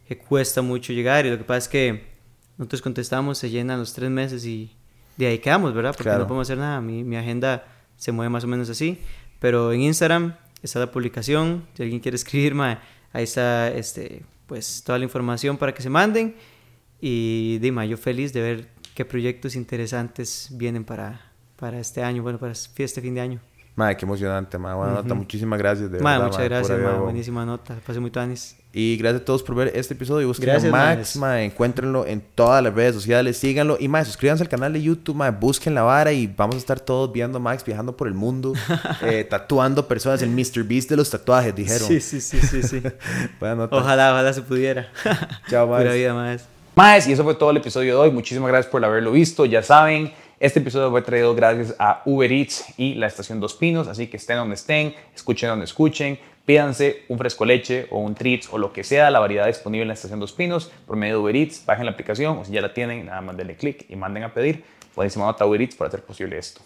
que 0.09 0.19
cuesta 0.19 0.63
mucho 0.63 0.93
llegar 0.93 1.27
y 1.27 1.31
lo 1.31 1.39
que 1.39 1.45
pasa 1.45 1.59
es 1.59 1.69
que 1.69 2.16
nosotros 2.59 2.83
contestamos, 2.83 3.39
se 3.39 3.51
llenan 3.51 3.79
los 3.79 3.93
tres 3.93 4.11
meses 4.11 4.45
y 4.47 4.71
de 5.17 5.27
ahí 5.27 5.39
quedamos, 5.39 5.75
¿verdad? 5.75 5.95
Porque 5.97 6.11
no 6.11 6.27
podemos 6.27 6.47
hacer 6.47 6.59
nada, 6.59 6.81
mi, 6.81 7.05
mi 7.05 7.17
agenda 7.17 7.65
se 7.97 8.13
mueve 8.13 8.31
más 8.31 8.45
o 8.45 8.47
menos 8.47 8.69
así, 8.71 8.99
pero 9.41 9.73
en 9.73 9.83
Instagram 9.83 10.35
está 10.63 10.79
la 10.79 10.91
publicación, 10.91 11.67
si 11.75 11.83
alguien 11.83 12.01
quiere 12.01 12.17
escribir, 12.17 12.55
mae, 12.55 12.79
ahí 13.13 13.25
está 13.25 13.69
este, 13.69 14.23
pues, 14.47 14.83
toda 14.85 14.99
la 14.99 15.05
información 15.05 15.57
para 15.57 15.75
que 15.75 15.83
se 15.83 15.91
manden. 15.91 16.37
Y 17.01 17.59
Dima, 17.59 17.85
yo 17.85 17.97
feliz 17.97 18.33
de 18.33 18.41
ver 18.41 18.69
qué 18.95 19.05
proyectos 19.05 19.55
interesantes 19.55 20.49
vienen 20.53 20.85
para, 20.85 21.33
para 21.57 21.79
este 21.79 22.03
año, 22.03 22.23
bueno, 22.23 22.39
para 22.39 22.53
este 22.53 23.01
fin 23.01 23.15
de 23.15 23.21
año. 23.21 23.41
Madre, 23.77 23.95
qué 23.99 24.07
emocionante, 24.07 24.57
madre. 24.57 24.79
Buena 24.79 24.93
nota. 24.95 25.15
Muchísimas 25.15 25.59
gracias. 25.59 25.91
De 25.91 26.01
madre, 26.01 26.25
muchas 26.25 26.45
gracias, 26.45 26.79
madre. 26.79 26.99
Buenísima 26.99 27.45
nota. 27.45 27.77
Pasé 27.87 28.01
muy 28.01 28.11
tanis. 28.11 28.57
Y 28.73 28.97
gracias 28.97 29.21
a 29.21 29.25
todos 29.27 29.43
por 29.43 29.55
ver 29.55 29.73
este 29.75 29.93
episodio. 29.93 30.27
Busquen 30.29 30.49
a 30.49 30.71
Max, 30.71 31.17
madre. 31.17 31.45
Encuéntrenlo 31.45 32.07
en 32.07 32.23
todas 32.35 32.63
las 32.63 32.73
redes 32.73 32.95
sociales. 32.95 33.37
Síganlo. 33.37 33.77
Y, 33.79 33.89
madre, 33.89 34.07
suscríbanse 34.07 34.43
al 34.43 34.49
canal 34.49 34.73
de 34.73 34.81
YouTube, 34.81 35.17
madre. 35.17 35.37
Busquen 35.39 35.75
la 35.75 35.83
vara 35.83 36.11
y 36.11 36.27
vamos 36.27 36.55
a 36.55 36.59
estar 36.59 36.81
todos 36.81 37.13
viendo 37.13 37.37
a 37.37 37.41
Max 37.41 37.65
viajando 37.67 37.95
por 37.95 38.09
el 38.09 38.15
mundo. 38.15 38.55
eh, 39.03 39.25
tatuando 39.29 39.87
personas. 39.87 40.23
El 40.23 40.31
Mr. 40.31 40.65
Beast 40.65 40.89
de 40.89 40.97
los 40.97 41.11
tatuajes, 41.11 41.55
dijeron. 41.55 41.87
Sí, 41.87 42.01
sí, 42.01 42.21
sí, 42.23 42.41
sí. 42.41 42.63
sí. 42.63 42.83
Ojalá, 43.41 44.13
ojalá 44.13 44.33
se 44.33 44.41
pudiera. 44.41 44.91
Chao, 45.51 45.67
Max. 45.67 45.83
Pura 45.83 45.95
vida, 45.95 46.15
Max. 46.15 46.45
Más, 46.75 47.07
y 47.09 47.13
eso 47.13 47.25
fue 47.25 47.35
todo 47.35 47.51
el 47.51 47.59
episodio 47.59 47.95
de 47.95 48.01
hoy. 48.01 48.11
Muchísimas 48.11 48.49
gracias 48.49 48.71
por 48.71 48.85
haberlo 48.85 49.13
visto. 49.13 49.47
Ya 49.47 49.63
saben, 49.63 50.13
este 50.39 50.61
episodio 50.61 50.91
fue 50.91 51.01
traído 51.01 51.35
gracias 51.35 51.75
a 51.79 52.03
Uber 52.05 52.31
Eats 52.31 52.67
y 52.77 52.95
la 52.95 53.07
estación 53.07 53.41
Dos 53.41 53.55
Pinos, 53.55 53.89
así 53.89 54.09
que 54.09 54.19
estén 54.19 54.37
donde 54.37 54.55
estén, 54.55 54.95
escuchen 55.15 55.49
donde 55.49 55.65
escuchen, 55.65 56.19
pídanse 56.45 57.05
un 57.09 57.17
fresco 57.17 57.47
leche 57.47 57.87
o 57.91 58.01
un 58.01 58.15
treats 58.15 58.49
o 58.53 58.59
lo 58.59 58.71
que 58.73 58.85
sea, 58.85 59.11
la 59.11 59.19
variedad 59.19 59.47
disponible 59.47 59.83
en 59.83 59.89
la 59.89 59.95
estación 59.95 60.21
Dos 60.21 60.33
Pinos 60.33 60.71
por 60.87 60.97
medio 60.97 61.15
de 61.15 61.21
Uber 61.21 61.37
Eats, 61.37 61.65
bajen 61.65 61.87
la 61.87 61.93
aplicación 61.93 62.37
o 62.39 62.45
si 62.45 62.53
ya 62.53 62.61
la 62.61 62.75
tienen, 62.75 63.07
nada 63.07 63.23
más 63.23 63.37
denle 63.37 63.57
clic 63.57 63.87
y 63.89 63.97
manden 63.97 64.25
a 64.25 64.35
pedir. 64.35 64.63
Buenísima 64.95 65.25
nota 65.25 65.47
Uber 65.47 65.61
Eats 65.61 65.75
para 65.75 65.89
hacer 65.89 66.03
posible 66.03 66.37
esto. 66.37 66.61